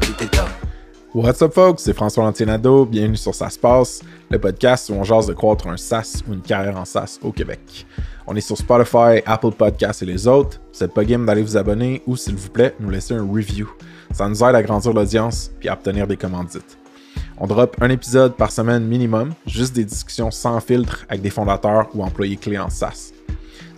Douter 0.00 0.28
toi. 0.28 0.48
What's 1.12 1.42
up, 1.42 1.52
folks? 1.52 1.82
C'est 1.82 1.92
François 1.92 2.24
Lantinado. 2.24 2.86
Bienvenue 2.86 3.16
sur 3.18 3.34
Ça 3.34 3.50
se 3.50 3.58
passe, 3.58 4.00
le 4.30 4.38
podcast 4.38 4.88
où 4.88 4.94
on 4.94 5.04
jase 5.04 5.26
de 5.26 5.34
croître 5.34 5.66
un 5.66 5.76
SaaS 5.76 6.22
ou 6.26 6.32
une 6.32 6.40
carrière 6.40 6.78
en 6.78 6.86
SaaS 6.86 7.18
au 7.22 7.32
Québec. 7.32 7.86
On 8.26 8.34
est 8.34 8.40
sur 8.40 8.56
Spotify, 8.56 9.20
Apple 9.26 9.52
Podcasts 9.52 10.02
et 10.02 10.06
les 10.06 10.26
autres. 10.26 10.58
N'êtes 10.80 10.94
pas 10.94 11.04
game 11.04 11.26
d'aller 11.26 11.42
vous 11.42 11.56
abonner 11.58 12.02
ou, 12.06 12.16
s'il 12.16 12.36
vous 12.36 12.48
plaît, 12.48 12.74
nous 12.80 12.88
laisser 12.88 13.14
un 13.14 13.30
review. 13.30 13.68
Ça 14.12 14.26
nous 14.26 14.42
aide 14.42 14.54
à 14.54 14.62
grandir 14.62 14.94
l'audience 14.94 15.50
puis 15.60 15.68
à 15.68 15.74
obtenir 15.74 16.06
des 16.06 16.16
commandites. 16.16 16.79
On 17.42 17.46
drop 17.46 17.74
un 17.80 17.88
épisode 17.88 18.36
par 18.36 18.52
semaine 18.52 18.84
minimum, 18.84 19.32
juste 19.46 19.74
des 19.74 19.86
discussions 19.86 20.30
sans 20.30 20.60
filtre 20.60 21.06
avec 21.08 21.22
des 21.22 21.30
fondateurs 21.30 21.88
ou 21.94 22.04
employés 22.04 22.36
clés 22.36 22.58
en 22.58 22.68
SaaS. 22.68 23.14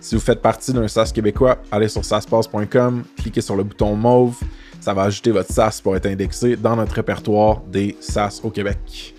Si 0.01 0.15
vous 0.15 0.21
faites 0.21 0.41
partie 0.41 0.73
d'un 0.73 0.89
SaaS 0.89 1.13
québécois, 1.15 1.59
allez 1.71 1.87
sur 1.87 2.03
saspace.com, 2.03 3.03
cliquez 3.15 3.39
sur 3.39 3.55
le 3.55 3.63
bouton 3.63 3.95
mauve, 3.95 4.35
ça 4.81 4.93
va 4.93 5.03
ajouter 5.03 5.31
votre 5.31 5.49
SaaS 5.49 5.79
pour 5.81 5.95
être 5.95 6.07
indexé 6.07 6.57
dans 6.57 6.75
notre 6.75 6.95
répertoire 6.95 7.61
des 7.61 7.95
SaaS 8.01 8.41
au 8.43 8.49
Québec. 8.49 9.15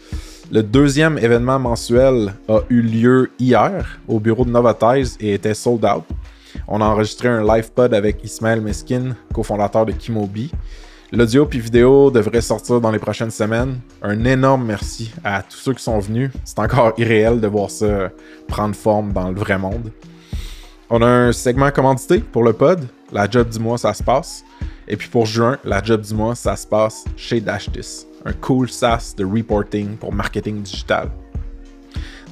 Le 0.52 0.62
deuxième 0.62 1.16
événement 1.16 1.58
mensuel 1.58 2.34
a 2.46 2.60
eu 2.68 2.82
lieu 2.82 3.30
hier 3.38 3.98
au 4.06 4.20
bureau 4.20 4.44
de 4.44 4.50
Novatize 4.50 5.16
et 5.20 5.32
était 5.32 5.54
sold 5.54 5.86
out. 5.86 6.04
On 6.68 6.82
a 6.82 6.84
enregistré 6.84 7.28
un 7.28 7.42
live 7.42 7.72
pod 7.72 7.94
avec 7.94 8.22
Ismaël 8.22 8.60
Meskin, 8.60 9.16
cofondateur 9.32 9.86
de 9.86 9.92
Kimobi. 9.92 10.52
L'audio 11.12 11.46
puis 11.46 11.60
vidéo 11.60 12.10
devrait 12.10 12.40
sortir 12.40 12.80
dans 12.80 12.90
les 12.90 12.98
prochaines 12.98 13.30
semaines. 13.30 13.78
Un 14.02 14.24
énorme 14.24 14.64
merci 14.64 15.12
à 15.22 15.42
tous 15.42 15.58
ceux 15.58 15.74
qui 15.74 15.82
sont 15.82 15.98
venus. 15.98 16.30
C'est 16.44 16.58
encore 16.58 16.94
irréel 16.96 17.40
de 17.40 17.46
voir 17.46 17.70
ça 17.70 18.10
prendre 18.48 18.74
forme 18.74 19.12
dans 19.12 19.30
le 19.30 19.38
vrai 19.38 19.58
monde. 19.58 19.92
On 20.90 21.02
a 21.02 21.06
un 21.06 21.32
segment 21.32 21.70
commandité 21.70 22.18
pour 22.18 22.42
le 22.42 22.52
pod. 22.52 22.86
La 23.12 23.30
job 23.30 23.48
du 23.48 23.58
mois, 23.58 23.78
ça 23.78 23.94
se 23.94 24.02
passe. 24.02 24.44
Et 24.88 24.96
puis 24.96 25.08
pour 25.08 25.26
juin, 25.26 25.58
la 25.64 25.82
job 25.82 26.00
du 26.00 26.14
mois, 26.14 26.34
ça 26.34 26.56
se 26.56 26.66
passe 26.66 27.04
chez 27.16 27.40
Dashdis, 27.40 28.06
un 28.24 28.32
cool 28.32 28.68
SaaS 28.68 29.14
de 29.16 29.24
reporting 29.24 29.96
pour 29.96 30.12
marketing 30.12 30.62
digital. 30.62 31.10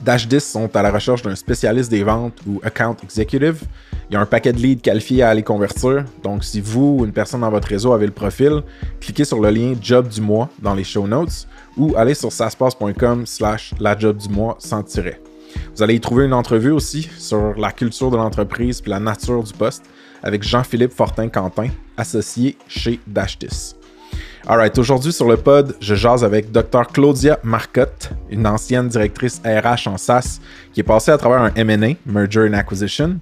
Dashdis 0.04 0.40
sont 0.40 0.74
à 0.74 0.82
la 0.82 0.90
recherche 0.90 1.22
d'un 1.22 1.36
spécialiste 1.36 1.90
des 1.90 2.02
ventes 2.02 2.38
ou 2.46 2.60
account 2.64 2.96
executive. 3.02 3.62
Il 4.12 4.16
y 4.16 4.18
a 4.18 4.20
un 4.20 4.26
paquet 4.26 4.52
de 4.52 4.58
leads 4.58 4.82
qualifiés 4.82 5.22
à 5.22 5.30
aller 5.30 5.42
convertir. 5.42 6.04
Donc, 6.22 6.44
si 6.44 6.60
vous 6.60 6.98
ou 6.98 7.04
une 7.06 7.12
personne 7.12 7.40
dans 7.40 7.50
votre 7.50 7.68
réseau 7.68 7.94
avez 7.94 8.04
le 8.04 8.12
profil, 8.12 8.60
cliquez 9.00 9.24
sur 9.24 9.40
le 9.40 9.48
lien 9.48 9.72
Job 9.80 10.06
du 10.06 10.20
mois 10.20 10.50
dans 10.58 10.74
les 10.74 10.84
show 10.84 11.08
notes 11.08 11.48
ou 11.78 11.94
allez 11.96 12.12
sur 12.12 12.30
saspace.com 12.30 13.24
slash 13.24 13.72
la 13.80 13.98
job 13.98 14.18
du 14.18 14.28
mois 14.28 14.56
sans 14.58 14.82
tirer. 14.82 15.18
Vous 15.74 15.82
allez 15.82 15.94
y 15.94 16.00
trouver 16.00 16.26
une 16.26 16.34
entrevue 16.34 16.72
aussi 16.72 17.08
sur 17.16 17.54
la 17.58 17.72
culture 17.72 18.10
de 18.10 18.18
l'entreprise 18.18 18.82
puis 18.82 18.90
la 18.90 19.00
nature 19.00 19.42
du 19.42 19.54
poste 19.54 19.84
avec 20.22 20.42
Jean-Philippe 20.42 20.92
Fortin-Quentin, 20.92 21.68
associé 21.96 22.58
chez 22.68 23.00
Dashtis. 23.06 23.76
Alright, 24.46 24.76
aujourd'hui 24.76 25.12
sur 25.12 25.28
le 25.28 25.36
pod, 25.36 25.76
je 25.80 25.94
jase 25.94 26.24
avec 26.24 26.50
Dr. 26.50 26.88
Claudia 26.92 27.38
Marcotte, 27.44 28.10
une 28.28 28.46
ancienne 28.46 28.88
directrice 28.88 29.40
RH 29.44 29.88
en 29.88 29.96
SaaS 29.96 30.40
qui 30.74 30.80
est 30.80 30.82
passée 30.82 31.12
à 31.12 31.16
travers 31.16 31.40
un 31.42 31.52
M&A, 31.54 31.94
Merger 32.04 32.48
and 32.48 32.54
Acquisition, 32.54 33.20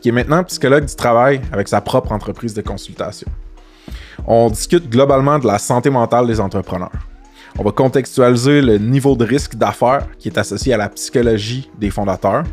qui 0.00 0.08
est 0.08 0.12
maintenant 0.12 0.42
psychologue 0.44 0.84
du 0.84 0.94
travail 0.94 1.40
avec 1.52 1.68
sa 1.68 1.80
propre 1.80 2.12
entreprise 2.12 2.54
de 2.54 2.62
consultation. 2.62 3.28
On 4.26 4.50
discute 4.50 4.88
globalement 4.88 5.38
de 5.38 5.46
la 5.46 5.58
santé 5.58 5.90
mentale 5.90 6.26
des 6.26 6.40
entrepreneurs. 6.40 6.90
On 7.58 7.62
va 7.62 7.72
contextualiser 7.72 8.62
le 8.62 8.78
niveau 8.78 9.16
de 9.16 9.24
risque 9.24 9.56
d'affaires 9.56 10.06
qui 10.18 10.28
est 10.28 10.38
associé 10.38 10.72
à 10.72 10.76
la 10.76 10.88
psychologie 10.88 11.68
des 11.78 11.90
fondateurs. 11.90 12.44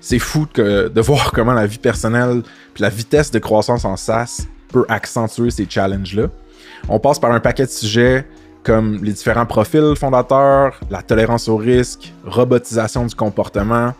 C'est 0.00 0.18
fou 0.18 0.46
de 0.54 1.00
voir 1.00 1.32
comment 1.32 1.52
la 1.54 1.66
vie 1.66 1.78
personnelle 1.78 2.42
puis 2.72 2.82
la 2.82 2.88
vitesse 2.88 3.30
de 3.30 3.38
croissance 3.38 3.84
en 3.84 3.96
SaaS 3.96 4.42
peut 4.68 4.84
accentuer 4.88 5.50
ces 5.50 5.66
challenges-là. 5.68 6.28
On 6.88 6.98
passe 6.98 7.18
par 7.18 7.32
un 7.32 7.40
paquet 7.40 7.64
de 7.64 7.70
sujets 7.70 8.26
comme 8.64 9.04
les 9.04 9.12
différents 9.12 9.46
profils 9.46 9.94
fondateurs, 9.94 10.80
la 10.90 11.02
tolérance 11.02 11.48
au 11.48 11.56
risque, 11.56 12.12
robotisation 12.24 13.04
du 13.06 13.14
comportement, 13.14 13.92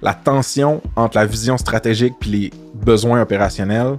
la 0.00 0.14
tension 0.14 0.80
entre 0.96 1.18
la 1.18 1.26
vision 1.26 1.58
stratégique 1.58 2.14
puis 2.20 2.30
les 2.30 2.50
besoins 2.74 3.20
opérationnels. 3.20 3.98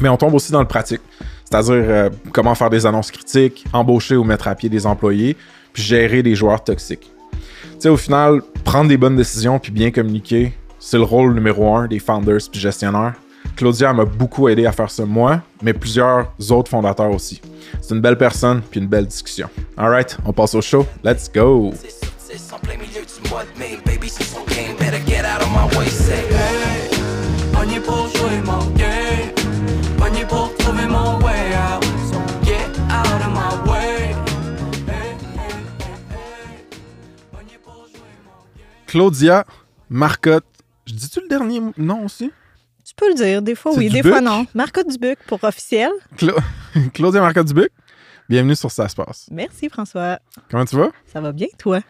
Mais 0.00 0.08
on 0.08 0.16
tombe 0.16 0.34
aussi 0.34 0.50
dans 0.50 0.60
le 0.60 0.66
pratique, 0.66 1.00
c'est-à-dire 1.44 1.74
euh, 1.74 2.10
comment 2.32 2.54
faire 2.56 2.68
des 2.68 2.84
annonces 2.84 3.12
critiques, 3.12 3.64
embaucher 3.72 4.16
ou 4.16 4.24
mettre 4.24 4.48
à 4.48 4.54
pied 4.56 4.68
des 4.68 4.86
employés, 4.86 5.36
puis 5.72 5.82
gérer 5.82 6.22
des 6.22 6.34
joueurs 6.34 6.62
toxiques. 6.62 7.10
Tu 7.32 7.38
sais, 7.78 7.88
au 7.88 7.96
final, 7.96 8.42
prendre 8.64 8.88
des 8.88 8.96
bonnes 8.96 9.16
décisions 9.16 9.60
puis 9.60 9.70
bien 9.70 9.92
communiquer, 9.92 10.52
c'est 10.80 10.98
le 10.98 11.04
rôle 11.04 11.32
numéro 11.32 11.74
un 11.76 11.86
des 11.86 12.00
founders 12.00 12.50
puis 12.50 12.60
gestionnaires. 12.60 13.14
Claudia 13.56 13.92
m'a 13.92 14.04
beaucoup 14.04 14.48
aidé 14.48 14.66
à 14.66 14.72
faire 14.72 14.90
ça 14.90 15.04
moi, 15.04 15.40
mais 15.62 15.72
plusieurs 15.72 16.28
autres 16.50 16.70
fondateurs 16.70 17.10
aussi. 17.10 17.40
C'est 17.80 17.94
une 17.94 18.00
belle 18.00 18.18
personne 18.18 18.62
puis 18.68 18.80
une 18.80 18.88
belle 18.88 19.06
discussion. 19.06 19.48
Alright, 19.76 20.16
on 20.24 20.32
passe 20.32 20.54
au 20.54 20.60
show. 20.60 20.86
Let's 21.04 21.30
go! 21.32 21.72
C'est 21.74 21.90
sur 21.90 22.48
10 22.48 22.52
en 22.52 22.58
plein 22.58 22.76
milieu 22.76 23.02
du 23.02 23.30
mois 23.30 23.42
de 23.44 23.58
mai. 23.58 23.78
Baby, 23.86 24.08
c'est 24.08 24.24
son 24.24 24.40
game. 24.46 24.76
Better 24.78 25.00
get 25.06 25.20
out 25.24 25.40
of 25.42 25.50
my 25.50 25.78
way. 25.78 25.86
Say, 25.88 26.24
Hey, 26.30 26.90
pogné 27.52 27.80
pour 27.80 28.08
jouer 28.08 28.40
mon 28.44 28.64
game, 28.76 29.30
pogné 29.98 30.24
pour 30.26 30.54
trouver 30.56 30.86
mon 30.86 31.18
way 31.20 31.54
out. 31.54 31.84
So 32.10 32.18
get 32.44 32.68
out 32.90 33.20
of 33.22 33.32
my 33.32 33.70
way. 33.70 34.14
Hey, 34.88 35.14
hey, 35.38 35.54
hey, 35.78 35.94
hey, 36.10 36.58
pogné 37.30 37.58
pour 37.62 37.86
jouer 37.86 38.14
mon 38.24 38.42
game. 38.56 38.66
Claudia 38.86 39.44
Marcotte. 39.88 40.44
Je 40.86 40.92
dis-tu 40.94 41.20
le 41.20 41.28
dernier 41.28 41.60
nom 41.78 42.04
aussi? 42.04 42.30
Tu 42.96 43.04
peux 43.04 43.08
le 43.08 43.14
dire, 43.16 43.42
des 43.42 43.54
fois 43.56 43.72
oui, 43.74 43.88
des 43.88 43.96
Dubuc? 43.96 44.12
fois 44.12 44.20
non. 44.20 44.46
Marcotte 44.54 44.88
Dubuc 44.88 45.18
pour 45.26 45.42
officiel. 45.42 45.90
Cla- 46.16 46.36
Claudia 46.94 47.20
Marcotte 47.20 47.48
Dubuc. 47.48 47.70
Bienvenue 48.28 48.54
sur 48.54 48.70
Ça 48.70 48.88
se 48.88 48.94
passe. 48.94 49.26
Merci 49.32 49.68
François. 49.68 50.18
Comment 50.48 50.64
tu 50.64 50.76
vas? 50.76 50.90
Ça 51.12 51.20
va 51.20 51.32
bien, 51.32 51.48
toi? 51.58 51.80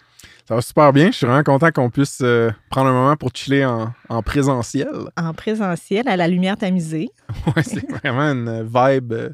Ça 0.48 0.54
va 0.54 0.62
super 0.62 0.92
bien. 0.94 1.06
Je 1.08 1.12
suis 1.16 1.26
vraiment 1.26 1.42
content 1.42 1.70
qu'on 1.72 1.90
puisse 1.90 2.20
euh, 2.22 2.50
prendre 2.70 2.88
un 2.88 2.92
moment 2.92 3.16
pour 3.16 3.30
chiller 3.34 3.64
en, 3.66 3.92
en 4.08 4.22
présentiel. 4.22 4.88
En 5.16 5.34
présentiel, 5.34 6.08
à 6.08 6.16
la 6.16 6.26
lumière 6.26 6.56
tamisée. 6.56 7.10
Ouais, 7.54 7.62
c'est 7.62 7.86
vraiment 7.90 8.32
une 8.32 8.62
vibe. 8.62 9.12
euh, 9.12 9.30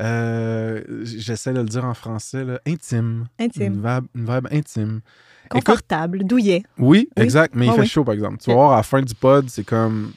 euh, 0.00 0.82
J'essaie 1.04 1.52
de 1.54 1.58
le 1.60 1.64
dire 1.68 1.84
en 1.86 1.94
français, 1.94 2.44
là, 2.44 2.60
intime. 2.66 3.26
Intime. 3.38 3.62
Une 3.74 3.76
vibe, 3.82 4.04
une 4.14 4.26
vibe 4.26 4.48
intime. 4.52 5.00
Écoute, 5.46 5.64
Confortable, 5.64 6.24
douillet. 6.24 6.62
oui, 6.78 7.08
Oui. 7.16 7.22
exact, 7.24 7.54
mais 7.56 7.66
il 7.66 7.70
Ah 7.70 7.74
fait 7.76 7.80
oui. 7.80 7.86
chaud, 7.88 8.04
par 8.04 8.14
exemple. 8.14 8.36
Tu 8.38 8.50
vas 8.50 8.56
voir, 8.56 8.72
à 8.72 8.76
la 8.76 8.82
fin 8.82 9.00
du 9.02 9.14
pod, 9.14 9.48
c'est 9.48 9.64
comme. 9.64 10.12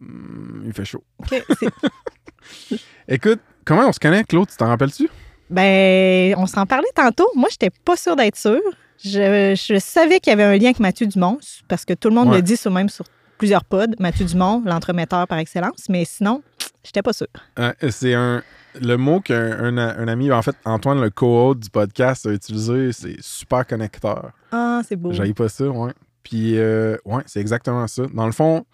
Hmm, 0.00 0.62
Il 0.66 0.72
fait 0.72 0.84
chaud. 0.84 1.04
OK, 1.18 1.28
c'est- 1.58 2.78
Écoute, 3.08 3.40
comment 3.64 3.88
on 3.88 3.92
se 3.92 4.00
connaît, 4.00 4.24
Claude? 4.24 4.48
Tu 4.48 4.56
t'en 4.56 4.66
rappelles-tu? 4.68 5.08
ben, 5.50 6.34
on 6.38 6.46
s'en 6.46 6.64
parlait 6.64 6.86
tantôt. 6.94 7.28
Moi, 7.34 7.48
j'étais 7.50 7.70
pas 7.84 7.96
sûre 7.96 8.14
d'être 8.16 8.36
sûre. 8.36 8.60
Je, 9.02 9.54
je 9.56 9.78
savais 9.80 10.20
qu'il 10.20 10.30
y 10.30 10.34
avait 10.34 10.44
un 10.44 10.52
lien 10.56 10.66
avec 10.66 10.78
Mathieu 10.78 11.06
Dumont, 11.06 11.38
parce 11.66 11.84
que 11.84 11.92
tout 11.94 12.08
le 12.08 12.14
monde 12.14 12.28
Ouais. 12.28 12.36
le 12.36 12.42
dit 12.42 12.56
sur, 12.56 12.70
même 12.70 12.88
sur 12.88 13.04
plusieurs 13.36 13.64
pods. 13.64 13.96
Mathieu 13.98 14.24
Dumont, 14.26 14.62
l'entremetteur 14.64 15.26
par 15.26 15.38
excellence. 15.38 15.88
Mais 15.88 16.04
sinon, 16.04 16.42
j'étais 16.84 17.02
pas 17.02 17.12
sûre. 17.12 17.26
Euh, 17.58 17.72
c'est 17.90 18.14
un. 18.14 18.42
Le 18.80 18.94
mot 18.96 19.20
qu'un 19.20 19.76
un, 19.76 19.78
un 19.78 20.06
ami, 20.06 20.30
en 20.30 20.40
fait, 20.42 20.54
Antoine, 20.64 21.00
le 21.00 21.10
co-hôte 21.10 21.58
du 21.58 21.70
podcast, 21.70 22.26
a 22.26 22.30
utilisé, 22.30 22.92
c'est 22.92 23.16
super 23.20 23.66
connecteur. 23.66 24.30
Ah, 24.52 24.82
c'est 24.86 24.94
beau. 24.94 25.12
J'aille 25.12 25.34
pas 25.34 25.48
ça, 25.48 25.64
ouais. 25.64 25.90
Puis, 26.22 26.56
euh, 26.56 26.96
ouais, 27.04 27.24
c'est 27.26 27.40
exactement 27.40 27.88
ça. 27.88 28.04
Dans 28.14 28.26
le 28.26 28.32
fond, 28.32 28.64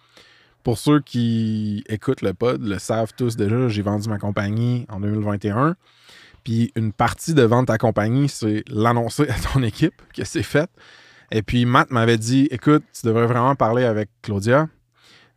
pour 0.63 0.77
ceux 0.77 0.99
qui 0.99 1.83
écoutent 1.87 2.21
le 2.21 2.33
pod, 2.33 2.61
le 2.61 2.77
savent 2.79 3.13
tous 3.15 3.35
déjà, 3.37 3.67
j'ai 3.69 3.81
vendu 3.81 4.09
ma 4.09 4.17
compagnie 4.17 4.85
en 4.89 4.99
2021. 4.99 5.75
Puis, 6.43 6.71
une 6.75 6.91
partie 6.93 7.33
de 7.33 7.43
vendre 7.43 7.67
ta 7.67 7.77
compagnie, 7.77 8.29
c'est 8.29 8.63
l'annoncer 8.69 9.27
à 9.29 9.35
ton 9.35 9.61
équipe 9.63 9.93
que 10.13 10.23
c'est 10.25 10.43
fait. 10.43 10.69
Et 11.31 11.41
puis, 11.41 11.65
Matt 11.65 11.91
m'avait 11.91 12.17
dit 12.17 12.47
écoute, 12.51 12.83
tu 12.93 13.05
devrais 13.07 13.27
vraiment 13.27 13.55
parler 13.55 13.83
avec 13.83 14.09
Claudia. 14.21 14.67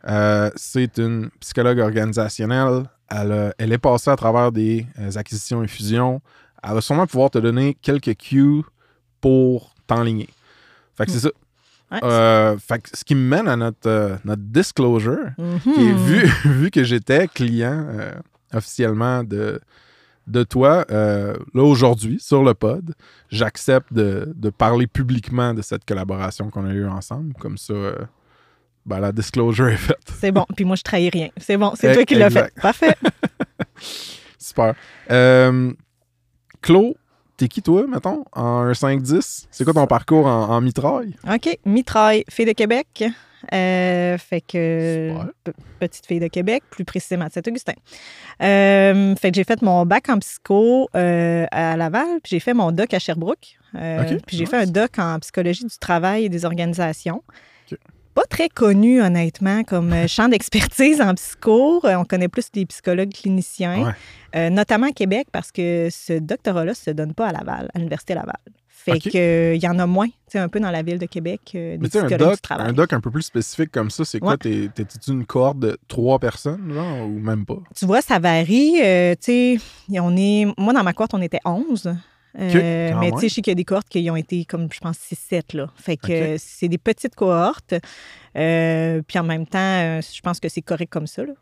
Euh, 0.08 0.50
c'est 0.56 0.98
une 0.98 1.30
psychologue 1.40 1.78
organisationnelle. 1.80 2.84
Elle, 3.10 3.32
a- 3.32 3.54
elle 3.58 3.72
est 3.72 3.78
passée 3.78 4.10
à 4.10 4.16
travers 4.16 4.52
des 4.52 4.86
euh, 4.98 5.10
acquisitions 5.16 5.62
et 5.64 5.68
fusions. 5.68 6.20
Elle 6.62 6.74
va 6.74 6.80
sûrement 6.80 7.06
pouvoir 7.06 7.30
te 7.30 7.38
donner 7.38 7.76
quelques 7.82 8.16
cues 8.16 8.62
pour 9.20 9.74
t'enligner. 9.86 10.28
Fait 10.96 11.06
que 11.06 11.12
c'est 11.12 11.20
ça. 11.20 11.30
Ouais. 11.90 11.98
Euh, 12.04 12.56
fait 12.58 12.80
que 12.82 12.88
ce 12.96 13.04
qui 13.04 13.14
me 13.14 13.20
mène 13.28 13.48
à 13.48 13.56
notre, 13.56 13.88
euh, 13.88 14.16
notre 14.24 14.42
disclosure, 14.42 15.30
qui 15.64 15.88
est 15.88 15.92
vu, 15.92 16.26
vu 16.44 16.70
que 16.70 16.84
j'étais 16.84 17.26
client 17.26 17.84
euh, 17.88 18.12
officiellement 18.54 19.24
de, 19.24 19.60
de 20.28 20.42
toi, 20.44 20.84
euh, 20.90 21.34
là 21.52 21.62
aujourd'hui, 21.62 22.20
sur 22.20 22.44
le 22.44 22.54
pod, 22.54 22.94
j'accepte 23.28 23.92
de, 23.92 24.32
de 24.36 24.50
parler 24.50 24.86
publiquement 24.86 25.52
de 25.52 25.62
cette 25.62 25.84
collaboration 25.84 26.48
qu'on 26.50 26.64
a 26.64 26.72
eue 26.72 26.86
ensemble. 26.86 27.34
Comme 27.40 27.58
ça, 27.58 27.74
ben, 28.86 29.00
la 29.00 29.10
disclosure 29.10 29.68
est 29.68 29.76
faite. 29.76 30.12
C'est 30.20 30.30
bon. 30.32 30.46
Puis 30.54 30.64
moi, 30.64 30.76
je 30.76 30.82
trahis 30.82 31.10
rien. 31.10 31.30
C'est 31.38 31.56
bon. 31.56 31.72
C'est 31.74 31.90
Eh, 31.90 31.94
toi 31.94 32.04
qui 32.04 32.14
l'as 32.14 32.30
fait. 32.30 32.52
Parfait. 32.60 32.94
Super. 34.38 34.74
Claude, 36.62 36.94
t'es 37.40 37.48
qui, 37.48 37.62
toi, 37.62 37.86
mettons, 37.88 38.24
en 38.32 38.58
un 38.60 38.72
5-10? 38.72 39.46
C'est 39.50 39.64
quoi 39.64 39.72
ton 39.72 39.86
parcours 39.86 40.26
en, 40.26 40.50
en 40.50 40.60
mitraille? 40.60 41.14
OK. 41.26 41.58
Mitraille, 41.64 42.24
fille 42.28 42.44
de 42.44 42.52
Québec. 42.52 43.04
Euh, 43.54 44.18
fait 44.18 44.42
que 44.42 45.14
petite 45.78 46.04
fille 46.04 46.20
de 46.20 46.26
Québec, 46.26 46.62
plus 46.68 46.84
précisément 46.84 47.24
de 47.24 47.32
Saint-Augustin. 47.32 47.72
Euh, 48.42 49.16
fait 49.16 49.30
que 49.30 49.36
j'ai 49.36 49.44
fait 49.44 49.62
mon 49.62 49.86
bac 49.86 50.10
en 50.10 50.18
psycho 50.18 50.90
euh, 50.94 51.46
à 51.50 51.78
Laval, 51.78 52.20
puis 52.22 52.32
j'ai 52.32 52.40
fait 52.40 52.52
mon 52.52 52.70
doc 52.70 52.92
à 52.92 52.98
Sherbrooke. 52.98 53.58
OK, 53.74 54.20
puis 54.26 54.36
j'ai 54.36 54.40
nice. 54.40 54.50
fait 54.50 54.58
un 54.58 54.66
doc 54.66 54.98
en 54.98 55.18
psychologie 55.20 55.64
du 55.64 55.78
travail 55.78 56.26
et 56.26 56.28
des 56.28 56.44
organisations. 56.44 57.22
Pas 58.14 58.24
très 58.28 58.48
connu, 58.48 59.00
honnêtement, 59.00 59.62
comme 59.62 59.92
euh, 59.92 60.06
champ 60.08 60.28
d'expertise 60.28 61.00
en 61.00 61.14
psycho. 61.14 61.80
Euh, 61.84 61.94
On 61.96 62.04
connaît 62.04 62.28
plus 62.28 62.48
les 62.54 62.66
psychologues 62.66 63.12
cliniciens, 63.12 63.84
Ouais. 63.86 63.92
euh, 64.36 64.50
notamment 64.50 64.88
à 64.88 64.92
Québec, 64.92 65.28
parce 65.30 65.52
que 65.52 65.88
ce 65.90 66.18
doctorat-là 66.18 66.74
se 66.74 66.90
donne 66.90 67.14
pas 67.14 67.28
à 67.28 67.32
Laval, 67.32 67.70
à 67.74 67.78
l'Université 67.78 68.14
Laval. 68.14 68.36
Fait 68.68 68.98
que, 68.98 69.10
euh, 69.14 69.54
il 69.54 69.62
y 69.62 69.68
en 69.68 69.78
a 69.78 69.84
moins, 69.86 70.06
tu 70.06 70.14
sais, 70.28 70.38
un 70.38 70.48
peu 70.48 70.58
dans 70.58 70.70
la 70.70 70.82
ville 70.82 70.98
de 70.98 71.04
Québec, 71.04 71.40
des 71.52 71.76
Mais 71.78 71.88
sais, 71.90 71.98
un 71.98 72.06
psychologues 72.06 72.30
doc, 72.30 72.38
un 72.50 72.72
doc 72.72 72.92
un 72.94 73.00
peu 73.00 73.10
plus 73.10 73.22
spécifique 73.22 73.70
comme 73.70 73.90
ça, 73.90 74.06
c'est 74.06 74.18
quoi? 74.20 74.30
Ouais. 74.42 74.68
T'es-tu 74.74 75.10
une 75.10 75.26
cohorte 75.26 75.58
de 75.58 75.76
trois 75.86 76.18
personnes, 76.18 76.72
genre, 76.72 77.06
ou 77.06 77.18
même 77.20 77.44
pas? 77.44 77.58
Tu 77.76 77.84
vois, 77.84 78.00
ça 78.00 78.18
varie. 78.18 78.80
euh, 78.82 79.14
tu 79.22 79.58
sais, 79.58 80.00
on 80.00 80.16
est, 80.16 80.46
moi, 80.56 80.72
dans 80.72 80.82
ma 80.82 80.94
cohorte, 80.94 81.12
on 81.14 81.20
était 81.20 81.40
11. 81.44 81.94
Euh, 82.38 82.92
mais 83.00 83.10
tu 83.12 83.18
sais, 83.18 83.28
je 83.28 83.34
sais 83.34 83.42
qu'il 83.42 83.50
y 83.50 83.52
a 83.52 83.56
des 83.56 83.64
cohortes 83.64 83.88
qui 83.88 84.08
ont 84.10 84.16
été 84.16 84.44
comme, 84.44 84.68
je 84.72 84.78
pense, 84.78 84.96
6-7. 84.98 85.56
Là. 85.56 85.70
Fait 85.76 85.96
que 85.96 86.36
c'est 86.38 86.68
des 86.68 86.78
petites 86.78 87.14
cohortes. 87.14 87.74
Euh, 88.36 89.02
puis 89.06 89.18
en 89.18 89.24
même 89.24 89.46
temps, 89.46 89.58
euh, 89.58 90.00
je 90.00 90.20
pense 90.20 90.38
que 90.38 90.48
c'est 90.48 90.62
correct 90.62 90.90
comme 90.90 91.06
ça. 91.06 91.24
là. 91.24 91.32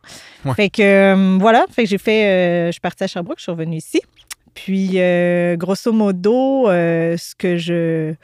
Ouais. 0.45 0.55
Fait 0.55 0.71
que 0.71 0.83
euh, 0.83 1.39
voilà. 1.39 1.67
Fait 1.71 1.85
que 1.85 1.91
j'ai 1.91 1.99
fait. 1.99 2.67
je 2.69 2.73
suis 2.73 2.81
partie 2.81 3.05
à 3.05 3.07
Sherbrooke, 3.07 3.39
je 3.39 3.43
suis 3.43 3.53
revenue 3.53 3.77
ici. 3.77 4.01
Puis, 4.55 4.99
grosso 5.57 5.93
modo, 5.93 6.67
ce 6.67 7.35
que 7.35 7.57
je. 7.57 8.15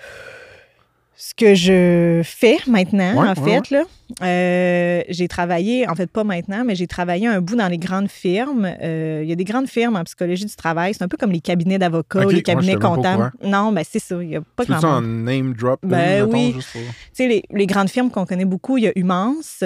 Ce 1.16 1.32
que 1.34 1.54
je 1.54 2.22
fais 2.24 2.58
maintenant, 2.66 3.14
Ouais, 3.22 3.28
en 3.28 3.34
ouais, 3.42 3.54
fait, 3.62 3.70
là, 3.70 3.84
euh, 4.22 5.02
j'ai 5.08 5.28
travaillé, 5.28 5.88
en 5.88 5.94
fait 5.94 6.08
pas 6.10 6.24
maintenant, 6.24 6.64
mais 6.64 6.74
j'ai 6.74 6.86
travaillé 6.88 7.28
un 7.28 7.40
bout 7.40 7.54
dans 7.56 7.68
les 7.68 7.78
grandes 7.78 8.10
firmes. 8.10 8.64
Euh, 8.82 9.20
il 9.22 9.28
y 9.28 9.32
a 9.32 9.36
des 9.36 9.44
grandes 9.44 9.68
firmes 9.68 9.94
en 9.96 10.02
psychologie 10.04 10.44
du 10.44 10.54
travail. 10.56 10.92
C'est 10.92 11.04
un 11.04 11.08
peu 11.08 11.16
comme 11.16 11.30
les 11.30 11.40
cabinets 11.40 11.78
d'avocats 11.78 12.26
ou 12.26 12.30
les 12.30 12.42
cabinets 12.42 12.74
comptables. 12.76 13.32
Non, 13.44 13.70
ben 13.72 13.84
c'est 13.88 14.00
ça. 14.00 14.16
Il 14.20 14.28
n'y 14.28 14.36
a 14.36 14.40
pas 14.56 14.64
grand 14.64 14.82
en 14.84 15.00
monde. 15.00 15.24
name 15.24 15.54
drop 15.54 15.78
Ben 15.84 16.26
mettons, 16.26 16.32
oui. 16.36 16.52
pour- 16.52 16.62
Tu 16.62 16.78
sais, 17.12 17.28
les, 17.28 17.44
les 17.50 17.66
grandes 17.66 17.88
firmes 17.90 18.10
qu'on 18.10 18.26
connaît 18.26 18.44
beaucoup, 18.44 18.76
il 18.76 18.84
y 18.84 18.88
a 18.88 18.92
Humance, 18.96 19.62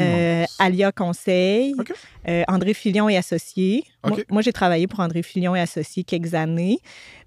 euh. 0.00 0.44
Alia 0.58 0.92
Conseil, 0.92 1.74
André 2.48 2.74
Filion 2.74 3.08
et 3.08 3.16
Associés. 3.16 3.84
Moi, 4.30 4.42
j'ai 4.42 4.52
travaillé 4.52 4.86
pour 4.86 5.00
André 5.00 5.22
Filion 5.22 5.54
et 5.54 5.60
Associés 5.60 6.04
quelques 6.04 6.34
années, 6.34 6.78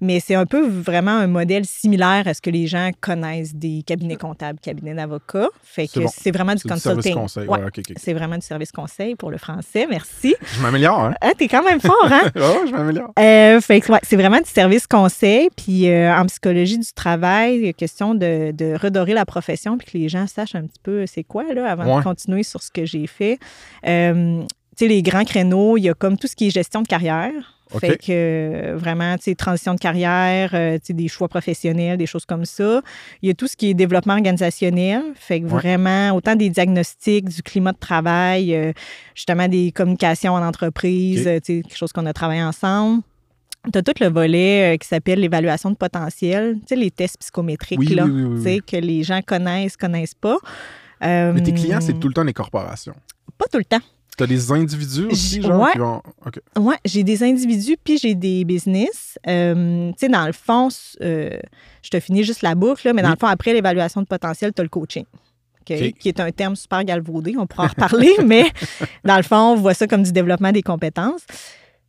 mais 0.01 0.19
c'est 0.19 0.36
un 0.36 0.45
peu 0.45 0.68
vraiment 0.68 1.12
un 1.12 1.27
modèle 1.27 1.66
similaire 1.66 2.27
à 2.27 2.33
ce 2.33 2.42
que 2.42 2.50
les 2.50 2.68
gens 2.68 2.92
connaissent 3.01 3.56
des 3.56 3.83
cabinets 3.86 4.18
comptables, 4.18 4.60
cabinets 4.60 4.94
d'avocats. 4.94 5.48
Fait 5.63 5.88
C'est 5.88 6.00
que 6.00 6.06
bon. 6.06 6.12
c'est 6.16 6.31
vraiment 6.31 6.56
du 6.56 6.63
consulting. 6.63 7.16
Ouais. 7.38 7.48
Ouais. 7.48 7.69
C'est 7.98 8.13
vraiment 8.13 8.36
du 8.36 8.45
service 8.45 8.72
conseil 8.72 9.16
pour 9.16 9.31
le 9.31 9.38
français. 9.38 9.88
Merci. 9.89 10.36
Je 10.56 10.62
m'améliore, 10.62 11.00
hein? 11.00 11.13
Ah, 11.22 11.31
t'es 11.38 11.48
quand 11.48 11.63
même 11.63 11.80
fort, 11.80 12.10
hein? 12.12 12.30
Je 12.36 12.72
m'améliore. 12.72 13.12
Euh, 13.19 13.62
fait 13.62 13.81
que, 13.81 13.92
ouais, 13.92 14.00
c'est 14.04 14.18
vraiment 14.18 14.39
du 14.39 14.50
service 14.50 14.88
conseil. 14.88 15.50
Puis 15.56 15.89
euh, 15.89 16.13
en 16.16 16.25
psychologie 16.25 16.78
du 16.78 16.92
travail, 16.94 17.56
il 17.57 17.66
y 17.66 17.69
a 17.69 17.74
question 17.74 18.16
de, 18.16 18.51
de 18.51 18.75
redorer 18.81 19.13
la 19.13 19.25
profession 19.25 19.78
puis 19.78 19.92
que 19.92 19.98
les 19.98 20.10
gens 20.10 20.28
sachent 20.28 20.56
un 20.56 20.63
petit 20.63 20.80
peu 20.81 21.06
c'est 21.06 21.24
quoi 21.24 21.54
là, 21.54 21.69
avant 21.71 21.98
de 21.98 22.04
continuer 22.04 22.44
sur 22.44 22.62
ce 22.62 22.71
que 22.71 22.86
j'ai 22.86 23.07
fait. 23.07 23.39
Euh, 23.88 24.44
tu 24.77 24.86
sais, 24.86 24.88
les 24.88 25.01
grands 25.01 25.24
créneaux, 25.25 25.77
il 25.77 25.81
y 25.83 25.89
a 25.89 25.94
comme 25.94 26.18
tout 26.18 26.27
ce 26.27 26.36
qui 26.36 26.48
est 26.48 26.50
gestion 26.50 26.81
de 26.81 26.88
carrière. 26.88 27.31
Fait 27.80 27.98
que 27.98 28.06
euh, 28.12 28.75
vraiment, 28.77 29.18
tu 29.18 29.24
sais, 29.24 29.36
transition 29.36 29.74
de 29.74 29.80
carrière, 29.80 30.51
euh, 30.54 30.75
tu 30.75 30.86
sais, 30.88 30.94
des 30.94 31.07
choix 31.07 31.27
professionnels, 31.27 31.98
des 31.98 32.06
choses 32.06 32.25
comme 32.25 32.45
ça. 32.45 32.81
Il 33.24 33.27
y 33.27 33.31
a 33.31 33.33
tout 33.33 33.48
ce 33.48 33.57
qui 33.57 33.69
est 33.69 33.74
développement 33.74 34.13
organisationnel. 34.13 35.01
Fait 35.16 35.42
que 35.42 35.45
Ouais. 35.45 35.51
vraiment, 35.51 36.12
autant 36.12 36.36
des 36.36 36.50
diagnostics, 36.50 37.27
du 37.27 37.42
climat 37.42 37.72
de 37.74 37.77
travail, 37.80 38.54
euh, 38.56 38.72
justement 39.16 39.48
des 39.48 39.72
communications 39.72 40.33
en 40.33 40.44
entreprise, 40.45 41.28
OK. 41.28 41.42
tu 41.42 41.56
sais, 41.56 41.62
quelque 41.63 41.75
chose 41.78 41.92
qu'on 41.92 42.06
a 42.06 42.13
travaillé 42.13 42.44
ensemble. 42.44 43.01
Tu 43.74 43.80
as 43.80 43.81
tout 43.81 43.94
le 44.00 44.10
volet 44.10 44.78
qui 44.80 44.88
s'appelle 44.88 45.19
l'évaluation 45.19 45.71
de 45.71 45.75
potentiel, 45.75 46.57
tu 46.60 46.68
sais, 46.68 46.75
les 46.75 46.92
tests 46.92 47.18
psychométriques, 47.19 47.80
Oui, 47.80 47.88
là, 47.95 48.06
oui, 48.06 48.12
oui, 48.12 48.24
oui, 48.25 48.36
tu 48.38 48.44
sais, 48.44 48.54
oui. 48.57 48.62
que 48.62 48.78
les 48.78 49.01
gens 49.04 49.21
connaissent, 49.25 49.75
connaissent 49.75 50.13
pas. 50.13 50.38
Mais 51.01 51.42
tes 51.42 51.51
clients, 51.51 51.81
c'est 51.81 52.00
tout 52.00 52.07
le 52.07 52.13
temps 52.13 52.24
des 52.25 52.33
corporations. 52.33 52.94
Pas 53.39 53.45
tout 53.51 53.57
le 53.57 53.66
temps. 53.66 53.81
T'as 54.17 54.27
des 54.27 54.51
individus 54.51 55.06
aussi, 55.07 55.41
genre, 55.41 55.62
ouais. 55.62 55.77
vont... 55.77 56.01
J'ai 56.85 57.03
des 57.03 57.21
individus 57.23 57.75
puis 57.83 57.97
j'ai 57.97 58.15
des 58.15 58.45
business. 58.45 59.19
Euh, 59.27 59.89
tu 59.91 59.95
sais, 59.97 60.09
dans 60.09 60.25
le 60.25 60.31
fond, 60.33 60.69
euh, 61.01 61.38
je 61.81 61.89
te 61.89 62.00
finis 62.00 62.23
juste 62.23 62.41
la 62.41 62.56
boucle, 62.56 62.88
là, 62.88 62.94
mais 62.94 63.01
dans 63.01 63.09
Oui. 63.09 63.15
le 63.15 63.19
fond, 63.19 63.27
après 63.27 63.53
l'évaluation 63.53 64.01
de 64.01 64.07
potentiel, 64.07 64.53
tu 64.53 64.62
as 64.62 64.63
le 64.63 64.69
coaching. 64.69 65.03
Qui 65.65 65.94
est 66.06 66.19
un 66.19 66.29
terme 66.31 66.56
super 66.56 66.83
galvaudé, 66.83 67.35
on 67.39 67.47
pourra 67.47 67.63
en 67.65 67.67
reparler, 67.69 68.12
mais 68.25 68.45
dans 69.03 69.17
le 69.17 69.23
fond, 69.23 69.53
on 69.53 69.56
voit 69.56 69.73
ça 69.73 69.88
comme 69.88 70.03
du 70.03 70.12
développement 70.12 70.51
des 70.51 70.61
compétences. 70.61 71.25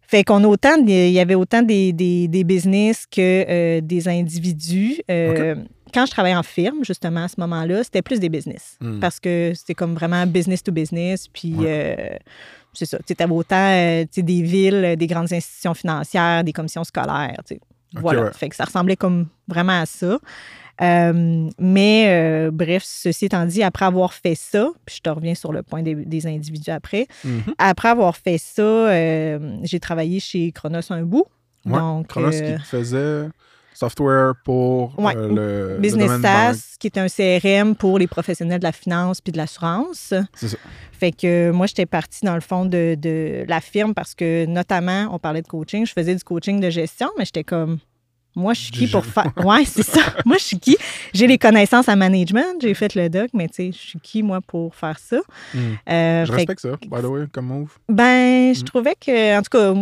Fait 0.01 0.25
qu'on 0.25 0.43
a 0.45 0.47
autant, 0.47 0.77
il 0.87 1.11
y 1.11 1.21
avait 1.21 1.35
autant 1.35 1.63
des, 1.63 1.93
des, 1.93 2.27
des 2.29 2.45
business 2.45 3.05
que 3.11 3.21
euh, 3.49 3.81
des 3.83 4.09
individus. 4.09 5.01
Euh, 5.11 5.57
Quand 5.97 6.05
je 6.05 6.11
travaillais 6.11 6.37
en 6.37 6.43
firme, 6.43 6.85
justement, 6.85 7.25
à 7.25 7.29
ce 7.29 7.41
moment-là, 7.41 7.83
c'était 7.83 8.03
plus 8.03 8.21
des 8.21 8.29
business. 8.29 8.77
Hmm. 8.83 9.01
Parce 9.01 9.19
que 9.19 9.53
c'était 9.55 9.73
comme 9.75 9.95
vraiment 9.95 10.27
business 10.27 10.63
to 10.63 10.71
business. 10.71 11.27
Puis, 11.29 11.55
Ouais. 11.55 11.67
euh, 11.99 12.17
c'est 12.75 12.85
ça. 12.85 12.99
Tu 13.07 13.15
avais 13.19 13.33
autant 13.33 13.57
euh, 13.71 14.05
des 14.15 14.43
villes, 14.43 14.85
euh, 14.85 14.97
des 14.97 15.07
grandes 15.07 15.33
institutions 15.33 15.73
financières, 15.73 16.45
des 16.45 16.53
commissions 16.53 16.85
scolaires. 16.85 17.41
voilà. 17.95 18.25
ouais. 18.25 18.33
Fait 18.35 18.51
que 18.51 18.57
ça 18.57 18.65
ressemblait 18.65 18.97
comme 18.97 19.27
vraiment 19.49 19.81
à 19.81 19.87
ça. 19.87 20.19
Euh, 20.83 21.49
mais 21.59 22.05
euh, 22.09 22.51
bref, 22.53 22.83
ceci 22.85 23.25
étant 23.25 23.47
dit, 23.47 23.63
après 23.63 23.87
avoir 23.87 24.13
fait 24.13 24.35
ça, 24.35 24.69
puis 24.85 24.97
je 24.97 25.01
te 25.01 25.09
reviens 25.09 25.35
sur 25.35 25.51
le 25.53 25.63
point 25.63 25.83
des, 25.83 25.95
des 25.95 26.27
individus 26.27 26.71
après, 26.71 27.07
Mhm. 27.25 27.55
après 27.57 27.89
avoir 27.89 28.15
fait 28.19 28.37
ça, 28.37 28.61
euh, 28.63 29.57
j'ai 29.63 29.81
travaillé 29.81 30.21
chez 30.21 30.53
Chronos 30.53 30.81
un 30.91 31.03
bout. 31.05 31.25
Ouais, 31.65 31.79
Donc, 31.79 32.09
Chronos 32.09 32.31
qui 32.31 32.59
faisait 32.65 33.29
software 33.77 34.33
pour 34.45 34.99
Ouais. 34.99 35.15
euh, 35.17 35.29
le, 35.29 35.75
le 35.75 35.79
Business 35.79 36.11
banque. 36.11 36.23
SaaS, 36.23 36.77
qui 36.81 36.87
est 36.89 36.99
un 36.99 37.07
CRM 37.09 37.77
pour 37.77 37.99
les 37.99 38.07
professionnels 38.07 38.59
de 38.59 38.65
la 38.65 38.73
finance 38.73 39.21
puis 39.21 39.33
de 39.33 39.37
l'assurance. 39.37 40.13
C'est 40.35 40.49
ça. 40.49 40.57
Fait 40.93 41.13
que 41.13 41.51
moi, 41.51 41.67
j'étais 41.67 41.87
partie 41.87 42.25
dans 42.25 42.35
le 42.35 42.41
fond 42.41 42.65
de, 42.65 42.97
de 42.99 43.45
la 43.49 43.61
firme 43.61 43.93
parce 43.95 44.15
que, 44.15 44.47
notamment, 44.47 45.09
on 45.13 45.19
parlait 45.19 45.43
de 45.43 45.47
coaching. 45.49 45.85
Je 45.87 45.93
faisais 45.93 46.15
du 46.15 46.25
coaching 46.25 46.59
de 46.61 46.71
gestion, 46.71 47.11
mais 47.19 47.25
j'étais 47.27 47.45
comme, 47.45 47.79
moi, 48.37 48.53
je 48.55 48.61
suis 48.61 48.71
qui 48.73 48.87
pour 48.87 49.05
faire. 49.05 49.33
Ouais, 49.45 49.65
c'est 49.65 49.83
ça. 49.83 50.01
Moi, 50.27 50.37
je 50.39 50.45
suis 50.45 50.59
qui? 50.61 50.77
J'ai 51.15 51.27
les 51.27 51.39
connaissances 51.39 51.89
en 51.89 51.97
management, 51.97 52.57
j'ai 52.61 52.75
fait 52.75 52.95
le 52.95 53.09
doc, 53.09 53.31
mais 53.33 53.49
tu 53.49 53.55
sais, 53.55 53.73
je 53.73 53.79
suis 53.79 53.99
qui, 54.01 54.23
moi, 54.23 54.41
pour 54.47 54.75
faire 54.75 54.99
ça? 54.99 55.17
Hmm. 55.55 55.59
Euh, 55.89 56.25
Je 56.27 56.33
respecte 56.33 56.61
ça, 56.61 56.77
by 56.83 57.01
the 57.01 57.05
way, 57.07 57.25
comme 57.33 57.47
move. 57.47 57.71
ben, 57.89 58.55
je 58.55 58.61
Mm. 58.61 58.65
trouvais 58.65 58.95
que, 58.95 59.39
en 59.39 59.43
tout 59.43 59.51
cas, 59.51 59.75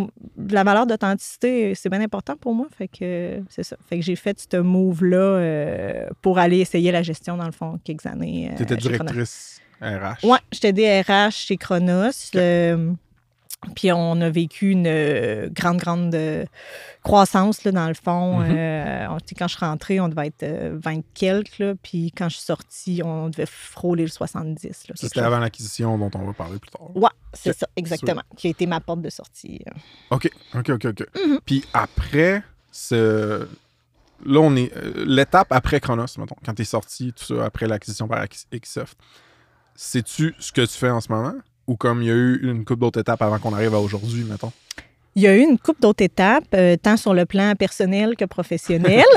la 0.50 0.64
valeur 0.64 0.86
d'authenticité, 0.86 1.74
c'est 1.74 1.88
bien 1.88 2.00
important 2.00 2.36
pour 2.36 2.54
moi. 2.54 2.66
Fait 2.78 2.88
que 2.88 3.40
c'est 3.48 3.64
ça. 3.64 3.76
Fait 3.88 3.98
que 3.98 4.04
j'ai 4.04 4.16
fait 4.16 4.38
ce 4.50 4.56
move-là 4.58 5.16
euh, 5.16 6.06
pour 6.22 6.38
aller 6.38 6.58
essayer 6.58 6.92
la 6.92 7.02
gestion, 7.02 7.36
dans 7.36 7.46
le 7.46 7.52
fond, 7.52 7.78
quelques 7.84 8.06
années. 8.06 8.50
euh, 8.52 8.56
Tu 8.56 8.62
étais 8.62 8.74
chez 8.78 8.90
Chronos. 8.92 9.04
directrice 9.12 9.60
RH. 9.82 10.24
Ouais, 10.26 10.38
j'étais 10.52 10.72
DRH 10.72 11.34
chez 11.46 11.56
Chronos. 11.56 12.30
euh, 12.36 12.92
puis 13.74 13.92
on 13.92 14.20
a 14.20 14.30
vécu 14.30 14.70
une 14.70 14.86
euh, 14.86 15.48
grande, 15.50 15.78
grande 15.78 16.14
euh, 16.14 16.44
croissance, 17.02 17.64
là, 17.64 17.72
dans 17.72 17.88
le 17.88 17.94
fond. 17.94 18.40
Mhm. 18.40 18.54
Euh, 18.56 19.18
tu 19.26 19.34
quand 19.34 19.48
je 19.48 19.56
suis 19.56 19.64
rentrée, 19.64 20.00
on 20.00 20.08
devait 20.08 20.28
être 20.28 20.42
euh, 20.42 20.78
20 20.82 21.02
quelques. 21.14 21.58
Là, 21.58 21.74
puis 21.82 22.12
quand 22.16 22.28
je 22.28 22.36
suis 22.36 22.44
sortie, 22.44 23.02
on 23.04 23.28
devait 23.28 23.46
frôler 23.46 24.04
le 24.04 24.10
70. 24.10 24.64
Là, 24.64 24.72
Ça, 24.72 24.84
quelque 24.84 25.08
c'était 25.08 25.20
avant 25.20 25.38
l'acquisition 25.38 25.98
dont 25.98 26.10
on 26.14 26.24
va 26.24 26.32
parler 26.32 26.58
plus 26.58 26.70
tard. 26.70 26.96
Ouais, 26.96 27.10
c'est 27.32 27.56
ça, 27.56 27.68
exactement. 27.76 28.22
Qui 28.36 28.48
a 28.48 28.50
été 28.50 28.66
ma 28.66 28.80
porte 28.80 29.02
de 29.02 29.10
sortie. 29.10 29.64
OK, 30.10 30.30
OK, 30.54 30.70
OK, 30.70 30.84
OK. 30.86 31.06
Mhm. 31.26 31.40
Puis 31.44 31.64
après, 31.72 32.42
ce... 32.72 33.46
là, 34.24 34.40
on 34.40 34.56
est... 34.56 34.72
L'étape 34.96 35.48
après 35.50 35.80
Chronos, 35.80 36.06
mettons, 36.18 36.36
quand 36.44 36.54
t'es 36.54 36.64
sorti, 36.64 37.12
tout 37.12 37.24
ça, 37.24 37.44
après 37.44 37.66
l'acquisition 37.66 38.08
par 38.08 38.24
Xsoft, 38.52 38.98
sais-tu 39.74 40.34
ce 40.38 40.52
que 40.52 40.62
tu 40.62 40.74
fais 40.74 40.90
en 40.90 41.00
ce 41.00 41.10
moment? 41.10 41.34
Ou 41.66 41.76
comme 41.76 42.02
il 42.02 42.08
y 42.08 42.10
a 42.10 42.14
eu 42.14 42.40
une 42.42 42.64
couple 42.64 42.80
d'autres 42.80 43.00
étapes 43.00 43.22
avant 43.22 43.38
qu'on 43.38 43.54
arrive 43.54 43.74
à 43.74 43.80
aujourd'hui, 43.80 44.24
mettons? 44.24 44.52
Il 45.16 45.22
y 45.22 45.28
a 45.28 45.36
eu 45.36 45.40
une 45.40 45.58
couple 45.58 45.80
d'autres 45.80 46.02
étapes, 46.02 46.48
euh, 46.54 46.76
tant 46.76 46.96
sur 46.96 47.14
le 47.14 47.24
plan 47.24 47.54
personnel 47.54 48.16
que 48.16 48.24
professionnel. 48.24 49.04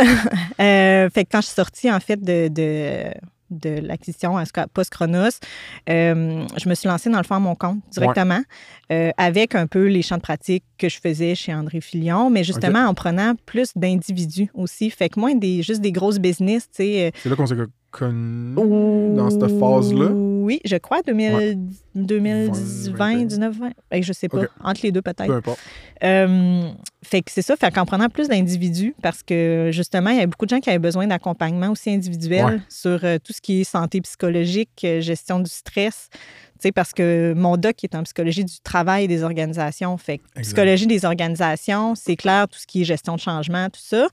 Euh, 0.60 1.08
fait 1.12 1.24
que 1.26 1.30
quand 1.34 1.42
je 1.42 1.48
suis 1.48 1.56
sortie, 1.56 1.92
en 1.92 2.00
fait, 2.00 2.20
de, 2.20 2.48
de, 2.48 3.12
de 3.52 3.80
l'acquisition 3.80 4.34
post-Chronos, 4.74 5.40
euh, 5.88 6.48
je 6.58 6.68
me 6.68 6.74
suis 6.74 6.88
lancée, 6.88 7.12
dans 7.12 7.20
le 7.20 7.24
fond, 7.24 7.36
à 7.36 7.40
mon 7.40 7.54
compte 7.54 7.78
directement, 7.92 8.42
avec 8.90 9.54
un 9.54 9.68
peu 9.68 9.86
les 9.86 10.02
champs 10.02 10.18
de 10.18 10.22
pratique 10.22 10.64
que 10.80 10.90
je 10.90 11.00
faisais 11.00 11.36
chez 11.36 11.54
André 11.54 11.80
Filion, 11.80 12.32
mais 12.32 12.44
justement 12.44 12.88
en 12.88 12.96
prenant 12.96 13.34
plus 13.46 13.72
d'individus 13.76 14.50
aussi. 14.56 14.90
Fait 14.90 15.10
que 15.10 15.20
moins 15.20 15.36
des, 15.36 15.62
juste 15.62 15.82
des 15.82 15.92
grosses 15.92 16.18
business, 16.18 16.64
tu 16.72 16.84
sais. 16.84 17.12
C'est 17.22 17.30
là 17.30 17.36
qu'on 17.36 17.46
s'est 17.46 17.56
connus 17.98 18.56
ou- 18.58 19.14
dans 19.16 19.30
cette 19.30 19.48
phase-là? 19.60 20.10
oui, 20.12 20.60
je 20.64 20.78
crois, 20.78 21.02
2000, 21.06 21.60
2020, 21.96 22.94
20, 22.96 23.26
19, 23.26 23.58
20. 23.58 23.72
Hey, 23.92 24.04
je 24.04 24.14
sais 24.14 24.30
pas, 24.30 24.44
entre 24.64 24.82
les 24.84 24.92
deux 24.92 25.02
peut-être. 25.02 25.26
Peu 25.28 25.34
importe. 25.34 25.60
Euh, 26.04 26.70
fait 27.04 27.22
que 27.22 27.32
c'est 27.32 27.42
ça, 27.42 27.56
fait 27.56 27.72
qu'en 27.74 27.86
prenant 27.86 28.08
plus 28.10 28.28
d'individus, 28.30 28.94
parce 29.02 29.24
que 29.24 29.70
justement, 29.74 30.10
il 30.12 30.16
y 30.16 30.20
avait 30.20 30.28
beaucoup 30.28 30.46
de 30.46 30.52
gens 30.52 30.60
qui 30.60 30.70
avaient 30.70 30.80
besoin 30.80 31.08
d'accompagnement 31.08 31.70
aussi 31.72 31.90
individuel 31.90 32.46
Ouais. 32.46 32.60
sur 32.70 33.00
euh, 33.04 33.18
tout 33.24 33.34
ce 33.34 33.42
qui 33.42 33.62
est 33.62 33.64
santé 33.64 34.00
psychologique, 34.02 34.70
euh, 34.84 35.02
gestion 35.02 35.40
du 35.40 35.50
stress. 35.50 36.10
Tu 36.14 36.64
sais, 36.70 36.72
parce 36.72 36.92
que 36.94 37.34
mon 37.36 37.56
doc 37.58 37.84
est 37.84 37.94
en 37.94 38.02
psychologie 38.04 38.44
du 38.44 38.60
travail 38.64 39.04
et 39.04 39.08
des 39.08 39.22
organisations. 39.24 39.96
Fait 39.98 40.18
que 40.20 40.42
psychologie 40.42 40.88
des 40.88 41.06
organisations, 41.06 41.94
c'est 41.96 42.16
clair, 42.16 42.48
tout 42.48 42.58
ce 42.58 42.66
qui 42.66 42.82
est 42.82 42.86
gestion 42.86 43.16
de 43.16 43.20
changement, 43.20 43.68
tout 43.70 43.80
ça. 43.84 44.08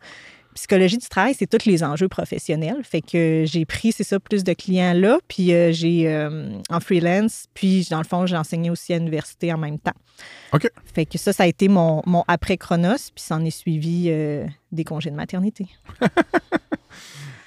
Psychologie 0.54 0.98
du 0.98 1.06
travail, 1.08 1.34
c'est 1.36 1.46
tous 1.46 1.66
les 1.68 1.82
enjeux 1.82 2.08
professionnels. 2.08 2.78
Fait 2.84 3.00
que 3.00 3.44
j'ai 3.46 3.64
pris, 3.64 3.92
c'est 3.92 4.04
ça, 4.04 4.20
plus 4.20 4.44
de 4.44 4.52
clients 4.52 4.92
là. 4.94 5.18
Puis 5.28 5.52
euh, 5.52 5.72
j'ai 5.72 6.08
euh, 6.08 6.48
en 6.70 6.80
freelance. 6.80 7.46
Puis 7.54 7.86
dans 7.90 7.98
le 7.98 8.04
fond, 8.04 8.24
j'ai 8.26 8.36
enseigné 8.36 8.70
aussi 8.70 8.92
à 8.94 8.98
l'université 8.98 9.52
en 9.52 9.58
même 9.58 9.78
temps. 9.78 9.94
OK. 10.52 10.70
Fait 10.94 11.06
que 11.06 11.18
ça, 11.18 11.32
ça 11.32 11.42
a 11.42 11.46
été 11.46 11.68
mon, 11.68 12.02
mon 12.06 12.24
après-chronos. 12.28 13.10
Puis 13.14 13.24
s'en 13.24 13.44
est 13.44 13.50
suivi 13.50 14.06
euh, 14.08 14.46
des 14.72 14.84
congés 14.84 15.10
de 15.10 15.16
maternité. 15.16 15.66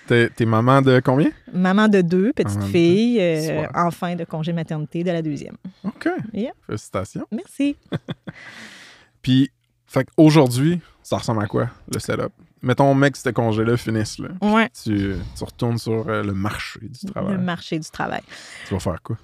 T'es 0.08 0.46
maman 0.46 0.82
de 0.82 1.02
combien? 1.04 1.32
Maman 1.52 1.90
de 1.90 2.00
deux 2.02 2.32
Maman 2.38 2.60
de 2.66 2.72
filles, 2.72 3.16
deux. 3.16 3.22
euh, 3.22 3.42
Super. 3.42 3.72
enfin 3.76 4.16
de 4.16 4.24
congé 4.24 4.52
de 4.52 4.56
maternité 4.56 5.04
de 5.04 5.12
la 5.12 5.22
deuxième. 5.22 5.58
OK. 5.84 6.08
Yeah. 6.34 6.52
Félicitations. 6.66 7.26
Merci. 7.30 7.76
Puis, 9.22 9.52
fait 9.86 10.06
qu'aujourd'hui, 10.06 10.80
ça 11.04 11.18
ressemble 11.18 11.44
à 11.44 11.48
quoi, 11.48 11.70
le 11.94 12.00
setup? 12.00 12.32
Mettons, 12.62 12.94
mec, 12.96 13.16
ce 13.16 13.30
congé-là 13.30 13.78
finisse, 13.78 14.18
là. 14.20 14.30
Ouais. 14.42 14.68
Tu, 14.84 15.16
tu 15.38 15.44
retournes 15.44 15.78
sur 15.78 16.08
euh, 16.08 16.24
le 16.24 16.34
marché 16.34 16.80
du 16.82 17.12
travail. 17.12 17.34
Le 17.34 17.40
marché 17.42 17.78
du 17.80 17.90
travail. 17.90 18.22
Tu 18.68 18.74
vas 18.74 18.80
faire 18.80 19.02
quoi? 19.04 19.18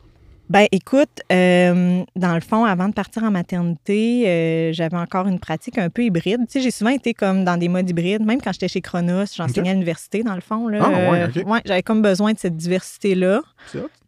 Ben, 0.49 0.67
écoute, 0.71 1.21
euh, 1.31 2.03
dans 2.15 2.35
le 2.35 2.41
fond, 2.41 2.65
avant 2.65 2.89
de 2.89 2.93
partir 2.93 3.23
en 3.23 3.31
maternité, 3.31 4.25
euh, 4.27 4.73
j'avais 4.73 4.97
encore 4.97 5.25
une 5.27 5.39
pratique 5.39 5.77
un 5.77 5.89
peu 5.89 6.03
hybride. 6.03 6.41
Tu 6.47 6.53
sais, 6.53 6.61
j'ai 6.61 6.69
souvent 6.69 6.91
été 6.91 7.13
comme 7.13 7.43
dans 7.45 7.57
des 7.57 7.69
modes 7.69 7.89
hybrides, 7.89 8.23
même 8.23 8.41
quand 8.41 8.51
j'étais 8.51 8.67
chez 8.67 8.81
Chronos, 8.81 9.25
j'enseignais 9.35 9.69
à 9.69 9.73
l'université, 9.73 10.21
dans 10.21 10.35
le 10.35 10.41
fond. 10.41 10.67
Là, 10.67 10.79
Ah, 10.83 11.11
ouais, 11.45 11.61
j'avais 11.65 11.81
comme 11.81 12.01
besoin 12.01 12.33
de 12.33 12.37
cette 12.39 12.57
diversité-là. 12.57 13.41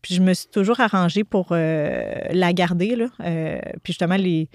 Puis 0.01 0.13
je 0.13 0.22
me 0.22 0.34
suis 0.34 0.48
toujours 0.50 0.79
arrangée 0.82 1.24
pour 1.24 1.48
la 1.51 2.53
garder. 2.53 2.96
Là. 2.96 3.08
Puis 3.84 3.94
justement, 3.94 4.17
les, 4.17 4.50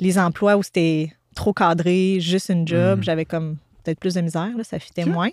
les 0.00 0.18
emplois 0.18 0.56
où 0.56 0.62
c'était 0.62 1.10
trop 1.34 1.52
cadré, 1.52 2.18
juste 2.20 2.50
une 2.50 2.68
job, 2.68 2.98
Mhm. 2.98 3.02
j'avais 3.04 3.24
comme 3.24 3.56
peut-être 3.84 4.00
plus 4.00 4.14
de 4.14 4.20
misère, 4.20 4.50
là, 4.56 4.64
ça 4.64 4.78
fitait 4.78 5.04
moins. 5.04 5.30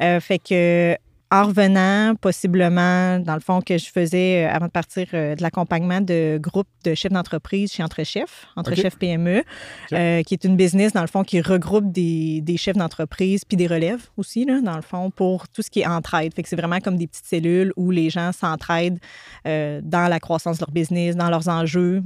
Euh, 0.00 0.20
fait 0.20 0.38
que 0.38 0.96
en 1.32 1.44
revenant, 1.44 2.14
possiblement, 2.20 3.18
dans 3.20 3.34
le 3.34 3.40
fond, 3.40 3.60
que 3.60 3.78
je 3.78 3.86
faisais 3.90 4.46
euh, 4.46 4.50
avant 4.52 4.66
de 4.66 4.70
partir 4.72 5.06
euh, 5.14 5.36
de 5.36 5.42
l'accompagnement 5.42 6.00
de 6.00 6.38
groupes 6.42 6.66
de 6.84 6.94
chefs 6.94 7.12
d'entreprise 7.12 7.70
chez 7.72 7.84
Entrechef, 7.84 8.46
Entrechef 8.56 8.96
PME, 8.98 9.44
euh, 9.92 10.22
qui 10.22 10.34
est 10.34 10.42
une 10.44 10.56
business, 10.56 10.92
dans 10.92 11.02
le 11.02 11.06
fond, 11.06 11.22
qui 11.22 11.40
regroupe 11.40 11.92
des, 11.92 12.40
des 12.40 12.56
chefs 12.56 12.76
d'entreprise 12.76 13.44
puis 13.44 13.56
des 13.56 13.68
relèves 13.68 14.08
aussi, 14.16 14.44
là, 14.44 14.60
dans 14.60 14.74
le 14.74 14.82
fond, 14.82 15.10
pour 15.10 15.46
tout 15.48 15.62
ce 15.62 15.70
qui 15.70 15.80
est 15.82 15.86
entraide. 15.86 16.34
Fait 16.34 16.42
que 16.42 16.48
c'est 16.48 16.56
vraiment 16.56 16.80
comme 16.80 16.96
des 16.96 17.06
petites 17.06 17.26
cellules 17.26 17.72
où 17.76 17.90
les 17.92 18.10
gens 18.10 18.32
s'entraident 18.32 18.98
dans 19.44 20.08
la 20.10 20.18
croissance 20.20 20.58
de 20.58 20.62
leur 20.64 20.70
business, 20.72 21.14
dans 21.16 21.30
leurs 21.30 21.48
enjeux 21.48 22.02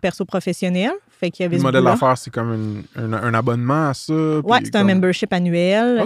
perso-professionnels. 0.00 0.92
Fait 1.18 1.30
qu'il 1.30 1.44
y 1.44 1.46
avait 1.46 1.56
Le 1.56 1.62
modèle 1.62 1.82
d'affaires, 1.92 2.18
c'est 2.18 2.30
comme 2.30 2.52
une- 2.52 2.84
un, 2.96 3.12
un 3.12 3.34
abonnement 3.34 3.88
à 3.88 3.94
ça. 3.94 4.12
Puis 4.12 4.66
c'est 4.66 4.76
un 4.76 4.84
membership 4.94 5.32
annuel. 5.32 6.00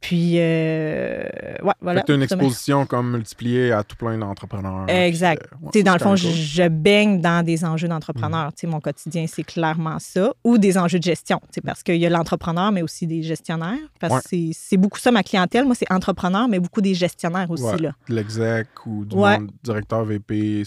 Puis, 0.00 0.34
euh, 0.36 1.24
ouais, 1.62 1.72
voilà. 1.80 2.02
T'as 2.02 2.14
une 2.14 2.22
exposition 2.22 2.86
comme 2.86 3.10
multipliée 3.12 3.72
à 3.72 3.82
tout 3.82 3.96
plein 3.96 4.16
d'entrepreneurs. 4.16 4.88
Exact. 4.88 5.42
puis, 5.42 5.48
euh, 5.52 5.64
ouais, 5.66 5.70
Tu 5.72 5.78
sais, 5.80 5.82
dans 5.82 5.92
le 5.94 5.98
c'est 5.98 6.04
fond, 6.04 6.16
je, 6.16 6.68
baigne 6.68 7.20
dans 7.20 7.44
des 7.44 7.64
enjeux 7.64 7.88
d'entrepreneur. 7.88 8.52
Tu 8.52 8.60
sais, 8.60 8.66
Mon 8.68 8.80
quotidien, 8.80 9.26
c'est 9.26 9.42
clairement 9.42 9.98
ça. 9.98 10.32
Ou 10.44 10.56
des 10.58 10.78
enjeux 10.78 10.98
de 11.00 11.04
gestion. 11.04 11.40
Tu 11.46 11.54
sais, 11.56 11.60
Parce 11.62 11.82
qu'il 11.82 11.96
y 11.96 12.06
a 12.06 12.10
l'entrepreneur, 12.10 12.70
mais 12.70 12.82
aussi 12.82 13.06
des 13.08 13.22
gestionnaires. 13.22 13.78
Parce 14.00 14.22
que 14.22 14.28
c'est- 14.28 14.50
c'est 14.54 14.76
beaucoup 14.76 14.98
ça, 15.00 15.10
ma 15.10 15.22
clientèle. 15.24 15.64
Moi, 15.64 15.74
c'est 15.74 15.90
entrepreneur, 15.92 16.46
mais 16.48 16.60
beaucoup 16.60 16.80
des 16.80 16.94
gestionnaires 16.94 17.50
aussi. 17.50 17.64
Ouais, 17.64 17.78
Là. 17.78 17.92
de 18.08 18.14
l'exec 18.14 18.68
ou 18.86 19.04
du 19.04 19.16
monde 19.16 19.50
directeur 19.64 20.04
VP, 20.04 20.62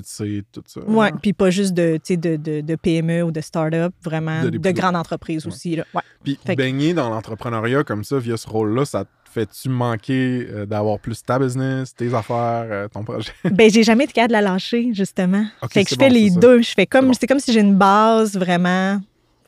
suite 0.00 0.06
C, 0.06 0.42
tout 0.52 0.62
ça. 0.66 0.80
Ouais, 0.88 1.10
puis 1.22 1.32
pas 1.32 1.50
juste 1.50 1.74
de, 1.74 1.94
tu 1.96 2.00
sais, 2.14 2.16
de, 2.16 2.36
de, 2.36 2.60
de 2.60 2.74
PME 2.76 3.22
ou 3.22 3.30
de 3.30 3.40
start-up, 3.40 3.92
vraiment 4.02 4.44
De 4.44 4.70
grandes 4.70 4.96
entreprises 4.96 5.46
Ouais. 5.46 5.52
aussi. 5.52 5.76
Là. 5.76 5.84
Ouais. 5.94 6.02
Puis 6.24 6.38
Fait 6.44 6.54
que- 6.54 6.62
baigner 6.62 6.94
dans 6.94 7.08
l'entrepreneuriat 7.10 7.84
comme 7.84 8.04
ça, 8.04 8.18
via 8.18 8.36
ce 8.36 8.48
rôle-là, 8.48 8.84
ça 8.84 9.04
te 9.04 9.10
fait-tu 9.30 9.68
manquer 9.70 10.46
euh, 10.50 10.66
d'avoir 10.66 10.98
plus 10.98 11.22
ta 11.22 11.38
business, 11.38 11.94
tes 11.94 12.12
affaires, 12.12 12.66
euh, 12.70 12.88
ton 12.88 13.02
projet? 13.02 13.32
Ben, 13.50 13.70
j'ai 13.70 13.82
jamais 13.82 14.04
été 14.04 14.12
capable 14.12 14.28
de 14.28 14.32
la 14.34 14.40
lâcher, 14.42 14.90
justement. 14.92 15.44
Fait 15.70 15.84
que 15.84 15.90
je 15.90 15.94
fais 15.94 16.08
bon, 16.08 16.14
les 16.14 16.30
ça. 16.30 16.38
deux. 16.40 16.60
Je 16.62 16.70
fais 16.72 16.86
comme, 16.86 17.12
C'est 17.14 17.26
bon. 17.26 17.34
comme 17.34 17.40
si 17.40 17.52
j'ai 17.52 17.60
une 17.60 17.76
base 17.76 18.36
vraiment 18.36 19.00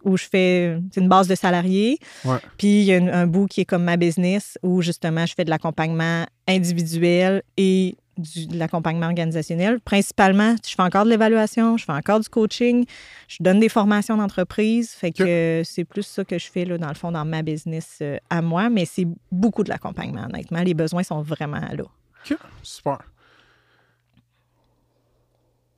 où 0.03 0.19
je 0.19 0.25
fais 0.31 0.79
c'est 0.93 1.01
une 1.01 1.09
base 1.09 1.29
de 1.29 1.35
salarié. 1.35 1.99
Ouais. 2.27 2.37
Puis 2.59 2.81
il 2.81 2.85
y 2.85 2.93
a 2.93 2.99
une- 2.99 3.09
un 3.09 3.27
bout 3.27 3.47
qui 3.47 3.63
est 3.63 3.65
comme 3.65 3.85
ma 3.85 3.97
business 3.97 4.59
où 4.63 4.83
justement 4.83 5.25
je 5.25 5.33
fais 5.35 5.45
de 5.47 5.51
l'accompagnement 5.51 6.27
individuel 6.47 7.43
et 7.57 7.97
du, 8.19 8.47
de 8.47 8.57
l'accompagnement 8.57 9.07
organisationnel. 9.07 9.81
Principalement, 9.81 10.57
je 10.67 10.75
fais 10.75 10.83
encore 10.83 11.05
de 11.05 11.11
l'évaluation, 11.11 11.77
je 11.77 11.85
fais 11.85 11.93
encore 11.93 12.21
du 12.21 12.29
coaching, 12.29 12.85
je 13.29 13.39
donne 13.41 13.61
des 13.61 13.69
formations 13.69 14.17
d'entreprise. 14.17 14.91
Fait 14.91 15.13
que 15.13 15.63
c'est 15.65 15.85
plus 15.85 16.07
ça 16.07 16.25
que 16.25 16.39
je 16.39 16.51
fais 16.51 16.65
là, 16.65 16.79
dans 16.79 16.89
le 16.89 16.95
fond 16.95 17.13
dans 17.13 17.25
ma 17.25 17.43
business 17.43 17.99
euh, 18.03 18.19
à 18.31 18.43
moi, 18.43 18.71
mais 18.71 18.85
c'est 18.85 19.07
beaucoup 19.31 19.65
de 19.65 19.69
l'accompagnement, 19.69 20.25
honnêtement. 20.25 20.63
Les 20.63 20.75
besoins 20.75 21.03
sont 21.03 21.23
vraiment 21.23 21.61
là. 21.61 21.85
OK, 22.31 22.39
super. 22.63 22.99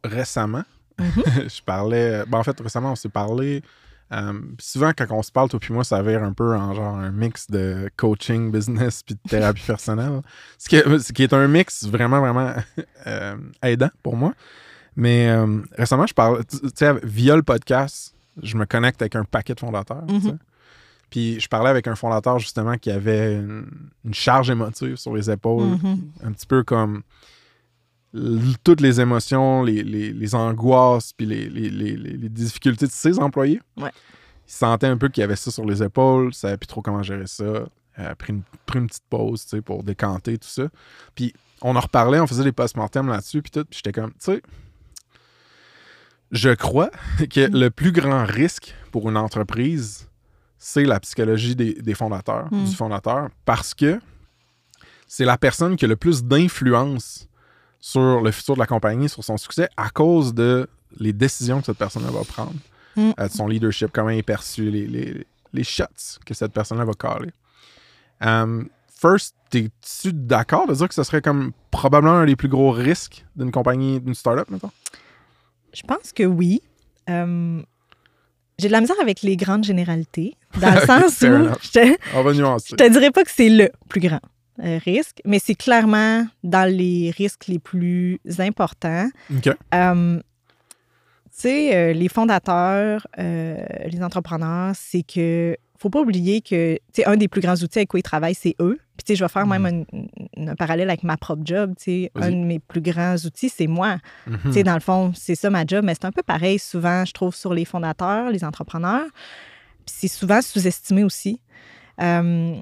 Récemment, 0.05 0.63
Mm-hmm. 0.99 1.49
je 1.57 1.63
parlais. 1.63 2.25
Ben, 2.27 2.39
en 2.39 2.43
fait, 2.43 2.59
récemment, 2.61 2.93
on 2.93 2.97
s'est 2.97 3.09
parlé. 3.09 3.63
Euh, 4.13 4.41
souvent, 4.59 4.93
quand 4.97 5.07
on 5.11 5.23
se 5.23 5.33
parle, 5.33 5.49
toi 5.49 5.59
puis 5.59 5.75
moi, 5.75 5.83
ça 5.85 6.01
vire 6.03 6.23
un 6.23 6.33
peu 6.33 6.55
en 6.55 6.75
genre 6.75 6.97
un 6.97 7.11
mix 7.11 7.51
de 7.51 7.91
coaching, 7.97 8.51
business 8.53 9.03
puis 9.03 9.15
de 9.17 9.29
thérapie 9.29 9.63
personnelle. 9.67 10.23
Ce 10.59 10.69
qui, 10.69 10.77
est, 10.77 10.99
ce 10.99 11.13
qui 11.13 11.23
est 11.25 11.33
un 11.33 11.49
mix 11.49 11.87
vraiment, 11.87 12.21
vraiment 12.21 12.53
euh, 13.07 13.37
aidant 13.63 13.91
pour 14.03 14.17
moi. 14.17 14.33
Mais 14.95 15.29
euh, 15.29 15.61
récemment, 15.77 16.07
je 16.07 16.15
parle. 16.15 16.45
Tu 16.47 16.57
sais, 16.75 16.95
via 17.03 17.37
le 17.37 17.43
podcast, 17.43 18.15
je 18.43 18.57
me 18.57 18.65
connecte 18.65 19.03
avec 19.03 19.17
un 19.17 19.25
paquet 19.25 19.55
de 19.55 19.61
fondateurs. 19.61 20.05
Mhm. 20.09 20.39
Puis 21.11 21.39
je 21.39 21.49
parlais 21.49 21.71
avec 21.71 21.87
un 21.87 21.95
fondateur 21.95 22.39
justement 22.39 22.77
qui 22.79 22.91
avait 22.91 23.35
une, 23.35 23.67
une 24.05 24.15
charge 24.15 24.51
émotive 24.51 24.97
sur 24.97 25.15
les 25.15 25.31
épaules, 25.31 25.79
Mhm. 25.83 26.01
un 26.25 26.33
petit 26.33 26.47
peu 26.47 26.63
comme 26.65 27.03
toutes 28.65 28.81
les 28.81 29.01
émotions, 29.01 29.63
les, 29.63 29.83
les- 29.83 30.13
les 30.13 30.35
angoisses, 30.35 31.13
puis 31.13 31.27
les, 31.27 31.49
les- 31.49 32.29
difficultés 32.29 32.87
de 32.87 32.91
ses 32.93 33.19
employés. 33.19 33.61
Ouais. 33.77 33.91
Il 34.49 34.53
sentait 34.53 34.87
un 34.87 34.97
peu 34.97 35.09
qu'il 35.09 35.21
y 35.23 35.25
avait 35.25 35.37
ça 35.37 35.51
sur 35.51 35.65
les 35.65 35.83
épaules, 35.83 36.29
il 36.29 36.35
savait 36.35 36.57
plus 36.57 36.67
trop 36.69 36.83
comment 36.83 37.03
gérer 37.03 37.27
ça. 37.27 37.45
Euh, 37.99 38.15
pris, 38.17 38.33
une, 38.35 38.43
pris 38.67 38.79
une 38.79 38.87
petite 38.89 39.05
pause, 39.09 39.43
tu 39.45 39.49
sais, 39.57 39.63
pour 39.63 39.83
décanter 39.83 40.37
tout 40.39 40.49
ça. 40.49 40.69
Puis 41.15 41.33
on 41.63 41.75
en 41.77 41.81
reparlait, 41.81 42.21
on 42.21 42.27
faisait 42.27 42.45
des 42.45 42.53
post-mortem 42.53 43.09
là-dessus, 43.09 43.41
puis 43.43 43.51
tout, 43.51 43.65
puis 43.65 43.79
j'étais 43.83 43.93
comme, 43.99 44.11
tu 44.13 44.17
sais, 44.21 44.43
je 46.33 46.51
crois 46.51 46.91
que 47.31 47.41
le 47.51 47.71
plus 47.71 47.93
grand 47.93 48.25
risque 48.25 48.75
pour 48.93 49.09
une 49.09 49.17
entreprise, 49.17 50.09
c'est 50.59 50.85
la 50.85 51.01
psychologie 51.01 51.57
des, 51.57 51.75
des 51.75 51.95
fondateurs, 51.95 52.49
Mm. 52.53 52.65
du 52.65 52.75
fondateur, 52.75 53.29
parce 53.45 53.75
que 53.75 54.01
c'est 55.07 55.25
la 55.25 55.39
personne 55.39 55.77
qui 55.77 55.85
a 55.85 55.89
le 55.89 55.97
plus 55.97 56.25
d'influence 56.25 57.29
sur 57.89 58.21
le 58.21 58.31
futur 58.33 58.55
de 58.55 58.59
la 58.59 58.67
compagnie, 58.67 59.09
sur 59.09 59.23
son 59.23 59.37
succès, 59.37 59.69
à 59.77 59.91
cause 59.91 60.35
de 60.35 60.69
les 60.99 61.13
décisions 61.13 61.61
que 61.61 61.67
cette 61.67 61.79
personne-là 61.79 62.11
va 62.11 62.25
prendre, 62.25 62.53
Mm. 62.97 63.11
euh, 63.21 63.29
de 63.29 63.33
son 63.33 63.47
leadership, 63.47 63.91
comment 63.93 64.09
il 64.11 64.19
est 64.19 64.23
perçu, 64.23 64.71
les, 64.71 64.87
les, 64.87 65.27
les 65.53 65.65
shots 65.65 66.19
que 66.25 66.33
cette 66.35 66.53
personne-là 66.53 66.85
va 66.85 66.95
caler. 66.95 67.31
Um, 68.23 68.69
first, 68.89 69.37
es-tu 69.55 70.13
d'accord 70.15 70.67
de 70.67 70.75
dire 70.75 70.89
que 70.89 70.95
ce 70.95 71.03
serait 71.05 71.21
comme 71.21 71.53
probablement 71.71 72.15
un 72.17 72.25
des 72.27 72.35
plus 72.37 72.49
gros 72.49 72.71
risques 72.73 73.25
d'une 73.37 73.53
compagnie, 73.53 74.01
d'une 74.01 74.15
startup, 74.15 74.51
mettons? 74.51 74.71
Je 75.75 75.83
pense 75.83 76.13
que 76.13 76.23
oui. 76.25 76.63
Euh, 77.11 77.63
j'ai 78.59 78.69
de 78.69 78.73
la 78.73 78.81
misère 78.81 78.97
avec 79.03 79.21
les 79.23 79.37
grandes 79.37 79.65
généralités, 79.65 80.37
dans 80.61 80.75
le 80.75 80.81
sens 80.87 81.21
où 81.21 81.55
je 81.63 81.71
te, 81.71 81.97
On 82.17 82.23
va 82.23 82.33
nuancer. 82.33 82.69
je 82.71 82.77
te 82.77 82.89
dirais 82.91 83.11
pas 83.11 83.23
que 83.25 83.31
c'est 83.31 83.51
le 83.51 83.71
plus 83.91 84.01
grand 84.01 84.21
euh, 84.63 84.79
mais 85.25 85.39
c'est 85.39 85.55
clairement 85.55 86.27
dans 86.43 86.71
les 86.71 87.11
risques 87.17 87.47
les 87.49 87.59
plus 87.59 88.21
importants. 88.39 89.09
OK. 89.31 89.49
Euh, 89.75 90.19
tu 90.19 90.23
sais, 91.43 91.77
euh, 91.77 91.93
les 91.93 92.09
fondateurs, 92.09 93.07
euh, 93.19 93.63
les 93.87 94.03
entrepreneurs, 94.03 94.73
c'est 94.75 95.03
que 95.03 95.57
faut 95.79 95.91
pas 95.91 96.01
oublier 96.01 96.41
que 96.41 96.79
un 97.05 97.17
des 97.17 97.29
plus 97.29 97.43
grands 97.43 97.57
outils 97.57 97.81
avec 97.81 97.89
quoi 97.89 98.01
ils 98.01 98.03
travaillent, 98.03 98.35
c'est 98.35 98.57
eux. 98.61 98.79
Puis 98.97 99.05
tu 99.05 99.13
sais, 99.13 99.17
je 99.17 99.25
vais 99.25 99.29
faire 99.29 99.47
même 99.47 99.67
un, 99.67 100.49
un 100.49 100.55
parallèle 100.55 100.89
avec 100.89 101.03
ma 101.03 101.19
propre 101.19 101.43
job. 101.45 101.75
Tu 101.77 101.85
sais, 101.85 102.11
Vas-y. 102.15 102.29
un 102.29 102.31
de 102.31 102.47
mes 102.47 102.59
plus 102.59 102.81
grands 102.81 103.17
outils, 103.17 103.51
c'est 103.51 103.67
moi. 103.67 103.99
Tu 104.45 104.53
sais, 104.53 104.63
dans 104.63 104.73
le 104.73 104.81
fond, 104.81 105.13
c'est 105.15 105.35
ça 105.35 105.51
ma 105.51 105.67
job, 105.67 105.85
mais 105.85 105.93
c'est 105.93 106.07
un 106.07 106.13
peu 106.13 106.23
pareil 106.23 106.59
souvent, 106.59 107.05
je 107.05 107.13
trouve, 107.13 107.35
sur 107.35 107.53
les 107.53 107.67
fondateurs, 107.67 108.31
les 108.31 108.43
entrepreneurs. 108.43 109.05
Puis 109.85 109.95
c'est 109.99 110.09
souvent 110.09 110.41
sous-estimé 110.41 111.05
aussi. 111.05 111.41
Euh, 112.01 112.57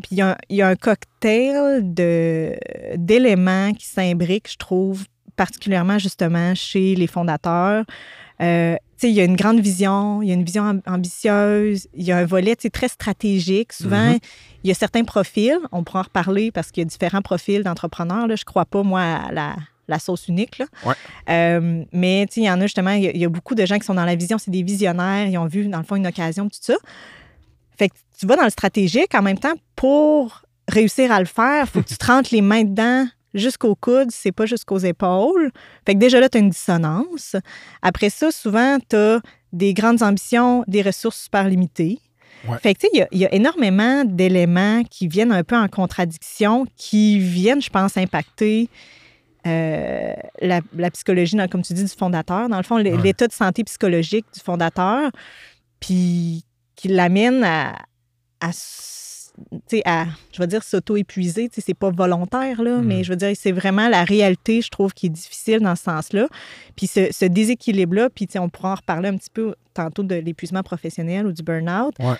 puis 0.00 0.08
il 0.12 0.18
y, 0.18 0.22
a 0.22 0.30
un- 0.32 0.36
il 0.48 0.56
y 0.56 0.62
a 0.62 0.68
un 0.68 0.76
cocktail 0.76 1.82
d'éléments 2.96 3.72
qui 3.74 3.86
s'imbriquent, 3.86 4.50
je 4.50 4.56
trouve, 4.56 5.04
particulièrement 5.36 5.98
justement 5.98 6.54
chez 6.54 6.94
les 6.94 7.06
fondateurs. 7.06 7.84
Euh, 8.40 8.74
tu 8.98 9.06
sais, 9.06 9.10
il 9.10 9.14
y 9.14 9.20
a 9.20 9.24
une 9.24 9.36
grande 9.36 9.60
vision, 9.60 10.20
il 10.22 10.28
y 10.28 10.30
a 10.30 10.34
une 10.34 10.44
vision 10.44 10.64
am- 10.64 10.82
ambitieuse, 10.86 11.86
il 11.94 12.04
y 12.04 12.12
a 12.12 12.18
un 12.18 12.24
volet 12.24 12.56
très 12.56 12.88
stratégique. 12.88 13.72
Souvent, 13.72 14.10
Mhm. 14.12 14.18
il 14.64 14.68
y 14.68 14.70
a 14.70 14.74
certains 14.74 15.04
profils, 15.04 15.58
on 15.70 15.84
pourra 15.84 16.00
en 16.00 16.02
reparler 16.02 16.50
parce 16.50 16.70
qu'il 16.70 16.82
y 16.82 16.86
a 16.86 16.88
différents 16.88 17.22
profils 17.22 17.62
d'entrepreneurs. 17.62 18.26
Je 18.34 18.44
crois 18.44 18.64
pas, 18.64 18.82
moi, 18.82 19.00
à 19.02 19.32
la, 19.32 19.56
la 19.88 19.98
sauce 19.98 20.28
unique. 20.28 20.58
Là. 20.58 20.66
Ouais. 20.84 20.94
Euh, 21.28 21.84
mais 21.92 22.26
tu 22.28 22.34
sais, 22.34 22.40
il 22.42 22.44
y 22.46 22.50
en 22.50 22.60
a 22.60 22.62
justement, 22.62 22.90
il 22.92 23.04
y, 23.16 23.18
y 23.18 23.24
a 23.24 23.28
beaucoup 23.28 23.54
de 23.54 23.64
gens 23.64 23.78
qui 23.78 23.84
sont 23.86 23.94
dans 23.94 24.04
la 24.04 24.16
vision, 24.16 24.38
c'est 24.38 24.50
des 24.50 24.62
visionnaires, 24.62 25.26
ils 25.28 25.38
ont 25.38 25.46
vu, 25.46 25.66
dans 25.68 25.78
le 25.78 25.84
fond, 25.84 25.96
une 25.96 26.06
occasion, 26.06 26.44
tout 26.48 26.58
ça. 26.60 26.74
Fait 27.78 27.88
que 27.88 27.94
tu 28.18 28.26
vas 28.26 28.36
dans 28.36 28.44
le 28.44 28.50
stratégique 28.50 29.14
en 29.14 29.22
même 29.22 29.38
temps 29.38 29.54
pour 29.76 30.42
réussir 30.68 31.10
à 31.12 31.18
le 31.20 31.26
faire, 31.26 31.68
faut 31.68 31.82
que 31.82 31.88
tu 31.88 31.96
te 31.96 32.06
rentres 32.06 32.30
les 32.32 32.40
mains 32.42 32.64
dedans 32.64 33.06
jusqu'au 33.34 33.74
coude, 33.74 34.10
c'est 34.10 34.30
pas 34.32 34.46
jusqu'aux 34.46 34.78
épaules. 34.78 35.50
Fait 35.86 35.94
que 35.94 35.98
déjà 35.98 36.20
là, 36.20 36.28
tu 36.28 36.38
as 36.38 36.40
une 36.40 36.50
dissonance. 36.50 37.34
Après 37.80 38.10
ça, 38.10 38.30
souvent, 38.30 38.78
tu 38.88 38.94
as 38.96 39.20
des 39.52 39.74
grandes 39.74 40.02
ambitions, 40.02 40.64
des 40.68 40.82
ressources 40.82 41.22
super 41.22 41.48
limitées. 41.48 41.98
Ouais. 42.48 42.58
Fait 42.58 42.74
que 42.74 42.80
tu 42.80 42.86
sais, 42.86 42.90
il 42.94 42.98
y 42.98 43.02
a- 43.02 43.08
il 43.12 43.18
y, 43.18 43.26
a 43.26 43.32
énormément 43.34 44.04
d'éléments 44.04 44.82
qui 44.90 45.08
viennent 45.08 45.32
un 45.32 45.44
peu 45.44 45.56
en 45.56 45.68
contradiction, 45.68 46.66
qui 46.76 47.18
viennent, 47.18 47.62
je 47.62 47.70
pense, 47.70 47.96
impacter 47.96 48.68
euh, 49.46 50.12
la, 50.40 50.60
la 50.76 50.90
psychologie, 50.92 51.34
dans- 51.36 51.48
comme 51.48 51.62
tu 51.62 51.72
dis, 51.72 51.82
du 51.82 51.88
fondateur. 51.90 52.48
Dans 52.48 52.56
le 52.58 52.62
fond, 52.62 52.76
Ouais. 52.76 52.96
l'état 53.02 53.26
de 53.26 53.32
santé 53.32 53.64
psychologique 53.64 54.26
du 54.34 54.40
fondateur, 54.40 55.10
puis 55.80 56.44
qui 56.82 56.88
l'amène 56.88 57.44
à, 57.44 57.76
à, 58.40 58.48
s- 58.48 59.32
tu 59.50 59.58
sais, 59.76 59.82
à, 59.84 60.06
je 60.32 60.38
vais 60.40 60.46
dire, 60.48 60.62
s'auto-épuiser. 60.64 61.48
Tu 61.48 61.54
sais, 61.56 61.62
C'est 61.64 61.74
pas 61.74 61.90
volontaire, 61.90 62.60
là, 62.60 62.78
Mm. 62.78 62.84
mais 62.84 63.04
je 63.04 63.10
veux 63.10 63.16
dire, 63.16 63.30
c'est 63.34 63.52
vraiment 63.52 63.88
la 63.88 64.02
réalité, 64.04 64.60
je 64.62 64.68
trouve, 64.68 64.92
qui 64.92 65.06
est 65.06 65.10
difficile 65.10 65.60
dans 65.60 65.76
ce 65.76 65.84
sens-là. 65.84 66.26
Puis 66.76 66.88
ce, 66.88 67.08
ce 67.12 67.24
déséquilibre-là, 67.24 68.10
puis 68.10 68.26
tu 68.26 68.32
sais, 68.32 68.38
on 68.40 68.48
pourra 68.48 68.72
en 68.72 68.74
reparler 68.74 69.08
un 69.10 69.16
petit 69.16 69.30
peu 69.32 69.54
tantôt 69.74 70.02
de 70.02 70.16
l'épuisement 70.16 70.62
professionnel 70.64 71.26
ou 71.26 71.32
du 71.32 71.42
burn-out. 71.42 71.94
Ouais. 72.00 72.16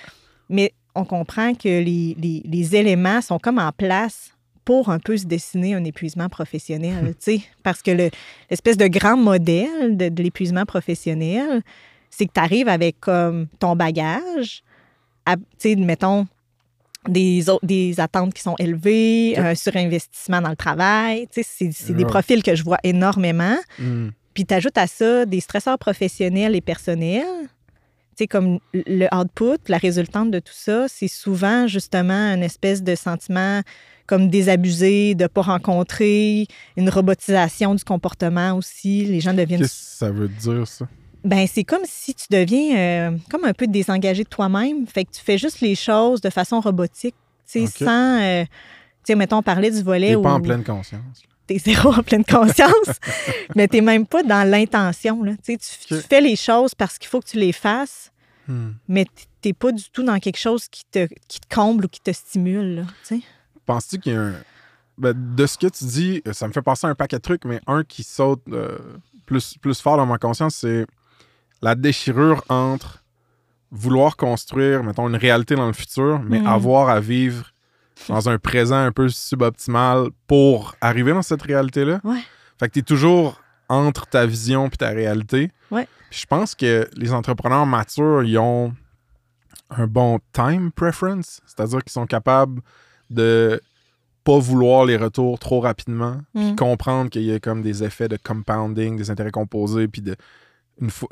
Mais 0.48 0.72
on 0.94 1.04
comprend 1.04 1.54
que 1.54 1.68
les, 1.68 2.16
les- 2.20 2.42
les 2.44 2.76
éléments 2.76 3.20
sont 3.20 3.38
comme 3.40 3.58
en 3.58 3.72
place 3.72 4.30
pour 4.64 4.90
un 4.90 5.00
peu 5.00 5.16
se 5.16 5.24
dessiner 5.26 5.74
un 5.74 5.82
épuisement 5.82 6.28
professionnel, 6.28 7.14
tu 7.20 7.38
sais. 7.38 7.40
Parce 7.64 7.82
que 7.82 7.90
le- 7.90 8.10
l'espèce 8.48 8.76
de 8.76 8.86
grand 8.86 9.16
modèle 9.16 9.96
de, 9.96 10.08
de 10.08 10.22
l'épuisement 10.22 10.64
professionnel, 10.66 11.62
c'est 12.12 12.26
que 12.26 12.32
tu 12.32 12.40
arrives 12.40 12.68
avec 12.68 13.00
comme 13.00 13.48
ton 13.58 13.74
bagage, 13.74 14.62
tu 15.26 15.34
sais, 15.58 15.76
mettons, 15.76 16.26
des, 17.08 17.44
des 17.62 17.98
attentes 18.00 18.34
qui 18.34 18.42
sont 18.42 18.54
élevées, 18.58 19.36
un 19.36 19.54
surinvestissement 19.54 20.40
dans 20.40 20.50
le 20.50 20.56
travail. 20.56 21.26
Tu 21.32 21.42
sais, 21.42 21.70
c'est 21.72 21.94
des 21.94 22.04
profils 22.04 22.42
que 22.42 22.54
je 22.54 22.62
vois 22.62 22.78
énormément. 22.84 23.56
Hmm. 23.78 24.10
Puis 24.34 24.44
tu 24.44 24.54
ajoutes 24.54 24.78
à 24.78 24.86
ça 24.86 25.26
des 25.26 25.40
stresseurs 25.40 25.78
professionnels 25.78 26.54
et 26.54 26.60
personnels. 26.60 27.48
Tu 28.16 28.24
sais, 28.24 28.26
comme 28.26 28.58
le 28.74 29.08
output, 29.14 29.58
la 29.68 29.78
résultante 29.78 30.30
de 30.30 30.38
tout 30.38 30.54
ça, 30.54 30.86
c'est 30.88 31.08
souvent 31.08 31.66
justement 31.66 32.34
une 32.34 32.42
espèce 32.42 32.82
de 32.82 32.94
sentiment 32.94 33.62
comme 34.06 34.28
désabusé, 34.28 35.14
de 35.14 35.22
ne 35.22 35.28
pas 35.28 35.42
rencontrer, 35.42 36.46
une 36.76 36.90
robotisation 36.90 37.74
du 37.74 37.84
comportement 37.84 38.52
aussi. 38.52 39.06
Les 39.06 39.20
gens 39.20 39.32
deviennent... 39.32 39.62
Qu'est-ce 39.62 39.92
que 39.92 39.96
ça 39.98 40.10
veut 40.10 40.28
dire, 40.28 40.68
ça? 40.68 40.86
Ben, 41.24 41.46
c'est 41.46 41.64
comme 41.64 41.82
si 41.84 42.14
tu 42.14 42.26
deviens 42.30 42.76
euh, 42.76 43.16
comme 43.30 43.44
un 43.44 43.52
peu 43.52 43.66
désengagé 43.66 44.24
de 44.24 44.28
toi-même. 44.28 44.86
Fait 44.86 45.04
que 45.04 45.10
tu 45.12 45.20
fais 45.22 45.38
juste 45.38 45.60
les 45.60 45.74
choses 45.74 46.20
de 46.20 46.30
façon 46.30 46.60
robotique, 46.60 47.14
tu 47.50 47.66
sais, 47.66 47.84
sans... 47.84 48.20
euh, 48.20 48.44
tu 48.44 48.48
sais, 49.04 49.14
mettons, 49.14 49.42
parler 49.42 49.70
du 49.70 49.82
volet 49.82 50.14
T'es 50.16 50.22
pas 50.22 50.32
en 50.34 50.40
pleine 50.40 50.64
conscience. 50.64 51.22
t'es 51.46 51.58
zéro 51.58 51.92
en 51.92 52.02
pleine 52.02 52.24
conscience, 52.24 52.98
mais 53.56 53.68
t'es 53.68 53.80
même 53.80 54.06
pas 54.06 54.22
dans 54.22 54.48
l'intention. 54.48 55.22
là. 55.22 55.32
Tu, 55.44 55.56
sais, 55.60 55.86
tu, 55.88 55.94
fais 56.00 56.20
les 56.20 56.36
choses 56.36 56.74
parce 56.74 56.98
qu'il 56.98 57.08
faut 57.08 57.20
que 57.20 57.28
tu 57.28 57.38
les 57.38 57.52
fasses, 57.52 58.08
Hmm. 58.48 58.72
mais 58.88 59.06
t'es 59.40 59.52
pas 59.52 59.70
du 59.70 59.84
tout 59.92 60.02
dans 60.02 60.18
quelque 60.18 60.36
chose 60.36 60.66
qui 60.66 60.82
te, 60.90 61.06
qui 61.28 61.38
te 61.38 61.54
comble 61.54 61.84
ou 61.84 61.88
qui 61.88 62.00
te 62.00 62.10
stimule. 62.10 62.74
là, 62.74 62.82
tu 63.06 63.18
sais. 63.18 63.20
Penses-tu 63.66 63.98
qu'il 64.00 64.12
y 64.14 64.16
a 64.16 64.20
un. 64.20 64.34
Ben, 64.98 65.14
de 65.36 65.46
ce 65.46 65.56
que 65.56 65.68
tu 65.68 65.84
dis, 65.84 66.22
ça 66.32 66.48
me 66.48 66.52
fait 66.52 66.60
penser 66.60 66.88
à 66.88 66.90
un 66.90 66.96
paquet 66.96 67.18
de 67.18 67.22
trucs, 67.22 67.44
mais 67.44 67.60
un 67.68 67.84
qui 67.84 68.02
saute 68.02 68.42
euh, 68.50 68.76
plus, 69.26 69.56
plus 69.58 69.80
fort 69.80 69.96
dans 69.96 70.06
ma 70.06 70.18
conscience, 70.18 70.56
c'est 70.56 70.86
la 71.62 71.74
déchirure 71.74 72.44
entre 72.48 73.02
vouloir 73.70 74.16
construire, 74.16 74.82
mettons, 74.82 75.08
une 75.08 75.16
réalité 75.16 75.54
dans 75.54 75.66
le 75.66 75.72
futur, 75.72 76.20
mais 76.20 76.40
Mhm. 76.40 76.46
avoir 76.46 76.88
à 76.90 77.00
vivre 77.00 77.52
dans 78.08 78.28
un 78.28 78.38
présent 78.38 78.76
un 78.76 78.92
peu 78.92 79.08
suboptimal 79.08 80.08
pour 80.26 80.74
arriver 80.80 81.12
dans 81.12 81.22
cette 81.22 81.42
réalité-là. 81.42 82.00
Ouais. 82.04 82.20
Fait 82.58 82.68
que 82.68 82.74
t'es 82.74 82.82
toujours 82.82 83.40
entre 83.68 84.06
ta 84.06 84.26
vision 84.26 84.68
puis 84.68 84.76
ta 84.78 84.88
réalité. 84.90 85.50
Ouais. 85.70 85.88
Je 86.10 86.26
pense 86.26 86.54
que 86.54 86.86
les 86.96 87.12
entrepreneurs 87.14 87.64
matures, 87.64 88.22
ils 88.24 88.36
ont 88.38 88.74
un 89.70 89.86
bon 89.86 90.18
time 90.32 90.70
preference, 90.72 91.40
c'est-à-dire 91.46 91.82
qu'ils 91.82 91.92
sont 91.92 92.06
capables 92.06 92.60
de 93.08 93.60
pas 94.24 94.38
vouloir 94.38 94.84
les 94.84 94.96
retours 94.96 95.38
trop 95.38 95.60
rapidement, 95.60 96.20
puis 96.34 96.52
Mm. 96.52 96.56
comprendre 96.56 97.10
qu'il 97.10 97.22
y 97.22 97.32
a 97.32 97.40
comme 97.40 97.62
des 97.62 97.82
effets 97.82 98.08
de 98.08 98.18
compounding, 98.22 98.96
des 98.96 99.10
intérêts 99.10 99.30
composés, 99.30 99.88
puis 99.88 100.02
de 100.02 100.14
une 100.82 100.90
fois 100.90 101.08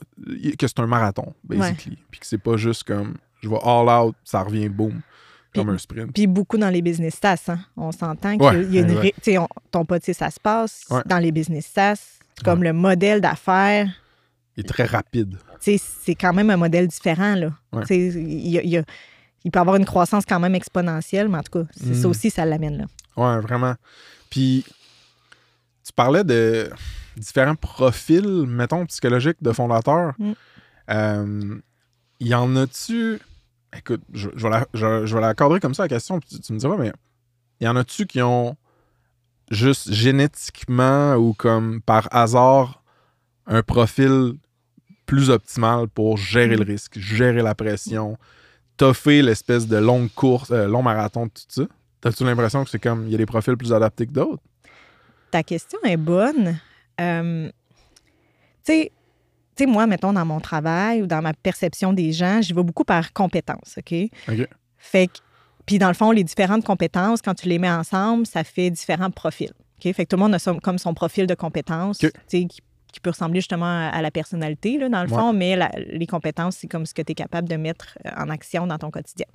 que 0.59 0.67
c'est 0.67 0.81
un 0.81 0.87
marathon 0.87 1.33
basically, 1.45 1.97
puis 2.11 2.21
que 2.21 2.27
c'est 2.27 2.39
pas 2.39 2.57
juste 2.57 2.85
comme 2.85 3.15
je 3.43 3.49
vais 3.49 3.59
all 3.65 3.89
out, 3.89 4.15
ça 4.25 4.43
revient 4.43 4.69
boom, 4.69 5.01
Puis- 5.53 5.63
comme 5.63 5.71
un 5.71 5.79
sprint. 5.79 6.13
Puis 6.13 6.27
beaucoup 6.27 6.59
dans 6.59 6.69
les 6.69 6.83
business 6.83 7.19
SaaS, 7.23 7.45
hein. 7.49 7.59
on 7.77 7.93
s'entend 7.93 8.33
qu'il 8.37 8.43
Ouais, 8.43 8.65
y 8.67 8.79
a 8.79 8.83
une... 8.83 8.93
ré- 8.99 9.15
tu 9.17 9.31
sais, 9.33 9.39
on- 9.39 9.49
ton 9.71 9.85
potier, 9.85 10.13
ça 10.13 10.31
se 10.31 10.39
passe 10.41 10.85
Ouais. 10.91 11.01
dans 11.07 11.19
les 11.19 11.33
business 11.33 11.67
SaaS. 11.73 12.19
Comme 12.45 12.63
le 12.63 12.73
modèle 12.73 13.21
d'affaires, 13.21 13.87
Il 14.57 14.61
est 14.65 14.69
très 14.69 14.85
rapide. 14.85 15.39
c'est 15.61 16.15
quand 16.15 16.33
même 16.33 16.51
un 16.51 16.57
modèle 16.57 16.89
différent. 16.89 17.35
Là. 17.35 17.51
Il, 17.91 18.49
y 18.49 18.59
a- 18.59 18.63
il 18.63 18.71
y 18.71 18.77
a- 18.79 18.85
il 19.45 19.51
peut 19.51 19.59
avoir 19.61 19.77
une 19.77 19.85
croissance 19.87 20.25
quand 20.27 20.41
même 20.41 20.55
exponentielle, 20.55 21.29
mais 21.29 21.39
en 21.39 21.43
tout 21.43 21.63
cas, 21.63 21.69
c'est 21.77 21.95
ça 21.95 22.09
Mm. 22.09 22.11
aussi, 22.11 22.31
ça 22.31 22.45
l'amène 22.45 22.77
là. 22.79 22.85
Ouais, 23.17 23.41
vraiment. 23.41 23.75
Puis, 24.31 24.65
tu 25.85 25.93
parlais 25.95 26.25
de 26.25 26.71
différents 27.17 27.57
profils, 27.57 28.47
mettons, 28.47 28.87
psychologiques 28.87 29.43
de 29.43 29.53
fondateurs. 29.53 30.15
Mm. 30.19 30.33
Euh, 30.91 31.61
y 32.21 32.35
en 32.35 32.57
a-tu. 32.57 33.19
Écoute, 33.77 34.03
je, 34.13 34.29
je 34.35 34.43
vais 34.43 34.51
la, 34.51 34.67
je, 34.75 35.07
je 35.07 35.15
vais 35.15 35.21
la 35.21 35.35
cadrer 35.35 35.61
comme 35.61 35.75
ça 35.75 35.85
la 35.85 35.89
question, 35.89 36.19
puis 36.19 36.29
tu, 36.29 36.41
tu 36.41 36.53
me 36.53 36.59
diras, 36.59 36.77
mais 36.77 36.93
y 37.61 37.69
en 37.69 37.77
a-tu 37.77 38.07
qui 38.07 38.21
ont 38.21 38.57
juste 39.51 39.93
génétiquement 39.93 41.15
ou 41.15 41.35
comme 41.35 41.81
par 41.81 42.09
hasard 42.11 42.83
un 43.47 43.63
profil 43.63 44.35
plus 45.07 45.31
optimal 45.31 45.89
pour 45.89 46.17
gérer 46.17 46.57
le 46.57 46.65
risque, 46.65 46.99
gérer 46.99 47.43
la 47.43 47.55
pression, 47.55 48.17
toffer 48.77 49.23
l'espèce 49.23 49.67
de 49.67 49.77
longue 49.77 50.11
course, 50.15 50.51
euh, 50.53 50.69
long 50.69 50.83
marathon, 50.83 51.29
tout 51.29 51.43
ça? 51.49 51.63
T'as-tu 52.01 52.25
l'impression 52.25 52.65
que 52.65 52.71
c'est 52.71 52.79
comme 52.79 53.07
il 53.07 53.13
y 53.13 53.15
a 53.15 53.19
des 53.19 53.27
profils 53.27 53.57
plus 53.57 53.73
adaptés 53.73 54.07
que 54.07 54.13
d'autres? 54.13 54.43
Ta 55.31 55.43
question 55.43 55.79
est 55.85 55.97
bonne. 55.97 56.59
Euh, 57.01 57.49
tu 58.65 58.73
sais, 58.73 58.93
tu 59.57 59.65
sais, 59.65 59.67
moi, 59.71 59.87
mettons, 59.87 60.13
dans 60.13 60.25
mon 60.25 60.41
travail 60.41 61.03
ou 61.03 61.07
dans 61.07 61.23
ma 61.23 61.33
perception 61.35 61.93
des 61.93 62.13
gens, 62.13 62.41
j'y 62.43 62.53
vais 62.53 62.63
beaucoup 62.63 62.85
par 62.85 63.13
compétences, 63.13 63.77
OK? 63.79 63.95
OK. 64.29 64.49
Fait 64.79 65.07
que, 65.09 65.13
puis 65.67 65.79
dans 65.79 65.89
le 65.89 65.95
fond, 65.95 66.11
les 66.11 66.25
différentes 66.25 66.65
compétences, 66.65 67.21
quand 67.23 67.35
tu 67.35 67.49
les 67.49 67.59
mets 67.59 67.71
ensemble, 67.71 68.27
ça 68.27 68.45
fait 68.45 68.71
différents 68.71 69.11
profils. 69.11 69.53
OK? 69.85 69.93
Fait 69.93 70.05
que 70.05 70.09
tout 70.11 70.17
le 70.17 70.23
monde 70.23 70.35
a 70.35 70.39
son- 70.39 70.59
comme 70.59 70.79
son 70.79 70.95
profil 70.95 71.27
de 71.27 71.35
compétences, 71.35 71.99
tu 71.99 72.11
sais, 72.27 72.45
qui, 72.47 72.61
qui 72.93 73.01
peut 73.01 73.11
ressembler 73.11 73.41
justement 73.41 73.67
à, 73.67 73.89
à 73.89 74.03
la 74.03 74.11
personnalité, 74.11 74.79
là, 74.79 74.89
dans 74.89 75.03
le 75.05 75.11
Ouais. 75.11 75.17
fond, 75.19 75.33
mais 75.33 75.57
la- 75.57 75.71
les 75.77 76.07
compétences, 76.07 76.57
c'est 76.57 76.67
comme 76.69 76.87
ce 76.87 76.95
que 76.95 77.03
tu 77.03 77.13
es 77.13 77.15
capable 77.15 77.49
de 77.49 77.57
mettre 77.57 77.99
en 78.17 78.29
action 78.31 78.67
dans 78.67 78.79
ton 78.79 78.91
quotidien. 78.91 79.27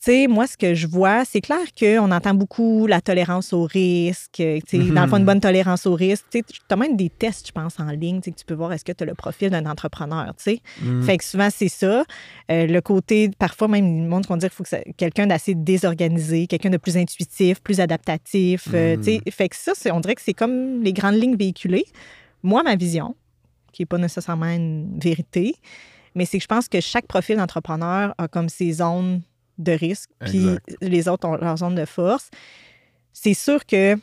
Tu 0.00 0.12
sais, 0.12 0.26
moi, 0.28 0.46
ce 0.46 0.56
que 0.56 0.74
je 0.74 0.86
vois, 0.86 1.24
c'est 1.24 1.40
clair 1.40 1.58
qu'on 1.78 2.12
entend 2.12 2.32
beaucoup 2.32 2.86
la 2.86 3.00
tolérance 3.00 3.52
au 3.52 3.64
risque. 3.64 4.38
euh, 4.38 4.60
tu 4.64 4.80
sais, 4.86 4.90
Dans 4.92 5.02
le 5.02 5.08
fond, 5.08 5.16
une 5.16 5.24
bonne 5.24 5.40
tolérance 5.40 5.86
au 5.86 5.94
risque. 5.94 6.24
Tu 6.30 6.42
as 6.70 6.76
même 6.76 6.96
des 6.96 7.10
tests, 7.10 7.48
je 7.48 7.52
pense, 7.52 7.80
en 7.80 7.90
ligne, 7.90 8.20
tu 8.20 8.26
sais, 8.26 8.30
que 8.30 8.38
tu 8.38 8.44
peux 8.44 8.54
voir 8.54 8.72
est-ce 8.72 8.84
que 8.84 8.92
tu 8.92 9.02
as 9.02 9.06
le 9.06 9.14
profil 9.16 9.50
d'un 9.50 9.66
entrepreneur. 9.66 10.26
tu 10.36 10.42
sais. 10.52 10.60
Mm. 10.82 11.02
Fait 11.02 11.18
que 11.18 11.24
souvent, 11.24 11.48
c'est 11.50 11.68
ça. 11.68 12.04
Euh, 12.50 12.66
le 12.68 12.80
côté, 12.80 13.28
parfois 13.38 13.66
même, 13.66 14.02
le 14.04 14.08
monde 14.08 14.24
qu'on 14.26 14.36
dit 14.36 14.46
qu'il 14.46 14.54
faut 14.54 14.62
que 14.62 14.92
quelqu'un 14.96 15.26
d'assez 15.26 15.56
désorganisé, 15.56 16.46
quelqu'un 16.46 16.70
de 16.70 16.76
plus 16.76 16.96
intuitif, 16.96 17.60
plus 17.60 17.80
adaptatif. 17.80 18.68
euh, 18.74 18.96
Mm. 18.96 19.00
tu 19.00 19.04
sais. 19.04 19.20
Fait 19.32 19.48
que 19.48 19.56
ça, 19.56 19.72
on 19.92 19.98
dirait 19.98 20.14
que 20.14 20.22
c'est 20.22 20.32
comme 20.34 20.82
les 20.82 20.92
grandes 20.92 21.16
lignes 21.16 21.36
véhiculées. 21.36 21.84
Moi, 22.44 22.62
ma 22.62 22.76
vision, 22.76 23.16
qui 23.72 23.82
n'est 23.82 23.86
pas 23.86 23.98
nécessairement 23.98 24.46
une 24.46 24.96
vérité, 25.02 25.56
mais 26.14 26.24
c'est 26.24 26.38
que 26.38 26.42
je 26.42 26.48
pense 26.48 26.68
que 26.68 26.80
chaque 26.80 27.06
profil 27.06 27.36
d'entrepreneur 27.36 28.14
a 28.16 28.28
comme 28.28 28.48
ses 28.48 28.74
zones 28.74 29.22
de 29.58 29.72
risque, 29.72 30.10
puis 30.20 30.46
les 30.80 31.08
autres 31.08 31.28
ont 31.28 31.36
leur 31.36 31.56
zone 31.56 31.74
de 31.74 31.84
force. 31.84 32.30
C'est 33.12 33.34
sûr 33.34 33.66
que 33.66 33.96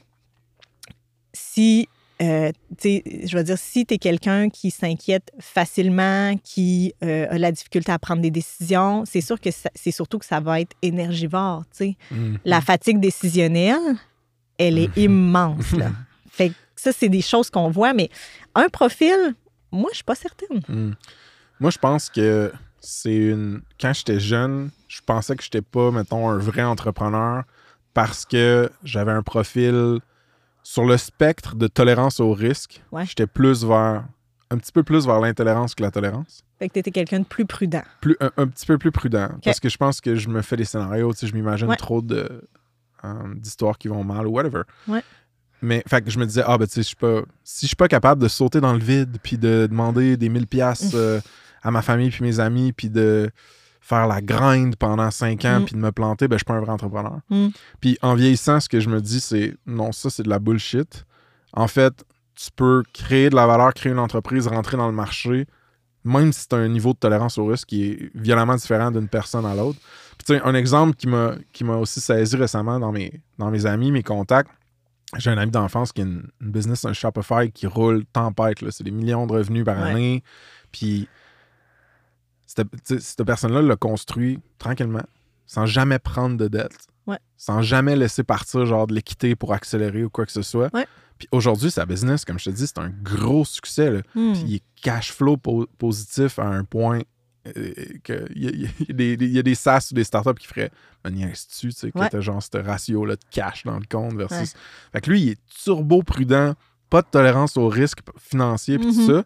si 1.34 1.88
euh, 2.22 2.52
je 2.82 3.36
veux 3.36 3.44
dire, 3.44 3.58
si 3.58 3.86
tu 3.86 3.96
es 3.96 3.98
quelqu'un 3.98 4.50
qui 4.50 4.72
s'inquiète 4.72 5.32
facilement, 5.40 6.38
qui 6.44 6.94
euh, 7.04 7.28
a 7.30 7.38
la 7.38 7.52
difficulté 7.52 7.92
à 7.92 8.00
prendre 8.00 8.22
des 8.22 8.32
décisions, 8.32 9.04
c'est 9.06 9.22
sûr 9.22 9.40
que 9.40 9.50
c'est 9.52 9.92
surtout 9.92 10.18
que 10.20 10.26
ça 10.26 10.40
va 10.40 10.62
être 10.62 10.76
énergivore. 10.82 11.64
tu 11.72 11.78
sais. 11.78 11.98
Mhm. 12.12 12.40
La 12.46 12.62
fatigue 12.62 13.00
décisionnelle, 13.00 13.98
elle 14.58 14.78
est 14.78 14.96
immense. 14.98 15.74
Là. 15.74 15.92
Fait 16.30 16.50
que 16.50 16.56
ça, 16.76 16.92
c'est 16.92 17.10
des 17.10 17.22
choses 17.22 17.50
qu'on 17.50 17.70
voit, 17.70 17.94
mais 17.94 18.10
un 18.54 18.70
profil, 18.70 19.36
moi, 19.72 19.90
je 19.92 19.98
suis 19.98 20.04
pas 20.04 20.16
certaine. 20.16 20.62
Hmm. 20.68 20.94
Moi, 21.60 21.72
je 21.72 21.78
pense 21.78 22.10
que 22.10 22.52
c'est 22.86 23.16
une. 23.16 23.62
Quand 23.80 23.94
j'étais 23.94 24.20
jeune, 24.20 24.70
je 24.88 25.02
pensais 25.06 25.36
que 25.36 25.44
j'étais 25.44 25.62
pas, 25.62 25.92
mettons, 25.92 26.30
un 26.30 26.38
vrai 26.38 26.64
entrepreneur 26.64 27.44
parce 27.94 28.26
que 28.26 28.70
j'avais 28.84 29.12
un 29.12 29.24
profil 29.24 30.00
sur 30.64 30.86
le 30.86 30.98
spectre 30.98 31.56
de 31.56 31.68
tolérance 31.68 32.20
au 32.20 32.34
risque. 32.34 32.82
Ouais. 32.92 33.06
J'étais 33.06 33.28
plus 33.28 33.64
vers. 33.66 34.06
Un 34.52 34.58
petit 34.60 34.72
peu 34.72 34.84
plus 34.84 35.08
vers 35.08 35.20
l'intolérance 35.20 35.74
que 35.74 35.82
la 35.82 35.90
tolérance. 35.90 36.44
Fait 36.60 36.68
que 36.70 36.74
tu 36.74 36.80
étais 36.80 36.92
quelqu'un 36.92 37.20
de 37.22 37.26
plus 37.26 37.46
prudent. 37.46 37.82
Plus, 38.00 38.16
un, 38.22 38.30
un 38.38 38.48
petit 38.48 38.66
peu 38.68 38.78
plus 38.78 38.92
prudent. 38.92 39.30
Parce 39.44 39.60
que 39.60 39.70
je 39.70 39.78
pense 39.78 40.00
que 40.02 40.16
je 40.16 40.30
me 40.30 40.42
fais 40.44 40.56
des 40.56 40.66
scénarios, 40.66 41.12
tu 41.14 41.20
sais, 41.22 41.28
je 41.28 41.34
m'imagine 41.34 41.68
Ouais. 41.68 41.76
trop 41.76 42.02
de, 42.04 42.44
euh, 43.04 43.14
d'histoires 43.36 43.78
qui 43.80 43.88
vont 43.88 44.04
mal 44.04 44.28
ou 44.28 44.32
whatever. 44.32 44.62
Ouais. 44.88 45.02
Mais 45.64 45.84
fait 45.88 46.04
que 46.04 46.12
je 46.12 46.20
me 46.20 46.26
disais, 46.28 46.44
ah 46.46 46.58
ben 46.60 46.68
tu 46.68 46.74
sais, 46.74 46.82
je 46.84 46.88
suis 46.88 46.96
pas. 46.96 47.22
Si 47.44 47.66
je 47.66 47.70
suis 47.70 47.76
pas 47.76 47.88
capable 47.88 48.22
de 48.22 48.28
sauter 48.28 48.62
dans 48.62 48.74
le 48.74 48.80
vide 48.80 49.18
puis 49.24 49.38
de 49.40 49.68
demander 49.70 50.16
des 50.16 50.30
1000 50.30 50.46
pièces 50.48 50.94
à 51.66 51.72
ma 51.72 51.82
famille 51.82 52.10
puis 52.12 52.24
mes 52.24 52.40
amis 52.40 52.72
puis 52.72 52.90
de 52.90 53.30
faire 53.82 54.08
la 54.08 54.22
grind 54.22 54.76
pendant 54.78 55.12
cinq 55.12 55.44
ans 55.46 55.60
Mm. 55.60 55.66
puis 55.66 55.76
de 55.76 55.80
me 55.80 55.92
planter, 55.92 56.28
ben 56.28 56.36
je 56.36 56.40
suis 56.40 56.46
pas 56.46 56.54
un 56.54 56.62
vrai 56.62 56.72
entrepreneur. 56.72 57.20
Mm. 57.30 57.48
Puis 57.82 57.98
en 58.02 58.16
vieillissant, 58.16 58.60
ce 58.60 58.70
que 58.70 58.80
je 58.80 58.90
me 58.90 59.02
dis, 59.02 59.20
c'est 59.20 59.56
non, 59.66 59.92
ça 59.92 60.10
c'est 60.10 60.24
de 60.24 60.30
la 60.30 60.40
bullshit. 60.40 61.06
En 61.54 61.68
fait, 61.68 62.04
tu 62.36 62.50
peux 62.56 62.84
créer 62.94 63.30
de 63.30 63.36
la 63.36 63.46
valeur, 63.48 63.74
créer 63.74 63.92
une 63.92 64.00
entreprise, 64.00 64.48
rentrer 64.48 64.76
dans 64.78 64.88
le 64.88 64.94
marché, 64.94 65.46
même 66.04 66.34
si 66.34 66.48
tu 66.48 66.56
as 66.56 66.60
un 66.60 66.68
niveau 66.68 66.94
de 66.94 66.98
tolérance 66.98 67.38
au 67.38 67.46
risque 67.46 67.68
qui 67.70 67.84
est 67.92 68.12
violemment 68.16 68.56
différent 68.56 68.92
d'une 68.92 69.08
personne 69.08 69.46
à 69.46 69.56
l'autre. 69.56 69.80
Puis, 70.18 70.26
tu 70.28 70.34
sais, 70.36 70.42
un 70.44 70.54
exemple 70.56 70.96
qui 70.96 71.08
m'a 71.08 71.36
qui 71.54 71.64
m'a 71.64 71.78
aussi 71.78 72.00
saisi 72.02 72.36
récemment 72.36 72.80
dans 72.80 72.92
mes, 72.92 73.22
dans 73.38 73.50
mes 73.52 73.66
amis, 73.66 73.92
mes 73.92 74.04
contacts, 74.04 74.52
j'ai 75.18 75.30
un 75.30 75.38
ami 75.38 75.52
d'enfance 75.52 75.92
qui 75.94 76.02
a 76.02 76.06
une, 76.06 76.28
une 76.42 76.52
business, 76.52 76.84
un 76.86 76.94
Shopify 76.94 77.52
qui 77.54 77.68
roule 77.68 78.04
tempête. 78.12 78.58
C'est 78.72 78.84
des 78.84 78.92
millions 78.92 79.26
de 79.28 79.34
revenus 79.34 79.64
par 79.64 79.78
Ouais. 79.78 79.90
année. 79.92 80.24
Puis 80.72 81.08
cette, 82.84 83.24
personne-là 83.24 83.62
l'a 83.62 83.76
construit 83.76 84.40
tranquillement, 84.60 85.04
sans 85.46 85.66
jamais 85.66 86.00
prendre 86.00 86.38
de 86.38 86.48
dette. 86.48 86.78
Ouais. 87.08 87.20
Sans 87.38 87.62
jamais 87.62 87.96
laisser 87.96 88.24
partir 88.24 88.66
genre 88.66 88.88
de 88.88 88.96
l'équité 88.96 89.36
pour 89.36 89.54
accélérer 89.54 90.04
ou 90.04 90.10
quoi 90.10 90.26
que 90.26 90.32
ce 90.32 90.42
soit. 90.42 90.74
Ouais. 90.74 90.88
Puis 91.20 91.28
aujourd'hui, 91.32 91.70
sa 91.72 91.86
business, 91.86 92.26
comme 92.26 92.40
je 92.40 92.46
te 92.46 92.50
dis, 92.56 92.66
c'est 92.68 92.80
un 92.80 92.90
gros 92.90 93.46
succès. 93.46 93.92
là. 93.92 94.00
Hmm. 94.16 94.34
Puis 94.34 94.44
il 94.48 94.56
est 94.56 94.64
cash 94.82 95.12
flow 95.14 95.38
po- 95.38 95.68
positif 95.78 96.40
à 96.40 96.48
un 96.48 96.64
point 96.64 97.02
euh, 97.56 97.74
que 98.04 98.26
il 98.36 98.44
y, 98.44 98.66
a- 98.66 98.70
y 98.90 98.94
des- 98.94 99.14
il 99.14 99.32
y 99.32 99.38
a 99.40 99.44
des 99.44 99.54
SaaS 99.54 99.90
ou 99.92 99.94
des 99.96 100.04
startups 100.04 100.34
qui 100.34 100.48
feraient 100.48 100.72
tu 101.06 101.72
sais, 101.72 101.92
Ouais. 101.94 102.10
t'as 102.10 102.20
genre 102.20 102.42
ce 102.42 102.58
ratio-là 102.58 103.16
de 103.16 103.22
cash 103.30 103.64
dans 103.66 103.78
le 103.78 103.86
compte 103.88 104.16
versus. 104.16 104.40
Ouais. 104.54 104.60
Fait 104.94 105.02
que 105.02 105.12
lui, 105.12 105.22
il 105.22 105.30
est 105.30 105.40
turbo 105.64 106.02
prudent, 106.02 106.56
pas 106.90 107.04
de 107.04 107.08
tolérance 107.08 107.56
au 107.58 107.70
risque 107.70 108.00
financier, 108.18 108.80
puis 108.80 108.88
tout 108.92 109.02
Mhm. 109.02 109.08
ça. 109.08 109.24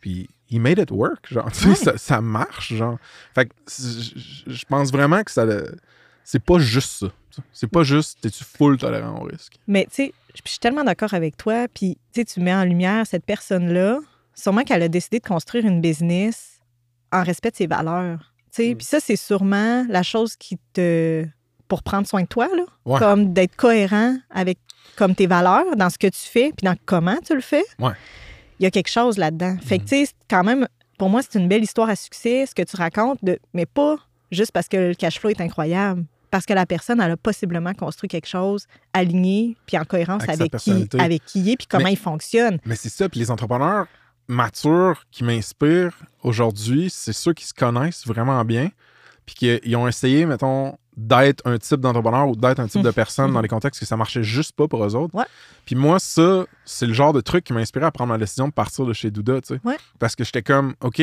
Puis 0.00 0.28
il 0.50 0.60
made 0.60 0.78
it 0.78 0.90
work, 0.90 1.26
genre, 1.32 1.50
tu 1.52 1.58
sais, 1.60 1.68
Ouais. 1.68 1.74
ça, 1.74 1.98
ça 1.98 2.20
marche, 2.20 2.74
genre. 2.74 2.98
Fait 3.34 3.46
que 3.46 3.52
je 3.68 4.64
pense 4.68 4.90
vraiment 4.92 5.22
que 5.22 5.30
ça. 5.30 5.46
C'est 6.24 6.42
pas 6.42 6.58
juste 6.58 6.90
ça. 7.00 7.06
C'est 7.52 7.66
pas 7.70 7.82
juste, 7.82 8.18
t'es-tu 8.22 8.42
full 8.44 8.78
tolérant 8.78 9.20
au 9.20 9.24
risque? 9.24 9.58
Mais 9.68 9.84
tu 9.84 9.94
sais, 9.94 10.14
je 10.34 10.40
je 10.44 10.50
suis 10.50 10.58
tellement 10.58 10.84
d'accord 10.84 11.12
avec 11.14 11.36
toi. 11.36 11.66
Puis 11.72 11.96
tu 12.12 12.20
sais, 12.20 12.24
tu 12.24 12.40
mets 12.40 12.54
en 12.54 12.64
lumière 12.64 13.06
cette 13.06 13.24
personne-là. 13.24 13.98
Sûrement 14.34 14.62
qu'elle 14.64 14.82
a 14.82 14.88
décidé 14.88 15.18
de 15.20 15.26
construire 15.26 15.64
une 15.66 15.80
business 15.80 16.60
en 17.12 17.22
respect 17.22 17.50
de 17.52 17.56
ses 17.56 17.66
valeurs. 17.66 18.32
Tu 18.52 18.62
sais, 18.62 18.74
Mm. 18.74 18.76
puis 18.76 18.86
ça, 18.86 19.00
c'est 19.00 19.16
sûrement 19.16 19.84
la 19.88 20.02
chose 20.02 20.36
qui 20.36 20.58
te. 20.72 21.26
pour 21.68 21.82
prendre 21.82 22.06
soin 22.06 22.22
de 22.22 22.26
toi, 22.28 22.48
là. 22.56 22.62
Ouais. 22.84 22.98
Comme 23.00 23.32
d'être 23.32 23.56
cohérent 23.56 24.16
avec 24.30 24.58
comme 24.96 25.14
tes 25.14 25.26
valeurs 25.26 25.76
dans 25.76 25.90
ce 25.90 25.98
que 25.98 26.06
tu 26.06 26.20
fais, 26.20 26.52
puis 26.56 26.64
dans 26.64 26.76
comment 26.86 27.16
tu 27.26 27.34
le 27.34 27.40
fais. 27.40 27.64
Ouais. 27.78 27.92
Il 28.58 28.64
y 28.64 28.66
a 28.66 28.70
quelque 28.70 28.90
chose 28.90 29.18
là-dedans. 29.18 29.56
Fait 29.62 29.78
que, 29.78 29.84
tu 29.84 30.06
sais, 30.06 30.08
quand 30.28 30.44
même, 30.44 30.66
pour 30.98 31.08
moi, 31.10 31.20
c'est 31.22 31.38
une 31.38 31.48
belle 31.48 31.62
histoire 31.62 31.88
à 31.88 31.96
succès, 31.96 32.46
ce 32.46 32.54
que 32.54 32.62
tu 32.62 32.76
racontes, 32.76 33.18
de, 33.22 33.38
mais 33.52 33.66
pas 33.66 33.96
juste 34.32 34.52
parce 34.52 34.68
que 34.68 34.76
le 34.76 34.94
cash 34.94 35.20
flow 35.20 35.30
est 35.30 35.40
incroyable. 35.40 36.04
Parce 36.30 36.44
que 36.44 36.52
la 36.54 36.66
personne, 36.66 37.00
elle 37.00 37.12
a 37.12 37.16
possiblement 37.16 37.72
construit 37.72 38.08
quelque 38.08 38.26
chose 38.26 38.66
aligné, 38.92 39.56
puis 39.66 39.78
en 39.78 39.84
cohérence 39.84 40.28
Avec 40.28 40.56
qui, 40.56 40.88
avec 40.98 41.24
qui 41.24 41.40
il 41.40 41.48
est, 41.50 41.56
puis 41.56 41.66
comment 41.66 41.84
Mais- 41.84 41.92
il 41.92 41.98
fonctionne. 41.98 42.58
Mais 42.66 42.74
c'est 42.76 42.88
ça, 42.88 43.08
puis 43.08 43.20
les 43.20 43.30
entrepreneurs 43.30 43.86
matures 44.28 45.04
qui 45.12 45.22
m'inspirent 45.22 45.96
aujourd'hui, 46.22 46.90
c'est 46.90 47.12
ceux 47.12 47.32
qui 47.32 47.46
se 47.46 47.54
connaissent 47.54 48.06
vraiment 48.06 48.44
bien, 48.44 48.70
puis 49.26 49.34
qui 49.34 49.60
ils 49.64 49.76
ont 49.76 49.86
essayé, 49.88 50.24
mettons, 50.24 50.78
d'être 50.96 51.42
un 51.46 51.58
type 51.58 51.80
d'entrepreneur 51.80 52.28
ou 52.28 52.36
d'être 52.36 52.58
un 52.60 52.68
type 52.68 52.80
de 52.82 52.90
personne 52.90 53.32
dans 53.32 53.40
les 53.42 53.48
contextes 53.48 53.80
que 53.80 53.86
ça 53.86 53.96
marchait 53.98 54.22
juste 54.22 54.52
pas 54.56 54.66
pour 54.66 54.82
eux 54.84 54.94
autres. 54.94 55.14
Ouais. 55.14 55.26
Puis 55.66 55.74
moi, 55.74 55.98
ça, 55.98 56.46
c'est 56.64 56.86
le 56.86 56.94
genre 56.94 57.12
de 57.12 57.20
truc 57.20 57.44
qui 57.44 57.52
m'a 57.52 57.60
inspiré 57.60 57.84
à 57.84 57.90
prendre 57.90 58.12
ma 58.12 58.18
décision 58.18 58.48
de 58.48 58.52
partir 58.52 58.86
de 58.86 58.92
chez 58.94 59.10
Douda, 59.10 59.40
tu 59.42 59.54
sais. 59.56 59.60
Ouais. 59.64 59.76
Parce 59.98 60.16
que 60.16 60.24
j'étais 60.24 60.42
comme, 60.42 60.74
OK, 60.80 61.02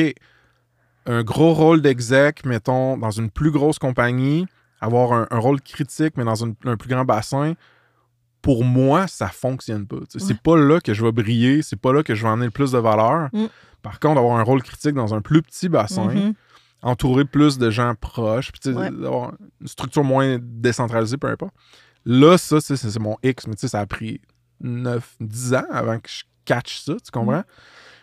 un 1.06 1.22
gros 1.22 1.52
rôle 1.54 1.80
d'exec, 1.82 2.44
mettons, 2.44 2.96
dans 2.96 3.10
une 3.12 3.30
plus 3.30 3.50
grosse 3.52 3.78
compagnie, 3.78 4.46
avoir 4.80 5.12
un, 5.12 5.26
un 5.30 5.38
rôle 5.38 5.60
critique, 5.60 6.14
mais 6.16 6.24
dans 6.24 6.34
une- 6.42 6.54
un 6.64 6.76
plus 6.76 6.88
grand 6.88 7.04
bassin, 7.04 7.52
pour 8.42 8.64
moi, 8.64 9.06
ça 9.06 9.28
fonctionne 9.28 9.86
pas. 9.86 9.96
Ouais. 9.96 10.02
C'est 10.16 10.40
pas 10.40 10.56
là 10.56 10.80
que 10.80 10.92
je 10.92 11.04
vais 11.04 11.12
briller, 11.12 11.62
c'est 11.62 11.78
pas 11.80 11.92
là 11.92 12.02
que 12.02 12.14
je 12.14 12.22
vais 12.24 12.28
amener 12.30 12.46
le 12.46 12.50
plus 12.50 12.72
de 12.72 12.78
valeur. 12.78 13.28
Mm. 13.32 13.46
Par 13.82 14.00
contre, 14.00 14.18
avoir 14.18 14.38
un 14.38 14.42
rôle 14.42 14.62
critique 14.62 14.94
dans 14.94 15.14
un 15.14 15.20
plus 15.20 15.40
petit 15.42 15.68
bassin, 15.68 16.06
Mhm. 16.06 16.08
entouré 16.08 16.34
de 16.84 17.22
plus 17.24 17.58
de 17.58 17.70
gens 17.70 17.94
proches, 17.94 18.52
puis 18.52 18.60
tu 18.60 18.72
sais, 18.72 18.78
Ouais. 18.78 18.90
d'avoir 18.90 19.32
une 19.60 19.66
structure 19.68 20.04
moins 20.04 20.38
décentralisée, 20.40 21.16
peu 21.16 21.28
importe. 21.28 21.54
Là, 22.04 22.36
ça, 22.36 22.60
c'est 22.60 22.98
mon 22.98 23.16
X, 23.22 23.46
mais 23.46 23.54
tu 23.54 23.60
sais, 23.60 23.68
ça 23.68 23.80
a 23.80 23.86
pris 23.86 24.20
9, 24.60 25.16
10 25.20 25.54
ans 25.54 25.64
avant 25.70 25.98
que 25.98 26.08
je 26.10 26.22
catch 26.44 26.80
ça, 26.82 26.94
tu 27.02 27.10
comprends? 27.10 27.42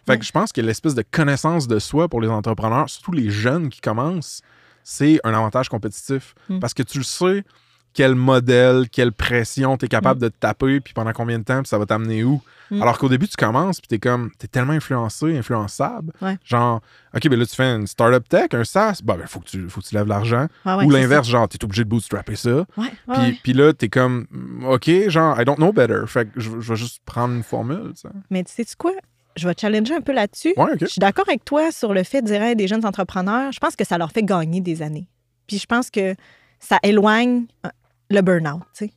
Fait 0.08 0.14
Ouais. 0.14 0.20
que 0.20 0.26
je 0.26 0.32
pense 0.32 0.52
que 0.52 0.62
l'espèce 0.62 0.96
de 0.96 1.04
connaissance 1.04 1.68
de 1.68 1.78
soi 1.78 2.08
pour 2.10 2.22
les 2.22 2.28
entrepreneurs, 2.30 2.90
surtout 2.90 3.12
les 3.12 3.30
jeunes 3.30 3.70
qui 3.70 3.82
commencent, 3.82 4.42
c'est 4.84 5.20
un 5.24 5.34
avantage 5.36 5.70
compétitif. 5.70 6.34
Mm. 6.50 6.58
Parce 6.60 6.74
que 6.74 6.82
tu 6.82 6.98
le 6.98 7.04
sais, 7.04 7.44
quel 7.94 8.16
modèle, 8.16 8.88
quelle 8.90 9.12
pression 9.12 9.78
tu 9.78 9.86
es 9.86 9.88
capable 9.88 10.20
Mm. 10.20 10.24
de 10.24 10.28
te 10.30 10.38
taper, 10.40 10.80
puis 10.80 10.94
pendant 10.94 11.12
combien 11.14 11.40
de 11.40 11.44
temps, 11.44 11.62
puis 11.62 11.68
ça 11.70 11.78
va 11.78 11.86
t'amener 11.86 12.24
où? 12.24 12.42
Mm. 12.70 12.82
Alors 12.82 12.98
qu'au 12.98 13.10
début, 13.10 13.28
tu 13.28 13.36
commences, 13.36 13.82
puis 13.82 13.88
tu 13.90 13.96
es 13.96 14.00
comme, 14.00 14.32
tu 14.40 14.46
es 14.46 14.48
tellement 14.48 14.74
influencé, 14.74 15.38
influençable. 15.38 16.14
Ouais. 16.22 16.38
Genre, 16.46 16.82
OK, 17.16 17.28
ben 17.28 17.38
là, 17.40 17.46
tu 17.46 17.56
fais 17.56 17.66
une 17.76 17.88
startup 17.88 18.28
tech, 18.30 18.48
un 18.54 18.64
SaaS, 18.64 19.02
bah, 19.04 19.16
ben, 19.20 19.28
faut 19.28 19.40
que 19.42 19.46
tu, 19.50 19.68
faut 19.70 19.82
que 19.82 19.88
tu 19.88 19.96
lèves 19.96 20.08
l'argent. 20.08 20.48
Ouais, 20.66 20.76
ouais, 20.76 20.86
Ou 20.86 20.90
l'inverse, 20.92 21.28
genre, 21.28 21.50
tu 21.50 21.58
es 21.58 21.64
obligé 21.66 21.84
de 21.84 21.90
bootstrapper 21.90 22.36
ça. 22.36 22.66
Puis, 22.76 23.40
puis 23.44 23.54
là, 23.54 23.74
tu 23.74 23.86
es 23.86 23.90
comme, 23.90 24.26
mm, 24.32 24.66
OK, 24.66 24.90
genre, 25.10 25.40
I 25.42 25.44
don't 25.46 25.58
know 25.58 25.74
better. 25.74 26.04
Fait 26.08 26.26
que 26.26 26.40
je, 26.40 26.50
je 26.60 26.70
vais 26.74 26.78
juste 26.78 27.02
prendre 27.06 27.34
une 27.34 27.44
formule. 27.44 27.94
Mais 28.30 28.44
tu 28.44 28.54
sais 28.54 28.66
quoi? 28.78 28.92
Je 29.36 29.48
vais 29.48 29.54
te 29.56 29.62
challenger 29.62 29.96
un 29.96 30.02
peu 30.02 30.12
là-dessus. 30.14 30.54
Ouais. 30.58 30.72
Je 30.80 30.86
suis 30.88 31.00
d'accord 31.00 31.26
avec 31.28 31.44
toi 31.46 31.72
sur 31.72 31.94
le 31.94 32.04
fait 32.04 32.22
de 32.22 32.28
dire 32.28 32.42
hey, 32.42 32.56
des 32.56 32.68
jeunes 32.68 32.86
entrepreneurs. 32.86 33.52
Je 33.52 33.60
pense 33.60 33.76
que 33.78 33.86
ça 33.86 33.98
leur 33.98 34.12
fait 34.12 34.24
gagner 34.24 34.60
des 34.62 34.82
années. 34.82 35.08
Puis 35.48 35.58
je 35.58 35.66
pense 35.66 35.90
que 35.90 36.16
ça 36.60 36.78
éloigne 36.84 37.46
euh, 37.66 37.70
le 38.12 38.22
burn-out. 38.22 38.62
tu 38.78 38.88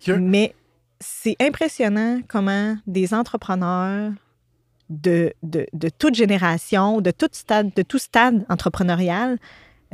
sais. 0.00 0.12
OK. 0.12 0.18
Mais 0.20 0.54
c'est 1.00 1.36
impressionnant 1.40 2.20
comment 2.28 2.76
des 2.86 3.12
entrepreneurs 3.14 4.12
de, 4.88 5.32
de, 5.42 5.66
de 5.72 5.88
toute 5.88 6.14
génération, 6.14 7.00
de 7.00 7.10
tout 7.10 7.28
stade, 7.32 7.70
de 7.74 7.82
tout 7.82 7.98
stade 7.98 8.44
entrepreneurial, 8.48 9.38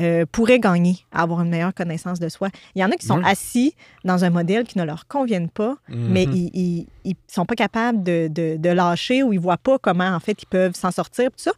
euh, 0.01 0.25
pourraient 0.31 0.59
gagner 0.59 0.98
à 1.12 1.22
avoir 1.22 1.42
une 1.42 1.51
meilleure 1.51 1.75
connaissance 1.75 2.18
de 2.18 2.29
soi. 2.29 2.48
Il 2.75 2.81
y 2.81 2.85
en 2.85 2.90
a 2.90 2.96
qui 2.96 3.07
sont 3.07 3.22
assis 3.25 3.75
dans 4.05 4.25
un 4.25 4.31
modèle 4.31 4.64
qui 4.64 4.79
ne 4.79 4.85
leur 4.85 5.07
convienne 5.07 5.51
pas, 5.51 5.77
mais 5.88 6.25
Mhm. 6.27 6.33
ils, 6.35 6.87
ils 7.05 7.14
sont 7.29 7.44
pas 7.44 7.55
capables 7.57 8.03
de, 8.03 8.29
de, 8.29 8.68
lâcher 8.70 9.22
ou 9.22 9.33
ils 9.35 9.40
voient 9.40 9.59
pas 9.59 9.79
comment, 9.79 10.09
en 10.09 10.20
fait, 10.20 10.42
ils 10.42 10.46
peuvent 10.46 10.75
s'en 10.75 10.90
sortir, 10.90 11.31
tout 11.31 11.38
ça. 11.38 11.53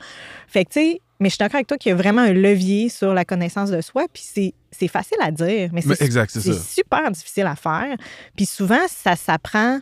Fait 0.48 0.64
que, 0.64 0.70
tu 0.72 0.80
sais, 0.80 1.00
mais 1.20 1.28
je 1.28 1.34
suis 1.34 1.38
d'accord 1.38 1.56
avec 1.56 1.66
toi 1.66 1.76
qu'il 1.78 1.90
y 1.90 1.92
a 1.92 1.96
vraiment 1.96 2.22
un 2.22 2.32
levier 2.32 2.88
sur 2.88 3.14
la 3.14 3.24
connaissance 3.24 3.70
de 3.70 3.80
soi, 3.80 4.06
puis 4.12 4.22
c'est, 4.26 4.54
c'est 4.70 4.88
facile 4.88 5.18
à 5.22 5.30
dire, 5.30 5.70
mais 5.72 5.80
Mais 5.86 5.94
c'est, 5.94 6.04
super 6.58 7.10
difficile 7.10 7.46
à 7.46 7.56
faire. 7.56 7.96
Puis 8.36 8.46
souvent, 8.46 8.80
ça 8.88 9.16
s'apprend 9.16 9.80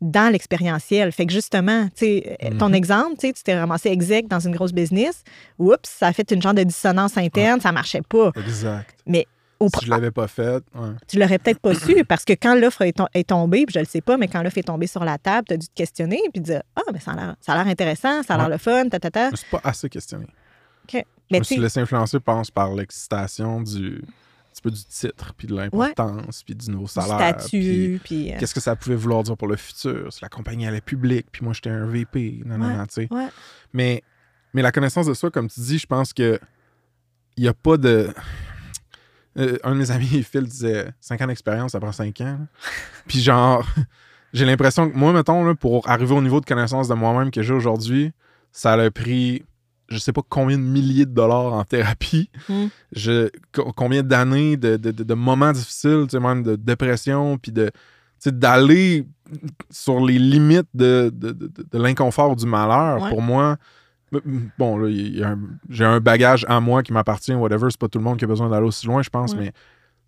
dans 0.00 0.30
l'expérientiel. 0.32 1.10
Fait 1.10 1.26
que 1.26 1.32
justement, 1.32 1.86
tu 1.88 2.04
sais, 2.06 2.38
ton 2.58 2.68
Mhm. 2.68 2.74
exemple, 2.74 3.16
tu 3.18 3.32
t'es 3.32 3.58
ramassé 3.58 3.88
exec 3.88 4.28
dans 4.28 4.38
une 4.38 4.52
grosse 4.54 4.72
business, 4.72 5.24
oups, 5.58 5.76
ça 5.88 6.06
a 6.06 6.12
fait 6.12 6.30
une 6.30 6.40
genre 6.40 6.54
de 6.54 6.62
dissonance 6.62 7.18
interne, 7.18 7.60
ça 7.60 7.72
marchait 7.72 8.02
pas. 8.08 8.30
Exact. 8.36 8.94
Au 9.60 9.68
Si 9.76 9.86
je 9.86 9.90
l'avais 9.90 10.12
pas 10.12 10.28
fait, 10.28 10.62
ouais. 10.76 10.90
tu 11.08 11.18
l'aurais 11.18 11.38
peut-être 11.40 11.58
pas 11.58 11.74
su 11.74 12.04
parce 12.04 12.24
que 12.24 12.34
quand 12.34 12.54
l'offre 12.54 12.82
est, 12.82 12.92
tom- 12.92 13.08
est 13.12 13.28
tombée, 13.28 13.66
puis 13.66 13.74
je 13.74 13.80
le 13.80 13.86
sais 13.86 14.00
pas, 14.00 14.16
mais 14.16 14.28
quand 14.28 14.40
l'offre 14.44 14.58
est 14.58 14.62
tombée 14.62 14.86
sur 14.86 15.04
la 15.04 15.18
table, 15.18 15.48
tu 15.48 15.54
as 15.54 15.56
dû 15.56 15.66
te 15.66 15.74
questionner 15.74 16.20
puis 16.32 16.40
dire 16.40 16.62
Ah, 16.76 16.82
mais 16.92 17.00
ça 17.00 17.10
a 17.10 17.16
l'air, 17.16 17.34
ça 17.40 17.54
a 17.54 17.56
l'air 17.56 17.66
intéressant, 17.66 18.22
ça 18.22 18.34
a 18.34 18.36
l'air 18.36 18.46
Ouais. 18.46 18.52
le 18.52 18.58
fun, 18.58 18.88
ta, 18.88 19.00
ta, 19.00 19.10
ta. 19.10 19.30
Je 19.30 19.36
suis 19.36 19.48
pas 19.50 19.60
assez 19.64 19.88
questionné. 19.88 20.26
Je 20.92 20.98
Mais 21.30 21.38
me 21.40 21.44
suis 21.44 21.56
laissé 21.58 21.80
influencer, 21.80 22.16
je 22.18 22.22
pense, 22.22 22.50
par 22.50 22.72
l'excitation 22.74 23.60
du, 23.60 24.02
petit 24.52 24.62
peu 24.62 24.70
du 24.70 24.82
titre, 24.84 25.34
puis 25.36 25.46
de 25.46 25.54
l'importance, 25.54 26.42
puis 26.42 26.54
du 26.54 26.70
nouveau 26.70 26.86
Du 26.86 26.92
salaire. 26.92 27.36
puis 27.36 27.42
statut, 27.46 28.00
puis... 28.02 28.32
euh, 28.32 28.36
Qu'est-ce 28.38 28.54
que 28.54 28.60
ça 28.60 28.74
pouvait 28.76 28.96
vouloir 28.96 29.22
dire 29.22 29.36
pour 29.36 29.48
le 29.48 29.56
futur? 29.56 30.12
Si 30.12 30.20
la 30.22 30.28
compagnie 30.28 30.66
allait 30.66 30.80
publique, 30.80 31.26
puis 31.30 31.44
moi 31.44 31.52
j'étais 31.52 31.70
un 31.70 31.86
VP, 31.86 32.42
non, 32.44 32.58
non, 32.58 32.68
non, 32.76 32.86
tu 32.86 32.94
sais. 32.94 33.08
ouais. 33.10 33.28
Mais, 33.72 34.02
mais 34.54 34.62
la 34.62 34.72
connaissance 34.72 35.06
de 35.06 35.14
soi, 35.14 35.30
comme 35.30 35.48
tu 35.48 35.60
dis, 35.60 35.78
je 35.78 35.86
pense 35.86 36.12
que 36.12 36.40
il 37.36 37.42
n'y 37.42 37.48
a 37.48 37.54
pas 37.54 37.76
de. 37.76 38.12
Euh, 39.38 39.58
un 39.62 39.74
de 39.74 39.78
mes 39.78 39.90
amis, 39.92 40.24
Phil, 40.24 40.44
disait 40.44 40.90
5 41.00 41.20
ans 41.22 41.26
d'expérience, 41.28 41.72
ça 41.72 41.80
prend 41.80 41.92
5 41.92 42.20
ans. 42.22 42.38
Puis 43.06 43.20
genre, 43.20 43.64
j'ai 44.32 44.44
l'impression 44.44 44.90
que 44.90 44.96
moi, 44.96 45.12
mettons, 45.12 45.44
là, 45.44 45.54
pour 45.54 45.88
arriver 45.88 46.14
au 46.14 46.22
niveau 46.22 46.40
de 46.40 46.46
connaissance 46.46 46.88
de 46.88 46.94
moi-même 46.94 47.30
que 47.30 47.42
j'ai 47.42 47.54
aujourd'hui, 47.54 48.12
ça 48.50 48.72
a 48.72 48.90
pris 48.90 49.44
je 49.88 49.98
sais 49.98 50.12
pas 50.12 50.20
combien 50.28 50.58
de 50.58 50.62
milliers 50.62 51.06
de 51.06 51.12
dollars 51.14 51.52
en 51.54 51.64
thérapie, 51.64 52.30
Mm. 52.48 52.66
je, 52.94 53.28
co- 53.52 53.72
combien 53.74 54.02
d'années 54.02 54.56
de, 54.56 54.76
de- 54.76 54.90
de- 54.90 55.02
de 55.04 55.14
moments 55.14 55.52
difficiles, 55.52 56.04
tu 56.04 56.10
sais, 56.16 56.20
même 56.20 56.42
de 56.42 56.56
dépression, 56.56 57.38
puis 57.38 57.52
de 57.52 57.66
tu 57.66 57.70
sais, 58.20 58.32
d'aller 58.32 59.06
sur 59.70 60.04
les 60.04 60.18
limites 60.18 60.68
de, 60.74 61.12
l'inconfort 61.72 62.32
ou 62.32 62.34
du 62.34 62.46
malheur. 62.46 63.02
Ouais. 63.02 63.08
Pour 63.10 63.22
moi, 63.22 63.56
bon, 64.58 64.88
j'ai 65.68 65.84
un 65.84 66.00
bagage 66.00 66.44
à 66.48 66.60
moi 66.60 66.82
qui 66.82 66.92
m'appartient, 66.92 67.34
whatever, 67.34 67.68
c'est 67.70 67.78
pas 67.80 67.88
tout 67.88 67.98
le 67.98 68.04
monde 68.04 68.18
qui 68.18 68.24
a 68.24 68.28
besoin 68.28 68.48
d'aller 68.48 68.66
aussi 68.66 68.86
loin, 68.86 69.02
je 69.02 69.10
pense, 69.10 69.32
Ouais. 69.34 69.38
mais 69.40 69.52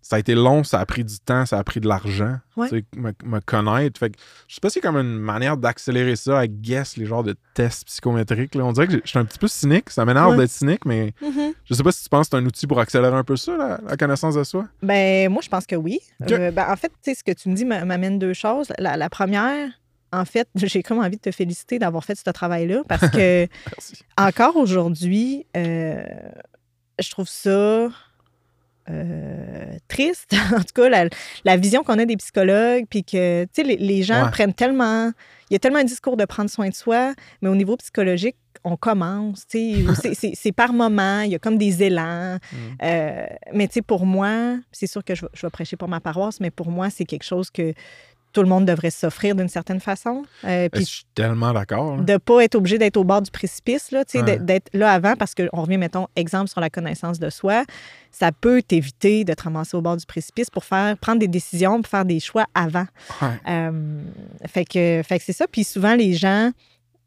ça 0.01 0.15
a 0.15 0.19
été 0.19 0.33
long, 0.35 0.63
ça 0.63 0.79
a 0.79 0.85
pris 0.85 1.03
du 1.03 1.19
temps, 1.19 1.45
ça 1.45 1.57
a 1.59 1.63
pris 1.63 1.79
de 1.79 1.87
l'argent, 1.87 2.37
Ouais. 2.57 2.67
tu 2.69 2.77
sais, 2.79 2.85
me, 2.95 3.11
me 3.23 3.39
connaître. 3.39 3.99
Fait 3.99 4.09
que 4.09 4.17
je 4.47 4.55
sais 4.55 4.59
pas 4.61 4.69
si 4.69 4.75
c'est 4.75 4.81
comme 4.81 4.97
une 4.97 5.17
manière 5.19 5.57
d'accélérer 5.57 6.15
ça, 6.15 6.39
à 6.39 6.47
guess, 6.47 6.97
les 6.97 7.05
genres 7.05 7.23
de 7.23 7.35
tests 7.53 7.85
psychométriques. 7.85 8.55
là. 8.55 8.65
On 8.65 8.71
dirait 8.73 8.87
que 8.87 8.93
je 9.03 9.09
suis 9.09 9.19
un 9.19 9.25
petit 9.25 9.39
peu 9.39 9.47
cynique, 9.47 9.89
ça 9.89 10.03
m'énerve 10.05 10.31
Ouais. 10.31 10.37
d'être 10.37 10.49
cynique, 10.51 10.85
mais 10.85 11.13
Mhm. 11.21 11.53
je 11.65 11.73
sais 11.73 11.83
pas 11.83 11.91
si 11.91 12.03
tu 12.03 12.09
penses 12.09 12.27
que 12.29 12.37
c'est 12.37 12.43
un 12.43 12.45
outil 12.45 12.67
pour 12.67 12.79
accélérer 12.79 13.15
un 13.15 13.23
peu 13.23 13.35
ça, 13.35 13.55
la, 13.55 13.79
la 13.87 13.97
connaissance 13.97 14.35
de 14.35 14.43
soi. 14.43 14.67
Ben, 14.81 15.29
moi, 15.31 15.41
je 15.43 15.49
pense 15.49 15.65
que 15.65 15.75
oui. 15.75 15.99
Euh, 16.29 16.51
ben, 16.51 16.65
en 16.69 16.75
fait, 16.75 16.89
tu 16.89 16.95
sais, 17.11 17.15
ce 17.15 17.23
que 17.23 17.31
tu 17.31 17.49
me 17.49 17.55
dis 17.55 17.65
m'a- 17.65 17.85
m'amène 17.85 18.17
deux 18.19 18.33
choses. 18.33 18.71
La, 18.79 18.97
la 18.97 19.09
première, 19.09 19.69
en 20.11 20.25
fait, 20.25 20.47
j'ai 20.55 20.83
comme 20.83 20.99
envie 20.99 21.17
de 21.17 21.21
te 21.21 21.31
féliciter 21.31 21.79
d'avoir 21.79 22.03
fait 22.03 22.15
ce 22.15 22.29
travail-là 22.29 22.83
parce 22.87 23.01
que 23.11 23.47
encore 24.17 24.57
aujourd'hui, 24.57 25.45
euh, 25.55 26.03
je 26.99 27.09
trouve 27.11 27.27
ça 27.29 27.89
euh, 28.91 29.77
triste. 29.87 30.33
en 30.55 30.59
tout 30.59 30.73
cas, 30.75 30.89
la, 30.89 31.07
la 31.45 31.57
vision 31.57 31.83
qu'on 31.83 31.97
a 31.99 32.05
des 32.05 32.17
psychologues, 32.17 32.85
puis 32.89 33.03
que, 33.03 33.43
tu 33.45 33.49
sais, 33.53 33.63
les, 33.63 33.77
les 33.77 34.03
gens 34.03 34.25
Ouais. 34.25 34.31
prennent 34.31 34.53
tellement... 34.53 35.11
Il 35.49 35.53
y 35.53 35.55
a 35.55 35.59
tellement 35.59 35.79
un 35.79 35.83
discours 35.83 36.15
de 36.17 36.25
prendre 36.25 36.49
soin 36.49 36.69
de 36.69 36.73
soi, 36.73 37.13
mais 37.41 37.49
au 37.49 37.55
niveau 37.55 37.75
psychologique, 37.77 38.35
on 38.63 38.77
commence, 38.77 39.47
tu 39.47 39.85
sais, 39.95 40.13
c'est- 40.35 40.51
par 40.51 40.71
moment, 40.71 41.21
il 41.21 41.31
y 41.31 41.35
a 41.35 41.39
comme 41.39 41.57
des 41.57 41.81
élans. 41.83 42.35
Mm. 42.35 42.57
Euh, 42.83 43.25
mais 43.53 43.67
tu 43.67 43.75
sais, 43.75 43.81
pour 43.81 44.05
moi, 44.05 44.57
c'est 44.71 44.87
sûr 44.87 45.03
que 45.03 45.15
je 45.15 45.25
vais 45.41 45.49
prêcher 45.49 45.75
pour 45.77 45.87
ma 45.89 45.99
paroisse, 45.99 46.39
mais 46.39 46.51
pour 46.51 46.69
moi, 46.69 46.89
c'est 46.89 47.05
quelque 47.05 47.23
chose 47.25 47.49
que 47.49 47.73
tout 48.33 48.41
le 48.41 48.47
monde 48.47 48.65
devrait 48.65 48.89
s'offrir 48.91 49.35
d'une 49.35 49.47
certaine 49.49 49.79
façon. 49.79 50.23
Euh, 50.43 50.47
Ben, 50.63 50.69
puis 50.69 50.81
je 50.85 50.89
suis 50.89 51.05
tellement 51.15 51.51
d'accord. 51.53 51.97
là. 51.97 52.03
de 52.03 52.17
pas 52.17 52.43
être 52.43 52.55
obligé 52.55 52.77
d'être 52.77 52.97
au 52.97 53.03
bord 53.03 53.21
du 53.21 53.31
précipice, 53.31 53.91
là, 53.91 54.03
Ouais. 54.13 54.23
d'être- 54.23 54.45
d'être 54.45 54.69
là 54.73 54.91
avant, 54.93 55.15
parce 55.15 55.33
qu'on 55.35 55.61
revient, 55.61 55.77
mettons, 55.77 56.07
exemple 56.15 56.49
sur 56.49 56.61
la 56.61 56.69
connaissance 56.69 57.19
de 57.19 57.29
soi, 57.29 57.63
ça 58.11 58.31
peut 58.31 58.61
t'éviter 58.61 59.23
de 59.23 59.33
te 59.33 59.43
ramasser 59.43 59.75
au 59.77 59.81
bord 59.81 59.97
du 59.97 60.05
précipice 60.05 60.49
pour 60.49 60.65
faire, 60.65 60.97
prendre 60.97 61.19
des 61.19 61.27
décisions, 61.27 61.81
pour 61.81 61.89
faire 61.89 62.05
des 62.05 62.19
choix 62.19 62.45
avant. 62.53 62.85
Ouais. 63.21 63.27
Euh, 63.47 63.71
fait 64.47 64.65
que, 64.65 65.01
fait 65.05 65.19
que 65.19 65.23
c'est 65.25 65.33
ça. 65.33 65.45
Puis 65.47 65.63
souvent, 65.63 65.95
les 65.95 66.13
gens 66.13 66.51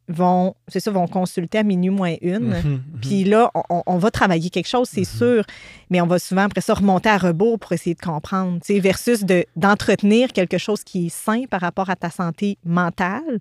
vont, 0.08 0.54
c'est 0.68 0.80
ça, 0.80 0.90
vont 0.90 1.06
consulter 1.06 1.58
à 1.58 1.62
minuit 1.62 1.90
moins 1.90 2.14
une. 2.20 2.48
Mhm, 2.48 2.54
mhm. 2.54 2.80
Puis 3.00 3.24
là, 3.24 3.50
on- 3.86 3.96
va 3.98 4.10
travailler 4.10 4.50
quelque 4.50 4.68
chose, 4.68 4.88
c'est 4.90 5.04
sûr, 5.04 5.44
mais 5.90 6.00
on 6.00 6.06
va 6.06 6.18
souvent 6.18 6.42
après 6.42 6.60
ça 6.60 6.74
remonter 6.74 7.08
à 7.08 7.16
rebours 7.18 7.58
pour 7.58 7.72
essayer 7.72 7.94
de 7.94 8.00
comprendre, 8.00 8.58
tu 8.60 8.74
sais, 8.74 8.80
versus 8.80 9.24
de, 9.24 9.44
d'entretenir 9.56 10.32
quelque 10.32 10.58
chose 10.58 10.84
qui 10.84 11.06
est 11.06 11.08
sain 11.10 11.44
par 11.48 11.60
rapport 11.62 11.88
à 11.90 11.96
ta 11.96 12.10
santé 12.10 12.58
mentale. 12.64 13.38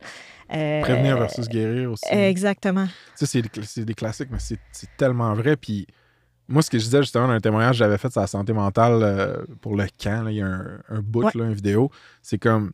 Euh, 0.54 0.82
Prévenir 0.82 1.18
versus 1.18 1.48
guérir 1.50 1.92
aussi. 1.92 2.06
Exactement. 2.12 2.88
Sais, 3.16 3.26
c'est 3.26 3.42
c'est 3.64 3.86
des 3.86 3.94
classiques, 3.96 4.30
mais 4.32 4.40
c'est 4.40 4.60
c'est 4.72 4.90
tellement 4.98 5.34
vrai. 5.34 5.56
Puis 5.58 5.88
moi, 6.48 6.62
ce 6.62 6.70
que 6.70 6.78
je 6.78 6.84
disais 6.84 7.02
justement 7.02 7.28
dans 7.28 7.34
un 7.34 7.40
témoignage 7.40 7.72
que 7.76 7.80
j'avais 7.80 7.98
fait 7.98 8.12
sur 8.12 8.22
la 8.22 8.28
santé 8.28 8.54
mentale 8.54 9.00
euh, 9.02 9.38
pour 9.62 9.76
le 9.76 9.86
camp, 10.02 10.24
là, 10.26 10.32
il 10.32 10.38
y 10.38 10.42
a 10.42 10.46
un, 10.48 10.80
un 10.90 11.02
bout, 11.02 11.24
Ouais. 11.24 11.32
là, 11.36 11.46
une 11.46 11.54
vidéo, 11.54 11.90
c'est 12.22 12.38
comme, 12.38 12.72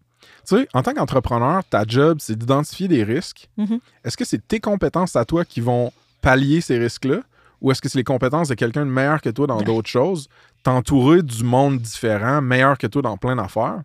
tu 0.48 0.58
sais, 0.58 0.68
en 0.74 0.82
tant 0.84 0.94
qu'entrepreneur, 0.94 1.64
ta 1.70 1.84
job, 1.88 2.18
c'est 2.22 2.38
d'identifier 2.38 2.88
des 2.88 3.04
risques. 3.04 3.50
Mhm. 3.58 3.80
Est-ce 4.04 4.18
que 4.18 4.26
c'est 4.26 4.46
tes 4.48 4.60
compétences 4.60 5.16
à 5.16 5.26
toi 5.26 5.46
qui 5.46 5.62
vont 5.62 5.92
pallier 6.22 6.62
ces 6.62 6.78
risques-là? 6.78 7.20
Ou 7.62 7.72
est-ce 7.72 7.82
que 7.82 7.90
c'est 7.90 7.98
les 7.98 8.04
compétences 8.06 8.48
de 8.48 8.56
quelqu'un 8.56 8.86
de 8.86 8.92
meilleur 8.92 9.22
que 9.22 9.30
toi 9.30 9.46
dans 9.48 9.62
d'autres 9.62 9.90
choses, 9.90 10.30
t'entourer 10.64 11.22
du 11.22 11.44
monde 11.44 11.78
différent, 11.80 12.42
meilleur 12.42 12.78
que 12.78 12.88
toi 12.88 13.02
dans 13.02 13.18
plein 13.18 13.36
d'affaires? 13.36 13.82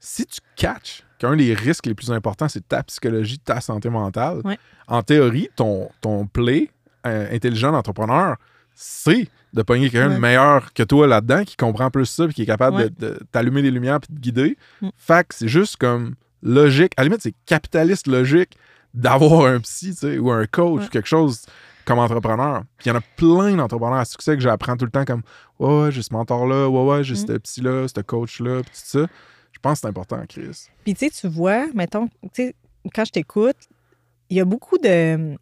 Si 0.00 0.24
tu 0.26 0.38
catches 0.54 1.02
qu'un 1.18 1.34
des 1.34 1.54
risques 1.54 1.86
les 1.86 1.94
plus 1.94 2.12
importants, 2.12 2.48
c'est 2.48 2.66
ta 2.68 2.82
psychologie, 2.84 3.38
ta 3.40 3.60
santé 3.60 3.90
mentale, 3.90 4.40
Ouais. 4.44 4.58
en 4.86 5.02
théorie, 5.02 5.48
ton, 5.56 5.90
ton 6.00 6.26
play 6.26 6.70
euh, 7.06 7.28
intelligent 7.34 7.72
d'entrepreneur, 7.72 8.36
c'est 8.80 9.26
de 9.54 9.62
pogner 9.62 9.90
quelqu'un 9.90 10.08
de 10.08 10.14
Ouais. 10.14 10.20
meilleur 10.20 10.72
que 10.72 10.82
toi 10.84 11.06
là-dedans, 11.08 11.42
qui 11.44 11.56
comprend 11.56 11.90
plus 11.90 12.06
ça, 12.06 12.26
puis 12.26 12.34
qui 12.34 12.42
est 12.42 12.46
capable 12.46 12.76
Ouais. 12.76 12.90
de, 12.90 13.08
de 13.08 13.18
t'allumer 13.32 13.60
des 13.62 13.72
lumières 13.72 13.98
puis 13.98 14.14
de 14.14 14.20
guider. 14.20 14.56
Mm. 14.80 14.88
Fait 14.96 15.26
que 15.26 15.34
c'est 15.34 15.48
juste 15.48 15.78
comme 15.78 16.14
logique. 16.42 16.92
À 16.96 17.02
la 17.02 17.08
limite, 17.08 17.22
c'est 17.22 17.34
capitaliste 17.44 18.06
logique 18.06 18.56
d'avoir 18.94 19.46
un 19.46 19.58
psy, 19.60 19.90
tu 19.90 19.96
sais, 19.96 20.18
ou 20.18 20.30
un 20.30 20.46
coach, 20.46 20.80
Ouais. 20.80 20.86
ou 20.86 20.88
quelque 20.90 21.08
chose 21.08 21.44
comme 21.84 21.98
entrepreneur. 21.98 22.62
Puis 22.76 22.86
il 22.86 22.88
y 22.90 22.92
en 22.92 22.98
a 22.98 23.02
plein 23.16 23.56
d'entrepreneurs 23.56 23.98
à 23.98 24.04
succès 24.04 24.36
que 24.36 24.42
j'apprends 24.42 24.76
tout 24.76 24.84
le 24.84 24.90
temps 24.92 25.04
comme 25.04 25.22
Ouais, 25.58 25.82
ouais, 25.84 25.90
j'ai 25.92 26.02
ce 26.02 26.12
mentor-là, 26.12 26.68
ouais, 26.68 26.84
ouais, 26.84 27.02
j'ai 27.04 27.14
Mm. 27.14 27.26
ce 27.26 27.32
psy-là, 27.38 27.88
ce 27.88 28.00
coach-là, 28.00 28.60
puis 28.62 28.70
tout 28.70 28.80
ça. 28.84 29.06
Je 29.50 29.58
pense 29.60 29.72
que 29.74 29.78
c'est 29.80 29.86
important, 29.88 30.22
Chris. 30.28 30.68
Puis 30.84 30.94
tu 30.94 31.06
sais, 31.06 31.10
tu 31.10 31.26
vois, 31.26 31.66
mettons, 31.74 32.06
tu 32.06 32.28
sais, 32.34 32.54
quand 32.94 33.04
je 33.04 33.10
t'écoute, 33.10 33.56
il 34.30 34.36
y 34.36 34.40
a 34.40 34.44
beaucoup 34.44 34.78
de... 34.78 35.36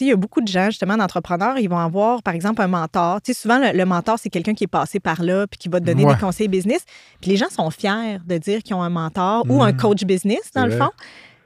Il 0.00 0.06
y 0.08 0.12
a 0.12 0.16
beaucoup 0.16 0.40
de 0.40 0.48
gens, 0.48 0.66
justement, 0.66 0.96
d'entrepreneurs, 0.96 1.58
ils 1.58 1.68
vont 1.68 1.78
avoir, 1.78 2.22
par 2.22 2.34
exemple, 2.34 2.62
un 2.62 2.66
mentor. 2.68 3.20
Souvent, 3.32 3.58
le, 3.58 3.76
le 3.76 3.84
mentor, 3.84 4.18
c'est 4.18 4.30
quelqu'un 4.30 4.54
qui 4.54 4.64
est 4.64 4.68
passé 4.68 5.00
par 5.00 5.22
là 5.22 5.46
puis 5.46 5.58
qui 5.58 5.68
va 5.68 5.80
te 5.80 5.84
donner 5.84 6.04
Ouais. 6.04 6.14
des 6.14 6.20
conseils 6.20 6.48
business. 6.48 6.84
Puis 7.20 7.30
les 7.30 7.36
gens 7.36 7.48
sont 7.50 7.70
fiers 7.70 8.18
de 8.26 8.38
dire 8.38 8.62
qu'ils 8.62 8.74
ont 8.74 8.82
un 8.82 8.90
mentor 8.90 9.44
ou 9.48 9.62
un 9.62 9.72
Mhm. 9.72 9.76
coach 9.78 10.04
business, 10.04 10.50
dans 10.54 10.64
le 10.66 10.70
vrai. 10.74 10.86
fond. 10.86 10.90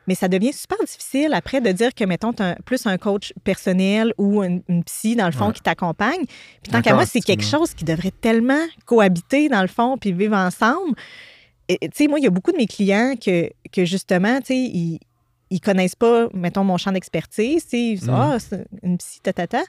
Mais 0.07 0.15
ça 0.15 0.27
devient 0.27 0.55
super 0.55 0.79
difficile 0.87 1.35
après 1.35 1.61
de 1.61 1.71
dire 1.71 1.95
que, 1.95 2.03
mettons, 2.05 2.33
tu 2.33 2.43
plus 2.65 2.87
un 2.87 2.97
coach 2.97 3.35
personnel 3.45 4.15
ou 4.17 4.43
une, 4.43 4.63
une 4.69 4.83
psy, 4.83 5.17
dans 5.17 5.27
le 5.27 5.33
fond, 5.33 5.49
Ouais. 5.49 5.53
qui 5.53 5.61
t'accompagne. 5.61 6.25
Puis 6.63 6.73
tant 6.73 6.81
qu'à 6.81 6.95
moi, 6.95 7.05
c'est 7.05 7.21
quelque 7.21 7.45
chose 7.45 7.75
qui 7.75 7.85
devrait 7.85 8.13
tellement 8.19 8.65
cohabiter, 8.87 9.51
dans 9.51 9.61
le 9.61 9.69
fond, 9.69 9.99
puis 9.99 10.13
vivre 10.13 10.37
ensemble. 10.37 10.95
Tu 11.69 11.77
sais, 11.93 12.07
moi, 12.09 12.19
il 12.19 12.23
y 12.25 12.27
a 12.27 12.31
beaucoup 12.31 12.53
de 12.53 12.57
mes 12.57 12.67
clients 12.67 13.13
que, 13.23 13.51
que 13.71 13.85
justement, 13.85 14.39
tu 14.41 14.47
sais, 14.47 14.57
ils, 14.57 14.99
ils 15.51 15.61
connaissent 15.61 15.97
pas, 15.97 16.29
mettons, 16.35 16.65
mon 16.65 16.77
champ 16.77 16.93
d'expertise. 16.93 17.65
Ils 17.73 17.95
disent, 17.97 18.09
Mhm. 18.09 18.15
ah, 18.15 18.37
c'est 18.39 18.67
une 18.83 18.99
psy, 18.99 19.21
tatata. 19.23 19.63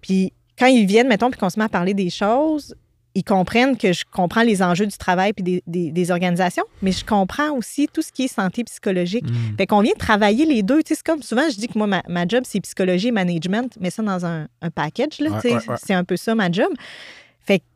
Puis 0.00 0.32
quand 0.58 0.66
ils 0.66 0.86
viennent, 0.86 1.08
mettons, 1.08 1.30
puis 1.30 1.38
qu'on 1.40 1.50
se 1.50 1.58
met 1.58 1.64
à 1.64 1.68
parler 1.68 1.94
des 1.94 2.10
choses, 2.10 2.74
ils 3.14 3.24
comprennent 3.24 3.76
que 3.76 3.92
je 3.92 4.04
comprends 4.12 4.42
les 4.42 4.62
enjeux 4.62 4.86
du 4.86 4.96
travail 4.96 5.32
puis 5.32 5.42
des, 5.42 5.62
des- 5.66 5.90
des 5.90 6.10
organisations, 6.10 6.62
mais 6.82 6.92
je 6.92 7.04
comprends 7.04 7.50
aussi 7.52 7.88
tout 7.92 8.02
ce 8.02 8.12
qui 8.12 8.24
est 8.24 8.28
santé 8.28 8.62
psychologique. 8.64 9.24
Mm. 9.28 9.56
Fait 9.56 9.66
qu'on 9.66 9.80
vient 9.80 9.94
travailler 9.98 10.44
les 10.46 10.62
deux. 10.62 10.82
Tu 10.82 10.88
sais, 10.88 10.94
c'est 10.96 11.06
comme 11.06 11.22
souvent, 11.22 11.48
je 11.50 11.56
dis 11.56 11.66
que 11.68 11.76
moi, 11.78 11.86
ma, 11.88 12.02
ma 12.08 12.28
job, 12.28 12.44
c'est 12.46 12.60
psychologie 12.60 13.08
et 13.08 13.12
management, 13.12 13.72
mais 13.80 13.90
ça 13.90 14.02
dans 14.02 14.24
un, 14.24 14.46
un 14.62 14.70
package. 14.70 15.18
Ouais, 15.20 15.28
ouais, 15.30 15.52
ouais. 15.54 15.76
C'est 15.82 15.94
un 15.94 16.04
peu 16.04 16.16
ça, 16.16 16.34
ma 16.36 16.50
job. 16.52 16.68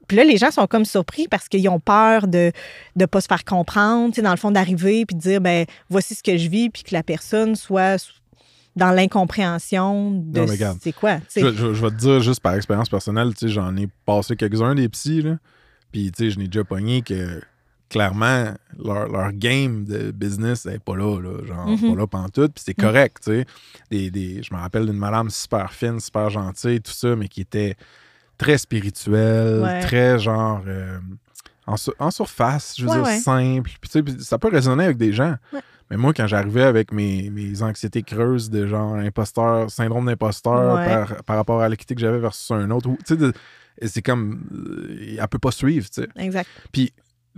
Puis 0.09 0.17
là, 0.17 0.25
les 0.25 0.37
gens 0.37 0.51
sont 0.51 0.67
comme 0.67 0.85
surpris 0.85 1.29
parce 1.29 1.49
qu'ils 1.49 1.69
ont 1.69 1.81
peur 1.81 2.27
de 2.27 2.53
ne 2.97 3.07
pas 3.07 3.21
se 3.21 3.27
faire 3.27 3.45
comprendre, 3.45 4.11
tu 4.11 4.17
sais, 4.17 4.23
dans 4.23 4.31
le 4.33 4.37
fond, 4.37 4.51
d'arriver 4.51 5.07
puis 5.07 5.17
de 5.17 5.21
dire, 5.21 5.41
ben 5.41 5.65
voici 5.89 6.15
ce 6.15 6.23
que 6.23 6.37
je 6.37 6.49
vis, 6.49 6.69
puis 6.71 6.83
que 6.83 6.93
la 6.95 7.03
personne 7.03 7.55
soit 7.57 7.97
dans 8.77 8.91
l'incompréhension 8.91 10.11
de 10.13 10.41
Non, 10.41 10.47
mais 10.47 10.53
regarde. 10.53 10.79
c'est 10.83 10.93
quoi. 10.93 11.19
Je, 11.35 11.53
je- 11.53 11.75
je 11.75 11.83
vais 11.85 11.91
te 11.91 11.97
dire 11.97 12.21
juste 12.21 12.41
par 12.41 12.55
expérience 12.55 12.89
personnelle, 12.89 13.33
tu 13.35 13.47
sais, 13.47 13.49
j'en 13.49 13.77
ai 13.77 13.89
passé 14.07 14.37
quelques-uns 14.37 14.75
des 14.75 14.89
psys, 14.89 15.23
là. 15.23 15.37
Puis, 15.93 16.11
tu 16.11 16.25
sais, 16.25 16.31
je 16.31 16.39
n'ai 16.39 16.47
déjà 16.47 16.65
pogné 16.65 17.03
que 17.03 17.43
clairement, 17.91 18.55
leur, 18.83 19.07
leur 19.09 19.33
game 19.33 19.85
de 19.85 20.11
business 20.13 20.65
n'est 20.65 20.79
pas 20.79 20.97
là, 20.97 21.21
là. 21.21 21.45
Genre, 21.47 21.67
Mhm. 21.69 21.91
pas 21.95 22.01
là 22.01 22.07
pantoute. 22.07 22.53
Puis 22.55 22.65
c'est 22.67 22.79
Mhm. 22.79 22.85
correct, 22.87 23.17
tu 23.23 23.31
sais. 23.33 23.47
Des, 23.91 24.11
des- 24.11 24.43
je 24.43 24.55
me 24.55 24.59
rappelle 24.59 24.87
d'une 24.87 24.97
madame 24.97 25.29
super 25.29 25.71
fine, 25.75 26.01
super 26.01 26.31
gentille, 26.31 26.81
tout 26.81 26.93
ça, 26.93 27.15
mais 27.15 27.29
qui 27.29 27.43
était 27.43 27.77
très 28.43 28.59
spirituelle, 28.59 29.61
Ouais. 29.63 29.81
très 29.81 30.19
genre. 30.19 30.63
euh, 30.67 30.99
en, 31.67 31.77
sur- 31.77 31.95
en 32.01 32.11
surface, 32.11 32.75
je 32.77 32.83
veux 32.85 32.91
Ouais, 32.91 32.97
dire, 32.97 33.05
ouais. 33.05 33.19
simple. 33.19 33.71
Puis, 33.81 33.89
tu 33.89 34.13
sais, 34.13 34.19
ça 34.25 34.37
peut 34.39 34.49
résonner 34.49 34.85
avec 34.85 34.97
des 34.97 35.13
gens. 35.13 35.37
Mais 35.91 35.97
moi, 35.97 36.13
quand 36.13 36.27
j'arrivais 36.27 36.63
avec 36.65 36.91
mes, 36.93 37.31
mes 37.31 37.63
anxiétés 37.63 38.03
creuses 38.03 38.51
de 38.51 38.67
genre 38.67 38.95
imposteur, 38.97 39.71
syndrome 39.71 40.07
d'imposteur 40.07 40.77
par, 40.85 41.23
par 41.25 41.37
rapport 41.37 41.61
à 41.63 41.69
l'équité 41.69 41.95
que 41.95 42.01
j'avais 42.01 42.19
versus 42.19 42.51
un 42.51 42.69
autre, 42.71 42.91
tu 43.07 43.17
sais, 43.17 43.33
c'est 43.89 44.03
comme. 44.03 44.43
euh, 44.53 45.17
elle 45.21 45.29
peut 45.29 45.39
pas 45.39 45.53
suivre, 45.53 45.89
tu 45.89 46.03
sais. 46.03 46.09
Exact. 46.17 46.49
Puis, 46.73 46.93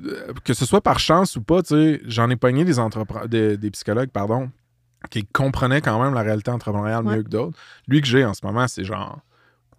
euh, 0.07 0.33
que 0.45 0.55
ce 0.55 0.64
soit 0.64 0.81
par 0.81 0.99
chance 1.01 1.37
ou 1.37 1.43
pas, 1.43 1.62
tu 1.62 1.75
sais, 1.75 2.01
j'en 2.07 2.31
ai 2.31 2.37
pogné 2.37 2.64
des, 2.64 2.75
des, 3.29 3.57
des 3.59 3.71
psychologues, 3.71 4.11
pardon, 4.11 4.51
qui 5.11 5.25
comprenaient 5.27 5.81
quand 5.83 6.03
même 6.03 6.14
la 6.14 6.23
réalité 6.23 6.51
entrepreneuriale 6.51 7.05
mieux 7.05 7.23
que 7.23 7.29
d'autres. 7.29 7.59
Lui 7.88 8.01
que 8.01 8.07
j'ai 8.07 8.25
en 8.25 8.33
ce 8.35 8.45
moment, 8.45 8.67
c'est 8.69 8.85
genre. 8.85 9.21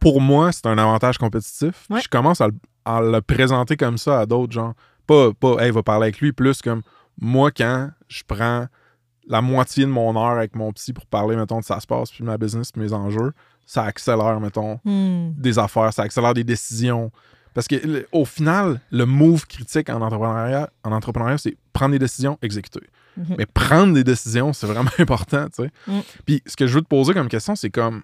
Pour 0.06 0.22
moi, 0.22 0.52
c'est 0.52 0.68
un 0.68 0.78
avantage 0.78 1.18
compétitif. 1.18 1.88
Ouais. 1.89 2.00
Je 2.00 2.08
commence 2.08 2.39
à 2.39 2.48
le, 2.50 2.54
en 2.86 3.00
le 3.00 3.22
présenter 3.22 3.76
comme 3.76 3.98
ça 3.98 4.20
à 4.20 4.26
d'autres, 4.28 4.54
genre, 4.54 4.76
pas, 5.08 5.34
pas, 5.34 5.58
hey, 5.65 5.72
va 5.72 5.82
parler 5.82 6.04
avec 6.04 6.20
lui, 6.20 6.32
plus 6.32 6.62
comme, 6.62 6.84
moi, 7.20 7.50
quand 7.50 7.89
je 8.08 8.22
prends 8.28 8.68
la 9.28 9.41
moitié 9.41 9.86
de 9.86 9.89
mon 9.89 10.15
heure 10.15 10.38
avec 10.38 10.56
mon 10.56 10.72
psy 10.74 10.94
pour 10.94 11.08
parler, 11.08 11.36
mettons, 11.36 11.60
de 11.60 11.65
ça 11.65 11.80
se 11.80 11.88
passe, 11.88 12.12
puis 12.12 12.24
ma 12.24 12.38
business, 12.38 12.72
puis 12.72 12.84
mes 12.84 12.94
enjeux, 12.94 13.34
ça 13.65 13.84
accélère, 13.86 14.39
mettons, 14.39 14.80
Hmm. 14.86 15.32
des 15.36 15.58
affaires, 15.58 15.91
ça 15.91 16.04
accélère 16.04 16.36
des 16.36 16.44
décisions. 16.44 17.12
Parce 17.56 17.68
que 17.68 18.06
au 18.12 18.26
final, 18.26 18.82
le 18.91 19.08
move 19.08 19.48
critique 19.48 19.89
en 19.89 20.02
entrepreneuriat, 20.02 20.70
en 20.84 20.91
entrepreneuriat, 20.91 21.39
c'est 21.39 21.58
prendre 21.74 21.94
des 21.94 22.00
décisions, 22.00 22.38
exécuter. 22.44 22.82
Mhm. 23.18 23.36
Mais 23.39 23.48
prendre 23.48 23.94
des 23.96 24.04
décisions, 24.04 24.54
c'est 24.54 24.68
vraiment 24.68 24.91
important, 25.00 25.46
tu 25.46 25.63
sais. 25.63 25.72
Mm. 25.88 26.00
Puis 26.26 26.44
ce 26.46 26.56
que 26.56 26.68
je 26.68 26.76
veux 26.76 26.82
te 26.82 26.88
poser 26.88 27.13
comme 27.13 27.30
question, 27.30 27.56
c'est 27.56 27.72
comme 27.72 28.04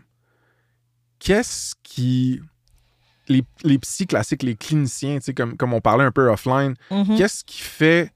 qu'est-ce 1.21 1.75
qui 1.83 2.41
les, 3.27 3.43
les 3.63 3.77
psy 3.77 4.07
classiques, 4.07 4.43
les 4.43 4.55
cliniciens, 4.55 5.19
tu 5.19 5.25
sais, 5.25 5.33
comme, 5.33 5.55
comme 5.55 5.73
on 5.73 5.79
parlait 5.79 6.03
un 6.03 6.11
peu 6.11 6.27
offline, 6.29 6.73
Mhm. 6.89 7.15
qu'est-ce 7.17 7.43
qui 7.45 7.61
fait 7.61 8.11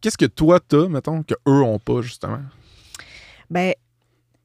qu'est-ce 0.00 0.18
que 0.18 0.26
toi 0.26 0.60
t'as, 0.60 0.86
mettons, 0.86 1.22
que 1.22 1.34
eux 1.48 1.62
ont 1.62 1.78
pas, 1.78 2.02
justement? 2.02 2.42
Ben, 3.50 3.72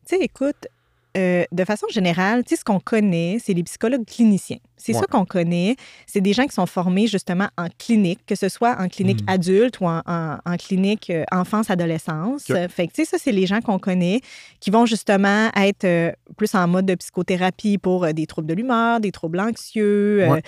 tu 0.07 0.15
sais, 0.15 0.21
écoute, 0.23 0.67
euh, 1.17 1.43
de 1.51 1.63
façon 1.65 1.87
générale, 1.89 2.43
tu 2.43 2.51
sais, 2.55 2.59
ce 2.59 2.63
qu'on 2.63 2.79
connaît, 2.79 3.37
c'est 3.43 3.53
les 3.53 3.63
psychologues 3.63 4.05
cliniciens. 4.05 4.57
C'est 4.77 4.93
Ouais. 4.93 4.99
ça 4.99 5.05
qu'on 5.07 5.25
connaît. 5.25 5.75
C'est 6.07 6.21
des 6.21 6.31
gens 6.31 6.45
qui 6.45 6.53
sont 6.53 6.65
formés 6.65 7.07
justement 7.07 7.49
en 7.57 7.67
clinique, 7.77 8.19
que 8.25 8.35
ce 8.35 8.47
soit 8.47 8.77
en 8.79 8.87
clinique 8.87 9.21
Mm. 9.23 9.29
adulte 9.29 9.79
ou 9.81 9.87
en, 9.87 10.01
en- 10.05 10.37
en 10.45 10.55
clinique 10.57 11.09
euh, 11.09 11.25
enfance-adolescence. 11.33 12.43
Fait 12.69 12.87
que, 12.87 12.93
tu 12.93 13.03
sais, 13.03 13.05
ça, 13.05 13.17
c'est 13.19 13.33
les 13.33 13.45
gens 13.45 13.59
qu'on 13.59 13.77
connaît 13.79 14.21
qui 14.61 14.69
vont 14.71 14.85
justement 14.85 15.49
être 15.57 15.83
euh, 15.83 16.11
plus 16.37 16.55
en 16.55 16.65
mode 16.67 16.85
de 16.85 16.95
psychothérapie 16.95 17.77
pour 17.77 18.13
des 18.13 18.25
troubles 18.25 18.47
de 18.47 18.53
l'humeur, 18.53 18.99
des 19.01 19.11
troubles 19.11 19.39
anxieux, 19.41 20.25
Ouais. 20.29 20.41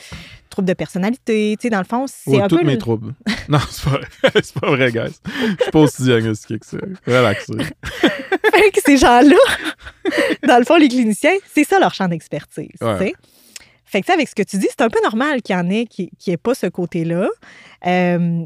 troubles 0.49 0.67
de 0.69 0.73
personnalité. 0.73 1.57
Tu 1.59 1.63
sais, 1.63 1.69
dans 1.69 1.79
le 1.79 1.85
fond, 1.85 2.05
c'est 2.07 2.31
Ouais, 2.31 2.41
un 2.41 2.47
tous 2.47 2.57
peu... 2.57 2.63
mes 2.63 2.73
le- 2.73 2.77
troubles. 2.77 3.13
non, 3.49 3.59
c'est 3.69 3.83
pas 3.83 3.97
vrai. 3.97 4.07
c'est 4.43 4.59
pas 4.59 4.69
vrai, 4.69 4.91
guys. 4.93 5.15
Je 5.57 5.63
suis 5.63 5.71
pas 5.71 5.79
aussi 5.79 6.03
diagnostiqué 6.03 6.59
que 6.59 6.65
ça. 6.65 6.77
Relaxez. 7.05 7.53
Fait 8.53 8.71
que 8.71 8.79
ces 8.85 8.97
gens-là, 8.97 9.35
dans 10.47 10.57
le 10.57 10.65
fond, 10.65 10.77
les 10.77 10.87
cliniciens, 10.87 11.35
c'est 11.53 11.63
ça 11.63 11.79
leur 11.79 11.93
champ 11.93 12.07
d'expertise. 12.07 12.69
Ouais. 12.81 13.13
Fait 13.85 14.01
que, 14.01 14.11
avec 14.11 14.29
ce 14.29 14.35
que 14.35 14.43
tu 14.43 14.57
dis, 14.57 14.67
c'est 14.69 14.81
un 14.81 14.89
peu 14.89 14.99
normal 15.03 15.41
qu'il 15.41 15.55
y 15.55 15.59
en 15.59 15.69
ait 15.69 15.85
qui 15.85 16.11
n'ait 16.27 16.37
pas 16.37 16.53
ce 16.55 16.67
côté-là. 16.67 17.27
Euh, 17.87 18.45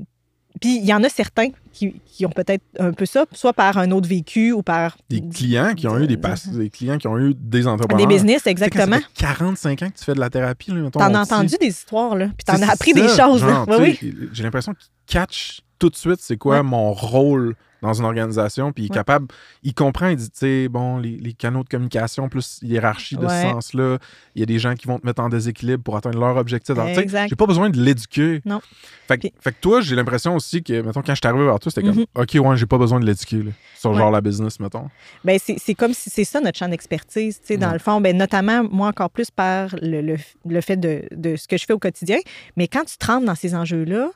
Puis 0.62 0.78
il 0.78 0.86
y 0.86 0.94
en 0.94 1.04
a 1.04 1.10
certains 1.10 1.50
qui, 1.72 2.02
qui 2.06 2.26
ont 2.26 2.30
peut-être 2.30 2.64
un 2.80 2.94
peu 2.94 3.06
ça, 3.06 3.26
soit 3.34 3.54
par 3.54 3.78
un 3.78 3.92
autre 3.92 4.08
vécu 4.08 4.54
ou 4.54 4.64
par 4.64 4.98
Des 5.10 5.22
clients 5.22 5.74
qui 5.76 5.88
ont 5.88 6.00
eu 6.00 6.08
des, 6.08 6.18
pass- 6.18 6.48
des 6.48 6.70
clients 6.70 6.98
qui 6.98 7.08
ont 7.08 7.18
eu 7.20 7.34
des 7.38 7.68
entrepreneurs. 7.68 8.08
des 8.08 8.14
business, 8.14 8.38
Tu 8.38 8.50
sais, 8.50 8.56
quand 8.56 8.66
exactement. 8.66 8.96
Ça 8.96 9.02
fait 9.02 9.26
45 9.26 9.82
ans 9.84 9.90
que 9.90 9.98
tu 9.98 10.04
fais 10.06 10.14
de 10.16 10.20
la 10.20 10.30
thérapie. 10.30 10.72
T'en 10.94 11.14
as 11.14 11.20
entendu 11.22 11.56
des 11.60 11.68
histoires, 11.68 12.16
là. 12.16 12.28
Puis 12.28 12.46
t'en 12.46 12.62
as 12.62 12.72
appris 12.72 12.94
des 12.94 13.08
choses. 13.10 13.44
là. 13.44 13.66
genre, 13.68 13.80
Oui, 13.80 14.00
J'ai 14.32 14.44
l'impression 14.44 14.74
qu'il 14.74 14.90
catch 15.06 15.60
tout 15.78 15.90
de 15.90 15.96
suite 15.96 16.20
c'est 16.22 16.38
quoi 16.38 16.58
Ouais. 16.58 16.64
mon 16.64 16.94
rôle 16.94 17.56
dans 17.86 17.94
une 17.94 18.06
organisation, 18.06 18.72
puis 18.72 18.84
il 18.84 18.86
est 18.88 18.90
Ouais. 18.92 18.96
capable, 18.96 19.28
il 19.64 19.74
comprend, 19.74 20.08
il 20.08 20.16
dit, 20.18 20.30
tu 20.30 20.38
sais, 20.40 20.68
bon, 20.68 20.98
les, 20.98 21.18
les 21.18 21.34
canaux 21.34 21.64
de 21.64 21.70
communication, 21.70 22.28
plus 22.30 22.60
hiérarchie 22.62 23.16
de 23.16 23.26
Ouais. 23.26 23.44
ce 23.44 23.50
sens-là, 23.50 23.98
il 24.36 24.40
y 24.40 24.44
a 24.44 24.46
des 24.46 24.60
gens 24.60 24.74
qui 24.76 24.88
vont 24.88 25.00
te 25.00 25.06
mettre 25.06 25.22
en 25.22 25.30
déséquilibre 25.30 25.84
pour 25.84 25.96
atteindre 25.98 26.20
leur 26.20 26.36
objectif. 26.38 26.78
Alors. 26.78 26.88
J'ai 26.88 27.36
pas 27.36 27.46
besoin 27.46 27.70
de 27.70 27.80
l'éduquer. 27.80 28.42
Non. 28.46 28.60
Fait, 29.08 29.18
que- 29.18 29.22
Puis- 29.28 29.34
fait 29.40 29.52
que 29.52 29.60
toi, 29.62 29.82
j'ai 29.82 29.96
l'impression 29.96 30.36
aussi 30.36 30.64
que, 30.64 30.82
mettons, 30.82 31.02
quand 31.02 31.14
je 31.14 31.20
suis 31.22 31.28
arrivé 31.28 31.46
vers 31.46 31.60
toi, 31.60 31.72
c'était 31.72 31.88
Mhm. 31.88 32.06
comme, 32.14 32.24
OK, 32.24 32.48
ouais, 32.50 32.58
j'ai 32.58 32.66
pas 32.66 32.78
besoin 32.78 33.00
de 33.00 33.06
l'éduquer, 33.06 33.44
sur 33.78 33.92
Ouais. 33.92 33.98
genre 33.98 34.12
la 34.12 34.22
business, 34.22 34.60
mettons. 34.60 34.90
Ben, 35.24 35.38
c'est 35.42 35.56
c'est 35.60 35.76
comme 35.76 35.94
si 35.94 36.10
c'est 36.10 36.24
ça 36.24 36.42
notre 36.42 36.58
champ 36.58 36.68
d'expertise, 36.68 37.40
tu 37.40 37.48
sais, 37.48 37.58
dans 37.58 37.72
le 37.72 37.80
fond. 37.80 38.02
Ben, 38.02 38.18
notamment, 38.18 38.64
moi, 38.70 38.88
encore 38.88 39.10
plus 39.12 39.30
par 39.32 39.70
le, 39.82 40.02
le, 40.02 40.16
le 40.48 40.62
fait 40.62 40.78
de, 40.78 41.04
de 41.12 41.36
ce 41.36 41.48
que 41.48 41.58
je 41.58 41.66
fais 41.66 41.74
au 41.74 41.80
quotidien. 41.80 42.18
Mais 42.58 42.68
quand 42.68 42.84
tu 42.86 42.98
te 42.98 43.06
rentres 43.06 43.26
dans 43.26 43.36
ces 43.36 43.54
enjeux-là, 43.56 44.10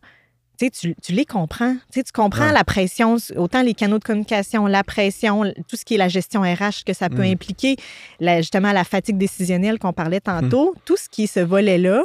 tu 0.67 0.95
tu, 1.01 1.11
les 1.13 1.25
comprends. 1.25 1.73
Tu 1.73 1.99
sais, 1.99 2.03
tu 2.03 2.11
comprends 2.11 2.47
Ouais. 2.47 2.53
la 2.53 2.63
pression, 2.65 3.15
autant 3.37 3.61
les 3.61 3.73
canaux 3.73 3.99
de 3.99 4.03
communication, 4.03 4.65
la 4.67 4.83
pression, 4.83 5.43
tout 5.67 5.75
ce 5.77 5.85
qui 5.85 5.95
est 5.95 5.97
la 5.97 6.09
gestion 6.09 6.41
RH 6.41 6.83
que 6.85 6.93
ça 6.93 7.07
peut 7.09 7.23
Mm. 7.25 7.31
impliquer, 7.33 7.75
la- 8.19 8.41
justement 8.41 8.71
la 8.73 8.83
fatigue 8.83 9.17
décisionnelle 9.17 9.79
qu'on 9.79 9.93
parlait 9.93 10.19
tantôt, 10.19 10.73
Mm. 10.75 10.79
tout 10.85 10.97
ce 10.97 11.07
qui 11.07 11.23
est 11.23 11.27
ce 11.27 11.39
volet-là, 11.39 12.03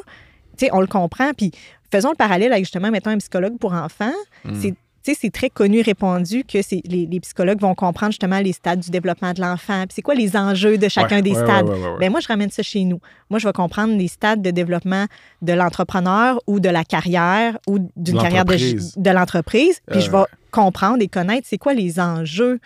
tu 0.56 0.66
sais, 0.66 0.70
on 0.72 0.80
le 0.80 0.86
comprend. 0.86 1.32
Puis 1.36 1.50
faisons 1.90 2.10
le 2.10 2.16
parallèle 2.16 2.52
avec 2.52 2.64
justement, 2.64 2.90
mettons, 2.92 3.10
un 3.10 3.18
psychologue 3.18 3.58
pour 3.58 3.72
enfants. 3.72 4.12
Mm. 4.44 4.60
C'est 4.60 4.74
sais, 5.12 5.18
c'est 5.20 5.30
très 5.30 5.50
connu, 5.50 5.80
répandu 5.82 6.44
que 6.44 6.58
les, 6.88 7.06
les 7.06 7.20
psychologues 7.20 7.60
vont 7.60 7.74
comprendre 7.74 8.12
justement 8.12 8.38
les 8.38 8.52
stades 8.52 8.80
du 8.80 8.90
développement 8.90 9.32
de 9.32 9.40
l'enfant. 9.40 9.80
Puis 9.82 9.96
c'est 9.96 10.02
quoi 10.02 10.14
les 10.14 10.36
enjeux 10.36 10.78
de 10.78 10.88
chacun 10.88 11.16
Ouais, 11.16 11.22
des 11.22 11.32
ouais, 11.32 11.44
stades? 11.44 11.68
ouais. 11.68 11.78
Ben 12.00 12.10
moi, 12.10 12.20
je 12.20 12.28
ramène 12.28 12.50
ça 12.50 12.62
chez 12.62 12.84
nous. 12.84 13.00
Moi, 13.30 13.38
je 13.38 13.46
vais 13.46 13.52
comprendre 13.52 13.96
les 13.96 14.08
stades 14.08 14.40
de 14.42 14.50
développement 14.50 15.06
de 15.42 15.52
l'entrepreneur 15.52 16.40
ou 16.46 16.60
de 16.60 16.68
la 16.68 16.84
carrière 16.84 17.58
ou 17.66 17.78
d'une 17.96 18.18
carrière 18.18 18.44
de, 18.44 18.52
l'entreprise. 18.52 18.94
de 18.96 19.10
l'entreprise. 19.10 19.80
Puis 19.90 19.98
Euh, 19.98 20.02
je 20.02 20.10
vais 20.10 20.24
comprendre 20.50 20.98
et 21.02 21.08
connaître 21.08 21.46
c'est 21.50 21.58
quoi 21.58 21.74
les 21.74 21.98
enjeux 22.00 22.58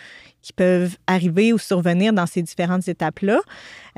qui 0.43 0.53
peuvent 0.53 0.97
arriver 1.07 1.53
ou 1.53 1.59
survenir 1.59 2.13
dans 2.13 2.27
ces 2.27 2.43
différentes 2.43 2.87
étapes-là. 2.87 3.41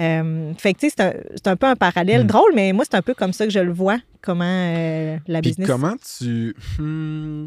Euh, 0.01 0.53
fait 0.57 0.73
que, 0.75 0.79
tu 0.81 0.89
sais, 0.89 0.95
c'est 0.97 1.05
un, 1.05 1.13
c'est 1.35 1.49
un 1.49 1.57
peu 1.57 1.67
un 1.67 1.77
parallèle 1.77 2.25
Hmm. 2.25 2.27
drôle, 2.29 2.53
mais 2.55 2.73
moi, 2.73 2.85
c'est 2.89 2.97
un 2.97 3.03
peu 3.03 3.15
comme 3.15 3.33
ça 3.33 3.45
que 3.45 3.53
je 3.53 3.59
le 3.61 3.73
vois, 3.73 3.99
comment 4.23 4.45
euh, 4.47 5.17
la 5.27 5.41
Puis 5.43 5.51
business... 5.51 5.69
comment 5.69 5.95
tu. 6.19 6.55
Hmm, 6.79 7.47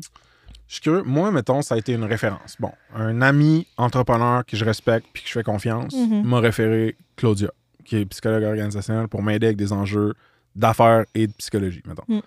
Je 0.73 0.77
suis 0.77 0.81
curieux. 0.81 1.03
Moi, 1.05 1.29
mettons, 1.29 1.61
ça 1.61 1.75
a 1.75 1.77
été 1.77 1.93
une 1.93 2.03
référence. 2.03 2.55
Bon, 2.59 2.71
un 2.95 3.21
ami 3.21 3.67
entrepreneur 3.77 4.43
que 4.43 4.57
je 4.57 4.65
respecte 4.65 5.05
puis 5.13 5.21
que 5.21 5.29
je 5.29 5.33
fais 5.33 5.43
confiance 5.43 5.93
Mhm. 5.93 6.23
m'a 6.23 6.39
référé 6.39 6.97
Claudia, 7.15 7.51
qui 7.85 7.97
est 7.97 8.05
psychologue 8.05 8.41
organisationnelle, 8.43 9.07
pour 9.07 9.21
m'aider 9.21 9.45
avec 9.45 9.57
des 9.57 9.71
enjeux 9.71 10.15
d'affaires 10.55 11.05
et 11.13 11.27
de 11.27 11.33
psychologie, 11.33 11.83
mettons. 11.85 12.01
Mm. 12.07 12.21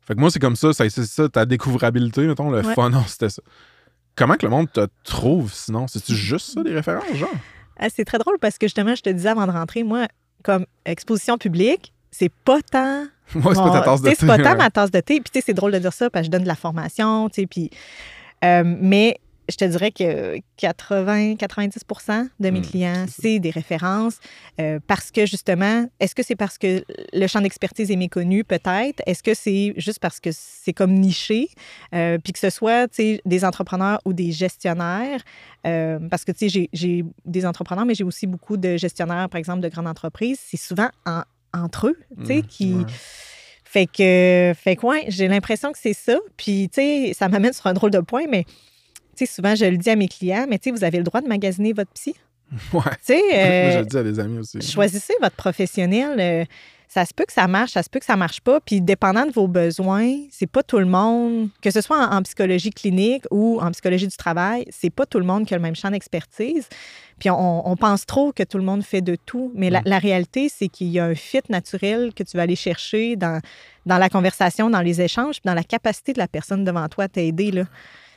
Fait 0.00 0.14
que 0.16 0.20
moi, 0.20 0.32
c'est 0.32 0.40
comme 0.40 0.56
ça, 0.56 0.72
ça 0.72 0.90
c'est 0.90 1.04
ça, 1.06 1.28
ta 1.28 1.44
découvrabilité, 1.46 2.26
mettons, 2.26 2.50
le 2.50 2.58
Ouais. 2.66 2.74
funnel, 2.74 3.02
c'était 3.06 3.30
ça. 3.30 3.42
Comment 4.16 4.34
que 4.34 4.46
le 4.46 4.50
monde 4.50 4.72
te 4.72 4.88
trouve 5.04 5.52
sinon? 5.52 5.86
C'est-tu 5.86 6.16
juste 6.16 6.54
ça, 6.54 6.64
des 6.64 6.74
références, 6.74 7.14
genre? 7.14 7.30
Ah, 7.78 7.86
c'est 7.88 8.04
très 8.04 8.18
drôle 8.18 8.38
parce 8.40 8.58
que 8.58 8.66
justement, 8.66 8.96
je 8.96 9.02
te 9.02 9.10
disais 9.10 9.28
avant 9.28 9.46
de 9.46 9.52
rentrer, 9.52 9.84
moi, 9.84 10.08
comme 10.42 10.66
exposition 10.86 11.38
publique, 11.38 11.92
c'est 12.10 12.32
pas 12.44 12.60
tant. 12.62 13.06
Moi, 13.34 13.54
c'est 13.54 13.60
pas 13.62 13.70
ta 13.70 13.80
tasse 13.82 14.02
de 14.02 14.08
thé. 14.10 14.16
C'est 14.18 14.26
pas 14.26 14.38
tant 14.38 14.50
ouais. 14.52 14.56
ma 14.56 14.70
tasse 14.70 14.90
de 14.90 15.00
thé. 15.00 15.20
Puis, 15.20 15.30
tu 15.32 15.38
sais, 15.40 15.44
c'est 15.46 15.54
drôle 15.54 15.72
de 15.72 15.78
dire 15.78 15.92
ça 15.92 16.08
parce 16.10 16.22
que 16.22 16.26
je 16.26 16.30
donne 16.30 16.42
de 16.44 16.48
la 16.48 16.54
formation, 16.56 17.28
tu 17.28 17.42
sais, 17.42 17.46
puis. 17.46 17.70
euh, 18.44 18.62
mais 18.64 19.18
je 19.48 19.54
te 19.56 19.64
dirais 19.64 19.92
que 19.92 20.38
80-90% 20.60 22.28
de 22.40 22.50
mes 22.50 22.60
Hmm, 22.60 22.62
clients, 22.62 23.06
c'est 23.08 23.38
des 23.38 23.50
références. 23.50 24.18
euh, 24.60 24.80
parce 24.86 25.10
que 25.10 25.26
justement, 25.26 25.86
est-ce 26.00 26.14
que 26.14 26.22
c'est 26.24 26.34
parce 26.36 26.58
que 26.58 26.82
le 27.12 27.26
champ 27.26 27.40
d'expertise 27.40 27.90
est 27.90 27.96
méconnu, 27.96 28.42
peut-être? 28.44 29.02
Est-ce 29.06 29.22
que 29.22 29.34
c'est 29.34 29.74
juste 29.76 30.00
parce 30.00 30.18
que 30.20 30.30
c'est 30.32 30.72
comme 30.72 30.92
niché? 30.94 31.48
Euh, 31.94 32.18
puis 32.18 32.32
que 32.32 32.38
ce 32.38 32.50
soit, 32.50 32.88
tu 32.88 32.96
sais, 32.96 33.20
des 33.24 33.44
entrepreneurs 33.44 34.00
ou 34.04 34.12
des 34.12 34.32
gestionnaires. 34.32 35.20
euh, 35.66 35.98
parce 36.10 36.24
que, 36.24 36.32
tu 36.32 36.48
sais, 36.50 36.68
j'ai 36.72 37.04
des 37.24 37.46
entrepreneurs, 37.46 37.84
mais 37.86 37.94
j'ai 37.94 38.04
aussi 38.04 38.26
beaucoup 38.26 38.56
de 38.56 38.76
gestionnaires, 38.76 39.28
par 39.28 39.38
exemple, 39.38 39.60
de 39.60 39.68
grandes 39.68 39.86
entreprises. 39.88 40.38
C'est 40.44 40.56
souvent 40.56 40.88
en- 41.06 41.22
entre 41.56 41.88
eux, 41.88 41.96
tu 42.20 42.26
sais, 42.26 42.36
Mm, 42.38 42.42
qui... 42.42 42.74
ouais. 42.74 42.84
Fait 43.64 43.86
que, 43.86 44.52
fait 44.58 44.76
que 44.76 44.86
ouais, 44.86 45.04
j'ai 45.08 45.28
l'impression 45.28 45.72
que 45.72 45.78
c'est 45.78 45.92
ça. 45.92 46.16
Puis, 46.36 46.68
tu 46.72 46.80
sais, 46.80 47.12
ça 47.18 47.28
m'amène 47.28 47.52
sur 47.52 47.66
un 47.66 47.74
drôle 47.74 47.90
de 47.90 47.98
point, 48.00 48.24
mais, 48.30 48.44
tu 48.44 49.26
sais, 49.26 49.26
souvent, 49.26 49.54
je 49.54 49.64
le 49.66 49.76
dis 49.76 49.90
à 49.90 49.96
mes 49.96 50.08
clients, 50.08 50.46
mais, 50.48 50.58
tu 50.58 50.70
sais, 50.70 50.76
vous 50.76 50.84
avez 50.84 50.98
le 50.98 51.04
droit 51.04 51.20
de 51.20 51.28
magasiner 51.28 51.72
votre 51.72 51.90
psy. 51.92 52.14
Ouais. 52.72 52.80
Tu 53.04 53.14
sais, 53.14 53.20
Moi, 53.32 53.34
euh, 53.38 53.72
je 53.72 53.78
le 53.80 53.86
dis 53.86 53.96
à 53.98 54.02
des 54.04 54.20
amis 54.20 54.38
aussi. 54.38 54.62
choisissez 54.62 55.14
votre 55.20 55.36
professionnel. 55.36 56.20
euh, 56.20 56.44
ça 56.88 57.04
se 57.04 57.14
peut 57.14 57.24
que 57.24 57.32
ça 57.32 57.48
marche, 57.48 57.72
ça 57.72 57.82
se 57.82 57.90
peut 57.90 57.98
que 57.98 58.04
ça 58.04 58.16
marche 58.16 58.40
pas. 58.40 58.60
Puis, 58.60 58.80
dépendant 58.80 59.24
de 59.26 59.32
vos 59.32 59.48
besoins, 59.48 60.14
c'est 60.30 60.46
pas 60.46 60.62
tout 60.62 60.78
le 60.78 60.86
monde, 60.86 61.48
que 61.62 61.70
ce 61.70 61.80
soit 61.80 61.98
en, 61.98 62.16
en 62.16 62.22
psychologie 62.22 62.70
clinique 62.70 63.24
ou 63.30 63.60
en 63.60 63.70
psychologie 63.70 64.06
du 64.06 64.16
travail, 64.16 64.66
c'est 64.70 64.90
pas 64.90 65.06
tout 65.06 65.18
le 65.18 65.24
monde 65.24 65.46
qui 65.46 65.54
a 65.54 65.56
le 65.56 65.62
même 65.62 65.76
champ 65.76 65.90
d'expertise. 65.90 66.68
Puis, 67.18 67.30
on, 67.30 67.68
on 67.68 67.76
pense 67.76 68.04
trop 68.04 68.32
que 68.32 68.42
tout 68.42 68.58
le 68.58 68.64
monde 68.64 68.82
fait 68.82 69.00
de 69.00 69.16
tout. 69.16 69.52
Mais 69.54 69.70
la, 69.70 69.80
Mm. 69.80 69.82
la 69.86 69.98
réalité, 69.98 70.48
c'est 70.48 70.68
qu'il 70.68 70.88
y 70.88 70.98
a 70.98 71.04
un 71.04 71.14
fit 71.14 71.40
naturel 71.48 72.12
que 72.14 72.22
tu 72.22 72.36
vas 72.36 72.42
aller 72.42 72.56
chercher 72.56 73.16
dans, 73.16 73.40
dans 73.84 73.98
la 73.98 74.08
conversation, 74.08 74.68
dans 74.70 74.80
les 74.80 75.00
échanges, 75.00 75.36
puis 75.36 75.46
dans 75.46 75.54
la 75.54 75.64
capacité 75.64 76.12
de 76.12 76.18
la 76.18 76.28
personne 76.28 76.64
devant 76.64 76.88
toi 76.88 77.04
à 77.04 77.08
t'aider. 77.08 77.50
Là. 77.52 77.64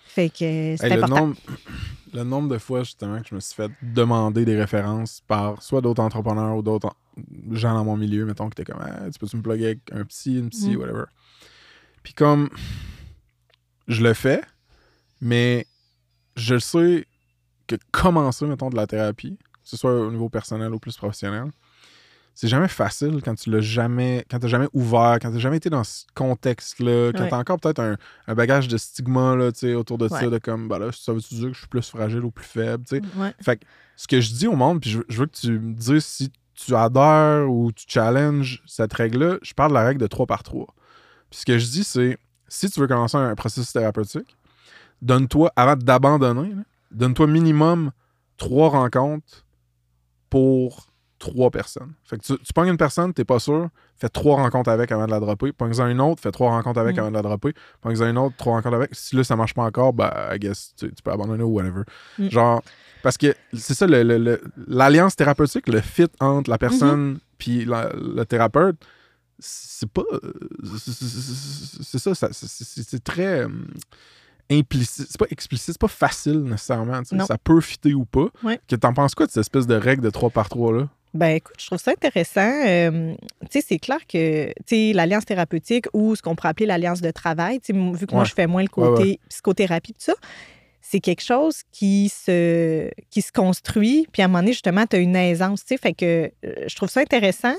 Fait 0.10 0.30
que 0.30 0.76
c'est 0.76 0.84
Hey, 0.84 0.90
le, 0.92 1.04
important. 1.04 1.28
nombre, 1.28 1.36
le 2.14 2.24
nombre 2.24 2.50
de 2.50 2.58
fois, 2.58 2.84
justement, 2.84 3.22
que 3.22 3.28
je 3.30 3.36
me 3.36 3.40
suis 3.40 3.56
fait 3.56 3.72
demander 3.82 4.44
des 4.46 4.56
références 4.60 5.22
par 5.28 5.62
soit 5.62 5.82
d'autres 5.82 6.02
entrepreneurs 6.02 6.58
ou 6.58 6.62
d'autres 6.62 6.88
en- 6.88 7.54
gens 7.56 7.74
dans 7.74 7.84
mon 7.86 7.96
milieu, 7.98 8.26
mettons, 8.26 8.50
qui 8.50 8.62
étaient 8.62 8.72
comme 8.72 8.82
Ah, 8.82 9.10
Tu 9.12 9.20
peux-tu 9.20 9.38
me 9.38 9.42
plugger 9.42 9.66
avec 9.66 9.80
un 9.92 10.04
psy, 10.06 10.40
une 10.40 10.50
psy, 10.50 10.76
Mm. 10.76 10.80
whatever. 10.80 11.04
Puis 12.04 12.14
comme, 12.14 12.50
je 13.88 14.04
le 14.04 14.14
fais, 14.14 14.42
mais 15.22 15.66
je 16.36 16.58
sais 16.58 17.06
que 17.68 17.76
commencer, 17.92 18.46
mettons, 18.46 18.70
de 18.70 18.76
la 18.76 18.88
thérapie, 18.88 19.38
que 19.38 19.70
ce 19.70 19.78
soit 19.78 19.94
au 20.00 20.12
niveau 20.12 20.30
personnel 20.30 20.74
ou 20.74 20.80
plus 20.80 20.96
professionnel, 20.98 21.52
c'est 22.42 22.48
jamais 22.48 22.70
facile 22.70 23.20
quand 23.22 23.36
tu 23.36 23.50
l'as 23.50 23.60
jamais, 23.60 24.24
quand 24.32 24.40
t'as 24.40 24.48
jamais 24.48 24.70
ouvert, 24.72 25.18
quand 25.22 25.30
t'as 25.30 25.40
jamais 25.40 25.58
été 25.58 25.70
dans 25.70 25.84
ce 25.84 26.06
contexte-là, 26.16 27.12
quand 27.14 27.24
Ouais. 27.24 27.30
t'as 27.30 27.38
encore 27.38 27.60
peut-être 27.60 27.80
un, 27.80 27.98
un 28.28 28.34
bagage 28.34 28.70
de 28.70 28.78
stigma 28.78 29.36
là, 29.36 29.50
autour 29.76 29.98
de 29.98 30.08
ça, 30.08 30.26
de 30.30 30.38
comme, 30.38 30.70
bah 30.70 30.80
là, 30.80 30.90
ça 30.94 31.12
veut-tu 31.12 31.34
dire 31.36 31.48
que 31.50 31.54
je 31.54 31.60
suis 31.60 31.68
plus 31.68 31.82
fragile 31.90 32.24
ou 32.24 32.32
plus 32.32 32.46
faible, 32.46 32.86
tu 32.88 32.96
sais. 32.98 33.02
Ouais. 33.18 33.34
Fait 33.42 33.58
que 33.58 33.66
ce 33.98 34.08
que 34.08 34.22
je 34.22 34.32
dis 34.34 34.48
au 34.48 34.56
monde, 34.56 34.80
puis 34.80 34.90
je, 34.90 35.00
je 35.10 35.18
veux 35.20 35.26
que 35.26 35.36
tu 35.38 35.60
me 35.60 35.74
dises 35.74 36.06
si 36.06 36.32
tu 36.54 36.74
adhères 36.76 37.50
ou 37.52 37.74
tu 37.74 37.84
challenges 37.90 38.64
cette 38.66 38.94
règle-là, 38.94 39.38
je 39.42 39.54
parle 39.54 39.72
de 39.72 39.76
la 39.76 39.84
règle 39.84 40.00
de 40.00 40.08
3 40.08 40.26
par 40.26 40.42
3. 40.44 40.66
Puis 41.30 41.42
ce 41.42 41.46
que 41.46 41.58
je 41.58 41.66
dis, 41.66 41.84
c'est 41.84 42.18
si 42.48 42.70
tu 42.70 42.80
veux 42.80 42.88
commencer 42.88 43.18
un 43.18 43.36
processus 43.36 43.74
thérapeutique, 43.74 44.38
donne-toi, 45.02 45.52
avant 45.58 45.76
d'abandonner, 45.76 46.54
donne-toi 46.92 47.28
minimum 47.28 47.92
trois 48.38 48.70
rencontres 48.70 49.46
pour 50.30 50.89
trois 51.20 51.52
personnes. 51.52 51.92
Fait 52.06 52.18
que 52.18 52.24
tu, 52.24 52.38
tu 52.40 52.54
pognes 52.54 52.70
une 52.70 52.78
personne, 52.78 53.14
t'es 53.14 53.26
pas 53.26 53.40
sûr, 53.40 53.70
fais 53.98 54.10
trois 54.10 54.38
rencontres 54.38 54.70
avec 54.72 54.92
avant 54.92 55.06
de 55.06 55.12
la 55.12 55.20
dropper. 55.20 55.52
Pognes-en 55.52 55.88
une 55.88 56.02
autre, 56.02 56.22
fais 56.22 56.32
trois 56.32 56.50
rencontres 56.52 56.80
avec 56.80 56.96
Mm. 56.96 57.00
avant 57.00 57.10
de 57.10 57.16
la 57.16 57.22
dropper. 57.22 57.54
Pognes-en 57.82 58.10
une 58.10 58.18
autre, 58.18 58.36
trois 58.38 58.54
rencontres 58.56 58.76
avec. 58.78 58.90
Si 58.94 59.16
là, 59.16 59.24
ça 59.24 59.36
marche 59.36 59.54
pas 59.54 59.64
encore, 59.64 59.94
bah, 59.94 60.30
I 60.34 60.40
guess, 60.40 60.74
tu, 60.78 60.88
tu 60.94 61.04
peux 61.04 61.12
abandonner 61.12 61.44
ou 61.44 61.50
whatever. 61.50 61.84
Mm. 62.18 62.30
Genre, 62.30 62.64
parce 63.04 63.18
que 63.18 63.36
c'est 63.54 63.74
ça, 63.74 63.86
l'alliance 63.88 65.16
thérapeutique, 65.16 65.68
le 65.70 65.82
fit 65.82 66.08
entre 66.20 66.50
la 66.50 66.58
personne 66.58 67.20
puis 67.38 67.64
la- 67.66 67.92
le 67.94 68.24
thérapeute, 68.26 68.76
c'est 69.38 69.90
pas. 69.90 70.04
c'est- 70.78 72.00
ça, 72.00 72.16
ça- 72.16 72.30
c'est- 72.32 73.04
très. 73.04 73.42
euh, 73.44 73.48
implicite, 74.52 75.06
c'est 75.10 75.20
pas 75.20 75.28
explicite, 75.30 75.74
c'est 75.74 75.80
pas 75.80 75.88
facile 75.88 76.40
nécessairement. 76.44 77.02
Ça 77.28 77.38
peut 77.38 77.62
fitter 77.62 77.94
ou 77.94 78.04
pas. 78.06 78.28
Ouais. 78.44 78.60
Que 78.68 78.76
t'en 78.76 78.94
penses 78.94 79.14
quoi 79.14 79.28
de 79.28 79.32
cette 79.32 79.42
espèce 79.42 79.68
de 79.68 79.76
règle 79.76 80.02
de 80.02 80.10
3 80.10 80.32
par 80.32 80.50
3 80.50 80.74
là? 80.76 80.90
Ben 81.14 81.36
écoute, 81.38 81.56
je 81.60 81.66
trouve 81.66 81.80
ça 81.80 81.92
intéressant. 81.92 82.52
Euh, 82.68 83.16
tu 83.42 83.48
sais, 83.60 83.66
c'est 83.68 83.80
clair 83.80 84.00
que 84.08 84.48
tu 84.48 84.54
sais, 84.68 84.94
l'alliance 84.94 85.26
thérapeutique 85.26 85.86
ou 85.94 86.16
ce 86.16 86.22
qu'on 86.22 86.36
pourrait 86.36 86.50
appeler 86.50 86.68
l'alliance 86.68 87.02
de 87.02 87.10
travail, 87.12 87.60
tu 87.60 87.74
sais, 87.74 87.98
vu 87.98 88.06
que 88.06 88.14
moi, 88.14 88.24
Ouais. 88.24 88.30
je 88.30 88.34
fais 88.36 88.46
moins 88.48 88.62
le 88.62 88.70
Ouais, 88.78 88.88
côté 88.90 89.20
psychothérapie, 89.28 89.94
tout 89.94 90.02
ça, 90.04 90.14
c'est 90.82 91.00
quelque 91.00 91.24
chose 91.24 91.62
qui 91.72 92.10
se, 92.10 92.90
qui 93.10 93.22
se 93.24 93.32
construit. 93.32 94.08
Puis 94.12 94.22
à 94.22 94.26
un 94.26 94.28
moment 94.28 94.40
donné, 94.40 94.54
justement, 94.54 94.86
tu 94.86 94.98
as 94.98 95.00
une 95.00 95.16
aisance. 95.16 95.62
tu 95.66 95.70
sais, 95.70 95.78
Fait 95.78 95.94
que 95.94 96.32
euh, 96.46 96.54
je 96.68 96.76
trouve 96.76 96.90
ça 96.90 97.00
intéressant. 97.02 97.56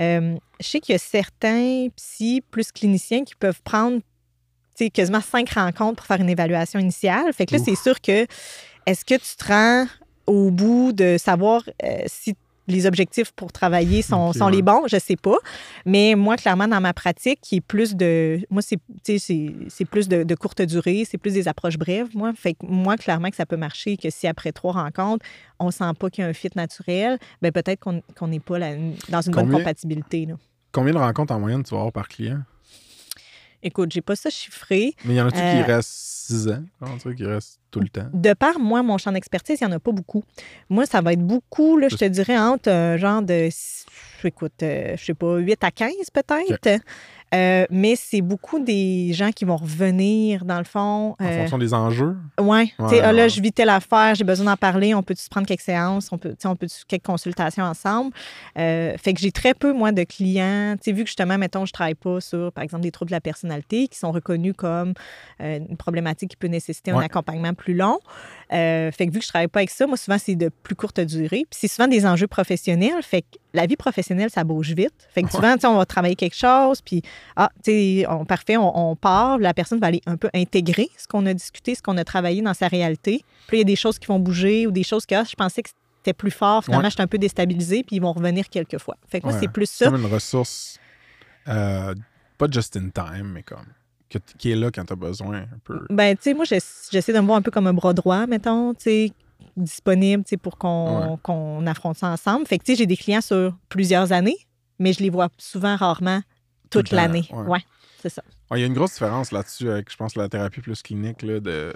Euh, 0.00 0.34
je 0.60 0.66
sais 0.66 0.80
qu'il 0.80 0.94
y 0.94 0.96
a 0.96 0.98
certains 0.98 1.88
psy 1.96 2.42
plus 2.50 2.72
cliniciens 2.72 3.24
qui 3.24 3.34
peuvent 3.34 3.60
prendre 3.62 3.98
tu 4.76 4.84
sais, 4.86 4.90
quasiment 4.90 5.20
cinq 5.20 5.50
rencontres 5.50 5.96
pour 5.96 6.06
faire 6.06 6.20
une 6.20 6.30
évaluation 6.30 6.80
initiale. 6.80 7.32
Fait 7.32 7.46
que 7.46 7.54
là, 7.56 7.62
c'est 7.64 7.76
sûr 7.76 8.00
que 8.00 8.26
est-ce 8.86 9.04
que 9.04 9.14
tu 9.14 9.36
te 9.36 9.44
rends 9.46 9.86
au 10.26 10.50
bout 10.50 10.92
de 10.92 11.16
savoir 11.18 11.62
euh, 11.84 11.98
si 12.06 12.34
les 12.66 12.86
objectifs 12.86 13.32
pour 13.32 13.52
travailler 13.52 14.02
sont, 14.02 14.32
sont 14.32 14.46
ouais. 14.46 14.52
les 14.52 14.62
bons, 14.62 14.82
je 14.86 14.98
sais 14.98 15.16
pas. 15.16 15.36
Mais 15.84 16.14
moi, 16.16 16.36
clairement, 16.36 16.68
dans 16.68 16.80
ma 16.80 16.92
pratique, 16.92 17.40
qui 17.40 17.56
est 17.56 17.60
plus 17.60 17.94
de. 17.94 18.40
Moi, 18.50 18.62
c'est 18.62 18.78
plus 19.84 20.08
de, 20.08 20.22
de 20.22 20.34
courte 20.34 20.62
durée, 20.62 21.04
c'est 21.08 21.18
plus 21.18 21.34
des 21.34 21.48
approches 21.48 21.78
brèves, 21.78 22.08
moi. 22.14 22.32
Fait 22.34 22.54
que 22.54 22.66
moi, 22.66 22.96
clairement, 22.96 23.30
que 23.30 23.36
ça 23.36 23.46
peut 23.46 23.56
marcher, 23.56 23.96
que 23.96 24.10
si 24.10 24.26
après 24.26 24.52
trois 24.52 24.72
rencontres, 24.72 25.24
on 25.58 25.70
sent 25.70 25.92
pas 25.98 26.10
qu'il 26.10 26.22
y 26.22 26.26
a 26.26 26.30
un 26.30 26.32
fit 26.32 26.50
naturel, 26.56 27.18
ben 27.42 27.52
peut-être 27.52 27.80
qu'on 27.80 28.28
n'est 28.28 28.40
pas 28.40 28.58
dans 29.08 29.20
une 29.20 29.32
bonne 29.32 29.50
compatibilité. 29.50 30.26
là. 30.26 30.34
Combien 30.72 30.92
de 30.92 30.98
rencontres 30.98 31.32
en 31.32 31.38
moyenne 31.38 31.62
tu 31.62 31.70
vas 31.70 31.78
avoir 31.78 31.92
par 31.92 32.08
client? 32.08 32.40
Écoute, 33.64 33.90
j'ai 33.92 34.02
pas 34.02 34.14
ça 34.14 34.30
chiffré. 34.30 34.94
Mais 35.04 35.14
il 35.14 35.16
y 35.16 35.20
en 35.20 35.26
a-tu 35.26 35.38
qui 35.38 35.42
Euh, 35.42 35.64
restent 35.64 35.90
6 35.90 36.48
ans? 36.48 36.62
Tu 36.94 37.00
sais, 37.00 37.14
qui 37.14 37.24
restent 37.24 37.58
tout 37.70 37.80
le 37.80 37.88
temps? 37.88 38.06
De 38.12 38.32
par 38.34 38.58
moi, 38.60 38.82
mon 38.82 38.98
champ 38.98 39.10
d'expertise, 39.10 39.58
il 39.60 39.66
n'y 39.66 39.72
en 39.72 39.76
a 39.76 39.80
pas 39.80 39.90
beaucoup. 39.92 40.22
Moi, 40.68 40.86
ça 40.86 41.00
va 41.00 41.12
être 41.14 41.26
beaucoup, 41.26 41.76
là, 41.78 41.88
je 41.88 41.96
te 41.96 42.04
dirais, 42.04 42.38
entre 42.38 42.70
un 42.70 42.96
genre 42.98 43.22
de, 43.22 43.48
écoute, 44.22 44.52
euh, 44.62 44.96
je 44.96 45.04
sais 45.04 45.14
pas, 45.14 45.36
8 45.38 45.64
à 45.64 45.70
15 45.70 45.90
peut-être. 46.12 46.80
Euh, 47.34 47.66
mais 47.70 47.96
c'est 47.96 48.20
beaucoup 48.20 48.60
des 48.60 49.12
gens 49.12 49.30
qui 49.30 49.44
vont 49.44 49.56
revenir, 49.56 50.44
dans 50.44 50.58
le 50.58 50.64
fond. 50.64 51.16
En 51.18 51.24
euh, 51.24 51.38
fonction 51.40 51.58
des 51.58 51.74
enjeux? 51.74 52.16
Ouais, 52.38 52.72
tu 52.76 52.82
Ouais, 52.82 53.00
ah, 53.00 53.12
là, 53.12 53.28
je 53.28 53.40
vis 53.40 53.52
telle 53.52 53.70
affaire, 53.70 54.14
j'ai 54.14 54.24
besoin 54.24 54.46
d'en 54.46 54.56
parler, 54.56 54.94
on 54.94 55.02
peut 55.02 55.14
se 55.16 55.28
prendre 55.28 55.46
quelques 55.46 55.62
séances, 55.62 56.10
on 56.12 56.18
peut, 56.18 56.36
on 56.44 56.56
peut 56.56 56.68
quelques 56.86 57.04
consultations 57.04 57.64
ensemble. 57.64 58.12
Euh, 58.58 58.96
fait 58.98 59.14
que 59.14 59.20
j'ai 59.20 59.32
très 59.32 59.54
peu, 59.54 59.72
moi, 59.72 59.92
de 59.92 60.04
clients, 60.04 60.76
tu 60.80 60.92
vu 60.92 61.02
que 61.02 61.08
justement, 61.08 61.38
mettons, 61.38 61.64
je 61.66 61.72
travaille 61.72 61.94
pas 61.94 62.20
sur, 62.20 62.52
par 62.52 62.62
exemple, 62.62 62.82
des 62.82 62.92
troubles 62.92 63.10
de 63.10 63.16
la 63.16 63.20
personnalité 63.20 63.88
qui 63.88 63.98
sont 63.98 64.12
reconnus 64.12 64.54
comme 64.56 64.94
euh, 65.40 65.58
une 65.68 65.76
problématique 65.76 66.30
qui 66.30 66.36
peut 66.36 66.46
nécessiter 66.46 66.92
un 66.92 67.00
accompagnement 67.00 67.54
plus 67.54 67.74
long. 67.74 67.98
Fait 68.50 68.92
que 68.98 69.10
vu 69.10 69.18
que 69.18 69.24
je 69.24 69.28
travaille 69.28 69.48
pas 69.48 69.60
avec 69.60 69.70
ça, 69.70 69.86
moi, 69.86 69.96
souvent, 69.96 70.18
c'est 70.18 70.36
de 70.36 70.50
plus 70.62 70.76
courte 70.76 71.00
durée. 71.00 71.46
Puis 71.50 71.58
c'est 71.60 71.68
souvent 71.68 71.88
des 71.88 72.06
enjeux 72.06 72.28
professionnels. 72.28 73.02
Fait 73.02 73.22
que 73.22 73.38
la 73.54 73.66
vie 73.66 73.76
professionnelle, 73.76 74.28
ça 74.30 74.44
bouge 74.44 74.72
vite. 74.72 75.08
Fait 75.14 75.22
que 75.22 75.30
souvent, 75.30 75.54
tu 75.54 75.60
sais, 75.60 75.66
on 75.66 75.76
va 75.76 75.86
travailler 75.86 76.16
quelque 76.16 76.36
chose, 76.36 76.82
puis, 76.82 77.02
ah, 77.36 77.50
tu 77.62 77.70
sais, 77.70 78.06
on, 78.08 78.24
parfait, 78.26 78.56
on, 78.56 78.90
on 78.90 78.96
part, 78.96 79.38
la 79.38 79.54
personne 79.54 79.78
va 79.80 79.86
aller 79.86 80.02
un 80.06 80.16
peu 80.16 80.28
intégrer 80.34 80.88
ce 80.98 81.06
qu'on 81.06 81.24
a 81.26 81.32
discuté, 81.32 81.74
ce 81.74 81.80
qu'on 81.82 81.96
a 81.96 82.04
travaillé 82.04 82.42
dans 82.42 82.52
sa 82.54 82.68
réalité. 82.68 83.24
Puis 83.46 83.56
il 83.56 83.60
y 83.60 83.62
a 83.62 83.64
des 83.64 83.76
choses 83.76 83.98
qui 83.98 84.06
vont 84.08 84.18
bouger 84.18 84.66
ou 84.66 84.70
des 84.72 84.82
choses 84.82 85.06
que 85.06 85.14
ah, 85.14 85.24
je 85.24 85.34
pensais 85.36 85.62
que 85.62 85.70
c'était 85.98 86.12
plus 86.12 86.30
fort. 86.32 86.64
Finalement, 86.64 86.84
Ouais. 86.84 86.90
j'étais 86.90 87.02
un 87.02 87.06
peu 87.06 87.16
déstabilisée, 87.18 87.82
puis 87.84 87.96
ils 87.96 88.02
vont 88.02 88.12
revenir 88.12 88.48
quelques 88.50 88.78
fois. 88.78 88.96
Fait 89.08 89.20
que 89.20 89.26
moi, 89.26 89.34
Ouais. 89.34 89.40
c'est 89.40 89.48
plus 89.48 89.70
C'est 89.70 89.84
ça. 89.84 89.90
comme 89.90 90.00
une 90.02 90.12
ressource, 90.12 90.78
euh, 91.48 91.94
pas 92.38 92.46
just 92.50 92.76
in 92.76 92.88
time, 92.90 93.30
mais 93.32 93.42
comme, 93.42 93.66
qui 94.38 94.50
est 94.52 94.56
là 94.56 94.70
quand 94.70 94.84
tu 94.84 94.92
as 94.92 94.96
besoin 94.96 95.38
un 95.42 95.58
peu. 95.64 95.80
Ben, 95.90 96.16
tu 96.16 96.22
sais, 96.24 96.34
moi, 96.34 96.44
j'ess- 96.44 96.88
j'essaie 96.92 97.12
de 97.12 97.20
me 97.20 97.26
voir 97.26 97.38
un 97.38 97.42
peu 97.42 97.50
comme 97.50 97.66
un 97.66 97.72
bras 97.74 97.92
droit, 97.94 98.26
mettons, 98.26 98.74
tu 98.74 98.82
sais, 98.84 99.12
disponible, 99.56 100.24
pour 100.42 100.58
qu'on 100.58 101.18
Ouais. 101.60 101.68
affronte 101.68 101.96
ça 101.98 102.08
ensemble. 102.08 102.46
Fait 102.46 102.58
que, 102.58 102.64
tu 102.64 102.72
sais, 102.72 102.76
j'ai 102.76 102.86
des 102.86 102.96
clients 102.96 103.20
sur 103.20 103.56
plusieurs 103.68 104.12
années, 104.12 104.36
mais 104.78 104.92
je 104.92 105.00
les 105.00 105.10
vois 105.10 105.28
souvent 105.38 105.76
rarement 105.76 106.20
Tout 106.70 106.80
toute 106.80 106.90
l'année. 106.92 107.26
ouais. 107.30 107.46
Ouais, 107.46 107.64
c'est 108.02 108.08
ça. 108.08 108.22
Il 108.54 108.58
y 108.60 108.62
a 108.62 108.66
une 108.66 108.74
grosse 108.74 108.92
différence 108.92 109.32
là-dessus 109.32 109.70
avec, 109.70 109.90
je 109.90 109.96
pense, 109.96 110.16
la 110.16 110.28
thérapie 110.28 110.60
plus 110.60 110.82
clinique. 110.82 111.22
Là, 111.22 111.40
de... 111.40 111.72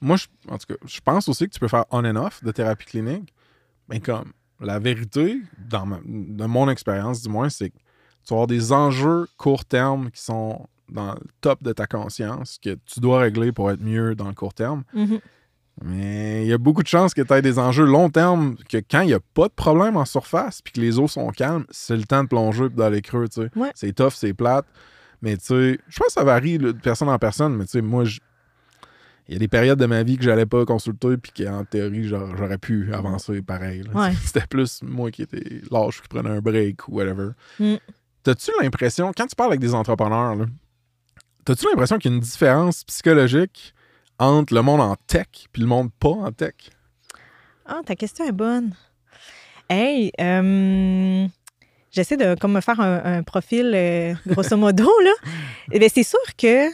Moi, 0.00 0.16
je, 0.16 0.26
en 0.48 0.58
tout 0.58 0.66
cas, 0.68 0.74
je 0.86 1.00
pense 1.00 1.28
aussi 1.28 1.46
que 1.46 1.52
tu 1.52 1.60
peux 1.60 1.68
faire 1.68 1.84
on 1.90 2.04
and 2.04 2.16
off 2.16 2.42
de 2.44 2.52
thérapie 2.52 2.86
clinique. 2.86 3.32
Mais 3.88 4.00
comme, 4.00 4.32
la 4.60 4.78
vérité, 4.78 5.40
dans 5.58 5.86
ma- 5.86 6.00
de 6.04 6.44
mon 6.44 6.68
expérience 6.70 7.22
du 7.22 7.28
moins, 7.28 7.48
c'est 7.48 7.70
que 7.70 7.76
tu 7.76 8.30
vas 8.30 8.36
avoir 8.36 8.46
des 8.46 8.72
enjeux 8.72 9.26
court 9.36 9.64
terme 9.64 10.10
qui 10.10 10.22
sont 10.22 10.66
dans 10.88 11.14
le 11.14 11.20
top 11.40 11.62
de 11.62 11.72
ta 11.72 11.86
conscience, 11.86 12.58
que 12.62 12.78
tu 12.86 13.00
dois 13.00 13.20
régler 13.20 13.52
pour 13.52 13.70
être 13.70 13.80
mieux 13.80 14.14
dans 14.14 14.28
le 14.28 14.34
court 14.34 14.54
terme. 14.54 14.84
Mhm. 14.92 15.20
Mais 15.84 16.42
il 16.44 16.48
y 16.48 16.52
a 16.54 16.58
beaucoup 16.58 16.82
de 16.82 16.88
chances 16.88 17.12
que 17.12 17.20
tu 17.20 17.32
aies 17.34 17.42
des 17.42 17.58
enjeux 17.58 17.84
long 17.84 18.08
terme, 18.08 18.56
que 18.68 18.78
quand 18.78 19.02
il 19.02 19.08
n'y 19.08 19.14
a 19.14 19.20
pas 19.34 19.48
de 19.48 19.52
problème 19.52 19.96
en 19.96 20.06
surface, 20.06 20.62
puis 20.62 20.72
que 20.72 20.80
les 20.80 20.98
eaux 20.98 21.08
sont 21.08 21.28
calmes, 21.30 21.64
c'est 21.70 21.96
le 21.96 22.04
temps 22.04 22.22
de 22.24 22.28
plonger 22.28 22.68
puis 22.68 22.76
d'aller 22.76 23.02
creux, 23.02 23.28
tu 23.28 23.42
sais. 23.42 23.50
Ouais. 23.56 23.70
C'est 23.74 23.92
tough, 23.92 24.12
c'est 24.14 24.32
plate. 24.32 24.64
Mais 25.20 25.36
tu 25.36 25.44
sais, 25.46 25.78
je 25.88 25.98
pense 25.98 26.06
que 26.08 26.12
ça 26.14 26.24
varie 26.24 26.56
là, 26.58 26.72
de 26.72 26.80
personne 26.80 27.08
en 27.08 27.18
personne, 27.18 27.54
mais 27.56 27.64
tu 27.64 27.72
sais, 27.72 27.82
moi, 27.82 28.04
je- 28.04 28.20
il 29.28 29.32
y 29.34 29.36
a 29.36 29.38
des 29.38 29.48
périodes 29.48 29.78
de 29.78 29.86
ma 29.86 30.02
vie 30.02 30.16
que 30.16 30.22
j'allais 30.24 30.46
pas 30.46 30.64
consulter, 30.64 31.16
puis 31.18 31.32
qu'en 31.44 31.64
théorie, 31.64 32.04
j'aurais 32.04 32.58
pu 32.58 32.94
avancer 32.94 33.42
pareil. 33.42 33.82
Ouais. 33.94 34.12
C'était 34.24 34.46
plus 34.46 34.80
moi 34.82 35.10
qui 35.10 35.22
étais 35.22 35.60
lâche, 35.70 36.00
qui 36.00 36.08
prenais 36.08 36.30
un 36.30 36.40
break 36.40 36.88
ou 36.88 36.96
whatever. 36.96 37.30
Mm. 37.58 37.74
T'as-tu 38.22 38.50
l'impression, 38.62 39.12
quand 39.16 39.26
tu 39.26 39.36
parles 39.36 39.50
avec 39.50 39.60
des 39.60 39.74
entrepreneurs, 39.74 40.36
t'as-tu 41.44 41.66
l'impression 41.66 41.98
qu'il 41.98 42.10
y 42.10 42.14
a 42.14 42.16
une 42.16 42.22
différence 42.22 42.82
psychologique 42.84 43.74
entre 44.18 44.54
le 44.54 44.62
monde 44.62 44.80
en 44.80 44.96
tech 45.06 45.26
puis 45.52 45.62
le 45.62 45.68
monde 45.68 45.90
pas 45.98 46.08
en 46.10 46.32
tech? 46.32 46.54
Ah, 47.66 47.80
ta 47.84 47.94
question 47.96 48.24
est 48.26 48.32
bonne. 48.32 48.74
Hey, 49.68 50.12
euh, 50.20 51.26
j'essaie 51.90 52.16
de 52.16 52.34
comme 52.38 52.52
me 52.52 52.60
faire 52.60 52.80
un, 52.80 53.02
un 53.18 53.22
profil 53.22 53.72
euh, 53.74 54.14
grosso 54.26 54.56
modo, 54.56 54.88
là. 55.04 55.12
Eh 55.72 55.78
bien, 55.80 55.88
c'est 55.92 56.04
sûr 56.04 56.20
que 56.38 56.68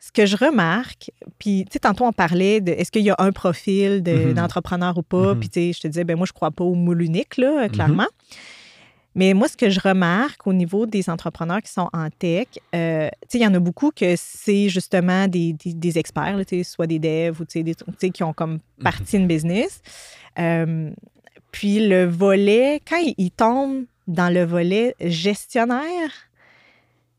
ce 0.00 0.12
que 0.12 0.24
je 0.24 0.36
remarque, 0.36 1.10
puis, 1.38 1.64
tu 1.66 1.72
sais, 1.74 1.78
tantôt, 1.80 2.04
on 2.06 2.12
parlait 2.12 2.60
de 2.60 2.70
est-ce 2.72 2.90
qu'il 2.92 3.02
y 3.02 3.10
a 3.10 3.16
un 3.18 3.32
profil 3.32 4.02
de- 4.02 4.28
Mhm. 4.28 4.34
d'entrepreneur 4.34 4.96
ou 4.96 5.02
pas, 5.02 5.34
Mhm. 5.34 5.40
puis, 5.40 5.48
tu 5.48 5.60
sais, 5.60 5.72
je 5.74 5.80
te 5.80 5.88
disais, 5.88 6.04
ben 6.04 6.16
moi, 6.16 6.26
je 6.26 6.32
crois 6.32 6.50
pas 6.52 6.62
au 6.64 6.74
moule 6.74 7.02
unique, 7.02 7.36
là, 7.36 7.64
euh, 7.64 7.68
clairement. 7.68 8.06
Mais 9.18 9.34
moi, 9.34 9.48
ce 9.48 9.56
que 9.56 9.68
je 9.68 9.80
remarque 9.80 10.46
au 10.46 10.52
niveau 10.52 10.86
des 10.86 11.10
entrepreneurs 11.10 11.60
qui 11.60 11.72
sont 11.72 11.88
en 11.92 12.08
tech, 12.08 12.46
euh, 12.72 13.08
il 13.34 13.40
y 13.40 13.46
en 13.46 13.52
a 13.52 13.58
beaucoup 13.58 13.90
que 13.90 14.14
c'est 14.16 14.68
justement 14.68 15.26
des, 15.26 15.54
des- 15.54 15.74
des 15.74 15.98
experts, 15.98 16.36
là, 16.36 16.44
soit 16.62 16.86
des 16.86 17.00
devs 17.00 17.40
ou 17.40 17.44
tu 17.44 17.54
sais, 17.58 17.62
des 17.64 17.74
trucs, 17.74 17.98
tu 17.98 18.06
sais, 18.06 18.10
qui 18.10 18.22
ont 18.22 18.32
comme 18.32 18.60
parti 18.82 19.16
une 19.16 19.26
business. 19.26 19.80
Euh, 20.38 20.90
puis 21.50 21.88
le 21.88 22.04
volet, 22.04 22.80
quand 22.88 22.98
ils 22.98 23.14
ils 23.18 23.32
tombent 23.32 23.86
dans 24.06 24.32
le 24.32 24.44
volet 24.44 24.94
gestionnaire, 25.00 26.10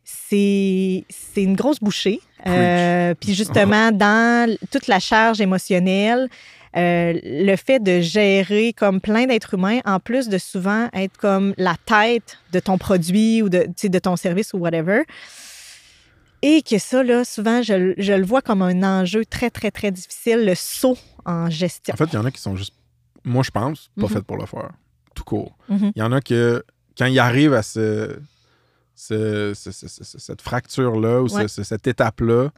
c'est 0.05 1.03
c'est 1.09 1.43
une 1.43 1.55
grosse 1.55 1.79
bouchée. 1.81 2.21
Euh, 2.47 3.13
puis 3.19 3.33
justement, 3.33 3.91
dans 3.91 4.55
toute 4.71 4.87
la 4.87 4.99
charge 4.99 5.41
émotionnelle, 5.41 6.29
euh, 6.77 7.13
le 7.23 7.55
fait 7.55 7.79
de 7.79 7.99
gérer 8.01 8.73
comme 8.73 9.01
plein 9.01 9.25
d'êtres 9.25 9.55
humains, 9.55 9.79
en 9.85 9.99
plus 9.99 10.29
de 10.29 10.37
souvent 10.37 10.87
être 10.93 11.17
comme 11.17 11.53
la 11.57 11.75
tête 11.85 12.37
de 12.51 12.59
ton 12.59 12.77
produit 12.77 13.41
ou 13.41 13.49
de, 13.49 13.67
de 13.83 13.99
ton 13.99 14.15
service 14.15 14.53
ou 14.53 14.57
whatever, 14.57 15.03
et 16.41 16.61
que 16.61 16.77
ça, 16.77 17.03
là, 17.03 17.25
souvent, 17.25 17.61
je, 17.61 17.93
je 17.97 18.13
le 18.13 18.25
vois 18.25 18.41
comme 18.41 18.61
un 18.61 18.83
enjeu 18.83 19.25
très, 19.25 19.49
très, 19.49 19.71
très 19.71 19.91
difficile, 19.91 20.45
le 20.45 20.55
saut 20.55 20.97
en 21.25 21.49
gestion. 21.49 21.93
En 21.93 21.97
fait, 21.97 22.05
il 22.05 22.13
y 22.13 22.17
en 22.17 22.25
a 22.25 22.31
qui 22.31 22.39
sont 22.41 22.55
juste, 22.55 22.73
moi 23.25 23.43
je 23.43 23.51
pense, 23.51 23.89
pas 23.99 24.07
faites 24.07 24.23
pour 24.23 24.37
le 24.37 24.45
faire. 24.45 24.69
Tout 25.15 25.23
court. 25.25 25.57
Mhm. 25.67 25.91
Il 25.95 25.99
y 25.99 26.03
en 26.03 26.11
a 26.13 26.21
que, 26.21 26.63
quand 26.97 27.07
ils 27.07 27.19
arrivent 27.19 27.53
à 27.53 27.61
ce, 27.63 28.17
ce- 28.95 29.53
ce- 29.53 29.71
ce- 29.71 29.87
ce- 29.87 30.17
cette 30.19 30.41
fracture-là 30.41 31.21
ou 31.21 31.27
Ouais. 31.29 31.47
cette 31.47 31.87
étape-là, 31.87 32.51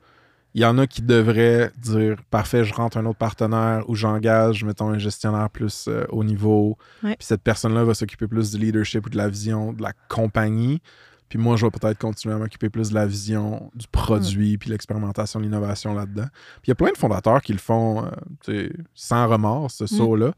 il 0.54 0.62
y 0.62 0.66
en 0.66 0.78
a 0.78 0.88
qui 0.88 1.02
devraient 1.02 1.72
dire 1.78 2.18
parfait, 2.30 2.66
je 2.66 2.74
rentre 2.74 2.98
un 2.98 3.06
autre 3.06 3.18
partenaire 3.18 3.90
ou 3.90 3.96
j'engage, 3.96 4.64
mettons, 4.64 4.90
un 4.90 4.98
gestionnaire 4.98 5.50
plus 5.50 5.86
euh, 5.88 6.06
haut 6.10 6.24
niveau. 6.24 6.78
Ouais. 7.04 7.16
Puis 7.16 7.26
cette 7.26 7.42
personne-là 7.42 7.84
va 7.86 7.94
s'occuper 7.94 8.28
plus 8.28 8.52
du 8.52 8.58
leadership 8.58 9.06
ou 9.06 9.10
de 9.10 9.18
la 9.18 9.30
vision 9.30 9.72
de 9.72 9.82
la 9.82 9.94
compagnie. 10.10 10.82
Puis 11.30 11.40
moi, 11.40 11.56
je 11.56 11.66
vais 11.66 11.72
peut-être 11.72 11.98
continuer 11.98 12.36
à 12.36 12.38
m'occuper 12.38 12.70
plus 12.70 12.90
de 12.90 12.96
la 12.96 13.06
vision, 13.06 13.72
du 13.74 13.88
produit, 13.88 14.58
puis 14.58 14.70
l'expérimentation, 14.70 15.40
l'innovation 15.40 15.94
là-dedans. 15.94 16.28
Puis 16.62 16.68
il 16.68 16.70
y 16.70 16.74
a 16.74 16.76
plein 16.76 16.92
de 16.92 16.98
fondateurs 16.98 17.42
qui 17.42 17.54
le 17.54 17.60
font 17.60 18.06
euh, 18.50 18.70
sans 18.94 19.30
remords, 19.30 19.72
ce 19.72 19.88
saut-là. 19.88 20.34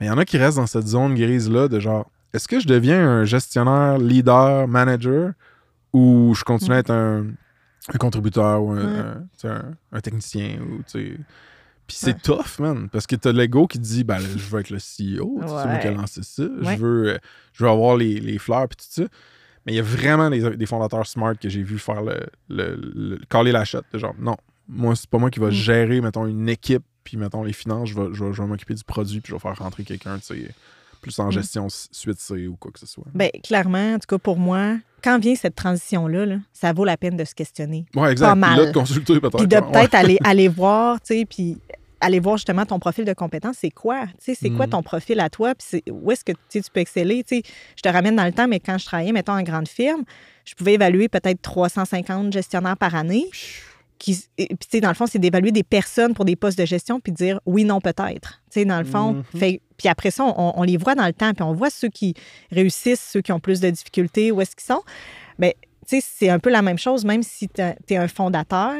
Mais 0.00 0.06
il 0.06 0.08
y 0.08 0.12
en 0.12 0.16
a 0.16 0.24
qui 0.24 0.38
restent 0.38 0.56
dans 0.56 0.66
cette 0.66 0.86
zone 0.86 1.14
grise-là 1.14 1.68
de 1.68 1.78
genre, 1.78 2.10
est-ce 2.32 2.48
que 2.48 2.60
je 2.60 2.66
deviens 2.66 3.06
un 3.06 3.24
gestionnaire, 3.24 3.98
leader, 3.98 4.66
manager, 4.66 5.32
ou 5.92 6.32
je 6.34 6.44
continue 6.44 6.76
à 6.76 6.78
être 6.78 6.92
un, 6.92 7.26
un 7.92 7.98
contributeur 7.98 8.62
ou 8.62 8.72
un, 8.72 9.24
Ouais. 9.44 9.50
un- 9.92 10.00
technicien 10.00 10.60
ou 10.60 10.78
tu 10.78 10.84
sais. 10.86 11.16
Puis 11.86 11.96
c'est 11.96 12.12
Ouais. 12.12 12.20
tough, 12.22 12.58
man, 12.58 12.88
parce 12.90 13.06
que 13.06 13.16
t'as 13.16 13.32
l'ego 13.32 13.66
qui 13.66 13.78
dit, 13.78 14.04
ben, 14.04 14.18
je 14.18 14.36
veux 14.36 14.60
être 14.60 14.68
le 14.70 14.78
CEO, 14.78 15.40
tu 15.42 15.48
sais, 15.48 15.54
c'est 15.62 15.68
moi 15.68 15.78
qui 15.78 15.88
Ouais. 15.88 15.94
lancé 15.94 16.22
ça, 16.22 16.42
je, 16.60 16.76
veux, 16.76 17.18
je 17.54 17.64
veux 17.64 17.70
avoir 17.70 17.96
les, 17.96 18.20
les 18.20 18.38
fleurs, 18.38 18.68
puis 18.68 18.76
tout 18.76 18.84
ça. 19.02 19.08
Mais 19.64 19.72
il 19.72 19.76
y 19.76 19.78
a 19.78 19.82
vraiment 19.82 20.28
des, 20.28 20.56
des 20.56 20.66
fondateurs 20.66 21.06
smart 21.06 21.34
que 21.38 21.48
j'ai 21.48 21.62
vu 21.62 21.78
faire 21.78 22.02
le, 22.02 22.26
le, 22.50 22.74
le- 22.76 23.18
caler 23.30 23.52
la 23.52 23.64
shot. 23.64 23.80
genre, 23.94 24.14
non, 24.18 24.36
moi, 24.68 24.94
c'est 24.96 25.08
pas 25.08 25.16
moi 25.18 25.30
qui 25.30 25.40
va 25.40 25.48
Mm. 25.48 25.52
gérer, 25.52 26.00
mettons, 26.02 26.26
une 26.26 26.48
équipe, 26.50 26.84
puis 27.04 27.16
mettons, 27.16 27.42
les 27.42 27.54
finances, 27.54 27.88
je 27.88 27.94
vais, 27.94 28.08
je 28.12 28.22
vais, 28.22 28.32
je 28.34 28.42
vais 28.42 28.48
m'occuper 28.48 28.74
du 28.74 28.84
produit, 28.84 29.20
puis 29.22 29.30
je 29.30 29.34
vais 29.34 29.40
faire 29.40 29.56
rentrer 29.56 29.84
quelqu'un, 29.84 30.18
tu 30.18 30.26
sais, 30.26 30.54
plus 31.00 31.18
en 31.18 31.26
Mm. 31.28 31.32
gestion 31.32 31.66
suite 31.68 32.18
C 32.20 32.46
ou 32.46 32.56
quoi 32.56 32.70
que 32.70 32.78
ce 32.78 32.86
soit. 32.86 33.04
Ben, 33.14 33.30
clairement, 33.42 33.94
en 33.94 33.98
tout 33.98 34.06
cas 34.08 34.18
pour 34.18 34.38
moi, 34.38 34.76
quand 35.02 35.18
vient 35.18 35.34
cette 35.34 35.54
transition-là, 35.54 36.26
là, 36.26 36.36
ça 36.52 36.72
vaut 36.72 36.84
la 36.84 36.96
peine 36.96 37.16
de 37.16 37.24
se 37.24 37.34
questionner. 37.34 37.86
Ouais, 37.94 38.12
exact. 38.12 38.26
Pas 38.26 38.32
Puis 38.32 38.40
mal. 38.40 38.58
là, 38.58 38.66
de 38.66 38.72
consulter 38.72 39.20
peut-être. 39.20 39.36
Puis 39.38 39.46
de 39.46 39.56
ouais. 39.56 39.72
peut-être 39.72 39.94
aller, 39.94 40.18
aller 40.24 40.48
voir, 40.48 41.00
tu 41.00 41.14
sais, 41.18 41.24
puis 41.24 41.58
aller 42.00 42.20
voir 42.20 42.36
justement 42.36 42.64
ton 42.64 42.78
profil 42.78 43.04
de 43.04 43.12
compétence, 43.12 43.56
c'est 43.60 43.70
quoi? 43.70 44.06
Tu 44.06 44.12
sais, 44.20 44.34
c'est 44.40 44.50
quoi 44.50 44.66
Mhm. 44.66 44.72
ton 44.72 44.82
profil 44.84 45.18
à 45.18 45.28
toi? 45.30 45.54
Puis 45.56 45.66
c'est- 45.68 45.90
où 45.90 46.10
est-ce 46.12 46.24
que 46.24 46.32
tu 46.48 46.60
peux 46.72 46.80
exceller? 46.80 47.24
Tu 47.24 47.36
sais, 47.38 47.42
je 47.76 47.82
te 47.82 47.88
ramène 47.88 48.14
dans 48.14 48.24
le 48.24 48.32
temps, 48.32 48.46
mais 48.46 48.60
quand 48.60 48.78
je 48.78 48.86
travaillais, 48.86 49.10
mettons, 49.12 49.32
en 49.32 49.42
grande 49.42 49.66
firme, 49.68 50.04
je 50.44 50.54
pouvais 50.54 50.74
évaluer 50.74 51.08
peut-être 51.08 51.42
350 51.42 52.32
gestionnaires 52.32 52.76
par 52.76 52.94
année. 52.94 53.28
Qui, 53.98 54.16
puis, 54.36 54.46
tu 54.48 54.56
sais, 54.70 54.80
dans 54.80 54.88
le 54.88 54.94
fond, 54.94 55.06
c'est 55.06 55.18
d'évaluer 55.18 55.50
des 55.52 55.62
personnes 55.64 56.14
pour 56.14 56.24
des 56.24 56.36
postes 56.36 56.58
de 56.58 56.64
gestion 56.64 57.00
puis 57.00 57.12
de 57.12 57.16
dire 57.16 57.40
oui, 57.46 57.64
non, 57.64 57.80
peut-être. 57.80 58.40
Tu 58.50 58.60
sais, 58.60 58.64
dans 58.64 58.78
le 58.78 58.84
fond. 58.84 59.14
Mhm. 59.14 59.24
Fait, 59.40 59.60
puis 59.76 59.88
après 59.88 60.10
ça, 60.10 60.24
on, 60.24 60.52
on 60.56 60.62
les 60.62 60.76
voit 60.76 60.94
dans 60.94 61.06
le 61.06 61.12
temps, 61.12 61.32
puis 61.34 61.42
on 61.42 61.52
voit 61.52 61.70
ceux 61.70 61.88
qui 61.88 62.14
réussissent, 62.50 63.06
ceux 63.12 63.20
qui 63.20 63.32
ont 63.32 63.40
plus 63.40 63.60
de 63.60 63.70
difficultés, 63.70 64.30
où 64.32 64.40
est-ce 64.40 64.54
qu'ils 64.56 64.66
sont. 64.66 64.82
Mais, 65.38 65.56
tu 65.88 66.00
sais, 66.00 66.06
c'est 66.06 66.28
un 66.28 66.38
peu 66.38 66.50
la 66.50 66.62
même 66.62 66.78
chose, 66.78 67.04
même 67.04 67.22
si 67.22 67.48
tu 67.48 67.62
es 67.62 67.96
un 67.96 68.08
fondateur. 68.08 68.74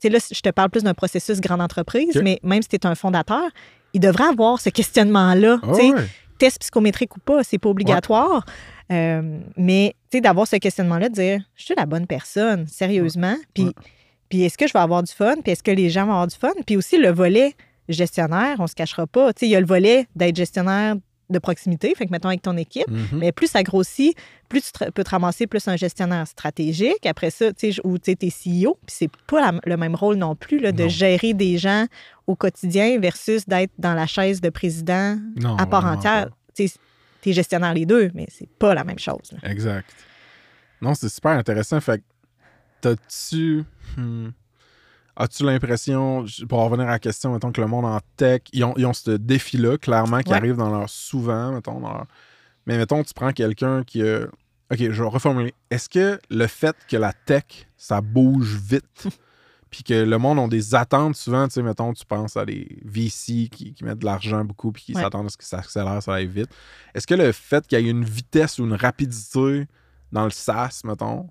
Tu 0.00 0.08
sais, 0.08 0.08
là, 0.10 0.18
je 0.30 0.40
te 0.40 0.50
parle 0.50 0.70
plus 0.70 0.82
d'un 0.82 0.94
processus 0.94 1.40
grande 1.40 1.60
entreprise, 1.62 2.20
mais 2.22 2.38
même 2.42 2.62
si 2.62 2.68
tu 2.68 2.76
es 2.76 2.86
un 2.86 2.94
fondateur, 2.94 3.48
il 3.94 4.00
devrait 4.00 4.24
avoir 4.24 4.60
ce 4.60 4.68
questionnement-là. 4.70 5.58
Ah 5.62 5.66
tu 5.68 5.74
sais, 5.74 5.92
ouais. 5.92 6.04
test 6.38 6.58
psychométrique 6.60 7.16
ou 7.16 7.20
pas, 7.20 7.42
c'est 7.44 7.58
pas 7.58 7.68
obligatoire. 7.70 8.44
Euh, 8.92 9.40
mais 9.56 9.94
tu 10.10 10.18
sais, 10.18 10.20
d'avoir 10.20 10.46
ce 10.46 10.56
questionnement-là, 10.56 11.08
de 11.08 11.14
dire 11.14 11.40
je 11.54 11.64
suis 11.64 11.74
la 11.76 11.86
bonne 11.86 12.06
personne, 12.06 12.66
sérieusement. 12.66 13.36
Puis, 13.54 13.64
Ouais. 13.64 13.72
puis 13.82 13.92
est-ce 14.42 14.58
que 14.58 14.66
je 14.66 14.72
vais 14.72 14.78
avoir 14.80 15.02
du 15.02 15.12
fun? 15.12 15.36
Puis 15.42 15.52
est-ce 15.52 15.62
que 15.62 15.70
les 15.70 15.90
gens 15.90 16.04
vont 16.06 16.12
avoir 16.12 16.26
du 16.26 16.36
fun? 16.36 16.50
Puis 16.66 16.76
aussi 16.76 16.98
le 16.98 17.10
volet 17.10 17.54
gestionnaire, 17.88 18.56
on 18.58 18.66
se 18.66 18.74
cachera 18.74 19.06
pas. 19.06 19.32
Tu 19.32 19.40
sais, 19.40 19.46
il 19.46 19.50
y 19.50 19.56
a 19.56 19.60
le 19.60 19.66
volet 19.66 20.06
d'être 20.16 20.36
gestionnaire 20.36 20.96
de 21.30 21.38
proximité, 21.38 21.94
fait 21.94 22.04
que 22.06 22.10
mettons 22.12 22.28
avec 22.28 22.42
ton 22.42 22.56
équipe. 22.56 22.88
Mhm. 22.88 23.18
Mais 23.18 23.32
plus 23.32 23.46
ça 23.46 23.62
grossit, 23.62 24.14
plus 24.48 24.60
tu 24.62 24.72
te- 24.72 24.90
peux 24.90 25.02
te 25.04 25.08
ramasser 25.10 25.46
plus 25.46 25.66
un 25.68 25.76
gestionnaire 25.76 26.26
stratégique. 26.26 27.06
Après 27.06 27.30
ça, 27.30 27.50
tu 27.52 27.72
sais, 27.72 27.80
ou 27.82 27.96
tu 27.98 28.14
t'es 28.14 28.28
CEO, 28.30 28.76
puis 28.86 28.94
c'est 28.98 29.10
pas 29.26 29.40
la- 29.40 29.60
le 29.64 29.76
même 29.78 29.94
rôle 29.94 30.16
non 30.16 30.36
plus 30.36 30.58
là, 30.60 30.70
de 30.70 30.82
Non. 30.82 30.88
gérer 30.90 31.32
des 31.32 31.56
gens 31.56 31.86
au 32.26 32.36
quotidien 32.36 32.98
versus 33.00 33.46
d'être 33.48 33.72
dans 33.78 33.94
la 33.94 34.06
chaise 34.06 34.40
de 34.42 34.50
président 34.50 35.16
Non, 35.36 35.56
à 35.56 35.66
part 35.66 35.86
entière. 35.86 36.28
Tu 36.54 36.68
T'es 37.22 37.32
gestionnaire 37.32 37.72
les 37.72 37.86
deux, 37.86 38.10
mais 38.14 38.26
c'est 38.28 38.48
pas 38.58 38.74
la 38.74 38.84
même 38.84 38.98
chose. 38.98 39.32
là. 39.32 39.50
Exact. 39.50 39.88
Non, 40.82 40.92
c'est 40.94 41.08
super 41.08 41.32
intéressant. 41.32 41.80
Fait 41.80 41.98
que, 41.98 42.02
t'as-tu. 42.82 43.64
Hmm, 43.96 44.30
As-tu 45.16 45.44
l'impression, 45.44 46.24
pour 46.48 46.58
en 46.58 46.64
revenir 46.64 46.88
à 46.88 46.92
la 46.92 46.98
question, 46.98 47.32
mettons 47.32 47.52
que 47.52 47.60
le 47.60 47.68
monde 47.68 47.84
en 47.84 48.00
tech, 48.16 48.40
ils 48.52 48.64
ont, 48.64 48.74
ils 48.76 48.84
ont 48.84 48.92
ce 48.92 49.12
défi-là, 49.12 49.78
clairement, 49.78 50.20
qui 50.22 50.30
Ouais. 50.32 50.36
arrive 50.38 50.56
dans 50.56 50.70
leur 50.76 50.88
souvent, 50.90 51.52
mettons, 51.52 51.78
dans 51.78 51.92
leur- 51.92 52.06
Mais 52.66 52.76
mettons, 52.78 53.02
tu 53.04 53.14
prends 53.14 53.30
quelqu'un 53.32 53.84
qui 53.84 54.02
a. 54.02 54.24
OK, 54.72 54.78
je 54.78 55.02
vais 55.02 55.08
reformuler. 55.08 55.54
Est-ce 55.70 55.88
que 55.88 56.18
le 56.30 56.46
fait 56.48 56.74
que 56.88 56.96
la 56.96 57.12
tech, 57.12 57.44
ça 57.76 58.00
bouge 58.00 58.56
vite, 58.56 59.06
puis 59.70 59.84
que 59.84 59.94
le 59.94 60.18
monde 60.18 60.38
a 60.40 60.48
des 60.48 60.74
attentes 60.74 61.14
souvent, 61.14 61.46
tu 61.46 61.54
sais, 61.54 61.62
mettons, 61.62 61.92
tu 61.92 62.04
penses 62.06 62.36
à 62.36 62.44
des 62.44 62.78
VC 62.84 63.48
qui, 63.52 63.72
qui 63.74 63.84
mettent 63.84 63.98
de 64.00 64.06
l'argent 64.06 64.44
beaucoup, 64.44 64.72
puis 64.72 64.82
qui 64.82 64.94
Ouais. 64.94 65.02
s'attendent 65.02 65.26
à 65.26 65.28
ce 65.28 65.36
que 65.36 65.44
ça 65.44 65.58
accélère, 65.58 66.02
ça 66.02 66.14
aille 66.14 66.26
vite. 66.26 66.48
Est-ce 66.94 67.06
que 67.06 67.14
le 67.14 67.30
fait 67.30 67.64
qu'il 67.68 67.78
y 67.78 67.86
ait 67.86 67.90
une 67.90 68.04
vitesse 68.04 68.58
ou 68.58 68.64
une 68.64 68.74
rapidité 68.74 69.68
dans 70.10 70.24
le 70.24 70.30
SaaS, 70.30 70.80
mettons, 70.84 71.28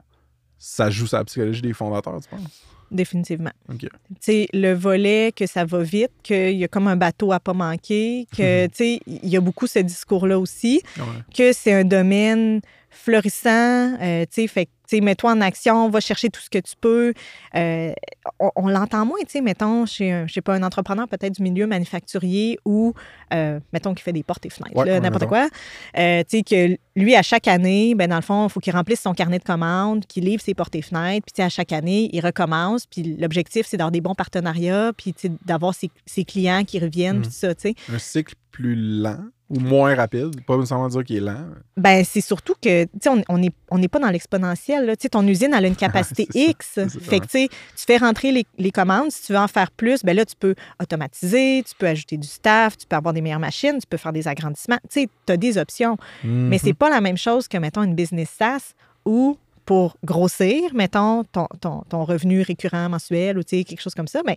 ça 0.65 0.89
joue 0.89 1.07
sur 1.07 1.17
la 1.17 1.25
psychologie 1.25 1.61
des 1.61 1.73
fondateurs, 1.73 2.21
tu 2.21 2.29
penses? 2.29 2.61
Définitivement. 2.89 3.51
OK. 3.69 3.79
Tu 3.79 3.89
sais, 4.21 4.47
le 4.53 4.73
volet 4.73 5.33
que 5.35 5.45
ça 5.45 5.65
va 5.65 5.81
vite, 5.83 6.11
qu'il 6.21 6.55
y 6.55 6.63
a 6.63 6.67
comme 6.67 6.87
un 6.87 6.95
bateau 6.95 7.31
à 7.33 7.39
pas 7.39 7.53
manquer, 7.53 8.27
que, 8.37 8.67
tu 8.67 8.71
sais, 8.75 8.99
il 9.07 9.27
y 9.29 9.35
a 9.35 9.41
beaucoup 9.41 9.67
ce 9.67 9.79
discours-là 9.79 10.39
aussi, 10.39 10.81
Ouais. 10.97 11.03
que 11.35 11.51
c'est 11.53 11.73
un 11.73 11.83
domaine 11.83 12.61
florissant, 12.91 13.97
euh, 14.01 14.21
tu 14.31 14.41
sais, 14.43 14.47
fait 14.47 14.69
sais, 14.97 15.01
mets-toi 15.01 15.31
en 15.31 15.41
action, 15.41 15.89
va 15.89 15.99
chercher 15.99 16.29
tout 16.29 16.41
ce 16.41 16.49
que 16.49 16.59
tu 16.59 16.73
peux. 16.79 17.13
Euh, 17.55 17.91
on 18.39 18.51
on 18.55 18.67
l'entend 18.67 19.05
moins, 19.05 19.19
tu 19.21 19.29
sais, 19.29 19.41
mettons, 19.41 19.85
chez, 19.85 20.11
un, 20.11 20.27
je 20.27 20.33
sais 20.33 20.41
pas, 20.41 20.53
un 20.55 20.63
entrepreneur 20.63 21.07
peut-être 21.07 21.33
du 21.35 21.43
milieu 21.43 21.67
manufacturier 21.67 22.57
ou, 22.65 22.93
euh, 23.33 23.59
mettons, 23.73 23.93
qui 23.93 24.03
fait 24.03 24.13
des 24.13 24.23
portes 24.23 24.45
et 24.45 24.49
fenêtres, 24.49 24.75
Ouais, 24.75 24.99
n'importe 24.99 25.25
quoi. 25.27 25.49
Euh, 25.97 26.23
tu 26.29 26.37
sais, 26.37 26.43
que 26.43 26.77
lui, 26.95 27.15
à 27.15 27.21
chaque 27.21 27.47
année, 27.47 27.95
ben 27.95 28.09
dans 28.09 28.15
le 28.17 28.21
fond, 28.21 28.47
il 28.47 28.49
faut 28.51 28.59
qu'il 28.59 28.73
remplisse 28.73 29.01
son 29.01 29.13
carnet 29.13 29.39
de 29.39 29.43
commandes, 29.43 30.05
qu'il 30.05 30.25
livre 30.25 30.41
ses 30.41 30.53
portes 30.53 30.75
et 30.75 30.81
fenêtres, 30.81 31.25
puis 31.25 31.33
tu 31.33 31.41
sais, 31.41 31.43
à 31.43 31.49
chaque 31.49 31.71
année, 31.71 32.09
il 32.13 32.21
recommence, 32.21 32.85
puis 32.85 33.17
l'objectif, 33.19 33.65
c'est 33.67 33.77
d'avoir 33.77 33.91
des 33.91 34.01
bons 34.01 34.15
partenariats, 34.15 34.91
puis 34.95 35.13
tu 35.13 35.27
sais, 35.27 35.33
d'avoir 35.45 35.73
ses, 35.73 35.89
ses 36.05 36.23
clients 36.23 36.63
qui 36.63 36.79
reviennent, 36.79 37.17
Mhm. 37.17 37.21
puis 37.23 37.31
ça, 37.31 37.53
tu 37.55 37.69
sais. 37.69 37.75
Un 37.93 37.99
cycle 37.99 38.35
plus 38.51 38.75
lent 38.75 39.17
ou 39.49 39.59
moins 39.59 39.93
rapide, 39.95 40.43
pas 40.45 40.55
nécessairement 40.57 40.87
dire 40.87 41.03
qu'il 41.03 41.17
est 41.17 41.19
lent. 41.19 41.45
Ben, 41.77 42.03
c'est 42.05 42.21
surtout 42.21 42.53
que, 42.61 42.83
tu 42.85 42.89
sais, 43.01 43.09
on 43.09 43.21
on 43.29 43.37
n'est 43.39 43.51
on 43.71 43.77
n'est 43.79 43.87
pas 43.87 43.99
dans 43.99 44.09
l'exponentiel. 44.09 44.82
Là. 44.85 44.95
Ton 44.95 45.27
usine, 45.27 45.53
elle 45.53 45.65
a 45.65 45.67
une 45.67 45.75
capacité 45.77 46.27
C'est 46.31 46.39
ça, 46.39 46.49
X. 46.49 46.69
ça, 46.73 46.87
fait 46.99 47.19
que, 47.19 47.27
tu 47.27 47.49
fais 47.85 47.97
rentrer 47.97 48.31
les, 48.31 48.45
les 48.57 48.71
commandes. 48.71 49.11
Si 49.11 49.23
tu 49.23 49.33
veux 49.33 49.39
en 49.39 49.47
faire 49.47 49.71
plus, 49.71 50.03
ben 50.03 50.15
là, 50.15 50.25
tu 50.25 50.35
peux 50.39 50.55
automatiser, 50.81 51.63
tu 51.67 51.75
peux 51.77 51.87
ajouter 51.87 52.17
du 52.17 52.27
staff, 52.27 52.77
tu 52.77 52.87
peux 52.87 52.95
avoir 52.95 53.13
des 53.13 53.21
meilleures 53.21 53.39
machines, 53.39 53.77
tu 53.79 53.87
peux 53.87 53.97
faire 53.97 54.13
des 54.13 54.27
agrandissements. 54.27 54.79
Tu 54.89 55.07
as 55.27 55.37
des 55.37 55.57
options. 55.57 55.97
Mais 56.23 56.57
c'est 56.57 56.73
pas 56.73 56.89
la 56.89 57.01
même 57.01 57.17
chose 57.17 57.47
que, 57.47 57.57
mettons, 57.57 57.83
une 57.83 57.95
business 57.95 58.29
SaaS 58.37 58.73
où, 59.05 59.37
pour 59.65 59.97
grossir, 60.03 60.73
mettons, 60.73 61.23
ton, 61.23 61.47
ton, 61.59 61.83
ton 61.89 62.03
revenu 62.03 62.41
récurrent 62.41 62.89
mensuel 62.89 63.37
ou, 63.37 63.43
quelque 63.43 63.81
chose 63.81 63.95
comme 63.95 64.07
ça, 64.07 64.21
ben, 64.23 64.35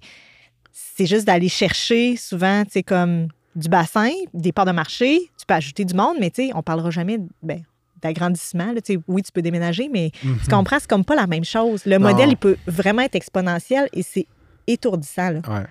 c'est 0.72 1.06
juste 1.06 1.26
d'aller 1.26 1.48
chercher 1.48 2.16
souvent, 2.16 2.64
tu 2.64 2.72
sais, 2.72 2.82
comme 2.82 3.28
du 3.54 3.68
bassin, 3.68 4.10
des 4.34 4.52
parts 4.52 4.66
de 4.66 4.72
marché, 4.72 5.30
tu 5.38 5.46
peux 5.46 5.54
ajouter 5.54 5.84
du 5.84 5.94
monde, 5.94 6.16
mais 6.20 6.30
tu 6.30 6.46
sais, 6.46 6.52
on 6.54 6.62
parlera 6.62 6.90
jamais 6.90 7.18
ben, 7.42 7.62
d'agrandissement. 8.02 8.72
là. 8.72 8.80
Tu 8.80 8.94
sais, 8.94 9.00
Oui, 9.08 9.22
tu 9.22 9.32
peux 9.32 9.42
déménager, 9.42 9.88
mais 9.92 10.10
Mhm. 10.22 10.38
tu 10.44 10.50
comprends, 10.50 10.78
c'est 10.78 10.88
comme 10.88 11.04
pas 11.04 11.14
la 11.14 11.26
même 11.26 11.44
chose. 11.44 11.84
Le 11.86 11.98
Non. 11.98 12.10
modèle, 12.10 12.30
il 12.30 12.36
peut 12.36 12.56
vraiment 12.66 13.02
être 13.02 13.14
exponentiel 13.14 13.88
et 13.92 14.02
c'est 14.02 14.26
étourdissant. 14.66 15.30
Là. 15.30 15.40
Ouais. 15.48 15.66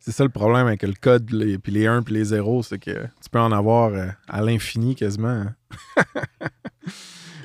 C'est 0.00 0.12
ça 0.12 0.22
le 0.24 0.30
problème 0.30 0.66
avec 0.66 0.82
le 0.82 0.92
code, 1.00 1.30
les, 1.30 1.56
puis 1.58 1.72
les 1.72 1.86
1 1.86 2.02
puis 2.02 2.12
les 2.14 2.24
0, 2.24 2.62
c'est 2.62 2.78
que 2.78 2.90
tu 2.90 3.30
peux 3.30 3.38
en 3.40 3.52
avoir 3.52 3.92
euh, 3.94 4.06
à 4.28 4.42
l'infini 4.42 4.94
quasiment. 4.94 5.46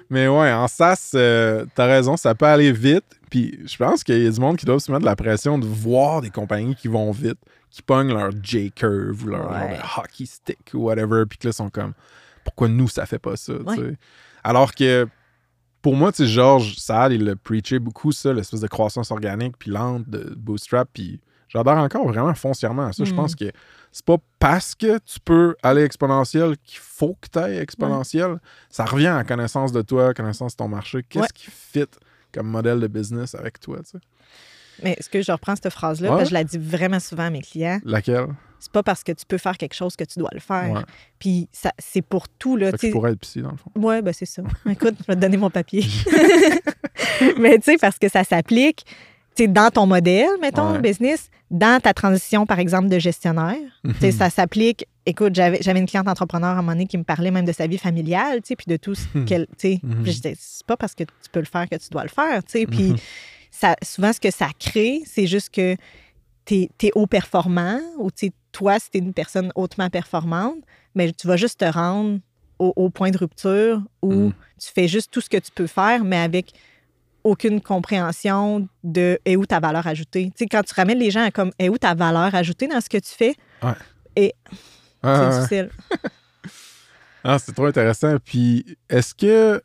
Mais 0.10 0.28
ouais, 0.28 0.52
en 0.52 0.68
SaaS, 0.68 1.12
euh, 1.14 1.66
t'as 1.76 1.86
raison, 1.86 2.18
ça 2.18 2.34
peut 2.34 2.48
aller 2.48 2.72
vite. 2.72 3.06
Puis 3.30 3.60
je 3.68 3.78
pense 3.78 4.04
qu'il 4.04 4.24
y 4.24 4.28
a 4.28 4.32
du 4.32 4.40
monde 4.40 4.58
qui 4.58 4.66
doit 4.66 4.80
se 4.80 4.92
mettre 4.92 5.02
de 5.02 5.06
la 5.06 5.16
pression 5.16 5.60
de 5.60 5.68
voir 5.68 6.22
des 6.22 6.32
compagnies 6.32 6.76
qui 6.76 6.88
vont 6.88 7.12
vite, 7.12 7.38
qui 7.70 7.84
pognent 7.84 8.12
leur 8.12 8.32
J-curve 8.42 9.24
ou 9.24 9.28
leur 9.28 9.52
Ouais. 9.52 9.78
hockey 9.98 10.26
stick 10.26 10.58
ou 10.74 10.80
whatever, 10.80 11.26
puis 11.30 11.38
que 11.38 11.48
là, 11.48 11.52
ils 11.52 11.54
sont 11.54 11.70
comme, 11.70 11.94
pourquoi 12.50 12.68
nous, 12.68 12.88
ça 12.88 13.06
fait 13.06 13.20
pas 13.20 13.36
ça? 13.36 13.54
Ouais. 13.54 13.96
Alors 14.44 14.74
que 14.74 15.08
pour 15.82 15.96
moi, 15.96 16.12
tu 16.12 16.24
sais, 16.24 16.28
Georges 16.28 16.76
Saad, 16.78 17.12
il 17.14 17.30
a 17.30 17.36
preaché 17.36 17.80
beaucoup 17.80 18.12
ça, 18.12 18.34
l'espèce 18.34 18.60
de 18.62 18.68
croissance 18.68 19.12
organique 19.12 19.56
puis 19.58 19.72
lente 19.72 20.10
de 20.10 20.34
Bootstrap, 20.38 20.90
puis 20.94 21.22
j'adore 21.48 21.78
encore 21.78 22.08
vraiment 22.08 22.34
foncièrement 22.34 22.88
à 22.88 22.94
ça. 22.94 23.04
Je 23.06 23.14
Mm. 23.14 23.16
pense 23.16 23.36
que 23.36 23.46
c'est 23.92 24.06
pas 24.06 24.18
parce 24.40 24.76
que 24.76 24.98
tu 25.00 25.20
peux 25.24 25.56
aller 25.64 25.84
exponentiel 25.84 26.58
qu'il 26.64 26.80
faut 26.80 27.18
que 27.22 27.28
tu 27.32 27.40
ailles 27.40 27.58
exponentiel. 27.58 28.40
Ça 28.70 28.86
revient 28.86 29.08
à 29.08 29.16
la 29.18 29.24
connaissance 29.24 29.72
de 29.72 29.82
toi, 29.82 30.14
connaissance 30.14 30.52
de 30.54 30.58
ton 30.58 30.68
marché. 30.68 31.02
Qu'est-ce 31.08 31.24
Ouais. 31.24 31.30
qui 31.34 31.50
fit 31.50 31.86
comme 32.34 32.48
modèle 32.48 32.80
de 32.80 32.88
business 32.88 33.34
avec 33.34 33.60
toi, 33.60 33.78
tu 33.80 33.92
sais? 33.92 33.98
Mais 34.84 34.94
est-ce 35.00 35.10
que 35.10 35.22
je 35.22 35.32
reprends 35.32 35.56
cette 35.56 35.72
phrase-là? 35.74 36.10
Ouais. 36.10 36.16
Parce 36.18 36.24
que 36.26 36.30
je 36.30 36.34
la 36.36 36.44
dis 36.44 36.58
vraiment 36.58 37.00
souvent 37.00 37.26
à 37.26 37.30
mes 37.30 37.42
clients. 37.42 37.80
Laquelle? 37.84 38.28
C'est 38.60 38.72
pas 38.72 38.84
parce 38.84 39.04
que 39.04 39.12
tu 39.12 39.26
peux 39.26 39.38
faire 39.38 39.58
quelque 39.58 39.74
chose 39.76 39.96
que 39.96 40.04
tu 40.04 40.20
dois 40.20 40.30
le 40.34 40.40
faire. 40.40 40.72
Ouais. 40.72 40.82
Puis 41.18 41.48
ça, 41.52 41.72
c'est 41.78 42.02
pour 42.02 42.28
tout. 42.28 42.56
Là, 42.58 42.72
tu 42.74 42.90
pourrais 42.92 43.12
être 43.14 43.20
psy, 43.20 43.42
dans 43.42 43.52
le 43.52 43.58
fond. 43.58 43.72
Oui, 43.76 44.02
ben 44.02 44.14
c'est 44.14 44.26
ça. 44.26 44.42
Écoute, 44.70 44.96
je 45.02 45.06
vais 45.08 45.16
te 45.16 45.22
donner 45.22 45.38
mon 45.38 45.50
papier. 45.50 45.84
Mais 47.40 47.58
tu 47.58 47.64
sais, 47.72 47.78
parce 47.78 47.98
que 47.98 48.10
ça 48.10 48.24
s'applique. 48.24 48.86
Dans 49.48 49.70
ton 49.72 49.86
modèle, 49.88 50.28
mettons, 50.42 50.74
Ouais. 50.74 50.82
business, 50.82 51.30
dans 51.50 51.80
ta 51.80 51.94
transition, 51.94 52.46
par 52.46 52.60
exemple, 52.60 52.90
de 52.90 53.00
gestionnaire. 53.00 53.56
Tu 53.86 53.94
sais, 54.02 54.12
Ça 54.12 54.30
s'applique. 54.30 54.86
Écoute, 55.06 55.34
j'avais 55.34 55.60
j'avais 55.62 55.80
une 55.80 55.86
cliente 55.86 56.10
entrepreneur 56.10 56.50
à 56.50 56.54
un 56.54 56.56
moment 56.58 56.74
donné 56.74 56.88
qui 56.88 56.98
me 56.98 57.06
parlait 57.06 57.32
même 57.32 57.46
de 57.46 57.54
sa 57.54 57.66
vie 57.66 57.78
familiale, 57.78 58.42
tu 58.42 58.50
sais, 58.50 58.56
puis 58.58 58.66
de 58.68 58.76
tout 58.76 58.96
ce 58.96 59.06
qu'elle. 59.24 59.48
Mhm. 59.64 60.04
Puis 60.04 60.12
je 60.12 60.18
disais, 60.22 60.36
c'est 60.38 60.66
pas 60.66 60.76
parce 60.76 60.94
que 60.94 61.04
tu 61.06 61.30
peux 61.32 61.40
le 61.40 61.46
faire 61.46 61.70
que 61.70 61.78
tu 61.78 61.88
dois 61.90 62.04
le 62.04 62.10
faire, 62.10 62.44
tu 62.44 62.52
sais. 62.52 62.66
Puis 62.66 62.90
Mhm. 62.92 62.98
ça, 63.50 63.76
souvent, 63.82 64.12
ce 64.12 64.20
que 64.20 64.30
ça 64.30 64.48
crée, 64.60 65.04
c'est 65.06 65.26
juste 65.26 65.54
que 65.54 65.78
tu 66.46 66.68
es, 66.84 66.92
haut 66.96 67.08
performant 67.08 67.80
ou 67.98 68.12
tu 68.12 68.32
toi, 68.52 68.80
si 68.80 68.90
tu 68.92 68.98
es 68.98 69.02
une 69.02 69.14
personne 69.14 69.52
hautement 69.56 69.90
performante, 69.90 70.58
mais 70.96 71.12
tu 71.14 71.28
vas 71.28 71.38
juste 71.38 71.60
te 71.60 71.66
rendre 71.66 72.20
au, 72.60 72.74
au 72.76 72.90
point 72.90 73.12
de 73.12 73.18
rupture 73.18 73.82
où 74.02 74.14
Mm. 74.30 74.34
tu 74.60 74.72
fais 74.74 74.88
juste 74.88 75.12
tout 75.12 75.22
ce 75.22 75.30
que 75.30 75.38
tu 75.38 75.52
peux 75.52 75.68
faire, 75.68 76.04
mais 76.04 76.18
avec 76.18 76.54
aucune 77.24 77.62
compréhension 77.62 78.68
de 78.84 79.20
est 79.26 79.36
où 79.36 79.46
ta 79.46 79.60
valeur 79.60 79.86
ajoutée. 79.88 80.28
Tu 80.32 80.34
sais, 80.40 80.46
quand 80.48 80.64
tu 80.64 80.74
ramènes 80.74 80.98
les 81.00 81.12
gens 81.12 81.24
à 81.24 81.32
comme 81.32 81.52
est 81.60 81.70
où 81.70 81.78
ta 81.78 81.94
valeur 81.94 82.34
ajoutée 82.34 82.68
dans 82.68 82.82
ce 82.82 82.90
que 82.90 82.98
tu 82.98 83.12
fais, 83.12 83.36
Ah, 83.62 83.76
c'est 84.16 84.34
ouais. 85.04 85.30
difficile. 85.30 85.70
Ah, 87.24 87.38
c'est 87.38 87.52
trop 87.52 87.66
intéressant. 87.66 88.16
Puis, 88.24 88.78
est-ce 88.90 89.14
que. 89.14 89.62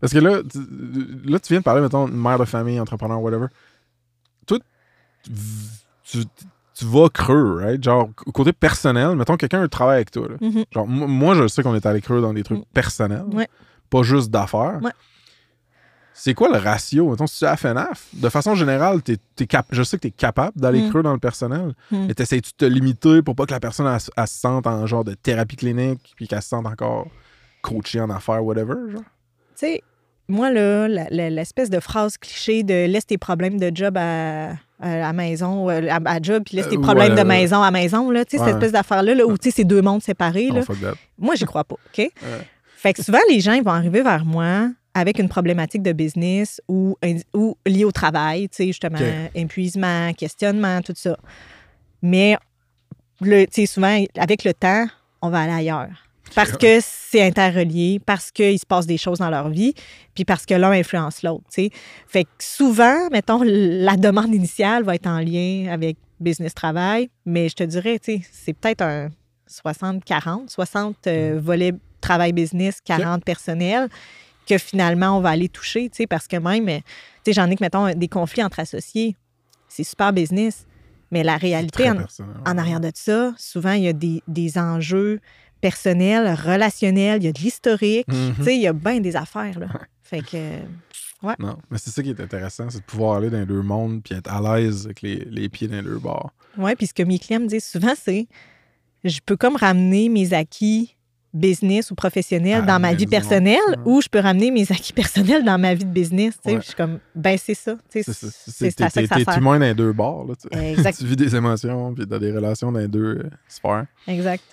Parce 0.00 0.12
que 0.12 0.18
là, 0.18 0.42
tu, 0.48 0.58
là, 1.28 1.40
tu 1.40 1.52
viens 1.52 1.58
de 1.58 1.64
parler, 1.64 1.80
mettons, 1.80 2.06
mère 2.06 2.38
de 2.38 2.44
famille, 2.44 2.78
entrepreneur, 2.78 3.20
whatever. 3.20 3.46
Toi, 4.46 4.58
tu, 6.04 6.22
tu, 6.74 6.84
vas 6.84 7.08
creux, 7.08 7.62
right? 7.64 7.82
Genre, 7.82 8.08
côté 8.32 8.52
personnel, 8.52 9.14
mettons, 9.16 9.36
quelqu'un 9.36 9.66
travaille 9.68 9.96
avec 9.96 10.10
toi. 10.10 10.28
là. 10.28 10.36
Mhm. 10.40 10.64
Genre, 10.72 10.86
mo- 10.86 11.06
moi, 11.06 11.34
je 11.34 11.46
sais 11.48 11.62
qu'on 11.62 11.74
est 11.74 11.86
allé 11.86 12.00
creux 12.00 12.20
dans 12.20 12.32
des 12.34 12.42
trucs 12.42 12.58
Mm. 12.60 12.64
personnels, 12.72 13.24
Ouais. 13.32 13.48
pas 13.90 14.02
juste 14.02 14.30
d'affaires. 14.30 14.80
Ouais. 14.82 14.90
C'est 16.16 16.32
quoi 16.34 16.48
le 16.48 16.58
ratio? 16.58 17.10
Mettons, 17.10 17.26
si 17.26 17.38
tu 17.38 17.44
à 17.44 17.56
FNAF, 17.56 18.06
de 18.12 18.28
façon 18.28 18.54
générale, 18.54 19.02
t'es- 19.02 19.18
t'es 19.34 19.46
cap- 19.46 19.66
je 19.70 19.82
sais 19.82 19.96
que 19.96 20.02
tu 20.02 20.08
es 20.08 20.10
capable 20.12 20.52
d'aller 20.60 20.82
Mm. 20.82 20.90
creux 20.90 21.02
dans 21.02 21.12
le 21.12 21.18
personnel, 21.18 21.74
Mm. 21.90 22.06
mais 22.06 22.14
t'essayes-tu 22.14 22.52
de 22.52 22.56
te 22.56 22.64
limiter 22.64 23.20
pour 23.22 23.34
pas 23.34 23.46
que 23.46 23.50
la 23.52 23.58
personne 23.60 23.86
elle, 23.86 23.98
elle 24.16 24.26
se 24.28 24.38
sente 24.38 24.66
en 24.66 24.86
genre 24.86 25.02
de 25.04 25.14
thérapie 25.14 25.56
clinique 25.56 26.12
puis 26.16 26.28
qu'elle 26.28 26.42
se 26.42 26.48
sente 26.50 26.66
encore 26.66 27.08
coachée 27.62 28.00
en 28.00 28.10
affaires, 28.10 28.44
whatever, 28.44 28.74
genre? 28.92 29.00
Tu 29.02 29.06
sais, 29.56 29.82
moi, 30.28 30.50
là, 30.50 30.88
l'espèce 31.10 31.70
de 31.70 31.80
phrase 31.80 32.16
cliché 32.16 32.62
de 32.62 32.86
laisse 32.86 33.06
tes 33.06 33.18
problèmes 33.18 33.58
de 33.58 33.70
job 33.74 33.96
à, 33.98 34.52
à 34.80 34.96
la 34.96 35.12
maison, 35.12 35.68
à, 35.68 36.00
à 36.04 36.22
job, 36.22 36.42
puis 36.46 36.56
laisse 36.56 36.68
tes 36.68 36.76
Euh, 36.76 36.80
problèmes 36.80 37.12
ouais. 37.14 37.22
de 37.22 37.26
maison 37.28 37.62
à 37.62 37.70
maison, 37.70 38.10
là, 38.10 38.24
tu 38.24 38.36
sais, 38.36 38.42
Ouais. 38.42 38.48
cette 38.48 38.56
espèce 38.56 38.72
d'affaire-là, 38.72 39.14
là, 39.14 39.26
où 39.26 39.36
tu 39.36 39.50
sais, 39.50 39.56
c'est 39.56 39.64
deux 39.64 39.82
mondes 39.82 40.02
séparés, 40.02 40.48
Oh, 40.50 40.54
là. 40.54 40.92
Moi, 41.18 41.34
j'y 41.34 41.44
crois 41.44 41.64
pas, 41.64 41.74
OK? 41.74 42.08
Fait 42.76 42.92
que 42.92 43.02
souvent, 43.02 43.18
les 43.28 43.40
gens, 43.40 43.52
ils 43.52 43.62
vont 43.62 43.70
arriver 43.72 44.02
vers 44.02 44.24
moi 44.24 44.70
avec 44.94 45.18
une 45.18 45.28
problématique 45.28 45.82
de 45.82 45.92
business 45.92 46.60
ou, 46.68 46.96
ou 47.34 47.56
liée 47.66 47.84
au 47.84 47.92
travail, 47.92 48.48
tu 48.48 48.56
sais, 48.56 48.66
justement, 48.66 48.98
épuisement, 49.34 50.12
questionnement, 50.14 50.80
tout 50.82 50.92
ça. 50.96 51.16
Mais, 52.02 52.36
le, 53.20 53.44
tu 53.46 53.52
sais, 53.52 53.66
souvent, 53.66 54.02
avec 54.18 54.44
le 54.44 54.54
temps, 54.54 54.86
on 55.22 55.30
va 55.30 55.40
aller 55.40 55.52
ailleurs. 55.52 56.03
Parce 56.34 56.52
que 56.52 56.78
c'est 56.80 57.22
interrelié, 57.22 58.00
parce 58.04 58.30
qu'il 58.30 58.58
se 58.58 58.66
passe 58.66 58.86
des 58.86 58.98
choses 58.98 59.18
dans 59.18 59.30
leur 59.30 59.48
vie, 59.48 59.74
puis 60.14 60.24
parce 60.24 60.46
que 60.46 60.54
l'un 60.54 60.72
influence 60.72 61.22
l'autre. 61.22 61.44
Fait 61.52 62.24
que 62.24 62.30
souvent, 62.38 63.08
mettons, 63.10 63.42
la 63.44 63.96
demande 63.96 64.34
initiale 64.34 64.82
va 64.84 64.94
être 64.94 65.06
en 65.06 65.20
lien 65.20 65.68
avec 65.70 65.96
business-travail, 66.20 67.10
mais 67.24 67.48
je 67.48 67.54
te 67.54 67.64
dirais, 67.64 67.98
tu 67.98 68.16
sais, 68.16 68.22
c'est 68.32 68.52
peut-être 68.52 68.82
un 68.82 69.10
60-40, 69.48 70.48
60 70.48 71.06
euh, 71.06 71.40
volets 71.42 71.74
travail-business, 72.00 72.80
40 72.84 73.24
personnel, 73.24 73.88
que 74.46 74.58
finalement, 74.58 75.16
on 75.16 75.20
va 75.20 75.30
aller 75.30 75.48
toucher, 75.48 75.88
tu 75.88 75.98
sais, 75.98 76.06
parce 76.06 76.26
que 76.26 76.36
même, 76.36 76.66
tu 76.66 76.82
sais, 77.26 77.32
j'en 77.32 77.48
ai 77.50 77.56
que, 77.56 77.62
mettons, 77.62 77.92
des 77.94 78.08
conflits 78.08 78.42
entre 78.42 78.60
associés, 78.60 79.16
c'est 79.68 79.84
super 79.84 80.12
business, 80.12 80.66
mais 81.10 81.22
la 81.22 81.36
réalité 81.36 81.90
en 81.90 82.58
arrière 82.58 82.80
de 82.80 82.90
ça, 82.94 83.32
souvent, 83.38 83.72
il 83.72 83.84
y 83.84 83.88
a 83.88 83.92
des, 83.92 84.22
des 84.26 84.58
enjeux 84.58 85.20
personnels, 85.68 86.26
relationnels, 86.34 87.22
il 87.22 87.26
y 87.26 87.28
a 87.28 87.32
de 87.32 87.38
l'historique, 87.40 88.06
Mhm. 88.08 88.34
tu 88.36 88.44
sais, 88.44 88.54
il 88.56 88.60
y 88.60 88.66
a 88.66 88.74
bien 88.74 89.00
des 89.00 89.16
affaires, 89.16 89.58
là. 89.58 89.68
Fait 90.02 90.20
que, 90.20 90.58
Non, 91.38 91.56
mais 91.70 91.78
c'est 91.78 91.88
ça 91.90 92.02
qui 92.02 92.10
est 92.10 92.20
intéressant, 92.20 92.68
c'est 92.68 92.80
de 92.80 92.84
pouvoir 92.84 93.16
aller 93.16 93.30
dans 93.30 93.38
les 93.40 93.46
deux 93.46 93.62
mondes 93.62 94.02
puis 94.02 94.14
être 94.14 94.30
à 94.30 94.40
l'aise 94.58 94.84
avec 94.84 95.00
les, 95.00 95.24
les 95.30 95.48
pieds 95.48 95.66
dans 95.68 95.76
les 95.76 95.82
deux 95.82 95.98
bords. 95.98 96.32
ouais, 96.58 96.76
puis 96.76 96.86
ce 96.86 96.92
que 96.92 97.02
mes 97.02 97.18
clients 97.18 97.40
me 97.40 97.46
disent 97.46 97.64
souvent, 97.64 97.94
c'est 97.98 98.26
je 99.04 99.18
peux 99.24 99.36
comme 99.38 99.56
ramener 99.56 100.10
mes 100.10 100.34
acquis 100.34 100.96
business 101.32 101.90
ou 101.90 101.94
professionnels 101.96 102.62
À 102.62 102.66
dans 102.66 102.78
ma 102.78 102.92
vie 102.94 103.06
personnelle 103.08 103.58
Ouais. 103.70 103.76
ou 103.86 104.00
je 104.02 104.08
peux 104.08 104.20
ramener 104.20 104.50
mes 104.52 104.70
acquis 104.70 104.92
personnels 104.92 105.44
dans 105.44 105.58
ma 105.58 105.74
vie 105.74 105.84
de 105.86 105.90
business. 105.90 106.34
Ouais. 106.44 106.56
Je 106.60 106.66
suis 106.66 106.74
comme, 106.74 107.00
ben 107.14 107.36
c'est 107.42 107.54
ça. 107.54 107.74
C'est 107.88 108.02
ça. 108.04 108.12
C'est 108.12 108.30
C'est- 108.30 108.70
c'est 108.70 108.82
à 108.84 108.90
ça 108.90 109.00
T'es 109.00 109.08
que 109.08 109.08
ça 109.08 109.14
t'es 109.16 109.24
sert. 109.24 109.38
humain 109.38 109.58
dans 109.58 109.64
les 109.66 109.74
deux 109.74 109.92
bords. 109.92 110.26
Là, 110.28 110.34
tu, 110.98 111.06
vis 111.06 111.16
des 111.16 111.34
émotions 111.34 111.92
puis 111.94 112.06
t'as 112.06 112.18
des 112.20 112.30
relations 112.32 112.70
dans 112.70 112.78
les 112.80 112.86
deux 112.88 113.16
euh, 113.24 113.30
sphères. 113.48 113.86
Exact. 114.06 114.44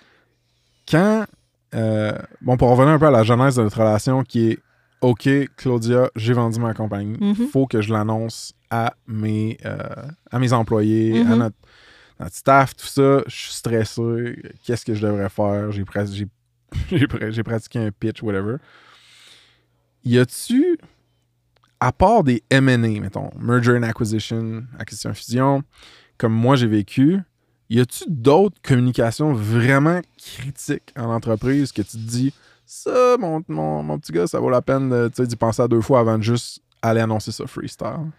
Quand. 0.89 1.25
euh, 1.73 2.11
bon, 2.41 2.57
pour 2.57 2.69
revenir 2.69 2.93
un 2.93 2.99
peu 2.99 3.07
à 3.07 3.11
la 3.11 3.23
genèse 3.23 3.55
de 3.55 3.63
notre 3.63 3.79
relation 3.79 4.23
qui 4.23 4.49
est 4.51 4.59
OK, 5.01 5.27
Claudia, 5.57 6.09
j'ai 6.15 6.33
vendu 6.33 6.59
ma 6.59 6.73
compagnie. 6.73 7.17
Mhm. 7.19 7.47
faut 7.47 7.65
que 7.65 7.81
je 7.81 7.91
l'annonce 7.91 8.53
à 8.69 8.93
mes, 9.07 9.57
euh, 9.65 9.77
à 10.29 10.37
mes 10.39 10.53
employés, 10.53 11.21
à 11.21 11.23
Mhm. 11.23 11.37
notre, 11.39 11.55
notre 12.19 12.35
staff, 12.35 12.75
tout 12.75 12.85
ça. 12.85 13.23
Je 13.27 13.35
suis 13.35 13.53
stressé. 13.53 14.41
Qu'est-ce 14.63 14.85
que 14.85 14.93
je 14.93 15.05
devrais 15.07 15.29
faire? 15.29 15.71
J'ai 15.71 15.83
pratiqué 17.43 17.79
un 17.79 17.91
pitch, 17.91 18.21
whatever. 18.21 18.57
Y 20.03 20.19
a-tu, 20.19 20.77
à 21.79 21.91
part 21.91 22.23
des 22.23 22.43
M&A, 22.49 22.75
mettons, 22.99 23.29
Merger 23.39 23.77
and 23.77 23.83
Acquisition, 23.83 24.63
Acquisition-Fusion, 24.77 25.63
comme 26.17 26.33
moi 26.33 26.55
j'ai 26.55 26.67
vécu, 26.67 27.19
y 27.75 27.79
a-tu 27.79 28.03
d'autres 28.07 28.57
communications 28.61 29.33
vraiment 29.33 30.01
critiques 30.17 30.93
en 30.97 31.09
entreprise 31.09 31.71
que 31.71 31.81
tu 31.81 31.91
te 31.91 31.97
dis, 31.97 32.33
ça, 32.65 33.15
mon, 33.19 33.41
mon, 33.47 33.81
mon 33.83 33.97
petit 33.99 34.11
gars, 34.11 34.27
ça 34.27 34.39
vaut 34.39 34.49
la 34.49 34.61
peine 34.61 34.89
de, 34.89 35.07
tu 35.07 35.15
sais, 35.21 35.27
d'y 35.27 35.35
penser 35.35 35.61
à 35.61 35.67
deux 35.67 35.81
fois 35.81 35.99
avant 36.01 36.17
de 36.17 36.23
juste 36.23 36.61
aller 36.81 36.99
annoncer 37.01 37.31
ça 37.31 37.45
freestyle? 37.47 38.11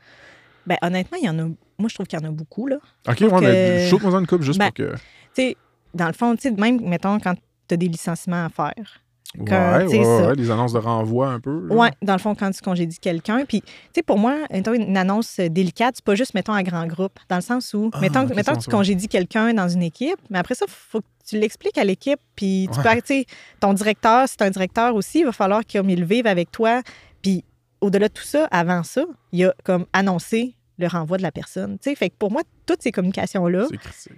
Ben 0.67 0.77
honnêtement, 0.83 1.19
il 1.21 1.27
y 1.27 1.29
en 1.29 1.39
a. 1.39 1.43
Moi, 1.43 1.89
je 1.89 1.95
trouve 1.95 2.07
qu'il 2.07 2.19
y 2.19 2.23
en 2.23 2.29
a 2.29 2.31
beaucoup, 2.31 2.67
là. 2.67 2.77
Ok, 3.09 3.21
ouais, 3.21 3.29
que- 3.29 3.41
mais 3.41 3.89
shoot-moi 3.89 4.19
une 4.19 4.27
coupe 4.27 4.43
juste 4.43 4.59
Ben, 4.59 4.67
pour 4.67 4.75
que. 4.75 4.95
Tu 4.95 4.99
sais, 5.35 5.57
dans 5.95 6.07
le 6.07 6.13
fond, 6.13 6.35
tu 6.37 6.43
sais, 6.43 6.51
même, 6.53 6.81
mettons, 6.89 7.19
quand 7.19 7.35
tu 7.69 7.75
as 7.75 7.77
des 7.77 7.89
licenciements 7.89 8.45
à 8.45 8.49
faire. 8.49 9.02
Quand, 9.47 9.79
ouais, 9.79 9.87
tu 9.87 9.97
ouais, 9.99 10.05
ça. 10.05 10.29
ouais, 10.29 10.37
des 10.37 10.51
annonces 10.51 10.75
de 10.75 10.79
renvoi 10.79 11.29
un 11.29 11.41
peu. 11.41 11.67
Oui, 11.71 11.89
dans 12.03 12.13
le 12.13 12.19
fond, 12.19 12.35
quand 12.35 12.51
tu 12.51 12.61
congédies 12.61 12.99
quelqu'un. 12.99 13.45
Puis, 13.47 13.63
tu 13.63 13.69
sais, 13.95 14.03
pour 14.03 14.19
moi, 14.19 14.35
une 14.51 14.97
annonce 14.97 15.41
délicate, 15.41 15.95
c'est 15.97 16.05
pas 16.05 16.15
juste, 16.15 16.35
mettons, 16.35 16.53
à 16.53 16.63
grand 16.63 16.87
groupe. 16.87 17.19
Dans 17.31 17.37
le 17.37 17.43
sens 17.43 17.73
où, 17.73 17.91
Ah, 17.95 18.01
mettons, 18.01 18.27
mettons 18.35 18.55
que 18.57 18.61
tu 18.65 18.71
congédies 18.71 19.09
quelqu'un 19.09 19.55
dans 19.55 19.69
une 19.69 19.83
équipe, 19.83 20.19
mais 20.29 20.39
après 20.39 20.55
ça, 20.55 20.67
il 20.69 20.73
faut 20.73 21.01
que 21.01 21.07
tu 21.27 21.39
l'expliques 21.39 21.79
à 21.79 21.85
l'équipe. 21.85 22.21
Puis, 22.37 22.69
tu 22.73 22.79
Ouais. 22.81 22.97
peux, 22.97 23.01
tu 23.01 23.07
sais, 23.21 23.27
ton 23.59 23.73
directeur, 23.73 24.29
si 24.29 24.35
c'est 24.39 24.45
un 24.45 24.51
directeur 24.51 24.95
aussi, 24.95 25.21
il 25.21 25.25
va 25.25 25.33
falloir 25.33 25.65
qu'il 25.65 26.05
vive 26.05 26.27
avec 26.27 26.51
toi. 26.51 26.83
Puis, 27.23 27.43
au-delà 27.81 28.09
de 28.09 28.13
tout 28.13 28.25
ça, 28.25 28.47
avant 28.51 28.83
ça, 28.83 29.05
il 29.33 29.39
y 29.41 29.45
a 29.45 29.55
comme 29.65 29.87
annoncé 29.95 30.57
le 30.79 30.89
renvoi 30.89 31.17
de 31.17 31.23
la 31.23 31.33
personne. 31.33 31.79
Tu 31.79 31.91
sais, 31.91 31.97
fait 31.97 32.11
que 32.11 32.17
pour 32.19 32.31
moi, 32.31 32.43
toutes 32.67 32.83
ces 32.83 32.93
communications-là, 32.93 33.67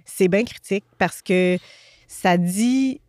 c'est 0.05 0.29
bien 0.29 0.45
critique 0.45 0.85
parce 0.99 1.23
que 1.23 1.59
ça 2.09 2.37
dit, 2.37 3.01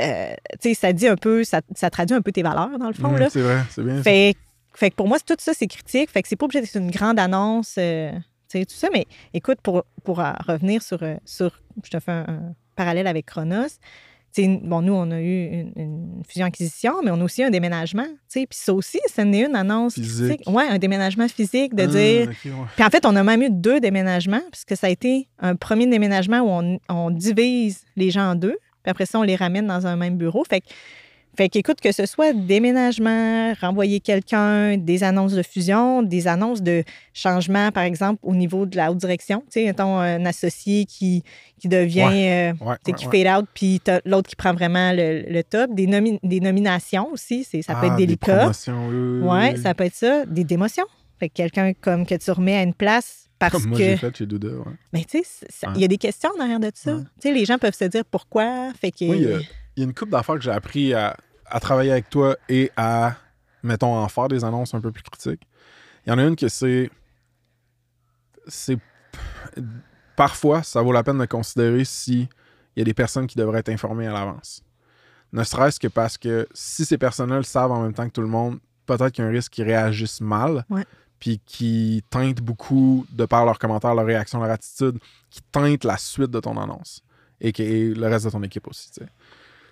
euh, 0.00 0.34
tu 0.60 0.70
sais, 0.70 0.74
ça 0.74 0.92
dit 0.92 1.06
un 1.06 1.16
peu, 1.16 1.44
ça, 1.44 1.60
ça 1.74 1.90
traduit 1.90 2.16
un 2.16 2.22
peu 2.22 2.32
tes 2.32 2.42
valeurs, 2.42 2.78
dans 2.78 2.88
le 2.88 2.94
fond, 2.94 3.10
Mm, 3.12 3.16
là. 3.18 3.30
c'est 3.30 3.40
vrai, 3.42 3.58
c'est 3.70 3.82
bien. 3.84 3.96
ça. 3.98 4.02
Fait, 4.02 4.34
fait 4.74 4.90
que 4.90 4.94
pour 4.96 5.08
moi, 5.08 5.18
tout 5.20 5.34
ça, 5.38 5.52
c'est 5.54 5.66
critique. 5.66 6.10
Fait 6.10 6.22
que 6.22 6.28
c'est 6.28 6.36
pas 6.36 6.44
obligé 6.46 6.60
d'être 6.60 6.76
une 6.76 6.90
grande 6.90 7.18
annonce, 7.18 7.74
euh, 7.78 8.12
tu 8.48 8.58
sais, 8.58 8.64
tout 8.64 8.74
ça. 8.74 8.88
Mais 8.92 9.06
écoute, 9.34 9.58
pour, 9.62 9.84
pour 10.04 10.20
euh, 10.20 10.32
revenir 10.46 10.82
sur, 10.82 11.02
euh, 11.02 11.16
sur. 11.24 11.60
Je 11.84 11.90
te 11.90 12.00
fais 12.00 12.12
un, 12.12 12.24
un 12.28 12.54
parallèle 12.76 13.06
avec 13.06 13.26
Chronos. 13.26 13.68
Bon, 14.38 14.80
nous, 14.80 14.92
on 14.92 15.10
a 15.10 15.20
eu 15.20 15.46
une, 15.48 15.72
une 15.74 16.22
fusion-acquisition, 16.26 17.02
mais 17.02 17.10
on 17.10 17.20
a 17.20 17.24
aussi 17.24 17.42
un 17.42 17.50
déménagement. 17.50 18.06
Puis 18.32 18.46
ça 18.52 18.72
aussi, 18.72 19.00
ce 19.12 19.22
n'est 19.22 19.44
une 19.44 19.56
annonce 19.56 19.94
Physique. 19.94 20.42
Ouais, 20.46 20.62
un 20.68 20.78
déménagement 20.78 21.26
physique, 21.26 21.74
de 21.74 21.82
Ah, 21.82 21.86
dire. 21.88 22.28
ouais. 22.28 22.34
Puis 22.76 22.84
en 22.84 22.90
fait, 22.90 23.04
on 23.06 23.16
a 23.16 23.24
même 23.24 23.42
eu 23.42 23.50
deux 23.50 23.80
déménagements, 23.80 24.40
puisque 24.52 24.76
ça 24.76 24.86
a 24.86 24.90
été 24.90 25.28
un 25.40 25.56
premier 25.56 25.88
déménagement 25.88 26.38
où 26.42 26.48
on, 26.48 26.78
on 26.88 27.10
divise 27.10 27.82
les 27.96 28.10
gens 28.12 28.30
en 28.30 28.34
deux, 28.36 28.56
puis 28.82 28.90
après 28.90 29.06
ça, 29.06 29.18
on 29.18 29.22
les 29.22 29.36
ramène 29.36 29.66
dans 29.66 29.86
un 29.86 29.96
même 29.96 30.16
bureau. 30.16 30.44
Fait 30.48 30.60
que, 30.60 30.66
fait 31.36 31.48
qu'écoute, 31.48 31.80
que 31.80 31.92
ce 31.92 32.06
soit 32.06 32.32
déménagement, 32.32 33.52
renvoyer 33.60 34.00
quelqu'un, 34.00 34.76
des 34.76 35.04
annonces 35.04 35.32
de 35.32 35.42
fusion, 35.42 36.02
des 36.02 36.26
annonces 36.26 36.60
de 36.62 36.82
changement, 37.14 37.70
par 37.70 37.84
exemple, 37.84 38.18
au 38.22 38.34
niveau 38.34 38.66
de 38.66 38.76
la 38.76 38.90
haute 38.90 38.98
direction. 38.98 39.40
Tu 39.46 39.60
sais, 39.60 39.64
mettons 39.66 39.96
un 39.98 40.24
associé 40.26 40.86
qui, 40.86 41.22
qui 41.60 41.68
devient, 41.68 42.00
euh, 42.02 42.52
Ouais, 42.64 42.74
tu 42.84 42.86
sais, 42.86 42.90
ouais, 42.90 42.94
qui 42.94 43.04
fade 43.24 43.38
out, 43.42 43.46
puis 43.54 43.80
l'autre 44.04 44.28
qui 44.28 44.36
prend 44.36 44.52
vraiment 44.52 44.92
le, 44.92 45.22
le 45.28 45.42
top. 45.44 45.72
Des, 45.72 45.86
nomi- 45.86 46.18
des 46.22 46.40
nominations 46.40 47.08
aussi, 47.12 47.44
ça 47.44 47.74
peut 47.74 47.80
Ah, 47.82 47.86
être 47.86 47.96
des 47.96 48.06
délicat. 48.06 48.36
promotions, 48.38 48.88
oui, 48.88 48.96
oui, 48.96 49.28
Ouais, 49.28 49.52
oui. 49.54 49.62
ça 49.62 49.72
peut 49.74 49.84
être 49.84 49.94
ça. 49.94 50.26
Des 50.26 50.44
démotions. 50.44 50.86
Fait 51.20 51.28
que 51.28 51.34
quelqu'un 51.34 51.72
comme 51.74 52.04
que 52.06 52.14
tu 52.16 52.30
remets 52.32 52.56
à 52.56 52.62
une 52.62 52.74
place 52.74 53.28
parce 53.38 53.52
Comme 53.52 53.66
moi, 53.66 53.78
que. 53.78 53.84
j'ai 53.84 53.96
fait 53.96 54.16
chez 54.16 54.26
Douda. 54.26 54.48
Ouais. 54.48 54.72
Mais 54.92 55.04
tu 55.04 55.22
sais, 55.22 55.46
il 55.62 55.68
Ouais. 55.68 55.78
y 55.80 55.84
a 55.84 55.88
des 55.88 55.96
questions 55.98 56.30
en 56.36 56.40
arrière 56.42 56.60
de 56.60 56.70
ça. 56.74 56.94
Ouais. 56.96 57.02
Tu 57.20 57.28
sais, 57.28 57.32
les 57.32 57.44
gens 57.44 57.58
peuvent 57.58 57.74
se 57.74 57.84
dire 57.84 58.04
pourquoi. 58.04 58.72
Fait 58.80 58.90
que. 58.90 59.04
Moi, 59.04 59.16
il 59.16 59.22
y 59.22 59.32
a, 59.32 59.38
il 59.38 59.46
y 59.78 59.82
a 59.82 59.84
une 59.84 59.94
couple 59.94 60.12
d'affaires 60.12 60.34
que 60.34 60.40
j'ai 60.42 60.50
appris 60.50 60.92
à, 60.94 61.16
à 61.46 61.60
travailler 61.60 61.92
avec 61.92 62.10
toi 62.10 62.36
et 62.48 62.70
à, 62.76 63.14
mettons, 63.62 63.94
en 63.94 64.08
faire 64.08 64.28
des 64.28 64.44
annonces 64.44 64.74
un 64.74 64.80
peu 64.80 64.90
plus 64.92 65.02
critiques. 65.02 65.42
Il 66.06 66.10
y 66.10 66.12
en 66.12 66.18
a 66.18 66.24
une 66.24 66.36
que 66.36 66.48
c'est. 66.48 66.90
c'est. 68.46 68.78
Parfois, 70.16 70.62
ça 70.62 70.82
vaut 70.82 70.92
la 70.92 71.02
peine 71.02 71.18
de 71.18 71.24
considérer 71.24 71.84
si 71.84 72.28
il 72.76 72.80
y 72.80 72.82
a 72.82 72.84
des 72.84 72.94
personnes 72.94 73.26
qui 73.26 73.36
devraient 73.38 73.60
être 73.60 73.68
informées 73.70 74.06
à 74.06 74.12
l'avance. 74.12 74.62
Ne 75.32 75.44
serait-ce 75.44 75.80
que 75.80 75.88
parce 75.88 76.18
que 76.18 76.46
si 76.52 76.84
ces 76.84 76.98
personnes-là 76.98 77.36
le 77.38 77.42
savent 77.42 77.70
en 77.72 77.82
même 77.82 77.94
temps 77.94 78.06
que 78.06 78.12
tout 78.12 78.20
le 78.20 78.26
monde, 78.26 78.58
peut-être 78.86 79.10
qu'il 79.10 79.22
y 79.24 79.26
a 79.26 79.30
un 79.30 79.32
risque 79.32 79.52
qu'ils 79.52 79.64
réagissent 79.64 80.20
mal. 80.20 80.64
Ouais. 80.68 80.84
Puis 81.20 81.40
qui 81.44 82.02
teintent 82.10 82.40
beaucoup, 82.40 83.06
de 83.10 83.26
par 83.26 83.44
leurs 83.44 83.58
commentaires, 83.58 83.94
leur 83.94 84.06
réaction, 84.06 84.40
leur 84.40 84.50
attitude, 84.50 84.98
qui 85.30 85.40
teintent 85.52 85.84
la 85.84 85.96
suite 85.98 86.30
de 86.30 86.40
ton 86.40 86.56
annonce. 86.56 87.02
Et, 87.40 87.52
que- 87.52 87.62
et 87.62 87.94
le 87.94 88.06
reste 88.08 88.24
de 88.24 88.30
ton 88.30 88.42
équipe 88.42 88.66
aussi. 88.66 88.90
tu 88.90 89.04
sais. 89.04 89.08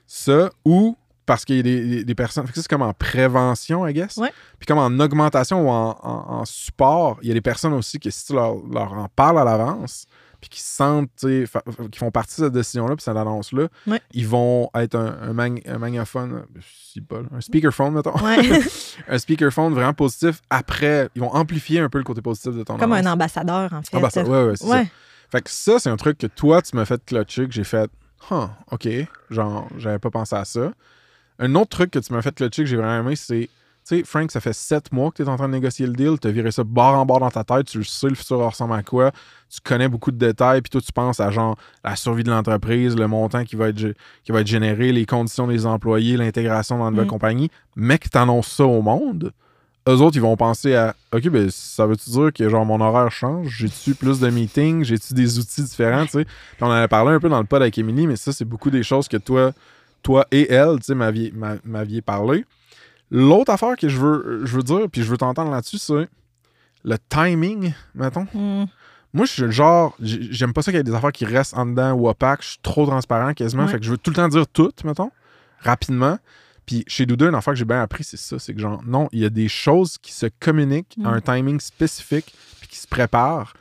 Ça, 0.07 0.51
ou 0.65 0.97
parce 1.27 1.45
qu'il 1.45 1.57
y 1.57 1.61
a 1.61 1.63
des, 1.63 2.05
des- 2.05 2.15
personnes. 2.15 2.47
c'est 2.55 2.67
comme 2.69 2.81
en 2.83 2.95
prévention, 2.95 3.87
I 3.87 3.93
guess. 3.93 4.17
Ouais. 4.17 4.33
Puis 4.59 4.67
comme 4.67 4.79
en 4.79 4.99
augmentation 5.03 5.67
ou 5.67 5.69
en, 5.71 5.99
en- 6.03 6.39
en 6.41 6.45
support, 6.47 7.19
il 7.23 7.29
y 7.29 7.31
a 7.31 7.35
des 7.35 7.43
personnes 7.43 7.75
aussi 7.75 7.99
que 8.01 8.09
si 8.11 8.27
tu 8.27 8.33
leur, 8.35 8.55
leur 8.71 8.93
en 8.95 9.09
parles 9.15 9.39
à 9.39 9.45
l'avance, 9.45 10.07
puis 10.41 10.51
qui 10.51 10.61
se 10.63 10.73
sentent, 10.77 11.11
tu 11.19 11.27
sais, 11.27 11.47
fa- 11.47 11.63
qui 11.91 11.99
font 11.99 12.11
partie 12.11 12.41
de 12.41 12.47
cette 12.47 12.53
décision-là, 12.55 12.95
puis 12.95 13.03
cette 13.03 13.17
annonce-là, 13.17 13.69
Ouais. 13.87 14.01
ils 14.13 14.27
vont 14.27 14.71
être 14.75 14.95
un, 14.95 15.19
un, 15.23 15.33
mag- 15.33 15.63
un 15.67 15.79
magnaphone, 15.79 16.45
je 16.55 16.61
sais 16.95 17.01
pas, 17.01 17.19
un 17.35 17.41
speakerphone, 17.41 17.95
mettons. 17.95 18.17
Ouais. 18.25 18.61
un 19.09 19.19
speakerphone 19.19 19.75
vraiment 19.75 19.95
positif. 19.95 20.41
Après, 20.51 21.09
ils 21.17 21.21
vont 21.21 21.35
amplifier 21.35 21.81
un 21.81 21.89
peu 21.89 21.99
le 21.99 22.05
côté 22.05 22.23
positif 22.23 22.53
de 22.55 22.63
ton 22.63 22.77
Comme 22.77 22.93
un 22.93 23.07
ambassadeur, 23.07 23.73
en 23.73 23.83
fait. 23.83 24.11
Ça, 24.11 24.23
ouais, 24.25 24.45
ouais, 24.47 24.57
c'est 24.57 24.65
ça. 24.67 24.71
Ouais. 24.71 24.87
Fait 25.31 25.43
que 25.43 25.51
ça, 25.51 25.79
c'est 25.79 25.91
un 25.91 25.97
truc 25.97 26.17
que 26.19 26.27
toi, 26.27 26.63
tu 26.63 26.75
m'as 26.77 26.85
fait 26.85 27.05
clutcher, 27.05 27.47
que 27.47 27.53
j'ai 27.53 27.65
fait, 27.65 27.91
huh, 28.31 28.47
OK, 28.71 28.89
genre, 29.31 29.69
j'avais 29.77 29.99
pas 29.99 30.11
pensé 30.11 30.37
à 30.37 30.45
ça. 30.45 30.73
Un 31.41 31.55
autre 31.55 31.71
truc 31.71 31.91
que 31.91 31.99
tu 31.99 32.13
m'as 32.13 32.23
fait 32.23 32.35
clutcher, 32.35 32.63
que 32.63 32.69
j'ai 32.69 32.77
vraiment 32.77 33.07
aimé, 33.07 33.15
c'est, 33.17 33.49
sais, 33.97 34.05
Frank, 34.05 34.31
ça 34.31 34.41
fait 34.41 34.53
sept 34.53 34.93
mois 34.93 35.11
que 35.11 35.17
tu 35.17 35.23
es 35.23 35.29
en 35.29 35.37
train 35.37 35.49
de 35.49 35.53
négocier 35.55 35.87
le 35.87 35.93
deal, 35.93 36.19
tu 36.21 36.29
as 36.29 36.31
viré 36.31 36.51
ça 36.51 36.65
bord 36.65 36.95
en 36.95 37.05
bord 37.07 37.21
dans 37.21 37.31
ta 37.31 37.45
tête, 37.45 37.67
tu 37.67 37.79
le 37.79 37.85
sais, 37.85 38.09
le 38.09 38.15
futur 38.15 38.39
ressemble 38.39 38.75
à 38.75 38.83
quoi, 38.83 39.13
tu 39.49 39.61
connais 39.63 39.89
beaucoup 39.89 40.11
de 40.11 40.19
détails, 40.19 40.61
puis 40.63 40.71
toi, 40.71 40.81
tu 40.81 40.93
penses 40.93 41.21
à 41.21 41.31
genre 41.31 41.57
la 41.85 41.97
survie 41.97 42.25
de 42.25 42.31
l'entreprise, 42.31 42.97
le 42.97 43.07
montant 43.09 43.45
qui 43.45 43.57
va 43.57 43.69
être, 43.69 43.95
qui 44.25 44.33
va 44.33 44.41
être 44.41 44.47
généré, 44.47 44.93
les 44.93 45.07
conditions 45.07 45.47
des 45.47 45.67
employés, 45.67 46.17
l'intégration 46.17 46.79
dans 46.79 46.85
la 46.85 46.91
nouvelle 46.91 47.07
Mm. 47.07 47.11
compagnie. 47.11 47.51
Mais 47.77 47.99
que 47.99 48.09
tu 48.09 48.19
annonces 48.19 48.49
ça 48.49 48.65
au 48.67 48.83
monde, 48.83 49.33
eux 49.89 50.01
autres, 50.03 50.17
ils 50.17 50.23
vont 50.23 50.37
penser 50.37 50.75
à 50.75 50.95
OK, 51.15 51.29
ben 51.31 51.49
ça 51.51 51.87
veut-tu 51.87 52.11
dire 52.11 52.31
que 52.35 52.47
genre 52.51 52.67
mon 52.67 52.79
horaire 52.83 53.11
change? 53.11 53.49
J'ai-tu 53.49 53.95
plus 53.95 54.21
de 54.21 54.29
meetings? 54.29 54.85
J'ai-tu 54.85 55.15
des 55.15 55.39
outils 55.39 55.63
différents? 55.63 56.05
tu 56.05 56.19
sais? 56.19 56.25
Puis 56.27 56.35
on 56.61 56.67
en 56.67 56.73
avait 56.73 56.89
parlé 56.89 57.13
un 57.13 57.21
peu 57.21 57.31
dans 57.31 57.39
le 57.41 57.47
pod 57.47 57.63
avec 57.63 57.79
Émilie, 57.79 58.07
mais 58.07 58.17
ça, 58.17 58.33
c'est 58.35 58.45
beaucoup 58.45 58.71
des 58.71 58.83
choses 58.83 59.09
que 59.09 59.17
toi, 59.17 59.53
toi 60.03 60.27
et 60.31 60.53
elle, 60.53 60.77
tu 60.81 60.85
sais, 60.87 60.95
m'aviez, 60.95 61.33
m'a- 61.33 61.57
m'aviez 61.65 62.03
parlé. 62.03 62.45
L'autre 63.11 63.53
affaire 63.53 63.77
que 63.77 63.89
je 63.89 63.99
veux, 63.99 64.43
je 64.45 64.57
veux 64.57 64.63
dire, 64.63 64.87
puis 64.91 65.03
je 65.03 65.11
veux 65.11 65.17
t'entendre 65.17 65.51
là-dessus, 65.51 65.79
c'est 65.79 66.09
le 66.85 66.97
timing, 67.09 67.73
mettons. 67.95 68.27
Hmm. 68.35 68.67
Moi, 69.15 69.25
je 69.25 69.33
suis 69.33 69.43
le 69.43 69.51
genre, 69.51 69.97
j'ai- 70.01 70.29
j'aime 70.31 70.53
pas 70.53 70.61
ça 70.63 70.71
qu'il 70.71 70.77
y 70.79 70.81
ait 70.81 70.85
des 70.85 70.95
affaires 70.95 71.13
qui 71.13 71.25
restent 71.25 71.57
en 71.57 71.65
dedans 71.67 71.93
ou 71.93 72.09
opaques. 72.09 72.43
Je 72.43 72.49
suis 72.51 72.59
trop 72.63 72.85
transparent 72.87 73.33
quasiment. 73.33 73.65
Ouais. 73.65 73.71
Fait 73.73 73.79
que 73.79 73.85
je 73.87 73.91
veux 73.91 73.97
tout 73.99 74.11
le 74.11 74.17
temps 74.17 74.29
dire 74.29 74.47
tout, 74.47 74.71
mettons, 74.85 75.11
rapidement. 75.61 76.19
Puis 76.67 76.85
chez 76.87 77.07
Douda, 77.07 77.27
une 77.29 77.35
affaire 77.35 77.55
que 77.55 77.59
j'ai 77.59 77.65
bien 77.65 77.81
appris, 77.81 78.05
c'est 78.05 78.19
ça. 78.19 78.39
C'est 78.39 78.53
que 78.53 78.61
genre, 78.61 78.83
non, 78.87 79.09
il 79.13 79.21
y 79.21 79.25
a 79.25 79.31
des 79.31 79.49
choses 79.49 79.97
qui 79.97 80.13
se 80.13 80.27
communiquent 80.39 80.97
à 81.03 81.09
Mm. 81.11 81.15
un 81.15 81.21
timing 81.23 81.61
spécifique 81.61 82.35
puis 82.61 82.69
qui 82.69 82.77
se 82.79 82.87
préparent. 82.87 83.55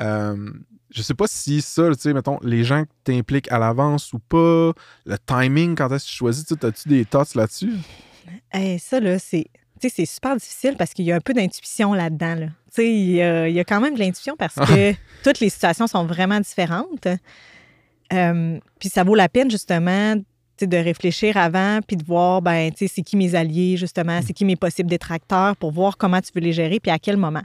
Euh, 0.00 0.50
je 0.90 1.02
sais 1.02 1.14
pas 1.14 1.26
si 1.28 1.62
ça, 1.62 1.88
tu 1.94 2.00
sais, 2.00 2.12
mettons, 2.12 2.38
les 2.42 2.64
gens 2.64 2.82
que 2.84 2.90
t'impliques 3.04 3.50
à 3.52 3.58
l'avance 3.60 4.12
ou 4.12 4.18
pas, 4.18 4.72
le 5.06 5.16
timing, 5.24 5.76
quand 5.76 5.92
est-ce 5.92 6.06
que 6.06 6.10
tu 6.10 6.16
choisis, 6.16 6.44
tu 6.44 6.54
as-tu 6.66 6.88
des 6.88 7.04
thoughts 7.04 7.34
là-dessus? 7.36 7.72
Hey, 8.52 8.78
ça, 8.78 9.00
là, 9.00 9.18
c'est. 9.18 9.46
Tu 9.80 9.88
sais, 9.88 9.94
c'est 9.94 10.06
super 10.06 10.34
difficile 10.34 10.74
parce 10.76 10.92
qu'il 10.92 11.04
y 11.04 11.12
a 11.12 11.16
un 11.16 11.20
peu 11.20 11.34
d'intuition 11.34 11.94
là-dedans. 11.94 12.34
Là. 12.34 12.46
Tu 12.46 12.52
sais, 12.72 12.92
il 12.92 13.10
y, 13.12 13.22
a, 13.22 13.48
il 13.48 13.54
y 13.54 13.60
a 13.60 13.64
quand 13.64 13.80
même 13.80 13.94
de 13.94 14.00
l'intuition 14.00 14.34
parce 14.36 14.56
que 14.56 14.92
toutes 15.22 15.38
les 15.38 15.50
situations 15.50 15.86
sont 15.86 16.04
vraiment 16.04 16.40
différentes. 16.40 17.06
Euh, 18.12 18.58
puis 18.80 18.88
ça 18.88 19.04
vaut 19.04 19.14
la 19.14 19.28
peine, 19.28 19.50
justement, 19.50 20.16
de 20.60 20.76
réfléchir 20.76 21.36
avant 21.36 21.80
puis 21.86 21.96
de 21.96 22.04
voir, 22.04 22.42
ben, 22.42 22.70
tu 22.72 22.88
sais, 22.88 22.94
c'est 22.96 23.02
qui 23.02 23.16
mes 23.16 23.34
alliés, 23.34 23.76
justement, 23.76 24.20
c'est 24.26 24.32
qui 24.32 24.44
mes 24.44 24.56
possibles 24.56 24.90
détracteurs 24.90 25.56
pour 25.56 25.70
voir 25.70 25.96
comment 25.96 26.20
tu 26.20 26.30
veux 26.34 26.40
les 26.40 26.52
gérer 26.52 26.80
puis 26.80 26.90
à 26.90 26.98
quel 26.98 27.16
moment. 27.16 27.42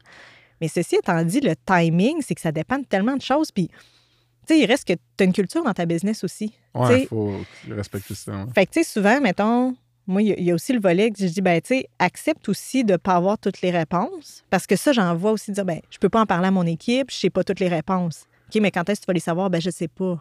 Mais 0.62 0.68
ceci 0.68 0.96
étant 0.96 1.22
dit, 1.24 1.42
le 1.42 1.54
timing, 1.56 2.22
c'est 2.22 2.36
que 2.36 2.42
ça 2.42 2.52
dépend 2.52 2.80
de 2.80 2.86
tellement 2.86 3.16
de 3.16 3.22
choses. 3.22 3.52
Puis, 3.52 3.68
tu 3.68 4.56
sais, 4.56 4.60
il 4.60 4.66
reste 4.66 4.88
que 4.88 4.94
tu 4.94 5.24
as 5.24 5.26
une 5.26 5.34
culture 5.34 5.64
dans 5.64 5.74
ta 5.74 5.86
business 5.86 6.24
aussi. 6.24 6.54
Ouais, 6.74 7.02
sais, 7.02 7.06
faut 7.08 7.36
respecter 7.70 8.16
ça. 8.16 8.32
ouais. 8.32 8.46
fait 8.56 8.66
que, 8.66 8.72
tu 8.72 8.84
sais, 8.84 8.90
souvent, 8.90 9.20
mettons, 9.22 9.76
moi, 10.08 10.22
il 10.22 10.44
y 10.44 10.52
a- 10.52 10.54
aussi 10.54 10.74
le 10.74 10.80
volet 10.80 11.12
que 11.12 11.20
je 11.20 11.26
dis, 11.28 11.42
ben, 11.42 11.62
tu 11.62 11.70
sais, 11.70 11.88
accepte 12.00 12.50
aussi 12.50 12.84
de 12.84 12.94
ne 12.94 12.98
pas 12.98 13.14
avoir 13.14 13.38
toutes 13.38 13.62
les 13.62 13.72
réponses. 13.72 14.44
Parce 14.50 14.68
que 14.68 14.76
ça, 14.76 14.92
j'en 14.92 15.16
vois 15.16 15.32
aussi 15.32 15.52
dire, 15.52 15.66
ben, 15.66 15.80
je 15.90 15.98
peux 15.98 16.10
pas 16.10 16.22
en 16.22 16.26
parler 16.26 16.48
à 16.48 16.52
mon 16.52 16.66
équipe, 16.66 17.10
je 17.12 17.16
sais 17.16 17.30
pas 17.30 17.44
toutes 17.44 17.60
les 17.60 17.70
réponses. 17.70 18.26
OK, 18.50 18.62
mais 18.62 18.72
quand 18.72 18.88
est-ce 18.90 19.02
que 19.02 19.06
tu 19.06 19.08
vas 19.08 19.14
les 19.14 19.20
savoir? 19.20 19.50
Ben, 19.50 19.62
je 19.62 19.70
sais 19.70 19.88
pas. 19.88 20.20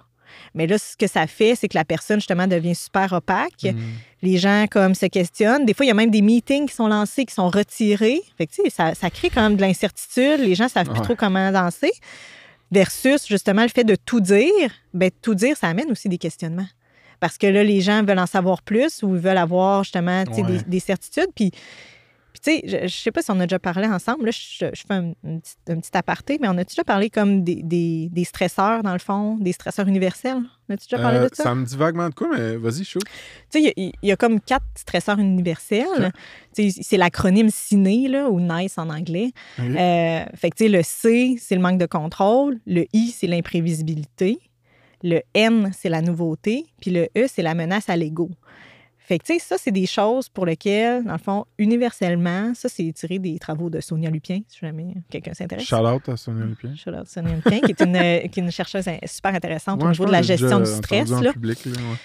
Mais 0.55 0.67
là, 0.67 0.79
ce 0.79 0.97
que 0.97 1.07
ça 1.07 1.27
fait, 1.27 1.55
c'est 1.55 1.69
que 1.69 1.77
la 1.77 1.85
personne, 1.85 2.19
justement, 2.19 2.47
devient 2.47 2.75
super 2.75 3.13
opaque. 3.13 3.65
Mm. 3.65 3.77
Les 4.23 4.39
gens, 4.39 4.67
comme, 4.71 4.95
se 4.95 5.07
questionnent. 5.07 5.67
Des 5.67 5.75
fois, 5.75 5.85
il 5.85 5.89
y 5.89 5.93
a 5.93 5.95
même 5.95 6.11
des 6.11 6.23
meetings 6.23 6.69
qui 6.69 6.75
sont 6.75 6.89
lancés, 6.89 7.27
qui 7.27 7.35
sont 7.35 7.51
retirés. 7.51 8.23
Fait 8.39 8.47
que, 8.47 8.53
tu 8.53 8.63
sais, 8.63 8.71
ça, 8.71 8.95
ça 8.95 9.11
crée 9.11 9.29
quand 9.29 9.43
même 9.43 9.57
de 9.57 9.61
l'incertitude. 9.61 10.39
Les 10.41 10.55
gens 10.55 10.69
savent 10.69 10.89
plus 10.89 11.03
trop 11.03 11.17
comment 11.17 11.51
danser. 11.53 11.93
Versus, 12.71 13.27
justement, 13.29 13.63
le 13.63 13.69
fait 13.69 13.85
de 13.85 13.97
tout 13.97 14.21
dire. 14.21 14.71
Ben, 14.95 15.11
tout 15.21 15.35
dire, 15.35 15.57
ça 15.57 15.69
amène 15.69 15.91
aussi 15.91 16.09
des 16.09 16.19
questionnements. 16.19 16.69
Parce 17.23 17.39
que 17.39 17.47
là, 17.47 17.63
les 17.63 17.81
gens 17.81 18.03
veulent 18.03 18.19
en 18.19 18.27
savoir 18.27 18.63
plus 18.63 19.05
ou 19.05 19.15
ils 19.15 19.21
veulent 19.23 19.37
avoir, 19.39 19.85
justement, 19.85 20.25
Ouais. 20.25 20.43
des, 20.43 20.59
des 20.67 20.81
certitudes. 20.81 21.29
Puis, 21.37 21.53
puis, 22.33 22.41
tu 22.43 22.51
sais, 22.51 22.63
je, 22.83 22.89
je 22.89 22.97
sais 22.97 23.13
pas 23.13 23.23
si 23.23 23.31
on 23.31 23.39
a 23.39 23.45
déjà 23.47 23.59
parlé 23.61 23.87
ensemble. 23.87 24.25
Là, 24.25 24.31
je, 24.33 24.67
je 24.75 24.83
fais 24.89 24.95
un, 24.95 25.13
un 25.25 25.39
petit, 25.39 25.55
un 25.69 25.79
petit 25.79 25.97
aparté, 25.97 26.39
mais 26.41 26.49
on 26.49 26.57
a 26.59 26.65
déjà 26.65 26.83
parlé 26.83 27.11
comme 27.11 27.45
des, 27.45 27.63
des, 27.63 28.09
des 28.11 28.25
stresseurs, 28.25 28.83
dans 28.83 28.95
le 28.95 28.99
fond, 28.99 29.37
des 29.37 29.53
stresseurs 29.53 29.87
universels? 29.87 30.41
On 30.69 30.75
a-tu 30.75 30.87
déjà 30.89 31.01
parlé 31.01 31.19
Euh, 31.19 31.29
de 31.29 31.35
ça? 31.35 31.45
ça 31.45 31.55
me 31.55 31.65
dit 31.65 31.77
vaguement 31.77 32.09
de 32.09 32.15
quoi, 32.15 32.29
mais 32.37 32.57
vas-y, 32.57 32.85
shoot. 32.85 33.05
Tu 33.05 33.11
sais, 33.51 33.61
il 33.61 33.65
y 33.67 33.69
a- 33.69 33.93
il 34.03 34.09
y, 34.09 34.13
a 34.13 34.17
comme 34.17 34.41
quatre 34.41 34.65
stresseurs 34.75 35.19
universels. 35.21 36.11
C'est 36.55 36.97
l'acronyme 36.97 37.51
CINE, 37.51 38.09
là, 38.09 38.31
ou 38.31 38.41
NICE 38.41 38.79
en 38.79 38.89
anglais. 38.91 39.31
Euh, 39.61 40.25
fait 40.35 40.51
que, 40.51 40.57
tu 40.57 40.65
sais, 40.65 40.69
le 40.71 40.83
C, 40.83 41.37
c'est 41.39 41.55
le 41.55 41.61
manque 41.61 41.79
de 41.79 41.87
contrôle. 41.87 42.59
Le 42.67 42.87
I, 42.95 43.11
c'est 43.17 43.27
l'imprévisibilité. 43.29 44.39
Le 45.03 45.21
N, 45.35 45.71
c'est 45.77 45.89
la 45.89 46.01
nouveauté. 46.03 46.67
Puis 46.81 46.91
le 46.91 47.09
E, 47.17 47.27
c'est 47.29 47.43
la 47.43 47.55
menace 47.55 47.89
à 47.89 47.97
l'ego. 47.97 48.31
Fait 49.05 49.19
que, 49.19 49.25
tu 49.25 49.35
sais, 49.35 49.39
ça, 49.41 49.57
c'est 49.59 49.73
des 49.73 49.85
choses 49.87 50.29
pour 50.29 50.47
lesquelles, 50.47 51.03
dans 51.05 51.13
le 51.13 51.19
fond, 51.19 51.45
universellement, 51.59 52.53
ça, 52.55 52.69
c'est 52.69 52.91
tiré 52.93 53.19
des 53.19 53.37
travaux 53.39 53.69
de 53.69 53.81
Sonia 53.81 54.09
Lupien, 54.11 54.41
si 54.47 54.61
jamais 54.61 54.95
quelqu'un 55.11 55.35
s'intéresse. 55.35 55.67
Shout 55.67 55.75
out 55.77 56.09
à 56.09 56.17
Sonia 56.17 56.45
Lupien. 56.45 56.75
Shout 56.77 56.91
out 56.91 57.09
Sonia 57.09 57.35
Lupien, 57.35 57.61
qui 57.61 57.73
est 57.73 57.81
une, 57.83 57.97
euh, 57.97 58.21
qui 58.29 58.39
est 58.39 58.43
une 58.43 58.53
chercheuse 58.53 58.85
super 59.07 59.35
intéressante 59.35 59.83
au 59.83 59.87
Ouais, 59.87 59.93
je 59.95 59.99
niveau 60.01 60.07
de 60.07 60.13
la 60.13 60.23
gestion 60.23 60.61
du 60.61 60.67
stress. 60.67 61.11
Là. 61.11 61.33
public, 61.33 61.65
là, 61.65 61.73
ouais. 61.73 61.97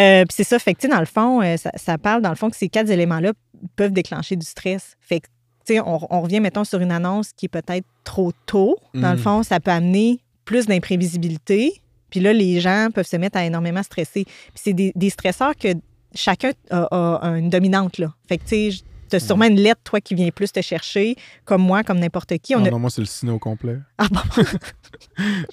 Euh, 0.00 0.24
puis 0.24 0.34
c'est 0.34 0.44
ça, 0.44 0.58
fait 0.58 0.72
que, 0.72 0.80
tu 0.80 0.88
sais, 0.88 0.92
dans 0.92 1.00
le 1.00 1.06
fond, 1.06 1.42
euh, 1.42 1.58
ça, 1.58 1.70
ça 1.76 1.98
parle, 1.98 2.22
dans 2.22 2.30
le 2.30 2.34
fond, 2.34 2.48
que 2.48 2.56
ces 2.56 2.70
quatre 2.70 2.88
éléments-là 2.90 3.34
peuvent 3.76 3.92
déclencher 3.92 4.36
du 4.36 4.46
stress. 4.46 4.96
Fait 5.00 5.20
que, 5.20 5.26
tu 5.66 5.74
sais, 5.74 5.80
on, 5.80 5.98
on 6.12 6.22
revient, 6.22 6.40
mettons, 6.40 6.64
sur 6.64 6.80
une 6.80 6.92
annonce 6.92 7.34
qui 7.34 7.44
est 7.46 7.50
peut-être 7.50 7.86
trop 8.04 8.32
tôt. 8.46 8.78
Dans 8.94 9.10
le 9.12 9.16
Mm. 9.18 9.20
fond, 9.22 9.42
ça 9.42 9.60
peut 9.60 9.70
amener 9.70 10.20
plus 10.46 10.64
d'imprévisibilité. 10.66 11.74
Puis 12.12 12.20
là, 12.20 12.32
les 12.32 12.60
gens 12.60 12.88
peuvent 12.94 13.06
se 13.06 13.16
mettre 13.16 13.38
à 13.38 13.44
énormément 13.44 13.82
stresser. 13.82 14.24
Puis 14.24 14.52
c'est 14.54 14.72
des, 14.72 14.92
des 14.94 15.10
stresseurs 15.10 15.56
que 15.56 15.68
chacun 16.14 16.52
a, 16.70 16.84
a 17.16 17.28
une 17.38 17.50
dominante, 17.50 17.98
là. 17.98 18.12
Fait 18.28 18.38
que, 18.38 18.44
tu 18.44 18.70
sais, 18.70 18.84
tu 19.10 19.16
as 19.16 19.20
sûrement 19.20 19.44
une 19.46 19.60
lettre, 19.60 19.80
toi, 19.84 20.00
qui 20.00 20.14
vient 20.14 20.30
plus 20.30 20.52
te 20.52 20.60
chercher, 20.62 21.16
comme 21.44 21.60
moi, 21.62 21.82
comme 21.82 21.98
n'importe 21.98 22.38
qui. 22.38 22.54
On 22.56 22.64
Ah 22.64 22.68
a... 22.68 22.70
non, 22.70 22.78
moi, 22.78 22.88
c'est 22.90 23.02
le 23.02 23.06
ciné 23.06 23.30
au 23.32 23.38
complet. 23.38 23.76
Ah 23.98 24.06
bon, 24.10 24.20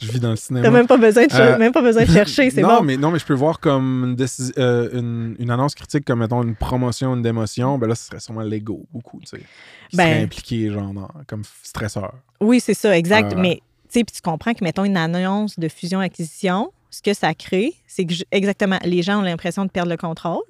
Je 0.01 0.11
vis 0.11 0.19
dans 0.19 0.29
le 0.31 0.37
t'as 0.37 0.41
cinéma. 0.41 0.69
même 0.69 0.87
pas 0.87 0.97
besoin 0.97 1.25
de, 1.27 1.33
Euh, 1.35 1.57
même 1.57 1.71
pas 1.73 1.81
besoin 1.81 2.03
de 2.05 2.09
chercher, 2.11 2.49
c'est 2.51 2.61
non, 2.61 2.77
bon. 2.79 2.83
Mais, 2.83 2.95
non, 2.97 3.11
mais 3.11 3.19
je 3.19 3.25
peux 3.25 3.33
voir 3.33 3.59
comme 3.59 4.03
une, 4.05 4.15
décis- 4.15 4.53
euh, 4.57 4.89
une, 4.93 5.35
une 5.39 5.51
annonce 5.51 5.75
critique 5.75 6.05
comme, 6.05 6.19
mettons, 6.19 6.41
une 6.43 6.55
promotion, 6.55 7.15
une 7.15 7.21
démotion. 7.21 7.77
Ben 7.77 7.87
là, 7.87 7.95
ce 7.95 8.05
serait 8.05 8.19
sûrement 8.19 8.41
l'ego, 8.43 8.85
beaucoup, 8.93 9.19
tu 9.21 9.27
sais. 9.27 9.43
Qui 9.89 9.97
Ben- 9.97 10.03
serait 10.13 10.23
impliqué, 10.23 10.69
genre, 10.71 10.93
dans- 10.93 11.09
comme 11.27 11.43
stresseur. 11.63 12.13
Oui, 12.39 12.59
c'est 12.61 12.73
ça, 12.73 12.97
exact. 12.97 13.33
Ouais. 13.35 13.41
Mais 13.41 13.61
sais, 13.93 14.03
puis 14.03 14.15
tu 14.15 14.21
comprends 14.21 14.53
que, 14.53 14.63
mettons, 14.63 14.85
une 14.85 14.97
annonce 14.97 15.57
de 15.57 15.67
fusion-acquisition, 15.67 16.71
ce 16.89 17.01
que 17.01 17.13
ça 17.13 17.33
crée, 17.33 17.73
c'est 17.87 18.05
que, 18.05 18.13
exactement, 18.31 18.79
les 18.83 19.01
gens 19.01 19.19
ont 19.19 19.23
l'impression 19.23 19.65
de 19.65 19.69
perdre 19.69 19.91
le 19.91 19.97
contrôle. 19.97 20.43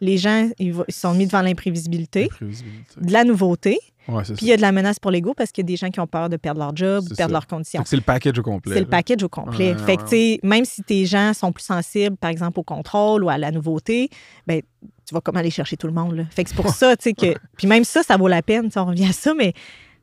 Les 0.00 0.16
gens, 0.16 0.48
ils, 0.58 0.74
sont 0.88 1.14
mis 1.14 1.26
devant 1.26 1.42
l'imprévisibilité, 1.42 2.24
Imprévisibilité. 2.24 3.00
de 3.00 3.12
la 3.12 3.24
nouveauté, 3.24 3.78
Ouais, 4.08 4.22
puis 4.22 4.36
il 4.40 4.48
y 4.48 4.52
a 4.52 4.56
de 4.56 4.62
la 4.62 4.72
menace 4.72 4.98
pour 4.98 5.10
l'ego 5.10 5.34
parce 5.34 5.52
qu'il 5.52 5.62
y 5.64 5.66
a 5.66 5.68
des 5.68 5.76
gens 5.76 5.90
qui 5.90 6.00
ont 6.00 6.06
peur 6.06 6.30
de 6.30 6.38
perdre 6.38 6.60
leur 6.60 6.74
job 6.74 7.04
C'est 7.06 7.16
perdre 7.16 7.34
leurs 7.34 7.46
conditions. 7.46 7.82
C'est 7.84 7.96
le 7.96 8.02
package 8.02 8.38
au 8.38 8.42
complet. 8.42 8.74
C'est 8.74 8.80
le 8.80 8.86
package 8.86 9.22
au 9.22 9.28
complet. 9.28 9.72
Ouais, 9.72 9.78
fait 9.78 9.96
que, 9.96 10.02
ouais, 10.02 10.08
tu 10.08 10.16
sais, 10.16 10.40
même 10.42 10.64
si 10.64 10.82
tes 10.82 11.04
gens 11.04 11.34
sont 11.34 11.52
plus 11.52 11.64
sensibles, 11.64 12.16
par 12.16 12.30
exemple, 12.30 12.58
au 12.58 12.62
contrôle 12.62 13.22
ou 13.22 13.28
à 13.28 13.36
la 13.36 13.50
nouveauté, 13.50 14.08
ben 14.46 14.62
tu 15.06 15.14
vas 15.14 15.20
comme 15.20 15.36
aller 15.36 15.50
chercher 15.50 15.76
tout 15.76 15.86
le 15.86 15.92
monde. 15.92 16.16
Là. 16.16 16.24
Fait 16.30 16.42
que 16.42 16.50
c'est 16.50 16.56
pour 16.56 16.70
ça, 16.70 16.96
tu 16.96 17.04
sais, 17.04 17.12
que. 17.12 17.38
Puis 17.58 17.66
même 17.66 17.84
ça, 17.84 18.02
ça 18.02 18.16
vaut 18.16 18.28
la 18.28 18.40
peine, 18.40 18.70
on 18.76 18.84
revient 18.86 19.08
à 19.08 19.12
ça, 19.12 19.34
mais 19.34 19.52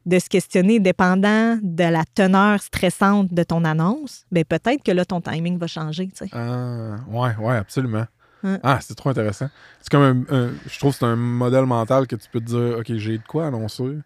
de 0.05 0.19
se 0.19 0.29
questionner 0.29 0.79
dépendant 0.79 1.57
de 1.61 1.83
la 1.83 2.03
teneur 2.13 2.61
stressante 2.61 3.33
de 3.33 3.43
ton 3.43 3.65
annonce, 3.65 4.25
ben 4.31 4.43
peut-être 4.45 4.83
que 4.83 4.91
là, 4.91 5.05
ton 5.05 5.21
timing 5.21 5.57
va 5.57 5.67
changer, 5.67 6.07
tu 6.07 6.25
sais. 6.25 6.29
Ah, 6.33 6.97
ouais, 7.09 7.35
ouais, 7.39 7.55
absolument. 7.55 8.05
Ouais. 8.43 8.59
Ah, 8.61 8.77
c'est 8.81 8.93
trop 8.95 9.09
intéressant. 9.09 9.49
C'est 9.81 9.89
comme 9.89 10.25
un, 10.29 10.35
un- 10.35 10.51
Je 10.67 10.77
trouve 10.79 10.91
que 10.93 10.99
c'est 10.99 11.05
un 11.05 11.15
modèle 11.15 11.65
mental 11.65 12.05
que 12.05 12.15
tu 12.15 12.29
peux 12.29 12.39
te 12.39 12.45
dire 12.45 12.77
OK, 12.79 12.93
j'ai 12.95 13.17
de 13.17 13.23
quoi 13.23 13.47
annoncer? 13.47 13.97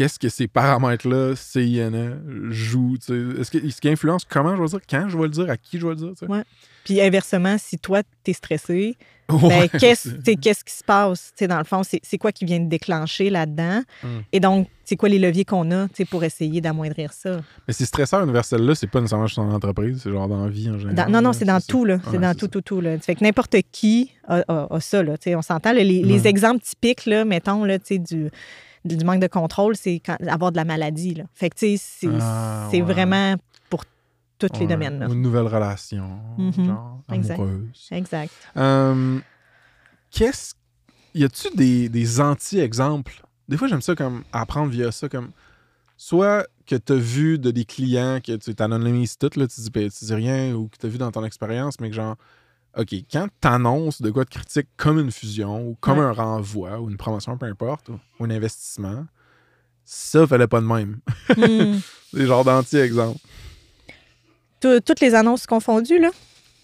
Qu'est-ce 0.00 0.18
que 0.18 0.30
ces 0.30 0.48
paramètres-là, 0.48 1.36
CINA, 1.36 2.12
jouent? 2.48 2.96
tu? 3.04 3.38
Est-ce 3.38 3.50
qu'ils 3.80 3.90
influencent 3.92 4.26
comment 4.26 4.52
je 4.52 4.56
vais 4.56 4.62
le 4.62 4.68
dire, 4.70 4.80
quand 4.88 5.08
je 5.10 5.16
vais 5.18 5.24
le 5.24 5.28
dire, 5.28 5.50
à 5.50 5.58
qui 5.58 5.78
je 5.78 5.86
vais 5.86 5.90
le 5.90 5.96
dire? 5.96 6.12
tu? 6.18 6.24
Ouais. 6.24 6.42
Puis 6.84 7.02
inversement, 7.02 7.56
si 7.58 7.76
toi, 7.78 8.00
t'es 8.24 8.32
stressé, 8.32 8.96
ben, 9.28 9.68
qu'est-ce 9.78 10.64
qui 10.64 10.72
se 10.72 10.82
passe? 10.82 11.34
Tu 11.36 11.46
dans 11.46 11.58
le 11.58 11.64
fond, 11.64 11.82
c'est 11.84 12.16
quoi 12.16 12.32
qui 12.32 12.46
vient 12.46 12.60
de 12.60 12.68
déclencher 12.70 13.28
là-dedans? 13.28 13.82
Mm. 14.02 14.06
Et 14.32 14.40
donc, 14.40 14.68
c'est 14.86 14.96
quoi 14.96 15.10
les 15.10 15.18
leviers 15.18 15.44
qu'on 15.44 15.70
a 15.70 15.86
tu 15.88 16.06
pour 16.06 16.24
essayer 16.24 16.62
d'amoindrir 16.62 17.12
ça? 17.12 17.42
Mais 17.68 17.74
ces 17.74 17.84
stresseurs 17.84 18.22
universels-là, 18.24 18.74
c'est 18.74 18.86
pas 18.86 19.00
nécessairement 19.02 19.26
juste 19.26 19.38
en 19.38 19.52
entreprise, 19.52 20.00
c'est 20.02 20.10
genre 20.10 20.28
dans 20.28 20.42
la 20.44 20.50
vie 20.50 20.70
en 20.70 20.78
général. 20.78 20.94
Dans- 20.94 21.12
non, 21.12 21.20
non, 21.20 21.34
c'est 21.34 21.44
dans 21.44 21.60
tout, 21.60 21.84
là. 21.84 21.98
C'est 22.04 22.12
Ouais, 22.12 22.18
dans 22.20 22.34
tout, 22.34 22.48
tout, 22.48 22.62
tout, 22.62 22.80
là. 22.80 22.98
Fait 23.00 23.16
que 23.16 23.22
n'importe 23.22 23.54
qui 23.70 24.12
a, 24.26 24.42
a- 24.48 24.74
a 24.74 24.80
ça, 24.80 25.02
là. 25.02 25.18
Tu 25.18 25.34
on 25.34 25.42
s'entend, 25.42 25.72
les, 25.72 25.84
les 25.84 26.26
exemples 26.26 26.62
typiques, 26.64 27.04
là, 27.04 27.26
mettons, 27.26 27.64
là, 27.66 27.78
tu 27.78 27.84
sais, 27.96 27.98
du, 27.98 28.30
du 28.84 29.04
manque 29.04 29.20
de 29.20 29.26
contrôle, 29.26 29.76
c'est 29.76 30.00
avoir 30.26 30.52
de 30.52 30.56
la 30.56 30.64
maladie, 30.64 31.14
là. 31.14 31.24
Fait 31.34 31.50
que, 31.50 31.56
tu 31.56 31.76
sais, 31.76 32.08
c'est 32.08 32.08
Ah, 32.20 32.68
ouais. 32.72 32.80
vraiment 32.82 33.34
pour 33.68 33.84
tous 34.38 34.48
les 34.58 34.66
domaines, 34.66 34.98
là. 34.98 35.06
Une 35.06 35.20
nouvelle 35.22 35.46
relation, 35.46 36.18
Mhm. 36.38 36.52
genre 36.66 37.00
Exact. 37.12 37.34
amoureuse. 37.40 37.88
Exact. 37.92 38.32
Euh, 38.56 39.18
Qu'est-ce. 40.10 40.54
Y 41.14 41.24
a-tu 41.24 41.48
des, 41.56 41.88
des 41.88 42.20
anti-exemples? 42.20 43.22
Des 43.48 43.56
fois, 43.56 43.68
j'aime 43.68 43.82
ça 43.82 43.94
comme 43.94 44.22
apprendre 44.32 44.70
via 44.70 44.90
ça, 44.92 45.08
comme. 45.08 45.30
Soit 45.96 46.46
que 46.66 46.76
tu 46.76 46.92
as 46.94 46.96
vu 46.96 47.38
de 47.38 47.50
des 47.50 47.64
clients 47.66 48.20
que 48.24 48.34
tu 48.36 48.54
t'anonymises 48.54 49.18
tout, 49.18 49.30
là, 49.36 49.46
tu 49.46 49.60
dis, 49.60 49.70
ben, 49.70 49.90
tu 49.90 50.04
dis 50.04 50.14
rien, 50.14 50.54
ou 50.54 50.68
que 50.68 50.76
tu 50.78 50.86
as 50.86 50.88
vu 50.88 50.96
dans 50.98 51.10
ton 51.10 51.24
expérience, 51.24 51.78
mais 51.80 51.90
que 51.90 51.96
genre, 51.96 52.16
OK, 52.76 52.94
quand 53.10 53.26
tu 53.40 53.48
annonces 53.48 54.00
de 54.00 54.10
quoi 54.10 54.24
de 54.24 54.30
critique 54.30 54.68
comme 54.76 54.98
une 55.00 55.10
fusion, 55.10 55.66
ou 55.68 55.76
comme 55.80 55.98
Ouais. 55.98 56.04
un 56.04 56.12
renvoi, 56.12 56.80
ou 56.80 56.88
une 56.90 56.96
promotion, 56.96 57.36
peu 57.36 57.46
importe, 57.46 57.88
ou, 57.88 57.98
ou 58.18 58.24
un 58.24 58.30
investissement, 58.30 59.06
ça 59.84 60.26
fallait 60.26 60.46
pas 60.46 60.60
de 60.60 60.66
même. 60.66 61.00
Hmm. 61.36 61.78
Des 62.16 62.26
genres 62.26 62.44
d'anti-exemples. 62.44 63.18
Tout- 64.60 64.80
Toutes 64.80 65.00
les 65.00 65.14
annonces 65.14 65.46
confondues, 65.46 65.98
là? 65.98 66.10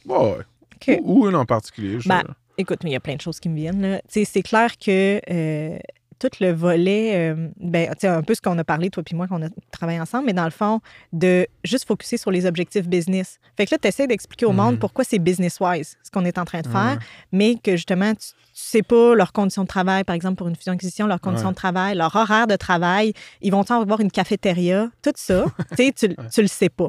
Ouais. 0.06 0.38
OK. 0.76 1.00
Ou, 1.02 1.24
ou 1.24 1.28
une 1.28 1.36
en 1.36 1.44
particulier. 1.46 1.98
je 2.00 2.08
Ben. 2.08 2.22
Écoute, 2.58 2.78
il 2.84 2.90
y 2.90 2.96
a 2.96 3.00
plein 3.00 3.16
de 3.16 3.20
choses 3.20 3.38
qui 3.40 3.48
me 3.48 3.56
viennent. 3.56 4.00
C'est 4.08 4.42
clair 4.42 4.78
que 4.78 5.20
euh, 5.30 5.78
tout 6.18 6.30
le 6.40 6.50
volet, 6.52 7.32
euh, 7.32 7.48
ben, 7.60 7.90
un 8.04 8.22
peu 8.22 8.34
ce 8.34 8.40
qu'on 8.40 8.56
a 8.58 8.64
parlé, 8.64 8.88
toi 8.90 9.02
puis 9.02 9.14
moi, 9.14 9.26
qu'on 9.28 9.42
a 9.42 9.48
travaillé 9.70 10.00
ensemble, 10.00 10.26
mais 10.26 10.32
dans 10.32 10.44
le 10.46 10.50
fond, 10.50 10.80
de 11.12 11.46
juste 11.64 11.86
focuser 11.86 12.16
sur 12.16 12.30
les 12.30 12.46
objectifs 12.46 12.88
business. 12.88 13.38
Fait 13.56 13.66
que 13.66 13.74
là, 13.74 13.78
tu 13.80 13.88
essaies 13.88 14.06
d'expliquer 14.06 14.46
au 14.46 14.52
monde 14.52 14.72
Mhm. 14.74 14.78
pourquoi 14.78 15.04
c'est 15.04 15.18
business-wise, 15.18 15.96
ce 16.02 16.10
qu'on 16.10 16.24
est 16.24 16.38
en 16.38 16.44
train 16.44 16.60
de 16.62 16.68
faire, 16.68 16.98
mais 17.32 17.56
que 17.62 17.72
justement, 17.72 18.14
tu, 18.14 18.28
tu 18.28 18.34
sais 18.52 18.82
pas 18.82 19.14
leurs 19.14 19.32
conditions 19.34 19.62
de 19.64 19.68
travail, 19.68 20.04
par 20.04 20.16
exemple, 20.16 20.36
pour 20.36 20.48
une 20.48 20.56
fusion-acquisition, 20.56 21.06
leurs 21.06 21.20
conditions 21.20 21.48
Ouais. 21.48 21.52
de 21.52 21.56
travail, 21.58 21.94
leur 21.96 22.16
horaire 22.16 22.46
de 22.46 22.56
travail, 22.56 23.12
ils 23.42 23.52
vont 23.52 23.62
avoir 23.70 24.00
une 24.00 24.10
cafétéria, 24.10 24.90
tout 25.02 25.12
ça, 25.16 25.44
tu 25.76 25.76
sais, 25.76 25.92
tu, 25.92 26.16
tu 26.32 26.40
le 26.42 26.48
sais 26.48 26.70
pas. 26.70 26.88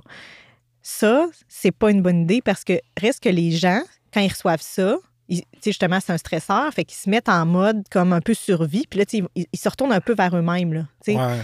Ça, 0.82 1.28
c'est 1.50 1.72
pas 1.72 1.92
une 1.92 2.02
bonne 2.02 2.22
idée 2.22 2.42
parce 2.42 2.64
que 2.64 2.80
reste 3.00 3.22
que 3.24 3.30
les 3.30 3.52
gens, 3.52 3.82
quand 4.14 4.22
ils 4.22 4.30
reçoivent 4.30 4.62
ça, 4.62 4.98
ils- 5.30 5.42
tu 5.42 5.48
sais, 5.62 5.72
justement, 5.72 6.00
c'est 6.00 6.14
un 6.14 6.18
stresseur, 6.18 6.72
fait 6.74 6.86
qu'ils 6.86 6.98
se 6.98 7.10
mettent 7.10 7.30
en 7.30 7.46
mode 7.46 7.84
comme 7.92 8.14
un 8.14 8.22
peu 8.22 8.34
survie, 8.34 8.86
puis 8.90 9.00
là, 9.00 9.06
ils, 9.14 9.26
ils 9.36 9.60
se 9.60 9.68
retournent 9.70 9.92
un 9.94 10.02
peu 10.02 10.14
vers 10.16 10.36
eux-mêmes, 10.36 10.74
là, 10.74 10.82
tu 11.04 11.12
sais. 11.14 11.18
Ouais. 11.18 11.40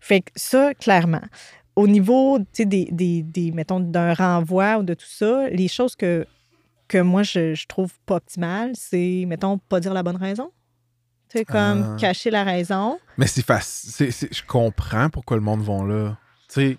Fait 0.00 0.20
que 0.20 0.30
ça, 0.36 0.74
clairement. 0.74 1.22
Au 1.76 1.86
niveau, 1.86 2.38
tu 2.38 2.44
sais, 2.52 2.64
des, 2.64 2.88
des, 2.90 3.22
des, 3.22 3.52
mettons, 3.52 3.80
d'un 3.80 4.14
renvoi 4.14 4.78
ou 4.78 4.82
de 4.82 4.94
tout 4.94 5.06
ça, 5.08 5.48
les 5.50 5.68
choses 5.68 5.94
que, 5.96 6.26
que 6.88 6.98
moi, 6.98 7.22
je, 7.22 7.54
je 7.54 7.66
trouve 7.66 7.92
pas 8.06 8.16
optimales, 8.16 8.72
c'est, 8.74 9.24
mettons, 9.26 9.58
pas 9.58 9.78
dire 9.80 9.92
la 9.94 10.02
bonne 10.02 10.16
raison. 10.16 10.50
Sais, 11.30 11.44
comme 11.44 11.84
Ah. 11.94 11.96
cacher 12.00 12.30
la 12.30 12.42
raison. 12.42 12.98
Mais 13.18 13.26
c'est 13.26 13.44
facile. 13.44 13.90
c'est- 13.92 14.10
c'est- 14.10 14.34
Je 14.34 14.42
comprends 14.46 15.10
pourquoi 15.10 15.36
le 15.36 15.42
monde 15.42 15.60
va 15.60 15.84
là. 15.86 16.16
Tu 16.48 16.54
sais, 16.54 16.78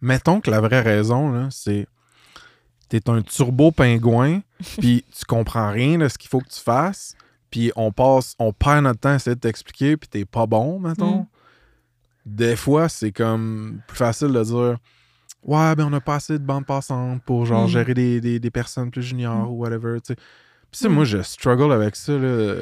mettons 0.00 0.40
que 0.40 0.48
la 0.50 0.60
vraie 0.60 0.80
raison, 0.80 1.28
là, 1.32 1.48
c'est. 1.50 1.86
T'es 2.90 3.08
un 3.08 3.22
turbo 3.22 3.70
pingouin, 3.70 4.40
puis 4.78 5.04
tu 5.18 5.24
comprends 5.24 5.70
rien 5.70 5.96
de 5.96 6.08
ce 6.08 6.18
qu'il 6.18 6.28
faut 6.28 6.40
que 6.40 6.48
tu 6.50 6.60
fasses, 6.60 7.14
puis 7.50 7.72
on 7.76 7.90
passe, 7.92 8.34
on 8.38 8.52
perd 8.52 8.84
notre 8.84 9.00
temps 9.00 9.08
à 9.10 9.14
essayer 9.14 9.34
de 9.36 9.40
t'expliquer, 9.40 9.96
puis 9.96 10.08
t'es 10.08 10.24
pas 10.26 10.44
bon, 10.46 10.78
mettons. 10.78 11.20
Mm. 11.20 11.26
Des 12.26 12.56
fois, 12.56 12.88
c'est 12.90 13.12
comme 13.12 13.80
plus 13.86 13.96
facile 13.96 14.28
de 14.32 14.42
dire 14.44 14.76
Ouais, 15.42 15.74
ben 15.74 15.86
on 15.90 15.92
a 15.94 16.00
pas 16.02 16.16
assez 16.16 16.34
de 16.38 16.44
bande 16.44 16.66
passante 16.66 17.22
pour 17.22 17.46
genre 17.46 17.64
Mm. 17.64 17.70
gérer 17.70 17.94
des, 17.94 18.20
des- 18.20 18.38
des 18.38 18.50
personnes 18.50 18.90
plus 18.90 19.02
juniors 19.02 19.50
ou 19.50 19.56
whatever. 19.62 19.98
tu 20.00 20.12
sais. 20.12 20.16
Puis 20.70 20.86
Mm. 20.88 20.92
moi, 20.92 21.04
je 21.04 21.22
struggle 21.22 21.72
avec 21.72 21.96
ça 21.96 22.12
là, 22.12 22.54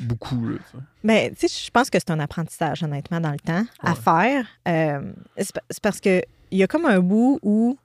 beaucoup. 0.00 0.48
Là. 0.48 0.56
Mais 1.04 1.30
tu 1.38 1.46
sais, 1.48 1.64
je 1.66 1.70
pense 1.70 1.88
que 1.88 1.98
c'est 2.00 2.10
un 2.10 2.18
apprentissage, 2.18 2.82
honnêtement, 2.82 3.20
dans 3.20 3.30
le 3.30 3.38
temps 3.38 3.64
à 3.80 3.94
faire. 3.94 4.44
Euh, 4.66 5.12
c'est 5.38 5.80
parce 5.80 6.00
que 6.00 6.20
il 6.50 6.58
y 6.58 6.62
a 6.62 6.66
comme 6.66 6.84
un 6.86 6.98
bout 7.00 7.38
où 7.42 7.78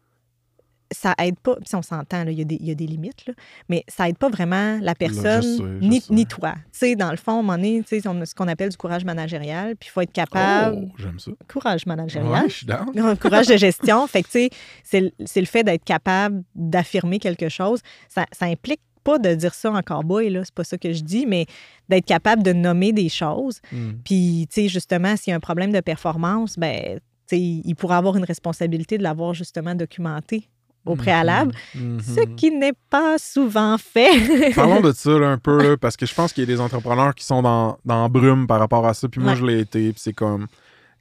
ça 0.91 1.13
aide 1.19 1.39
pas, 1.39 1.55
puis 1.55 1.73
on 1.75 1.81
s'entend, 1.81 2.25
il 2.27 2.33
y, 2.37 2.41
a 2.41 2.43
des- 2.43 2.57
il 2.59 2.65
y 2.67 2.71
a 2.71 2.75
des 2.75 2.85
limites, 2.87 3.25
là, 3.27 3.33
mais 3.69 3.83
ça 3.87 4.09
aide 4.09 4.17
pas 4.17 4.29
vraiment 4.29 4.77
la 4.81 4.93
personne, 4.95 5.41
je 5.41 5.47
sais, 5.47 5.63
je 5.81 5.87
ni, 5.87 6.01
sais. 6.01 6.13
ni 6.13 6.25
toi. 6.25 6.53
Tu 6.71 6.79
sais, 6.79 6.95
dans 6.95 7.11
le 7.11 7.17
fond, 7.17 7.41
tu 7.57 7.83
sais, 7.87 8.07
on 8.07 8.19
a 8.21 8.25
ce 8.25 8.35
qu'on 8.35 8.47
appelle 8.47 8.69
du 8.69 8.77
courage 8.77 9.05
managérial, 9.05 9.75
puis 9.77 9.89
il 9.89 9.91
faut 9.91 10.01
être 10.01 10.11
capable... 10.11 10.77
Oh, 10.89 10.91
j'aime 10.97 11.19
ça. 11.19 11.31
Courage 11.47 11.81
Ouais, 11.85 11.89
managérial. 11.95 12.43
je 12.49 12.53
suis 12.53 12.65
down. 12.65 12.97
Un 12.99 13.15
courage 13.15 13.47
de 13.47 13.57
gestion. 13.57 14.05
Fait 14.07 14.21
que, 14.23 14.27
tu 14.27 14.31
sais, 14.33 14.49
c'est 14.83 15.01
le- 15.01 15.11
c'est 15.25 15.39
le 15.39 15.45
fait 15.47 15.63
d'être 15.63 15.83
capable 15.83 16.43
d'affirmer 16.55 17.19
quelque 17.19 17.49
chose. 17.49 17.79
Ça, 18.09 18.25
ça 18.31 18.45
implique 18.45 18.81
pas 19.03 19.17
de 19.17 19.33
dire 19.33 19.53
ça 19.53 19.71
en 19.71 19.81
cowboy, 19.81 20.29
là, 20.29 20.43
c'est 20.43 20.53
pas 20.53 20.63
ça 20.63 20.77
que 20.77 20.93
je 20.93 21.01
dis, 21.03 21.25
mais 21.25 21.45
d'être 21.89 22.05
capable 22.05 22.43
de 22.43 22.53
nommer 22.53 22.91
des 22.93 23.09
choses. 23.09 23.59
Mm. 23.71 23.91
Puis, 24.03 24.47
tu 24.53 24.61
sais, 24.61 24.67
justement, 24.67 25.15
s'il 25.15 25.31
y 25.31 25.33
a 25.33 25.37
un 25.37 25.39
problème 25.39 25.71
de 25.71 25.79
performance, 25.79 26.57
ben, 26.57 26.99
il 27.31 27.75
pourra 27.75 27.97
avoir 27.97 28.17
une 28.17 28.25
responsabilité 28.25 28.97
de 28.97 29.03
l'avoir 29.03 29.33
justement 29.33 29.73
documenté 29.73 30.49
au 30.85 30.95
préalable, 30.95 31.53
Mhm. 31.75 31.99
ce 32.01 32.21
qui 32.35 32.51
n'est 32.51 32.73
pas 32.89 33.17
souvent 33.19 33.77
fait. 33.77 34.09
Parlons 34.55 34.81
de 34.81 34.91
ça 34.91 35.11
là, 35.19 35.29
un 35.29 35.37
peu, 35.37 35.61
là, 35.61 35.77
parce 35.77 35.95
que 35.97 36.05
je 36.05 36.13
pense 36.15 36.33
qu'il 36.33 36.41
y 36.43 36.51
a 36.51 36.55
des 36.55 36.59
entrepreneurs 36.61 37.13
qui 37.15 37.23
sont 37.23 37.41
dans, 37.41 37.77
dans 37.85 38.09
brume 38.09 38.47
par 38.47 38.59
rapport 38.59 38.85
à 38.87 38.93
ça. 38.93 39.07
Puis 39.07 39.21
moi, 39.21 39.31
Ouais. 39.33 39.37
je 39.37 39.45
l'ai 39.45 39.59
été. 39.59 39.91
Puis 39.91 40.01
c'est 40.01 40.13
comme. 40.13 40.47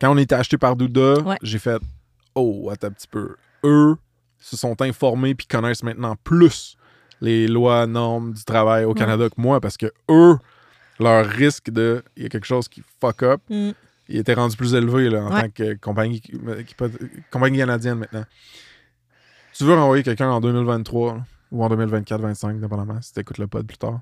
Quand 0.01 0.11
on 0.13 0.19
était 0.19 0.35
acheté 0.35 0.59
par 0.59 0.77
Douda, 0.77 1.21
Ouais. 1.23 1.37
j'ai 1.43 1.59
fait 1.59 1.81
Oh, 2.35 2.69
attends 2.73 2.87
un 2.89 2.91
petit 2.93 3.09
peu. 3.09 3.37
Eux 3.65 3.97
se 4.39 4.57
sont 4.57 4.81
informés 4.83 5.35
puis 5.35 5.47
connaissent 5.47 5.83
maintenant 5.83 6.15
plus 6.25 6.77
les 7.21 7.49
lois, 7.49 7.87
normes 7.87 8.33
du 8.33 8.45
travail 8.45 8.85
au 8.85 8.89
Ouais. 8.89 8.95
Canada 8.95 9.29
que 9.29 9.39
moi 9.41 9.61
parce 9.61 9.77
que 9.77 9.87
eux, 10.11 10.37
leur 10.99 11.27
risque 11.27 11.71
de. 11.71 12.03
Il 12.17 12.23
y 12.23 12.27
a 12.27 12.29
quelque 12.29 12.47
chose 12.47 12.69
qui 12.69 12.83
fuck 13.01 13.23
up, 13.23 13.41
Mm. 13.51 13.71
il 14.09 14.17
était 14.19 14.35
rendu 14.35 14.57
plus 14.57 14.75
élevé 14.75 15.09
là, 15.11 15.25
en 15.25 15.31
tant 15.31 15.49
que 15.51 15.75
compagnie, 15.75 16.21
qui- 16.21 16.33
compagnie 17.31 17.59
canadienne 17.59 17.99
maintenant. 17.99 18.25
Tu 19.61 19.67
veux 19.67 19.75
renvoyer 19.75 20.03
quelqu'un 20.03 20.31
en 20.31 20.41
2023 20.41 21.17
là, 21.17 21.21
ou 21.53 21.63
en 21.63 21.69
2024-25, 21.69 22.61
dépendamment, 22.61 22.99
si 23.03 23.13
tu 23.13 23.21
écoutes 23.21 23.37
le 23.37 23.47
pod 23.47 23.67
plus 23.67 23.77
tard. 23.77 24.01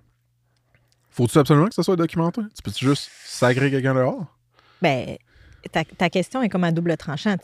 Faut-tu 1.10 1.36
absolument 1.36 1.66
que 1.66 1.74
ça 1.74 1.82
soit 1.82 1.96
documenté? 1.96 2.42
Tu 2.54 2.62
peux-tu 2.62 2.84
juste 2.86 3.10
sacrer 3.24 3.68
quelqu'un 3.68 3.92
dehors? 3.92 4.24
Ben, 4.80 5.16
ta, 5.72 5.82
ta 5.82 6.10
question 6.10 6.42
est 6.44 6.48
comme 6.48 6.62
à 6.62 6.70
double 6.70 6.96
tranchant. 6.96 7.34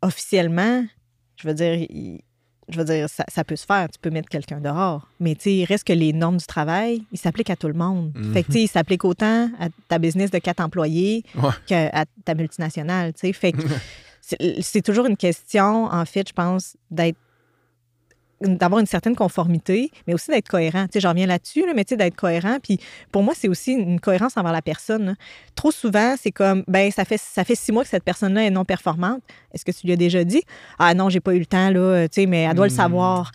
Officiellement, 0.00 0.82
je 1.36 1.46
veux 1.46 1.52
dire, 1.52 1.74
il- 1.74 2.22
je 2.70 2.78
veux 2.78 2.86
dire, 2.86 3.06
ça, 3.10 3.26
ça 3.28 3.44
peut 3.44 3.56
se 3.56 3.66
faire. 3.66 3.86
Tu 3.90 3.98
peux 4.00 4.08
mettre 4.08 4.30
quelqu'un 4.30 4.60
dehors. 4.62 5.06
Mais 5.20 5.32
il 5.32 5.64
reste 5.66 5.86
que 5.86 5.92
les 5.92 6.14
normes 6.14 6.38
du 6.38 6.46
travail, 6.46 7.04
ils 7.12 7.18
s'appliquent 7.18 7.50
à 7.50 7.56
tout 7.56 7.68
le 7.68 7.74
monde. 7.74 8.12
Mhm. 8.14 8.32
Fait 8.32 8.44
que 8.44 8.52
sais, 8.54 8.62
ils 8.62 8.68
s'appliquent 8.68 9.04
autant 9.04 9.50
à 9.60 9.68
ta 9.88 9.98
business 9.98 10.30
de 10.30 10.38
quatre 10.38 10.60
employés 10.60 11.22
Ouais. 11.34 11.50
qu'à 11.66 12.06
ta 12.24 12.34
multinationale. 12.34 13.12
Fait 13.14 13.52
que 13.52 13.58
c'est 14.62 14.80
toujours 14.82 15.04
une 15.04 15.18
question, 15.18 15.84
en 15.84 16.04
fait, 16.06 16.26
je 16.28 16.32
pense, 16.32 16.78
d'être 16.90 17.18
d'avoir 18.40 18.80
une 18.80 18.86
certaine 18.86 19.16
conformité, 19.16 19.90
mais 20.06 20.14
aussi 20.14 20.30
d'être 20.30 20.48
cohérent. 20.48 20.84
Tu 20.84 20.92
sais, 20.94 21.00
j'en 21.00 21.10
reviens 21.10 21.26
là-dessus, 21.26 21.66
là, 21.66 21.72
mais 21.74 21.84
tu 21.84 21.90
sais, 21.90 21.96
d'être 21.96 22.14
cohérent. 22.16 22.58
Puis 22.62 22.78
pour 23.10 23.22
moi, 23.22 23.34
c'est 23.36 23.48
aussi 23.48 23.72
une 23.72 23.98
cohérence 24.00 24.36
envers 24.36 24.52
la 24.52 24.62
personne. 24.62 25.06
là. 25.06 25.14
Trop 25.54 25.70
souvent, 25.72 26.14
c'est 26.20 26.30
comme, 26.30 26.62
ben 26.68 26.90
ça 26.90 27.04
fait, 27.04 27.18
ça 27.18 27.44
fait 27.44 27.54
six 27.56 27.72
mois 27.72 27.82
que 27.82 27.88
cette 27.90 28.04
personne-là 28.04 28.44
est 28.44 28.50
non 28.50 28.64
performante. 28.64 29.22
Est-ce 29.52 29.64
que 29.64 29.72
tu 29.72 29.86
lui 29.86 29.92
as 29.92 29.96
déjà 29.96 30.22
dit? 30.24 30.42
Ah 30.78 30.94
non, 30.94 31.08
j'ai 31.08 31.20
pas 31.20 31.34
eu 31.34 31.40
le 31.40 31.46
temps, 31.46 31.70
là, 31.70 32.08
tu 32.08 32.20
sais, 32.22 32.26
mais 32.26 32.42
elle 32.42 32.54
doit 32.54 32.66
le 32.66 32.72
Hmm. 32.72 32.76
savoir. 32.76 33.32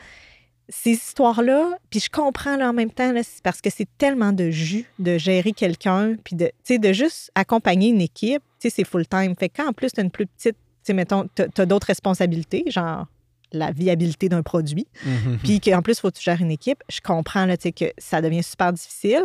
Ces 0.69 0.91
histoires-là, 0.91 1.71
puis 1.89 1.99
je 1.99 2.09
comprends 2.09 2.55
là, 2.55 2.69
en 2.69 2.73
même 2.73 2.89
temps, 2.89 3.11
là, 3.11 3.21
parce 3.43 3.59
que 3.59 3.69
c'est 3.69 3.87
tellement 3.97 4.31
de 4.31 4.49
jus 4.49 4.85
de 4.97 5.17
gérer 5.17 5.51
quelqu'un, 5.51 6.15
puis 6.23 6.37
de, 6.37 6.45
tu 6.45 6.53
sais, 6.63 6.77
de 6.79 6.93
juste 6.93 7.31
accompagner 7.35 7.89
une 7.89 7.99
équipe, 7.99 8.41
tu 8.61 8.69
sais, 8.69 8.75
c'est 8.77 8.85
full-time. 8.85 9.35
Fait 9.37 9.49
que 9.49 9.57
quand 9.57 9.67
en 9.69 9.73
plus, 9.73 9.91
tu 9.91 9.99
as 9.99 10.03
une 10.03 10.09
plus 10.09 10.25
petite, 10.25 10.55
tu 10.55 10.83
sais, 10.83 10.93
mettons, 10.93 11.27
tu 11.35 11.61
as 11.61 11.65
d'autres 11.65 11.87
responsabilités, 11.87 12.63
genre 12.67 13.07
la 13.53 13.71
viabilité 13.71 14.27
d'un 14.29 14.43
produit, 14.43 14.87
Mhm. 15.05 15.37
puis 15.43 15.59
qu'en 15.59 15.81
plus, 15.81 15.93
il 15.93 15.99
faut 16.01 16.09
que 16.11 16.17
tu 16.17 16.23
gères 16.23 16.41
une 16.41 16.51
équipe. 16.51 16.83
Je 16.89 16.99
comprends 17.01 17.45
là, 17.45 17.55
que 17.55 17.85
ça 17.97 18.21
devient 18.21 18.43
super 18.43 18.73
difficile, 18.73 19.23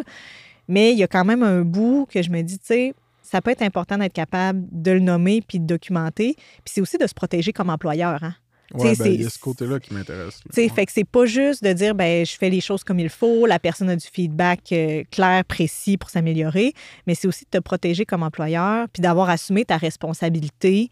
mais 0.68 0.92
il 0.92 0.98
y 0.98 1.02
a 1.02 1.06
quand 1.08 1.24
même 1.24 1.42
un 1.42 1.62
bout 1.62 2.06
que 2.12 2.22
je 2.22 2.30
me 2.30 2.42
dis, 2.42 2.58
tu 2.58 2.66
sais, 2.66 2.94
ça 3.22 3.42
peut 3.42 3.50
être 3.50 3.62
important 3.62 3.98
d'être 3.98 4.12
capable 4.12 4.62
de 4.70 4.90
le 4.92 5.00
nommer 5.00 5.42
puis 5.46 5.58
de 5.60 5.66
documenter. 5.66 6.34
Puis 6.36 6.72
c'est 6.74 6.80
aussi 6.80 6.96
de 6.98 7.06
se 7.06 7.14
protéger 7.14 7.52
comme 7.52 7.68
employeur. 7.70 8.22
Hein? 8.22 8.34
Ouais, 8.74 8.94
ben, 8.96 9.06
il 9.06 9.14
y 9.14 9.18
c'est- 9.22 9.26
a 9.26 9.30
ce 9.30 9.38
côté-là 9.38 9.80
qui 9.80 9.94
m'intéresse. 9.94 10.40
là. 10.44 10.50
Tu 10.50 10.54
sais, 10.54 10.62
Ouais. 10.64 10.68
fait 10.68 10.84
que 10.86 10.92
c'est 10.92 11.04
pas 11.08 11.24
juste 11.24 11.64
de 11.64 11.72
dire, 11.72 11.94
ben, 11.94 12.24
je 12.26 12.32
fais 12.36 12.50
les 12.50 12.60
choses 12.60 12.84
comme 12.84 12.98
il 12.98 13.08
faut, 13.08 13.46
la 13.46 13.58
personne 13.58 13.88
a 13.88 13.96
du 13.96 14.06
feedback 14.06 14.60
euh, 14.72 15.04
clair, 15.10 15.42
précis 15.46 15.96
pour 15.96 16.10
s'améliorer, 16.10 16.74
mais 17.06 17.14
c'est 17.14 17.26
aussi 17.28 17.44
de 17.44 17.50
te 17.50 17.62
protéger 17.62 18.04
comme 18.04 18.22
employeur, 18.22 18.86
puis 18.92 19.00
d'avoir 19.00 19.30
assumé 19.30 19.64
ta 19.64 19.78
responsabilité 19.78 20.90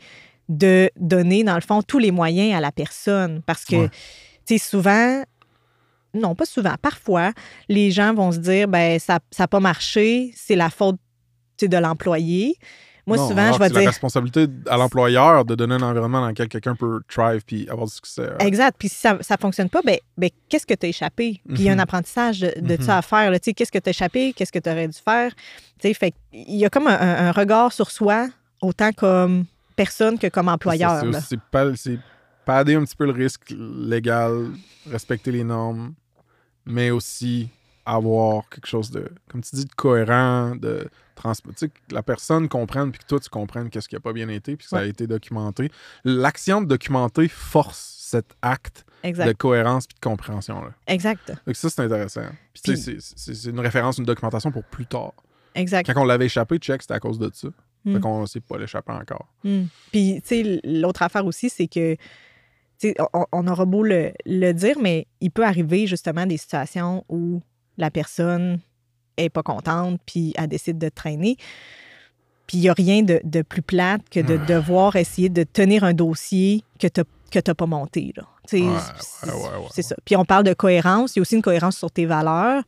de 0.49 0.91
donner, 0.97 1.43
dans 1.45 1.55
le 1.57 1.61
fond, 1.61 1.83
tous 1.83 1.99
les 1.99 2.11
moyens 2.13 2.55
à 2.57 2.61
la 2.61 2.73
personne. 2.73 3.43
Parce 3.47 3.65
que, 3.65 3.77
Ouais. 3.77 3.89
tu 4.47 4.59
sais, 4.59 4.59
souvent, 4.59 5.23
non, 6.15 6.35
pas 6.35 6.47
souvent, 6.47 6.75
parfois, 6.81 7.33
les 7.69 7.91
gens 7.91 8.15
vont 8.15 8.33
se 8.33 8.39
dire, 8.39 8.69
ben, 8.69 8.99
ça 8.99 9.19
n'a 9.39 9.49
pas 9.49 9.61
marché, 9.61 10.33
c'est 10.37 10.57
la 10.57 10.71
faute 10.71 10.97
tu 11.59 11.65
sais, 11.65 11.69
de 11.69 11.77
l'employé. 11.79 12.57
Moi, 13.07 13.17
Non, 13.19 13.29
souvent, 13.29 13.53
je 13.53 13.59
vais 13.59 13.67
que 13.67 13.69
c'est 13.69 13.75
la 13.75 13.81
dire. 13.81 13.89
responsabilité 13.91 14.47
à 14.69 14.77
l'employeur 14.77 15.45
de 15.45 15.55
donner 15.55 15.75
un 15.77 15.83
environnement 15.83 16.21
dans 16.21 16.29
lequel 16.29 16.49
quelqu'un 16.49 16.75
peut 16.75 17.01
thrive 17.09 17.43
puis 17.47 17.69
avoir 17.71 17.87
du 17.87 17.95
succès. 17.95 18.29
Exact. 18.41 18.75
Puis 18.79 18.89
si 18.89 18.97
ça 18.97 19.15
ne 19.15 19.37
fonctionne 19.41 19.71
pas, 19.71 19.81
ben, 19.83 19.97
ben, 20.19 20.29
qu'est-ce 20.49 20.67
que 20.67 20.75
tu 20.75 20.87
as 20.87 20.89
échappé? 20.89 21.41
Puis 21.49 21.59
il 21.61 21.63
y 21.63 21.69
a 21.69 21.73
un 21.73 21.77
Mhm. 21.77 21.81
apprentissage 21.81 22.41
de, 22.41 22.53
de 22.61 22.75
Mhm. 22.77 22.83
ça 22.83 22.99
à 22.99 23.03
faire. 23.03 23.31
Tu 23.35 23.39
sais, 23.45 23.55
Qu'est-ce 23.55 23.71
que 23.73 23.79
tu 23.79 23.89
as 23.89 23.91
échappé? 23.91 24.33
Qu'est-ce 24.35 24.51
que 24.53 24.59
tu 24.59 24.69
aurais 24.69 24.89
dû 24.89 24.99
faire? 25.03 25.33
Tu 25.81 25.89
sais, 25.89 25.95
Fait 25.95 26.13
il 26.33 26.57
y 26.57 26.65
a 26.67 26.69
comme 26.71 26.89
un, 26.89 26.99
un- 27.01 27.29
un 27.29 27.33
regard 27.33 27.73
sur 27.73 27.91
soi, 27.93 28.29
autant 28.61 28.91
comme 28.93 29.45
personne 29.77 30.19
que 30.19 30.27
comme 30.29 30.49
employeur. 30.49 31.05
c'est 31.23 31.41
pas- 31.41 31.75
c'est 31.77 31.99
padder 32.45 32.75
un 32.75 32.85
petit 32.85 32.97
peu 32.97 33.05
le 33.07 33.13
risque 33.13 33.53
légal, 33.59 34.47
respecter 34.91 35.33
les 35.33 35.45
normes, 35.45 35.95
mais 36.65 36.91
aussi 36.91 37.49
avoir 37.85 38.49
quelque 38.49 38.67
chose 38.67 38.91
de, 38.91 39.09
comme 39.29 39.43
tu 39.43 39.55
dis, 39.57 39.65
de 39.65 39.75
cohérent, 39.75 40.57
de 40.57 40.89
trans... 41.15 41.33
Tu 41.35 41.43
sais, 41.55 41.69
que 41.69 41.79
la 41.93 42.03
personne 42.03 42.49
comprenne, 42.49 42.91
puis 42.91 43.01
que 43.01 43.07
toi, 43.07 43.21
tu 43.21 43.29
comprennes 43.31 43.71
qu'est-ce 43.71 43.89
qui 43.89 43.95
n'a 43.95 44.01
pas 44.01 44.13
bien 44.13 44.29
été, 44.29 44.57
puis 44.57 44.65
que 44.65 44.71
ça 44.71 44.79
a 44.79 44.85
été 44.85 45.07
documenté. 45.07 45.71
L'action 46.05 46.61
de 46.63 46.67
documenter 46.67 47.29
force 47.29 47.95
cet 48.01 48.35
acte 48.43 48.85
de 49.05 49.33
cohérence 49.33 49.87
puis 49.87 49.95
de 49.95 50.01
compréhension. 50.01 50.63
Là. 50.65 50.71
Exact. 50.89 51.33
Donc 51.47 51.55
ça, 51.57 51.71
c'est 51.71 51.83
intéressant. 51.83 52.23
Puis 52.53 52.63
tu 52.63 52.73
Puis- 52.73 53.01
sais, 53.01 53.33
c'est- 53.35 53.51
une 53.51 53.61
référence, 53.61 53.99
une 53.99 54.05
documentation 54.05 54.51
pour 54.51 54.65
plus 54.65 54.87
tard. 54.87 55.13
Exact. 55.55 55.87
Quand 55.93 56.01
on 56.01 56.05
l'avait 56.05 56.27
échappé, 56.27 56.59
check, 56.59 56.83
c'était 56.83 56.95
à 56.95 57.01
cause 57.01 57.19
de 57.19 57.31
ça. 57.33 57.49
Mm. 57.87 57.95
Fait 57.95 58.01
qu'on 58.01 58.27
sait 58.27 58.41
pas 58.41 58.59
l'échapper 58.59 58.93
encore. 58.93 59.27
Mm. 59.45 59.63
Puis, 59.93 60.21
tu 60.23 60.29
sais, 60.29 60.61
l'autre 60.65 61.03
affaire 61.03 61.25
aussi, 61.25 61.49
c'est 61.49 61.69
que, 61.69 61.95
tu 61.95 61.99
sais, 62.79 62.95
on, 63.15 63.25
on 63.33 63.49
aura 63.49 63.65
beau 63.65 63.83
le, 63.83 64.13
le 64.27 64.53
dire, 64.53 64.77
mais 64.81 65.07
il 65.21 65.31
peut 65.31 65.45
arriver 65.45 65.87
justement 65.87 66.27
des 66.27 66.37
situations 66.37 67.05
où 67.09 67.41
la 67.79 67.91
personne 67.91 68.61
est 69.17 69.31
pas 69.31 69.43
contente, 69.43 70.01
puis 70.05 70.35
elle 70.37 70.49
décide 70.49 70.79
de 70.79 70.89
traîner. 70.89 71.37
Puis 72.47 72.59
il 72.59 72.61
n'y 72.61 72.69
a 72.69 72.75
rien 72.75 73.03
de, 73.03 73.21
de 73.25 73.43
plus 73.43 73.63
plate 73.63 74.03
que 74.09 74.21
de 74.21 74.37
devoir 74.37 74.95
essayer 74.97 75.29
de 75.29 75.43
tenir 75.43 75.83
un 75.83 75.95
dossier 75.95 76.63
que 76.79 76.87
tu 76.87 77.01
n'as 77.35 77.55
pas 77.55 77.67
monté. 77.67 78.13
Là. 78.17 78.23
Ouais, 78.53 78.71
c'est 79.01 79.31
ouais, 79.33 79.67
c'est 79.73 79.83
ça. 79.83 79.97
Puis 80.05 80.15
on 80.17 80.25
parle 80.25 80.45
de 80.45 80.55
cohérence. 80.55 81.17
Il 81.17 81.19
y 81.19 81.21
a 81.21 81.23
aussi 81.23 81.35
une 81.35 81.43
cohérence 81.43 81.77
sur 81.77 81.91
tes 81.91 82.07
valeurs. 82.07 82.63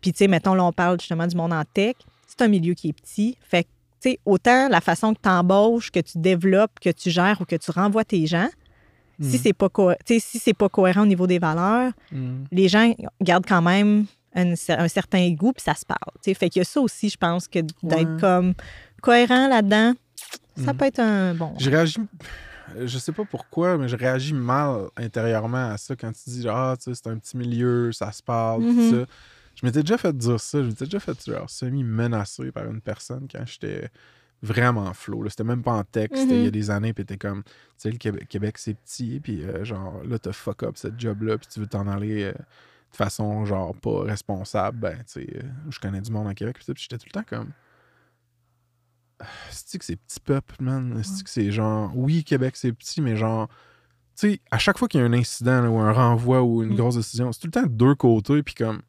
Puis, 0.00 0.12
tu 0.12 0.18
sais, 0.18 0.28
mettons, 0.28 0.54
là, 0.54 0.64
on 0.64 0.72
parle 0.72 0.98
justement 0.98 1.26
du 1.26 1.36
monde 1.36 1.52
en 1.52 1.62
tech. 1.64 1.96
C'est 2.26 2.40
un 2.40 2.48
milieu 2.48 2.72
qui 2.72 2.88
est 2.88 2.92
petit. 2.94 3.36
Fait 3.42 3.64
que, 3.64 3.68
sais, 4.00 4.18
autant 4.24 4.68
la 4.68 4.80
façon 4.80 5.14
que 5.14 5.20
tu 5.22 5.28
embauches, 5.28 5.90
que 5.90 6.00
tu 6.00 6.18
développes, 6.18 6.78
que 6.80 6.90
tu 6.90 7.10
gères 7.10 7.40
ou 7.40 7.44
que 7.44 7.56
tu 7.56 7.70
renvoies 7.70 8.04
tes 8.04 8.26
gens, 8.26 8.48
si 9.20 9.36
Mhm. 9.36 9.40
c'est 9.42 9.52
pas, 9.52 9.68
co- 9.68 9.92
tu 10.06 10.14
sais, 10.14 10.20
si 10.20 10.38
c'est 10.38 10.54
pas 10.54 10.68
cohérent 10.68 11.02
au 11.02 11.06
niveau 11.06 11.26
des 11.26 11.38
valeurs, 11.38 11.92
Mm. 12.10 12.44
les 12.52 12.68
gens 12.68 12.94
gardent 13.20 13.46
quand 13.46 13.60
même 13.62 14.06
un, 14.34 14.54
cer- 14.54 14.78
un 14.78 14.88
certain 14.88 15.28
goût, 15.32 15.52
puis 15.52 15.62
ça 15.62 15.74
se 15.74 15.84
parle. 15.84 15.98
tu 16.22 16.30
sais. 16.30 16.34
Fait 16.34 16.48
qu'il 16.48 16.60
y 16.60 16.62
a 16.62 16.64
ça 16.64 16.80
aussi, 16.80 17.08
je 17.10 17.16
pense, 17.16 17.46
que 17.48 17.58
d'être 17.58 18.14
Ouais. 18.14 18.20
comme 18.20 18.54
cohérent 19.02 19.48
là-dedans, 19.48 19.92
ça 20.56 20.72
Mhm. 20.72 20.76
peut 20.78 20.84
être 20.86 21.00
un 21.00 21.34
bon. 21.34 21.52
Je 21.58 21.68
réagis. 21.68 21.98
Je 22.78 22.98
sais 22.98 23.10
pas 23.10 23.24
pourquoi, 23.28 23.76
mais 23.76 23.88
je 23.88 23.96
réagis 23.96 24.32
mal 24.32 24.86
intérieurement 24.96 25.70
à 25.72 25.76
ça 25.76 25.96
quand 25.96 26.12
tu 26.12 26.30
dis 26.30 26.46
Ah, 26.48 26.76
tu 26.78 26.84
sais, 26.94 27.00
c'est 27.02 27.10
un 27.10 27.18
petit 27.18 27.36
milieu, 27.36 27.90
ça 27.92 28.12
se 28.12 28.22
parle, 28.22 28.62
tout 28.62 28.90
ça. 28.92 29.06
Je 29.60 29.66
m'étais 29.66 29.82
déjà 29.82 29.98
fait 29.98 30.16
dire 30.16 30.40
ça. 30.40 30.62
Je 30.62 30.68
m'étais 30.68 30.84
déjà 30.86 31.00
fait 31.00 31.24
genre, 31.26 31.48
semi-menacé 31.50 32.50
par 32.52 32.64
une 32.66 32.80
personne 32.80 33.28
quand 33.30 33.44
j'étais 33.46 33.90
vraiment 34.42 34.94
flow. 34.94 35.22
là. 35.22 35.28
C'était 35.30 35.44
même 35.44 35.62
pas 35.62 35.72
en 35.72 35.84
texte, 35.84 36.28
il 36.30 36.36
y 36.38 36.42
a 36.42 36.44
Mhm. 36.46 36.50
des 36.50 36.70
années, 36.70 36.92
puis 36.94 37.04
t'es 37.04 37.18
comme, 37.18 37.42
tu 37.44 37.50
sais, 37.76 37.90
le 37.90 37.98
Québec, 37.98 38.26
Québec, 38.28 38.56
c'est 38.58 38.72
petit, 38.74 39.20
puis 39.20 39.44
euh, 39.44 39.64
genre, 39.64 40.02
là, 40.04 40.18
t'as 40.18 40.32
fuck 40.32 40.62
up 40.62 40.76
cette 40.78 40.98
job-là, 40.98 41.36
puis 41.36 41.46
tu 41.52 41.60
veux 41.60 41.66
t'en 41.66 41.86
aller 41.86 42.22
euh, 42.22 42.32
de 42.32 42.96
façon, 42.96 43.44
genre, 43.44 43.74
pas 43.76 44.02
responsable. 44.04 44.78
Ben, 44.78 44.96
tu 45.00 45.04
sais, 45.06 45.26
euh, 45.36 45.42
je 45.68 45.78
connais 45.78 46.00
du 46.00 46.10
monde 46.10 46.26
en 46.26 46.32
Québec, 46.32 46.56
puis 46.58 46.74
j'étais 46.76 46.96
tout 46.96 47.06
le 47.06 47.12
temps 47.20 47.26
comme. 47.28 47.50
C'est 49.50 49.76
que 49.78 49.84
c'est 49.84 49.96
petit 49.96 50.20
peuple, 50.20 50.54
man? 50.60 51.02
C'est 51.04 51.22
que 51.22 51.28
c'est 51.28 51.52
genre. 51.52 51.92
Oui, 51.94 52.24
Québec, 52.24 52.56
c'est 52.56 52.72
petit, 52.72 53.02
mais 53.02 53.16
genre. 53.16 53.48
Tu 54.18 54.30
sais, 54.32 54.40
à 54.50 54.58
chaque 54.58 54.78
fois 54.78 54.88
qu'il 54.88 55.00
y 55.00 55.02
a 55.02 55.06
un 55.06 55.12
incident 55.12 55.60
là, 55.60 55.70
ou 55.70 55.78
un 55.78 55.92
renvoi 55.92 56.42
ou 56.42 56.62
une 56.62 56.72
Mm. 56.72 56.76
grosse 56.76 56.96
décision, 56.96 57.30
c'est 57.32 57.40
tout 57.40 57.46
le 57.48 57.52
temps 57.52 57.62
de 57.62 57.68
deux 57.68 57.94
côtés. 57.94 58.42
Puis 58.42 58.54
comme. 58.54 58.80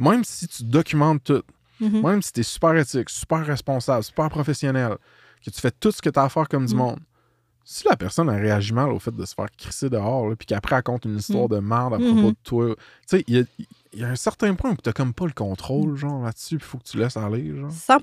Même 0.00 0.24
si 0.24 0.48
tu 0.48 0.64
documentes 0.64 1.22
tout, 1.22 1.42
Mhm. 1.80 2.02
même 2.02 2.22
si 2.22 2.32
tu 2.32 2.40
es 2.40 2.42
super 2.42 2.74
éthique, 2.76 3.08
super 3.10 3.44
responsable, 3.46 4.02
super 4.02 4.28
professionnel, 4.30 4.96
que 5.44 5.50
tu 5.50 5.60
fais 5.60 5.70
tout 5.70 5.92
ce 5.92 6.02
que 6.02 6.10
tu 6.10 6.18
as 6.18 6.24
à 6.24 6.28
faire 6.28 6.48
comme 6.48 6.66
du 6.66 6.74
Mm. 6.74 6.78
monde, 6.78 6.98
si 7.64 7.84
la 7.88 7.96
personne 7.96 8.28
a 8.28 8.34
réagi 8.34 8.72
mal 8.72 8.88
au 8.90 8.98
fait 8.98 9.14
de 9.14 9.24
se 9.24 9.34
faire 9.34 9.46
crisser 9.56 9.88
dehors, 9.88 10.28
là, 10.28 10.34
puis 10.36 10.46
qu'après 10.46 10.76
elle 10.76 10.82
compte 10.82 11.04
une 11.04 11.16
histoire 11.18 11.44
Mm. 11.44 11.48
de 11.54 11.58
merde 11.60 11.94
à 11.94 11.98
Mhm. 11.98 12.06
propos 12.06 12.30
de 12.30 12.36
toi, 12.42 12.74
tu 12.76 12.82
sais, 13.06 13.24
il 13.28 13.36
y 13.36 13.40
a, 13.40 13.44
il 13.92 14.00
y 14.00 14.04
a 14.04 14.08
un 14.08 14.16
certain 14.16 14.54
point 14.54 14.70
où 14.72 14.76
tu 14.82 14.92
comme 14.92 15.12
pas 15.14 15.24
le 15.24 15.30
Mm. 15.30 15.34
contrôle, 15.34 15.96
genre, 15.96 16.22
là-dessus, 16.22 16.58
puis 16.58 16.66
il 16.66 16.70
faut 16.70 16.78
que 16.78 16.84
tu 16.84 16.96
laisses 16.98 17.16
aller, 17.16 17.54
genre. 17.56 17.70
100 17.72 17.98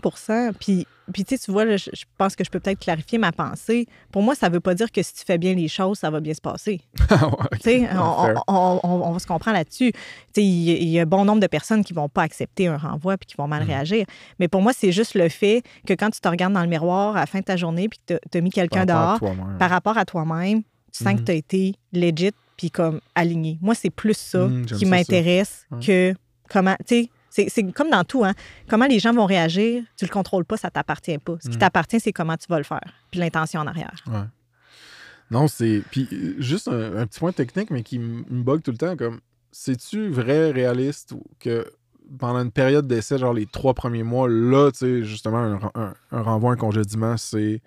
Puis, 0.60 0.86
puis 1.14 1.24
tu 1.24 1.38
sais, 1.38 1.44
tu 1.46 1.52
vois, 1.52 1.64
là, 1.64 1.78
je, 1.78 1.90
je 1.94 2.04
pense 2.18 2.36
que 2.36 2.44
je 2.44 2.50
peux 2.50 2.60
peut-être 2.60 2.80
clarifier 2.80 3.18
ma 3.18 3.32
pensée. 3.32 3.88
Pour 4.12 4.22
moi, 4.22 4.36
ça 4.36 4.50
veut 4.50 4.60
pas 4.60 4.74
dire 4.76 4.92
que 4.92 5.02
si 5.02 5.14
tu 5.14 5.24
fais 5.24 5.38
bien 5.38 5.54
les 5.54 5.70
choses, 5.70 6.00
ça 6.00 6.10
va 6.10 6.20
bien 6.20 6.34
se 6.34 6.42
passer. 6.42 6.82
Ah 7.10 7.26
ouais, 7.28 7.34
ok. 7.40 7.50
Tu 7.52 7.60
sais, 7.62 7.88
Ah, 7.90 8.34
on, 8.48 8.54
on, 8.54 8.80
on- 8.84 9.02
on 9.16 9.20
se 9.20 9.26
comprend 9.26 9.54
là-dessus. 9.54 9.92
Tu 9.94 10.00
sais, 10.36 10.44
il 10.44 10.62
y, 10.64 10.72
a- 10.72 10.78
il 10.78 10.90
y 10.90 11.00
a 11.00 11.06
bon 11.06 11.24
nombre 11.24 11.40
de 11.40 11.48
personnes 11.48 11.84
qui 11.86 11.94
vont 11.94 12.10
pas 12.10 12.24
accepter 12.24 12.68
un 12.68 12.78
renvoi 12.78 13.16
puis 13.18 13.28
qui 13.28 13.36
vont 13.38 13.48
mal 13.48 13.62
Mhm. 13.64 13.70
réagir. 13.70 14.06
Mais 14.40 14.50
pour 14.50 14.62
moi, 14.62 14.74
c'est 14.74 14.92
juste 14.92 15.16
le 15.16 15.30
fait 15.30 15.64
que 15.86 15.94
quand 15.94 16.10
tu 16.10 16.20
te 16.20 16.28
regardes 16.28 16.54
dans 16.54 16.62
le 16.64 16.68
miroir 16.68 17.16
à 17.16 17.22
la 17.22 17.26
fin 17.26 17.40
de 17.40 17.46
ta 17.46 17.56
journée 17.56 17.88
puis 17.88 18.00
que 18.06 18.20
tu 18.30 18.38
as 18.38 18.42
mis 18.42 18.50
quelqu'un 18.50 18.86
dehors, 18.86 19.20
par 19.58 19.70
rapport 19.70 19.98
à 19.98 20.04
toi-même, 20.04 20.64
tu 20.92 21.04
sens 21.04 21.14
que 21.16 21.22
tu 21.26 21.32
as 21.32 21.36
été 21.36 21.76
legit 21.94 22.32
puis 22.58 22.72
comme 22.72 23.00
aligné. 23.16 23.58
Moi, 23.62 23.76
c'est 23.76 23.90
plus 23.90 24.18
ça 24.18 24.48
j'aime 24.50 24.66
qui 24.66 24.86
m'intéresse. 24.86 25.66
Ouais. 25.72 25.80
que 25.86 26.14
comment, 26.50 26.76
tu 26.88 27.10
sais, 27.30 27.46
c'est- 27.50 27.72
comme 27.72 27.90
dans 27.92 28.04
tout, 28.04 28.24
hein. 28.26 28.34
Comment 28.68 28.88
les 28.88 29.00
gens 29.00 29.14
vont 29.14 29.26
réagir, 29.26 29.84
tu 29.96 30.06
le 30.06 30.10
contrôles 30.12 30.44
pas, 30.46 30.58
ça 30.58 30.70
t'appartient 30.72 31.18
pas. 31.20 31.36
Ce 31.40 31.48
qui 31.50 31.56
Mhm. 31.56 31.60
t'appartient, 31.60 32.00
c'est 32.00 32.12
comment 32.14 32.36
tu 32.38 32.48
vas 32.50 32.58
le 32.58 32.64
faire, 32.64 32.82
puis 33.12 33.20
l'intention 33.20 33.62
en 33.62 33.68
arrière. 33.68 33.94
Ouais. 34.08 34.24
Non, 35.30 35.48
c'est. 35.48 35.84
Puis 35.92 36.08
euh, 36.14 36.36
juste 36.40 36.68
un, 36.68 36.98
un 36.98 37.06
petit 37.08 37.20
point 37.20 37.32
technique, 37.34 37.70
mais 37.70 37.84
qui 37.84 38.00
me 38.00 38.24
bug 38.44 38.62
tout 38.62 38.72
le 38.72 38.78
temps, 38.78 38.96
comme. 38.96 39.20
C'est-tu 39.52 40.10
vrai, 40.10 40.52
réaliste, 40.52 41.14
ou 41.14 41.24
que 41.40 41.66
pendant 42.20 42.40
une 42.44 42.52
période 42.52 42.88
d'essai, 42.88 43.18
genre 43.18 43.34
les 43.34 43.46
trois 43.46 43.74
premiers 43.74 44.04
mois, 44.04 44.30
là, 44.30 44.72
tu 44.72 44.80
sais, 44.80 45.04
justement, 45.04 45.38
un, 45.40 45.60
un- 45.76 45.94
un 46.12 46.22
renvoi, 46.22 46.54
un 46.54 46.56
congédiement, 46.56 47.18
c'est. 47.18 47.62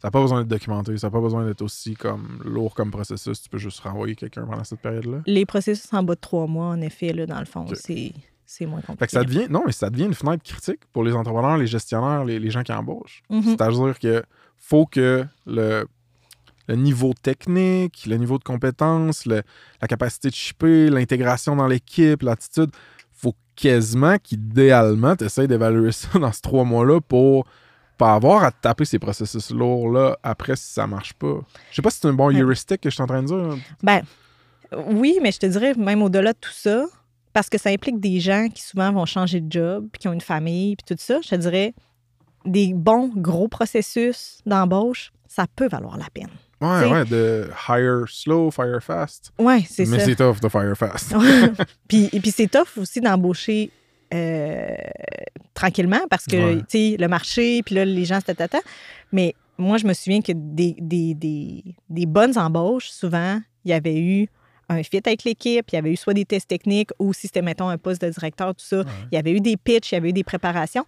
Ça 0.00 0.08
n'a 0.08 0.10
pas 0.12 0.20
besoin 0.20 0.38
d'être 0.40 0.48
documenté, 0.48 0.96
ça 0.96 1.08
n'a 1.08 1.10
pas 1.10 1.20
besoin 1.20 1.44
d'être 1.44 1.62
aussi 1.62 1.94
comme 1.94 2.40
lourd 2.44 2.74
comme 2.74 2.90
processus. 2.90 3.42
Tu 3.42 3.48
peux 3.48 3.58
juste 3.58 3.80
renvoyer 3.80 4.14
quelqu'un 4.14 4.46
pendant 4.46 4.62
cette 4.64 4.80
période-là. 4.80 5.22
Les 5.26 5.44
processus 5.44 5.92
en 5.92 6.02
bas 6.04 6.14
de 6.14 6.20
trois 6.20 6.46
mois, 6.46 6.66
en 6.66 6.80
effet, 6.80 7.12
là, 7.12 7.26
dans 7.26 7.40
le 7.40 7.46
fond, 7.46 7.66
c'est 7.74 8.64
moins 8.66 8.80
compliqué. 8.80 8.98
Fait 9.00 9.06
que 9.06 9.12
ça 9.12 9.24
devient. 9.24 9.46
Non, 9.50 9.62
mais 9.66 9.72
ça 9.72 9.90
devient 9.90 10.04
une 10.04 10.14
fenêtre 10.14 10.42
critique 10.44 10.80
pour 10.92 11.02
les 11.04 11.12
entrepreneurs, 11.12 11.58
les 11.58 11.66
gestionnaires, 11.66 12.24
les, 12.24 12.38
les 12.38 12.50
gens 12.50 12.62
qui 12.62 12.72
embauchent. 12.72 13.22
Mhm. 13.28 13.42
C'est-à-dire 13.42 13.98
que 13.98 14.22
faut 14.56 14.86
que 14.86 15.24
le, 15.46 15.86
le 16.68 16.74
niveau 16.76 17.12
technique, 17.20 18.06
le 18.06 18.16
niveau 18.16 18.38
de 18.38 18.44
compétence, 18.44 19.26
le- 19.26 19.42
la 19.82 19.88
capacité 19.88 20.28
de 20.30 20.34
shipper, 20.34 20.90
l'intégration 20.90 21.56
dans 21.56 21.66
l'équipe, 21.66 22.22
l'attitude, 22.22 22.70
faut 23.12 23.34
quasiment 23.56 24.16
qu'idéalement, 24.22 25.16
tu 25.16 25.24
essaies 25.24 25.48
d'évaluer 25.48 25.90
ça 25.92 26.08
dans 26.20 26.30
ces 26.32 26.40
trois 26.40 26.64
mois-là 26.64 27.00
pour 27.00 27.44
pas 27.98 28.14
avoir 28.14 28.44
à 28.44 28.50
taper 28.52 28.84
ces 28.84 28.98
processus 28.98 29.50
lourds-là 29.50 30.18
après 30.22 30.56
si 30.56 30.72
ça 30.72 30.86
marche 30.86 31.12
pas. 31.14 31.40
Je 31.70 31.76
sais 31.76 31.82
pas 31.82 31.90
si 31.90 31.98
c'est 32.00 32.08
un 32.08 32.12
bon 32.14 32.28
Ouais. 32.28 32.40
heuristique 32.40 32.80
que 32.80 32.88
je 32.88 32.94
suis 32.94 33.02
en 33.02 33.06
train 33.06 33.22
de 33.22 33.26
dire. 33.26 33.58
Ben, 33.82 34.02
oui, 34.86 35.18
mais 35.22 35.32
je 35.32 35.38
te 35.38 35.46
dirais, 35.46 35.74
même 35.74 36.02
au-delà 36.02 36.32
de 36.32 36.38
tout 36.40 36.52
ça, 36.52 36.86
parce 37.32 37.48
que 37.48 37.58
ça 37.58 37.70
implique 37.70 38.00
des 38.00 38.20
gens 38.20 38.48
qui 38.48 38.62
souvent 38.62 38.92
vont 38.92 39.04
changer 39.06 39.40
de 39.40 39.50
job, 39.50 39.88
puis 39.92 40.00
qui 40.00 40.08
ont 40.08 40.12
une 40.12 40.20
famille, 40.20 40.76
puis 40.76 40.94
tout 40.96 41.02
ça, 41.02 41.18
je 41.22 41.28
te 41.28 41.34
dirais, 41.34 41.74
des 42.44 42.72
bons 42.74 43.10
gros 43.14 43.48
processus 43.48 44.40
d'embauche, 44.46 45.12
ça 45.26 45.46
peut 45.54 45.68
valoir 45.68 45.96
la 45.98 46.06
peine. 46.12 46.30
Ouais, 46.60 46.80
T'sais- 46.80 46.90
ouais, 46.90 47.04
de 47.04 47.50
hire 47.68 48.04
slow, 48.08 48.50
fire 48.50 48.80
fast. 48.82 49.30
Oui, 49.38 49.62
c'est 49.68 49.86
Mais 49.86 49.98
ça. 50.00 50.04
c'est 50.06 50.16
tough 50.16 50.40
de 50.40 50.48
fire 50.48 50.76
fast. 50.76 51.14
puis, 51.88 52.08
et 52.12 52.20
puis 52.20 52.30
c'est 52.32 52.48
tough 52.48 52.78
aussi 52.78 53.00
d'embaucher 53.00 53.70
euh, 54.14 54.66
tranquillement 55.54 56.00
parce 56.10 56.24
que, 56.26 56.36
Ouais. 56.36 56.56
tu 56.68 56.92
sais, 56.92 56.96
le 56.98 57.08
marché, 57.08 57.62
puis 57.62 57.74
là, 57.74 57.84
les 57.84 58.04
gens, 58.04 58.20
tata. 58.20 58.58
Mais 59.12 59.34
moi, 59.58 59.78
je 59.78 59.86
me 59.86 59.92
souviens 59.92 60.20
que 60.20 60.32
des, 60.34 60.76
des, 60.78 61.14
des, 61.14 61.64
des 61.88 62.06
bonnes 62.06 62.36
embauches, 62.38 62.90
souvent, 62.90 63.40
il 63.64 63.70
y 63.70 63.74
avait 63.74 63.98
eu 63.98 64.28
un 64.68 64.82
fit 64.82 65.00
avec 65.04 65.24
l'équipe, 65.24 65.66
il 65.72 65.74
y 65.74 65.78
avait 65.78 65.92
eu 65.92 65.96
soit 65.96 66.14
des 66.14 66.24
tests 66.26 66.48
techniques 66.48 66.90
ou 66.98 67.12
si 67.12 67.22
c'était, 67.26 67.42
mettons, 67.42 67.68
un 67.68 67.78
poste 67.78 68.02
de 68.02 68.10
directeur, 68.10 68.54
tout 68.54 68.64
ça, 68.64 68.82
il 69.10 69.14
y 69.14 69.18
avait 69.18 69.32
eu 69.32 69.40
des 69.40 69.56
pitchs, 69.56 69.92
il 69.92 69.94
y 69.94 69.98
avait 69.98 70.10
eu 70.10 70.12
des 70.12 70.24
préparations. 70.24 70.84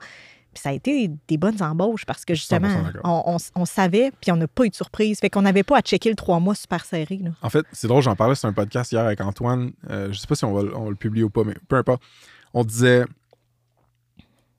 Puis 0.53 0.63
ça 0.63 0.71
a 0.71 0.73
été 0.73 1.09
des 1.29 1.37
bonnes 1.39 1.63
embauches 1.63 2.05
parce 2.05 2.25
que 2.25 2.35
justement, 2.35 2.69
100% 2.69 2.83
d'accord. 2.93 3.23
on, 3.27 3.37
on- 3.37 3.61
on 3.63 3.65
savait, 3.65 4.11
puis 4.21 4.33
on 4.33 4.37
n'a 4.37 4.49
pas 4.49 4.65
eu 4.65 4.69
de 4.71 4.75
surprise. 4.75 5.21
Fait 5.21 5.31
qu'on 5.31 5.43
n'avait 5.43 5.63
pas 5.63 5.79
à 5.79 5.81
checker 5.81 6.11
le 6.11 6.17
trois 6.17 6.41
mois 6.41 6.57
super 6.57 6.85
serré. 6.85 7.21
Là. 7.23 7.31
En 7.41 7.49
fait, 7.51 7.65
c'est 7.73 7.87
drôle, 7.87 8.03
j'en 8.03 8.17
parlais 8.17 8.35
sur 8.35 8.49
un 8.49 8.53
podcast 8.53 8.91
hier 8.91 9.05
avec 9.05 9.21
Antoine. 9.21 9.71
Euh, 9.89 10.09
je 10.13 10.19
sais 10.19 10.27
pas 10.27 10.35
si 10.35 10.45
on 10.45 10.53
va, 10.53 10.63
on 10.77 10.85
va 10.85 10.91
le 10.91 10.97
publier 10.97 11.23
ou 11.25 11.31
pas, 11.31 11.45
mais 11.45 11.55
peu 11.69 11.77
importe. 11.77 12.03
On 12.55 12.65
disait 12.65 13.05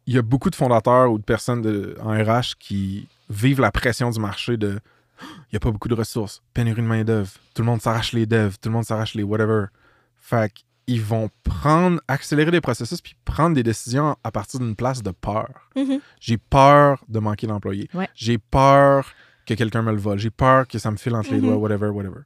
il 0.08 0.16
y 0.16 0.18
a 0.18 0.22
beaucoup 0.22 0.50
de 0.50 0.56
fondateurs 0.56 1.12
ou 1.12 1.18
de 1.20 1.24
personnes 1.24 1.62
de- 1.62 1.96
en 2.02 2.10
RH 2.12 2.56
qui 2.60 3.08
vivent 3.30 3.62
la 3.62 3.72
pression 3.72 4.10
du 4.10 4.20
marché 4.20 4.58
de 4.58 4.80
il 5.22 5.54
n'y 5.54 5.58
a 5.58 5.60
pas 5.60 5.72
beaucoup 5.72 5.88
de 5.88 5.94
ressources, 5.94 6.42
pénurie 6.54 6.82
de 6.82 6.88
main-d'œuvre, 6.88 7.30
tout 7.54 7.62
le 7.62 7.68
monde 7.68 7.82
s'arrache 7.82 8.14
les 8.14 8.26
devs, 8.26 8.56
tout 8.60 8.70
le 8.70 8.74
monde 8.74 8.86
s'arrache 8.86 9.14
les 9.14 9.24
whatever. 9.24 9.66
Fait 10.18 10.52
qu'ils 10.86 11.02
vont 11.02 11.30
prendre, 11.44 12.02
accélérer 12.08 12.50
des 12.52 12.62
processus 12.62 13.02
puis 13.02 13.16
prendre 13.26 13.56
des 13.56 13.64
décisions 13.64 14.16
à 14.24 14.32
partir 14.32 14.60
d'une 14.60 14.76
place 14.76 15.04
de 15.04 15.12
peur. 15.12 15.70
Mhm. 15.76 16.00
J'ai 16.20 16.38
peur 16.38 17.04
de 17.08 17.20
manquer 17.20 17.46
d'employés. 17.48 17.88
Ouais. 17.94 18.10
J'ai 18.16 18.38
peur 18.40 19.12
que 19.46 19.54
quelqu'un 19.54 19.82
me 19.84 19.92
le 19.92 19.98
vole. 19.98 20.18
J'ai 20.18 20.30
peur 20.32 20.68
que 20.68 20.80
ça 20.80 20.90
me 20.92 20.98
file 20.98 21.16
entre 21.16 21.32
les 21.32 21.38
Mhm. 21.42 21.46
doigts, 21.48 21.58
whatever, 21.58 21.90
whatever. 21.90 22.22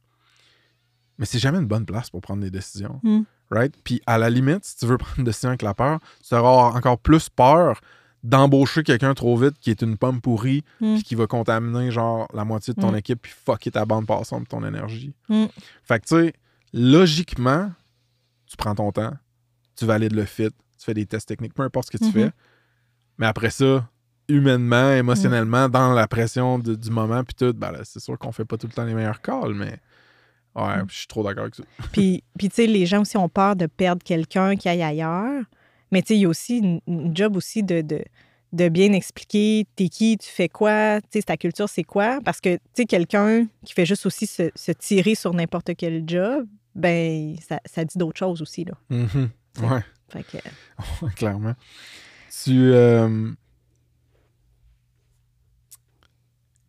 Mais 1.18 1.26
c'est 1.26 1.38
jamais 1.38 1.58
une 1.58 1.66
bonne 1.66 1.86
place 1.86 2.08
pour 2.10 2.20
prendre 2.22 2.42
des 2.42 2.50
décisions. 2.50 3.00
Mm. 3.02 3.20
Right? 3.50 3.74
Puis 3.84 4.00
à 4.06 4.18
la 4.18 4.28
limite, 4.30 4.64
si 4.64 4.76
tu 4.76 4.86
veux 4.86 4.98
prendre 4.98 5.18
une 5.18 5.24
décision 5.24 5.50
avec 5.50 5.62
la 5.62 5.74
peur, 5.74 6.00
tu 6.26 6.34
auras 6.34 6.76
encore 6.76 6.98
plus 6.98 7.28
peur 7.28 7.80
d'embaucher 8.24 8.82
quelqu'un 8.82 9.14
trop 9.14 9.36
vite 9.36 9.54
qui 9.60 9.70
est 9.70 9.82
une 9.82 9.96
pomme 9.96 10.20
pourrie 10.20 10.64
Mm. 10.80 10.94
puis 10.94 11.02
qui 11.04 11.14
va 11.14 11.26
contaminer 11.28 11.90
genre 11.92 12.26
la 12.34 12.44
moitié 12.44 12.74
de 12.74 12.80
ton 12.80 12.90
Mm. 12.92 12.96
équipe 12.96 13.22
puis 13.22 13.32
fucker 13.44 13.70
ta 13.70 13.84
bande 13.84 14.06
passante 14.06 14.48
ton 14.48 14.64
énergie. 14.64 15.12
Mm. 15.28 15.44
Fait 15.84 16.00
que 16.00 16.06
tu 16.06 16.14
sais, 16.16 16.32
logiquement, 16.72 17.70
tu 18.46 18.56
prends 18.56 18.74
ton 18.74 18.90
temps, 18.92 19.12
tu 19.76 19.84
valides 19.86 20.14
le 20.14 20.24
fit, 20.24 20.48
tu 20.50 20.84
fais 20.84 20.94
des 20.94 21.06
tests 21.06 21.28
techniques, 21.28 21.54
peu 21.54 21.62
importe 21.62 21.86
ce 21.86 21.90
que 21.92 21.98
tu 21.98 22.06
Mhm. 22.06 22.12
fais. 22.12 22.30
Mais 23.18 23.26
après 23.26 23.50
ça, 23.50 23.88
humainement, 24.28 24.90
émotionnellement, 24.92 25.68
dans 25.68 25.92
la 25.92 26.08
pression 26.08 26.58
de- 26.58 26.74
du 26.74 26.90
moment, 26.90 27.22
puis 27.22 27.34
tout, 27.34 27.52
ben 27.56 27.72
c'est 27.84 28.00
sûr 28.00 28.18
qu'on 28.18 28.32
fait 28.32 28.44
pas 28.44 28.56
tout 28.56 28.66
le 28.66 28.72
temps 28.72 28.84
les 28.84 28.94
meilleurs 28.94 29.20
calls, 29.20 29.54
mais 29.54 29.78
ouais, 30.56 30.82
je 30.88 30.94
suis 30.98 31.06
trop 31.06 31.22
d'accord 31.22 31.42
avec 31.44 31.54
ça. 31.54 31.62
Puis, 31.92 32.24
puis 32.38 32.48
tu 32.48 32.54
sais, 32.56 32.66
les 32.66 32.86
gens 32.86 33.02
aussi 33.02 33.16
ont 33.16 33.28
peur 33.28 33.56
de 33.56 33.66
perdre 33.66 34.02
quelqu'un 34.02 34.56
qui 34.56 34.68
aille 34.68 34.82
ailleurs. 34.82 35.44
Mais 35.92 36.02
tu 36.02 36.08
sais, 36.08 36.16
il 36.16 36.20
y 36.22 36.24
a 36.24 36.28
aussi 36.28 36.58
une, 36.58 36.80
une 36.86 37.16
job 37.16 37.36
aussi 37.36 37.62
de, 37.62 37.80
de, 37.80 38.02
de 38.52 38.68
bien 38.68 38.92
expliquer 38.92 39.66
t'es 39.76 39.88
qui, 39.88 40.18
tu 40.18 40.28
fais 40.28 40.48
quoi, 40.48 41.00
tu 41.02 41.08
sais, 41.12 41.22
ta 41.22 41.36
culture, 41.36 41.68
c'est 41.68 41.84
quoi. 41.84 42.18
Parce 42.24 42.40
que, 42.40 42.56
tu 42.56 42.60
sais, 42.74 42.84
quelqu'un 42.86 43.46
qui 43.64 43.72
fait 43.72 43.86
juste 43.86 44.04
aussi 44.06 44.26
se, 44.26 44.50
se 44.54 44.72
tirer 44.72 45.14
sur 45.14 45.32
n'importe 45.34 45.70
quel 45.76 46.02
job, 46.06 46.46
ben, 46.74 47.36
ça, 47.48 47.60
ça 47.64 47.84
dit 47.84 47.96
d'autres 47.98 48.18
choses 48.18 48.42
aussi, 48.42 48.64
là. 48.64 48.72
Mhm. 48.90 49.30
Ouais, 49.62 49.80
Fait 50.08 50.22
que, 50.24 50.38
clairement. 51.16 51.54
Tu. 52.44 52.72
euh, 52.72 53.30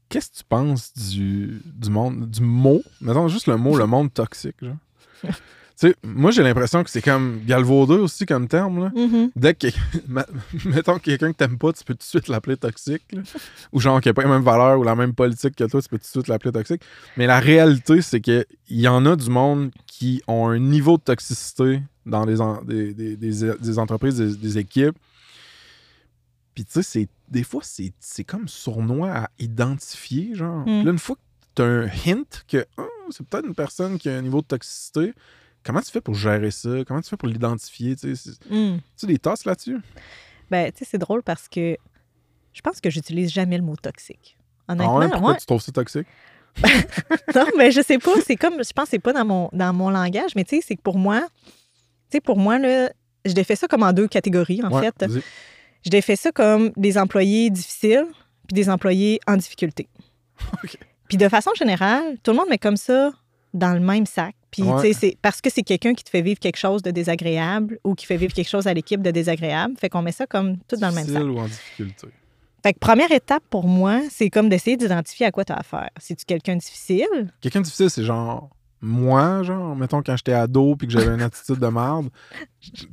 Qu'est-ce 0.10 0.30
que 0.32 0.38
tu 0.38 0.43
penses 0.47 0.93
du, 0.93 1.62
du 1.66 1.89
monde, 1.89 2.30
du 2.30 2.41
mot, 2.41 2.82
mettons 3.01 3.28
juste 3.28 3.47
le 3.47 3.58
mot, 3.58 3.78
le 3.78 3.86
monde 3.86 4.14
toxique, 4.14 4.55
genre? 4.62 4.76
tu 5.24 5.32
sais, 5.76 5.95
moi 6.03 6.32
j'ai 6.32 6.43
l'impression 6.43 6.84
que 6.84 6.89
c'est 6.89 7.01
comme 7.01 7.41
galvaudeux 7.45 7.99
aussi 7.99 8.26
comme 8.26 8.47
terme, 8.47 8.84
là. 8.86 8.91
Mhm. 8.95 9.32
Dès 9.36 9.53
que, 9.53 9.68
mettons 10.66 10.95
que 10.97 11.03
quelqu'un 11.03 11.32
que 11.32 11.38
t'aimes 11.38 11.58
pas, 11.58 11.74
tu 11.74 11.84
peux 11.84 11.93
tout 11.93 11.99
de 11.99 12.03
suite 12.03 12.28
l'appeler 12.30 12.58
toxique, 12.58 13.03
là. 13.12 13.22
ou 13.74 13.80
genre 13.80 13.99
qui 14.01 14.10
a 14.10 14.14
pas 14.14 14.24
les 14.24 14.30
mêmes 14.30 14.43
valeurs 14.43 14.80
ou 14.80 14.84
la 14.84 14.95
même 14.95 15.14
politique 15.14 15.55
que 15.55 15.64
toi, 15.66 15.82
tu 15.82 15.89
peux 15.89 15.97
tout 15.97 16.03
de 16.03 16.08
suite 16.08 16.28
l'appeler 16.28 16.51
toxique. 16.51 16.82
Mais 17.18 17.28
la 17.28 17.39
réalité, 17.39 18.01
c'est 18.01 18.22
que 18.22 18.45
il 18.70 18.80
y 18.80 18.88
en 18.88 19.05
a 19.05 19.16
du 19.16 19.30
monde 19.30 19.72
qui 19.88 20.22
ont 20.28 20.47
un 20.47 20.60
niveau 20.60 20.97
de 20.97 21.03
toxicité 21.03 21.82
dans 22.05 22.26
des, 22.26 22.39
en- 22.41 22.62
des, 22.64 22.93
des- 22.93 23.16
des- 23.18 23.53
des 23.60 23.80
entreprises, 23.80 24.16
des 24.18 24.58
équipes. 24.58 24.95
Puis 26.58 26.66
tu 26.66 26.72
sais, 26.74 26.82
c'est- 26.82 27.10
des 27.30 27.43
fois, 27.43 27.62
c'est 27.64 27.93
c'est 27.99 28.24
comme 28.24 28.47
sournois 28.47 29.12
à 29.12 29.30
identifier, 29.38 30.34
genre. 30.34 30.66
Mm. 30.68 30.86
Là, 30.86 30.91
une 30.91 30.97
fois 30.97 31.16
que 31.16 31.22
tu 31.53 31.62
as 31.62 31.66
un 31.66 31.86
hint 31.86 32.43
que 32.47 32.66
Ah, 32.80 32.84
c'est 33.12 33.24
peut-être 33.28 33.45
une 33.45 33.53
personne 33.53 33.99
qui 33.99 34.10
a 34.10 34.16
un 34.18 34.24
niveau 34.24 34.41
de 34.41 34.47
toxicité, 34.47 35.14
comment 35.64 35.82
tu 35.82 35.91
fais 35.91 36.01
pour 36.01 36.16
gérer 36.16 36.49
ça? 36.49 36.70
Comment 36.88 36.99
tu 37.01 37.10
fais 37.10 37.16
pour 37.18 37.28
l'identifier? 37.28 37.95
Tu 37.95 38.16
sais, 38.16 38.32
Mm. 38.49 38.78
des 39.03 39.20
tasses 39.20 39.45
là-dessus? 39.45 39.78
Ben, 40.49 40.72
tu 40.72 40.80
sais, 40.80 40.86
c'est 40.89 40.97
drôle 40.97 41.22
parce 41.22 41.47
que 41.47 41.78
je 42.53 42.62
pense 42.62 42.82
que 42.82 42.89
j'utilise 42.89 43.30
jamais 43.32 43.58
le 43.58 43.64
mot 43.64 43.76
toxique. 43.76 44.36
Ah 44.68 44.72
Honnêtement, 44.74 44.97
ouais, 44.97 45.10
pourquoi 45.10 45.34
ouais. 45.34 45.38
tu 45.38 45.45
trouves 45.45 45.62
ça 45.62 45.72
toxique? 45.72 46.08
non, 47.36 47.45
mais 47.55 47.70
je 47.70 47.82
sais 47.84 47.99
pas. 47.99 48.20
C'est 48.26 48.36
comme, 48.36 48.64
je 48.64 48.74
pense 48.74 48.86
que 48.86 48.89
c'est 48.91 48.99
pas 48.99 49.14
dans 49.14 49.26
mon, 49.26 49.49
dans 49.53 49.74
mon 49.74 49.91
langage, 49.91 50.32
mais 50.36 50.43
tu 50.43 50.55
sais, 50.55 50.64
c'est 50.70 50.76
que 50.76 50.82
pour 50.82 50.97
moi, 50.97 51.22
tu 52.10 52.14
sais, 52.14 52.20
pour 52.20 52.39
moi, 52.39 52.58
là, 52.58 52.89
je 53.26 53.34
défais 53.34 53.55
ça 53.55 53.68
comme 53.68 53.84
en 53.84 53.93
deux 53.93 54.08
catégories, 54.08 54.64
en 54.64 54.72
Ouais, 54.72 54.82
fait. 54.82 55.05
Je 55.88 55.89
défais 55.89 56.17
ça 56.17 56.33
comme 56.33 56.71
des 56.75 56.97
employés 56.97 57.49
difficiles 57.49 58.07
puis 58.45 58.53
des 58.53 58.69
employés 58.69 59.21
en 59.25 59.38
difficulté. 59.38 59.88
Ok. 60.63 60.77
Puis 61.07 61.17
de 61.17 61.29
façon 61.29 61.51
générale, 61.57 62.17
tout 62.23 62.31
le 62.31 62.38
monde 62.38 62.49
met 62.49 62.57
comme 62.57 62.75
ça 62.75 63.11
dans 63.53 63.73
le 63.73 63.79
même 63.79 64.05
sac. 64.05 64.35
Puis, 64.51 64.63
Ouais. 64.63 64.91
c'est 64.91 65.17
parce 65.21 65.39
que 65.39 65.49
c'est 65.49 65.63
quelqu'un 65.63 65.93
qui 65.93 66.03
te 66.03 66.09
fait 66.09 66.21
vivre 66.21 66.39
quelque 66.39 66.57
chose 66.57 66.81
de 66.81 66.91
désagréable 66.91 67.79
ou 67.85 67.95
qui 67.95 68.05
fait 68.05 68.17
vivre 68.17 68.33
quelque 68.33 68.49
chose 68.49 68.67
à 68.67 68.73
l'équipe 68.73 69.01
de 69.01 69.11
désagréable. 69.11 69.75
Fait 69.79 69.88
qu'on 69.88 70.01
met 70.01 70.11
ça 70.11 70.27
comme 70.27 70.57
tout 70.67 70.75
dans 70.75 70.89
le 70.89 70.95
même 70.95 71.05
sac. 71.05 71.13
Difficile 71.13 71.29
ou 71.31 71.39
en 71.39 71.45
difficulté? 71.45 72.07
Fait 72.63 72.73
que 72.73 72.79
première 72.79 73.11
étape 73.13 73.43
pour 73.49 73.65
moi, 73.65 74.01
c'est 74.09 74.29
comme 74.29 74.49
d'essayer 74.49 74.75
d'identifier 74.75 75.25
à 75.27 75.31
quoi 75.31 75.45
tu 75.45 75.53
as 75.53 75.57
affaire. 75.57 75.89
Si 75.97 76.13
tu 76.17 76.25
quelqu'un 76.25 76.55
de 76.55 76.59
difficile, 76.59 77.31
Quelqu'un 77.39 77.59
de 77.59 77.65
difficile, 77.65 77.89
c'est 77.89 78.03
genre 78.03 78.49
moi, 78.82 79.41
genre, 79.43 79.75
mettons 79.75 80.01
quand 80.03 80.15
j'étais 80.15 80.34
ado 80.34 80.75
puis 80.75 80.88
que 80.88 80.93
j'avais 80.93 81.13
une 81.13 81.21
attitude 81.23 81.57
de 81.59 81.67
merde. 81.67 82.09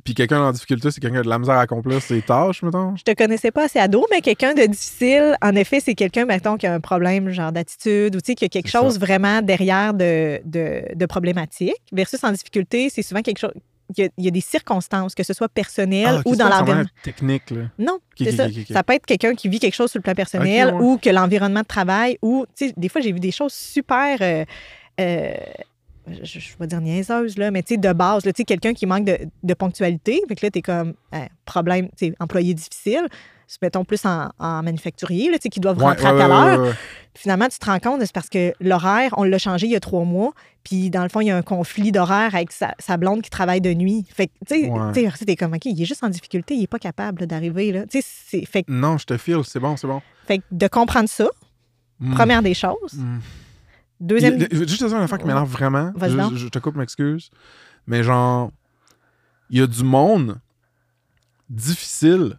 Puis 0.03 0.13
quelqu'un 0.13 0.41
en 0.41 0.51
difficulté, 0.51 0.89
c'est 0.91 0.99
quelqu'un 1.01 1.17
qui 1.17 1.19
a 1.19 1.23
de 1.23 1.29
la 1.29 1.39
misère 1.39 1.55
à 1.55 1.61
accomplir 1.61 2.01
ses 2.01 2.21
tâches, 2.21 2.63
mettons. 2.63 2.95
je 2.95 3.03
te 3.03 3.11
connaissais 3.13 3.51
pas 3.51 3.65
assez 3.65 3.79
ado, 3.79 4.05
mais 4.11 4.21
quelqu'un 4.21 4.53
de 4.53 4.63
difficile, 4.65 5.35
en 5.41 5.55
effet, 5.55 5.79
c'est 5.79 5.95
quelqu'un, 5.95 6.25
mettons, 6.25 6.57
qui 6.57 6.65
a 6.67 6.73
un 6.73 6.79
problème 6.79 7.29
genre 7.29 7.51
d'attitude 7.51 8.15
ou 8.15 8.19
tu 8.21 8.27
sais, 8.31 8.35
qui 8.35 8.45
a 8.45 8.49
quelque 8.49 8.69
chose 8.69 8.93
ça. 8.93 8.99
vraiment 8.99 9.41
derrière 9.41 9.93
de, 9.93 10.41
de, 10.45 10.83
de 10.95 11.05
problématique. 11.05 11.75
Versus 11.91 12.23
en 12.23 12.31
difficulté, 12.31 12.89
c'est 12.89 13.01
souvent 13.03 13.21
quelque 13.21 13.39
chose. 13.39 13.53
Il 13.95 14.03
y, 14.03 14.07
a, 14.07 14.09
il 14.17 14.25
y 14.25 14.27
a 14.27 14.31
des 14.31 14.41
circonstances, 14.41 15.13
que 15.13 15.21
ce 15.21 15.33
soit 15.33 15.47
personnel 15.49 16.07
Ah, 16.17 16.21
ou 16.25 16.35
dans 16.35 16.49
l'environnement. 16.49 16.89
technique, 17.03 17.51
là. 17.51 17.63
Non, 17.77 17.99
c'est 18.17 18.31
ça. 18.31 18.47
Ça 18.71 18.81
peut 18.83 18.93
être 18.93 19.05
quelqu'un 19.05 19.35
qui 19.35 19.47
vit 19.47 19.59
quelque 19.59 19.75
chose 19.75 19.91
sur 19.91 19.99
le 19.99 20.03
plan 20.03 20.15
personnel 20.15 20.73
ouais. 20.73 20.81
ou 20.81 20.97
que 20.97 21.11
l'environnement 21.11 21.59
de 21.61 21.67
travail 21.67 22.17
ou, 22.23 22.45
tu 22.57 22.69
sais, 22.69 22.73
des 22.75 22.89
fois, 22.89 23.01
j'ai 23.01 23.11
vu 23.11 23.19
des 23.19 23.29
choses 23.31 23.53
super. 23.53 24.17
euh, 24.21 24.43
euh, 24.99 25.33
je, 26.07 26.39
je 26.39 26.49
vais 26.59 26.67
dire 26.67 26.81
niaiseuse, 26.81 27.37
là, 27.37 27.51
mais 27.51 27.63
tu 27.63 27.75
sais, 27.75 27.77
de 27.79 27.93
base, 27.93 28.23
tu 28.23 28.31
sais, 28.35 28.43
quelqu'un 28.43 28.73
qui 28.73 28.85
manque 28.85 29.05
de, 29.05 29.17
de 29.43 29.53
ponctualité, 29.53 30.21
fait 30.27 30.35
que 30.35 30.45
là, 30.45 30.51
t'es 30.51 30.61
comme, 30.61 30.93
hein, 31.11 31.27
problème, 31.45 31.87
tu 31.97 32.07
sais, 32.07 32.15
employé 32.19 32.53
difficile, 32.53 33.07
mettons 33.61 33.85
plus 33.85 34.03
en, 34.05 34.29
en 34.39 34.63
manufacturier, 34.63 35.29
là, 35.31 35.37
tu 35.37 35.43
sais, 35.43 35.49
qui 35.49 35.59
doivent 35.59 35.77
Ouais, 35.77 35.85
rentrer 35.85 36.05
ouais, 36.11 36.21
à 36.21 36.27
telle 36.27 36.31
ouais, 36.31 36.67
heure. 36.67 36.75
finalement, 37.15 37.47
tu 37.47 37.59
te 37.59 37.65
rends 37.65 37.79
compte, 37.79 38.01
c'est 38.01 38.11
parce 38.11 38.29
que 38.29 38.53
l'horaire, 38.59 39.13
on 39.17 39.23
l'a 39.23 39.37
changé 39.37 39.67
il 39.67 39.71
y 39.71 39.75
a 39.75 39.79
trois 39.79 40.03
mois, 40.03 40.33
puis 40.63 40.89
dans 40.89 41.03
le 41.03 41.09
fond, 41.09 41.21
il 41.21 41.27
y 41.27 41.31
a 41.31 41.37
un 41.37 41.43
conflit 41.43 41.91
d'horaire 41.91 42.33
avec 42.33 42.51
sa, 42.51 42.73
sa 42.79 42.97
blonde 42.97 43.21
qui 43.21 43.29
travaille 43.29 43.61
de 43.61 43.71
nuit. 43.73 44.03
Fait 44.11 44.27
que, 44.27 44.31
tu 44.47 44.61
sais, 44.63 44.69
Ouais. 44.69 44.91
tu 44.93 45.09
sais, 45.11 45.25
t'es 45.25 45.35
comme, 45.35 45.53
OK, 45.53 45.65
il 45.65 45.79
est 45.79 45.85
juste 45.85 46.03
en 46.03 46.09
difficulté, 46.09 46.55
il 46.55 46.63
est 46.63 46.67
pas 46.67 46.79
capable 46.79 47.27
d'arriver, 47.27 47.71
là. 47.71 47.85
Tu 47.85 48.01
sais, 48.03 48.45
fait, 48.45 48.63
que- 48.63 48.71
Non, 48.71 48.97
je 48.97 49.05
te 49.05 49.15
file, 49.17 49.41
c'est 49.43 49.59
bon, 49.59 49.77
c'est 49.77 49.87
bon. 49.87 50.01
fait 50.27 50.39
que 50.39 50.43
de 50.51 50.67
comprendre 50.67 51.09
ça, 51.09 51.27
Mm. 51.99 52.13
première 52.15 52.41
des 52.41 52.53
choses. 52.53 52.93
Mm. 52.95 53.19
Deuxième... 53.99 54.39
Il 54.51 54.67
Juste 54.67 54.81
une 54.81 54.93
affaire 54.93 55.17
qui 55.17 55.25
m'énerve 55.25 55.49
vraiment. 55.49 55.91
Je, 56.31 56.35
je- 56.37 56.47
te 56.47 56.59
coupe, 56.59 56.75
m'excuse. 56.75 57.29
Mais 57.87 58.03
genre, 58.03 58.51
il 59.49 59.59
y 59.59 59.61
a 59.61 59.67
du 59.67 59.83
monde 59.83 60.39
difficile 61.49 62.37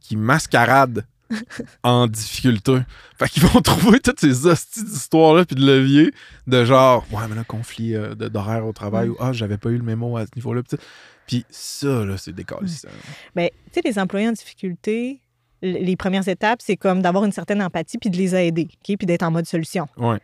qui 0.00 0.16
mascarade 0.16 1.06
en 1.82 2.06
difficulté. 2.06 2.78
Fait 3.18 3.28
qu'ils 3.28 3.44
vont 3.44 3.60
trouver 3.62 4.00
toutes 4.00 4.20
ces 4.20 4.46
hosties 4.46 4.82
d'histoires-là 4.84 5.44
puis 5.44 5.56
de 5.56 5.64
levier 5.64 6.12
de 6.46 6.64
genre, 6.64 7.04
ouais, 7.12 7.22
mais 7.28 7.34
là, 7.36 7.44
conflit 7.44 7.94
euh, 7.94 8.14
d'horaire 8.14 8.66
au 8.66 8.72
travail 8.72 9.08
Mm. 9.08 9.12
ou 9.12 9.16
ah, 9.20 9.32
j'avais 9.32 9.58
pas 9.58 9.70
eu 9.70 9.76
le 9.76 9.82
mémo 9.84 10.16
à 10.16 10.24
ce 10.24 10.30
niveau-là. 10.36 10.62
Puis 11.26 11.44
ça, 11.50 12.04
là, 12.04 12.16
c'est 12.16 12.32
décalissant. 12.34 12.88
Ben, 13.34 13.50
tu 13.72 13.80
sais, 13.80 13.80
les 13.84 13.98
employés 13.98 14.28
en 14.28 14.32
difficulté, 14.32 15.20
les 15.60 15.96
premières 15.96 16.26
étapes, 16.28 16.60
c'est 16.62 16.76
comme 16.76 17.02
d'avoir 17.02 17.24
une 17.24 17.32
certaine 17.32 17.60
empathie 17.62 17.98
puis 17.98 18.08
de 18.10 18.16
les 18.16 18.34
aider, 18.34 18.68
OK? 18.70 18.96
Puis 18.96 19.06
d'être 19.06 19.22
en 19.24 19.30
mode 19.30 19.46
solution. 19.46 19.86
Ouais. 19.98 20.18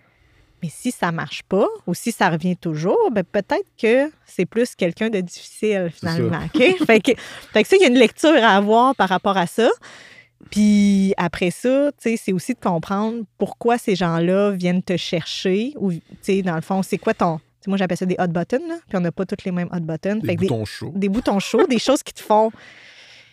Mais 0.65 0.71
si 0.71 0.93
ça 0.93 1.13
marche 1.13 1.43
pas 1.43 1.67
ou 1.87 1.93
si 1.93 2.11
ça 2.11 2.31
revient 2.31 2.57
toujours, 2.57 3.11
ben 3.13 3.23
peut-être 3.23 3.69
que 3.77 4.11
c'est 4.25 4.47
plus 4.47 4.75
quelqu'un 4.75 5.11
de 5.11 5.21
difficile 5.21 5.91
finalement. 5.95 6.41
OK? 6.47 6.77
fait, 6.87 7.01
que, 7.01 7.13
fait 7.53 7.63
que 7.63 7.69
ça, 7.69 7.77
il 7.77 7.83
y 7.83 7.85
a 7.85 7.89
une 7.89 7.99
lecture 7.99 8.43
à 8.43 8.57
avoir 8.57 8.95
par 8.95 9.11
rapport 9.11 9.37
à 9.37 9.47
ça. 9.47 9.69
Puis 10.51 11.13
après 11.19 11.51
ça, 11.51 11.91
c'est 11.99 12.33
aussi 12.33 12.55
de 12.55 12.61
comprendre 12.61 13.25
pourquoi 13.37 13.77
ces 13.77 13.95
gens-là 13.95 14.53
viennent 14.53 14.83
te 14.83 14.97
chercher 14.97 15.75
ou, 15.77 15.93
tu 15.93 16.01
sais, 16.23 16.41
dans 16.41 16.55
le 16.55 16.63
fond, 16.63 16.83
c'est 16.83 16.97
quoi 16.97 17.13
ton. 17.13 17.41
moi, 17.67 17.77
j'appelle 17.77 17.99
ça 17.99 18.07
des 18.07 18.17
hot 18.19 18.29
buttons, 18.29 18.67
là, 18.67 18.77
puis 18.89 18.97
on 18.97 19.01
n'a 19.01 19.13
pas 19.13 19.27
tous 19.27 19.45
les 19.45 19.53
mêmes 19.53 19.69
hot 19.71 19.81
buttons. 19.81 20.17
Des 20.17 20.29
Fait 20.29 20.37
que 20.37 20.41
des, 20.41 20.47
boutons 20.47 20.65
chauds. 20.65 20.93
des 20.97 21.09
boutons 21.11 21.41
chauds, 21.41 21.67
des 21.67 21.79
choses 21.79 22.03
qui 22.03 22.15
te 22.15 22.23
font 22.23 22.51
qui 22.51 22.57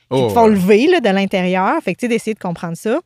Oh, 0.09 0.27
te 0.27 0.33
font 0.33 0.43
ouais. 0.49 0.55
lever 0.55 0.87
là, 0.87 0.99
de 0.99 1.07
l'intérieur. 1.07 1.81
Fait 1.81 1.93
que, 1.93 1.99
tu 2.01 2.05
sais, 2.05 2.09
d'essayer 2.09 2.33
de 2.33 2.39
comprendre 2.39 2.75
ça. 2.75 2.99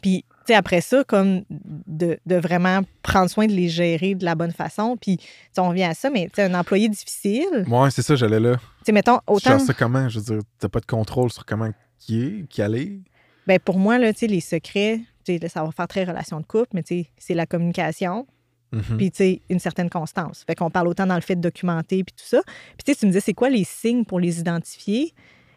Puis, 0.00 0.24
après 0.48 0.80
ça, 0.80 1.04
comme 1.04 1.42
de, 1.50 2.18
de 2.26 2.36
vraiment 2.36 2.80
prendre 3.02 3.30
soin 3.30 3.46
de 3.46 3.52
les 3.52 3.68
gérer 3.68 4.14
de 4.14 4.24
la 4.24 4.34
bonne 4.34 4.50
façon. 4.52 4.96
Puis, 5.00 5.16
tu 5.18 5.60
on 5.60 5.68
revient 5.68 5.84
à 5.84 5.94
ça, 5.94 6.10
mais 6.10 6.28
tu 6.34 6.40
un 6.40 6.54
employé 6.54 6.88
difficile, 6.88 7.64
tu 7.64 7.70
Ouais, 7.70 7.90
c'est 7.90 8.02
ça, 8.02 8.16
j'allais 8.16 8.40
là. 8.40 8.56
sais, 8.84 8.92
mettons, 8.92 9.18
Tu 9.18 9.22
autant. 9.32 9.58
ça 9.58 9.74
comment? 9.74 10.08
Je 10.08 10.18
veux 10.18 10.24
dire, 10.36 10.42
t'as 10.58 10.68
pas 10.68 10.80
de 10.80 10.86
contrôle 10.86 11.30
sur 11.30 11.44
comment 11.46 11.70
qui 11.98 12.22
est, 12.22 12.48
qui 12.48 12.62
allait? 12.62 12.98
Ben 13.46 13.58
pour 13.58 13.78
moi, 13.78 13.98
là, 13.98 14.12
tu 14.12 14.20
sais, 14.20 14.26
les 14.26 14.40
secrets, 14.40 15.00
tu 15.24 15.38
là, 15.38 15.48
ça 15.48 15.62
va 15.62 15.70
faire 15.72 15.88
très 15.88 16.04
relation 16.04 16.40
de 16.40 16.46
couple, 16.46 16.68
mais 16.74 16.82
tu 16.82 17.00
sais, 17.02 17.10
c'est 17.18 17.34
la 17.34 17.46
communication, 17.46 18.26
Mhm. 18.72 18.96
puis 18.98 19.10
tu 19.10 19.16
sais, 19.16 19.42
une 19.50 19.58
certaine 19.58 19.90
constance. 19.90 20.44
Fait 20.46 20.54
qu'on 20.54 20.70
parle 20.70 20.86
autant 20.88 21.06
dans 21.06 21.16
le 21.16 21.20
fait 21.20 21.34
de 21.36 21.40
documenter, 21.40 22.04
puis 22.04 22.14
tout 22.16 22.24
ça. 22.26 22.40
Puis 22.44 22.84
tu 22.86 22.92
sais, 22.92 22.98
tu 22.98 23.06
me 23.06 23.10
disais, 23.10 23.20
c'est 23.20 23.34
quoi 23.34 23.50
les 23.50 23.64
signes 23.64 24.04
pour 24.04 24.20
les 24.20 24.38
identifier? 24.38 25.12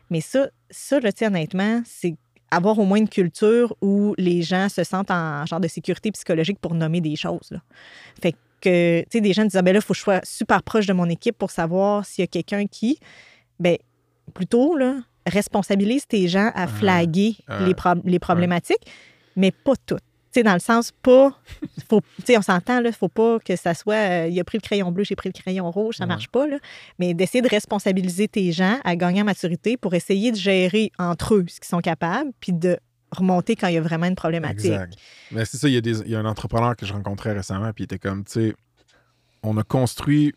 Mais 0.10 0.20
ça, 0.20 0.48
ça 0.72 1.00
là, 1.00 1.12
tu 1.12 1.20
sais, 1.20 1.28
honnêtement, 1.28 1.82
c'est 1.86 2.16
avoir 2.56 2.80
au 2.80 2.86
moins 2.86 2.98
une 2.98 3.10
culture 3.10 3.76
où 3.82 4.16
les 4.18 4.42
gens 4.42 4.70
se 4.70 4.84
sentent 4.84 5.12
en 5.12 5.46
genre 5.46 5.60
de 5.60 5.68
sécurité 5.68 6.12
psychologique 6.12 6.60
pour 6.60 6.74
nommer 6.74 7.02
des 7.02 7.16
choses. 7.16 7.50
Là. 7.52 7.60
Fait 8.22 8.34
que, 8.62 9.02
tu 9.02 9.08
sais, 9.12 9.22
des 9.22 9.34
gens 9.34 9.44
disent, 9.44 9.58
ah, 9.58 9.62
ben 9.62 9.74
là, 9.74 9.80
il 9.80 9.82
faut 9.82 9.94
que 9.94 9.98
je 9.98 10.04
sois 10.04 10.22
super 10.24 10.64
proche 10.64 10.86
de 10.86 10.94
mon 10.94 11.10
équipe 11.10 11.38
pour 11.38 11.52
savoir 11.52 12.06
s'il 12.06 12.22
y 12.22 12.24
a 12.24 12.28
quelqu'un 12.28 12.66
qui, 12.68 13.00
ben 13.60 13.78
plutôt, 14.34 14.78
là, 14.78 14.98
responsabilise 15.26 16.06
tes 16.08 16.28
gens 16.28 16.52
à 16.54 16.68
flaguer 16.68 17.36
ouais. 17.48 17.68
les, 17.68 17.76
les 18.06 18.20
problématiques, 18.20 18.86
mais 19.36 19.52
pas 19.52 19.74
toutes. 19.86 20.04
Tu 20.34 20.40
sais, 20.40 20.44
dans 20.44 20.54
le 20.54 20.60
sens, 20.60 20.92
pas. 21.04 21.32
Faut, 21.88 22.02
tu 22.18 22.24
sais, 22.26 22.38
on 22.38 22.42
s'entend, 22.42 22.82
là, 22.82 22.92
faut 22.92 23.08
pas 23.08 23.38
que 23.40 23.56
ça 23.56 23.76
soit. 23.76 23.94
euh, 23.94 24.28
il 24.32 24.40
a 24.40 24.44
pris 24.44 24.58
le 24.58 24.64
crayon 24.64 24.92
bleu, 24.92 25.04
j'ai 25.04 25.16
pris 25.16 25.30
le 25.30 25.40
crayon 25.40 25.70
rouge, 25.70 25.98
ça 25.98 26.06
Ouais. 26.06 26.08
marche 26.08 26.28
pas, 26.30 26.48
là. 26.48 26.58
Mais 26.98 27.14
d'essayer 27.14 27.44
de 27.44 27.48
responsabiliser 27.50 28.28
tes 28.28 28.52
gens 28.52 28.80
à 28.84 28.96
gagner 28.96 29.22
en 29.22 29.26
maturité 29.26 29.78
pour 29.78 29.94
essayer 29.94 30.32
de 30.32 30.36
gérer 30.38 30.92
entre 30.98 31.36
eux 31.36 31.46
ce 31.48 31.60
qu'ils 31.60 31.68
sont 31.70 31.82
capables, 31.82 32.32
puis 32.40 32.52
de 32.52 32.78
remonter 33.12 33.56
quand 33.56 33.68
il 33.68 33.76
y 33.76 33.78
a 33.78 33.82
vraiment 33.82 34.08
une 34.08 34.16
problématique. 34.16 34.72
Exact. 34.72 34.96
Mais 35.32 35.46
c'est 35.46 35.58
ça, 35.58 35.68
il 35.68 35.76
y, 35.76 35.78
a 35.78 35.82
des- 35.82 36.00
il 36.02 36.10
y 36.10 36.16
a 36.16 36.20
un 36.20 36.26
entrepreneur 36.26 36.76
que 36.76 36.88
je 36.88 36.94
rencontrais 36.94 37.34
récemment, 37.34 37.72
puis 37.72 37.84
il 37.84 37.86
était 37.86 38.00
comme, 38.00 38.24
tu 38.26 38.32
sais, 38.32 38.54
on 39.44 39.56
a 39.58 39.64
construit, 39.64 40.34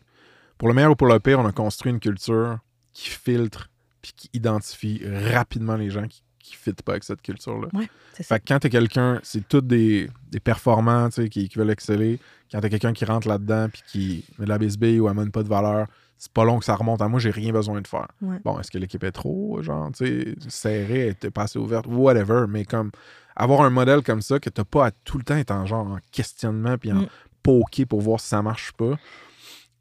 pour 0.59 0.67
le 0.67 0.75
meilleur 0.75 0.91
ou 0.91 0.95
pour 0.95 1.07
le 1.07 1.19
pire, 1.19 1.39
on 1.39 1.45
a 1.47 1.51
construit 1.51 1.91
une 1.91 1.99
culture 1.99 2.59
qui 2.93 3.09
filtre 3.09 3.69
puis 4.03 4.11
qui 4.15 4.29
identifie 4.33 5.01
rapidement 5.33 5.75
les 5.75 5.89
gens 5.89 6.07
qui 6.07 6.21
ne 6.53 6.73
fit 6.73 6.83
pas 6.83 6.93
avec 6.93 7.03
cette 7.03 7.21
culture-là. 7.21 7.67
C'est 8.13 8.23
ça. 8.23 8.35
Fait 8.35 8.39
que 8.39 8.45
quand 8.47 8.59
t'es 8.59 8.69
quelqu'un, 8.69 9.19
c'est 9.23 9.47
tous 9.47 9.61
des, 9.61 10.09
des 10.31 10.39
performants, 10.39 11.09
tu 11.09 11.23
sais, 11.23 11.29
qui, 11.29 11.49
qui 11.49 11.57
veulent 11.57 11.69
exceller. 11.71 12.19
Quand 12.51 12.61
t'es 12.61 12.69
quelqu'un 12.69 12.93
qui 12.93 13.05
rentre 13.05 13.27
là-dedans 13.27 13.67
puis 13.71 13.83
qui 13.87 14.25
met 14.39 14.45
de 14.45 14.49
la 14.49 14.57
bisbille 14.57 14.99
ou 14.99 15.07
amène 15.07 15.31
pas 15.31 15.43
de 15.43 15.49
valeur, 15.49 15.87
c'est 16.17 16.31
pas 16.31 16.45
long 16.45 16.57
que 16.59 16.65
ça 16.65 16.75
remonte 16.75 17.01
à 17.01 17.07
moi, 17.07 17.19
j'ai 17.19 17.29
rien 17.29 17.51
besoin 17.51 17.79
de 17.81 17.87
faire. 17.87 18.07
Ouais. 18.21 18.37
Bon, 18.43 18.59
est-ce 18.59 18.71
que 18.71 18.77
l'équipe 18.77 19.03
est 19.03 19.11
trop, 19.11 19.61
genre, 19.61 19.91
tu 19.91 20.05
sais, 20.05 20.35
serrée, 20.47 20.99
elle 21.01 21.09
était 21.09 21.29
pas 21.31 21.43
assez 21.43 21.59
ouverte, 21.59 21.85
whatever, 21.87 22.45
mais 22.49 22.65
comme 22.65 22.91
avoir 23.35 23.61
un 23.61 23.69
modèle 23.69 24.01
comme 24.01 24.21
ça 24.23 24.39
que 24.39 24.49
t'as 24.49 24.63
pas 24.63 24.87
à 24.87 24.91
tout 24.91 25.17
le 25.19 25.23
temps 25.23 25.35
être 25.37 25.51
en 25.51 25.65
genre 25.67 25.85
en 25.85 25.99
questionnement 26.11 26.77
puis 26.77 26.91
en 26.91 27.01
Mm. 27.01 27.07
poker 27.43 27.85
pour 27.85 28.01
voir 28.01 28.19
si 28.19 28.29
ça 28.29 28.41
marche 28.41 28.71
pas, 28.73 28.97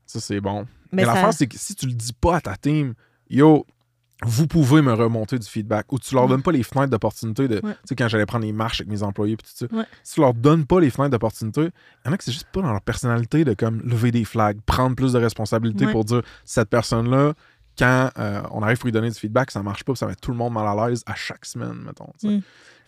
ça 0.04 0.20
c'est 0.20 0.40
bon. 0.40 0.66
Mais, 0.92 1.02
Mais 1.02 1.04
ça- 1.04 1.14
l'affaire, 1.14 1.32
c'est 1.32 1.46
que 1.46 1.56
si 1.58 1.74
tu 1.74 1.86
le 1.86 1.92
dis 1.94 2.12
pas 2.12 2.36
à 2.36 2.40
ta 2.40 2.56
team, 2.56 2.94
yo, 3.30 3.66
vous 4.24 4.46
pouvez 4.46 4.80
me 4.80 4.92
remonter 4.94 5.38
du 5.38 5.46
feedback 5.46 5.92
ou 5.92 5.98
tu 5.98 6.14
leur 6.14 6.26
donnes 6.26 6.42
pas 6.42 6.52
les 6.52 6.62
fenêtres 6.62 6.90
d'opportunité 6.90 7.48
de, 7.48 7.56
Ouais. 7.56 7.72
tu 7.74 7.78
sais, 7.88 7.94
quand 7.96 8.08
j'allais 8.08 8.24
prendre 8.26 8.44
les 8.46 8.52
marches 8.52 8.80
avec 8.80 8.90
mes 8.90 9.02
employés 9.02 9.36
puis 9.36 9.46
tout 9.46 9.66
ça, 9.68 9.76
Ouais. 9.76 9.84
si 10.02 10.14
tu 10.14 10.20
leur 10.20 10.32
donnes 10.32 10.64
pas 10.64 10.80
les 10.80 10.88
fenêtres 10.90 11.10
d'opportunité, 11.10 11.60
il 11.62 12.06
y 12.06 12.08
en 12.08 12.12
a 12.12 12.16
que 12.16 12.24
c'est 12.24 12.32
juste 12.32 12.48
pas 12.50 12.62
dans 12.62 12.70
leur 12.72 12.80
personnalité 12.80 13.44
de 13.44 13.52
comme 13.54 13.80
lever 13.82 14.10
des 14.12 14.24
flags, 14.24 14.58
prendre 14.64 14.96
plus 14.96 15.12
de 15.12 15.18
responsabilités 15.18 15.86
Ouais. 15.86 15.92
pour 15.92 16.04
dire 16.04 16.22
cette 16.46 16.70
personne-là, 16.70 17.34
quand 17.78 18.10
euh, 18.18 18.40
on 18.52 18.62
arrive 18.62 18.78
pour 18.78 18.86
lui 18.86 18.92
donner 18.92 19.10
du 19.10 19.18
feedback, 19.18 19.50
ça 19.50 19.62
marche 19.62 19.84
pas, 19.84 19.94
ça 19.94 20.06
met 20.06 20.14
tout 20.14 20.30
le 20.30 20.36
monde 20.38 20.54
mal 20.54 20.66
à 20.66 20.88
l'aise 20.88 21.02
à 21.04 21.14
chaque 21.14 21.44
semaine, 21.44 21.74
mettons. 21.84 22.10
Mm. 22.22 22.38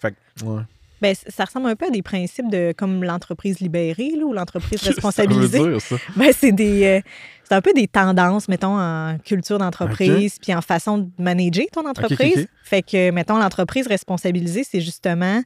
Fait 0.01 0.13
que, 0.13 0.45
ouais. 0.47 0.63
Ben, 1.01 1.15
c- 1.15 1.27
ça 1.29 1.45
ressemble 1.45 1.69
un 1.69 1.77
peu 1.77 1.87
à 1.87 1.91
des 1.91 2.03
principes 2.03 2.51
de 2.51 2.73
comme 2.77 3.05
l'entreprise 3.05 3.61
libérée 3.61 4.11
là, 4.17 4.25
ou 4.25 4.33
l'entreprise 4.33 4.81
responsabilisée. 4.95 5.59
Ben, 6.17 6.33
c'est 6.37 6.53
des 6.53 6.85
euh, 6.85 7.01
c'est 7.45 7.55
un 7.55 7.61
peu 7.63 7.73
des 7.73 7.89
tendances, 7.89 8.49
mettons, 8.49 8.79
en 8.79 9.17
culture 9.25 9.59
d'entreprise, 9.59 10.39
puis 10.43 10.55
en 10.55 10.61
façon 10.61 10.99
de 10.99 11.09
manager 11.19 11.65
ton 11.73 11.87
entreprise. 11.89 12.47
Fait 12.63 12.83
que, 12.83 13.11
mettons, 13.11 13.39
l'entreprise 13.39 13.87
responsabilisée, 13.87 14.65
c'est 14.65 14.81
justement, 14.83 15.41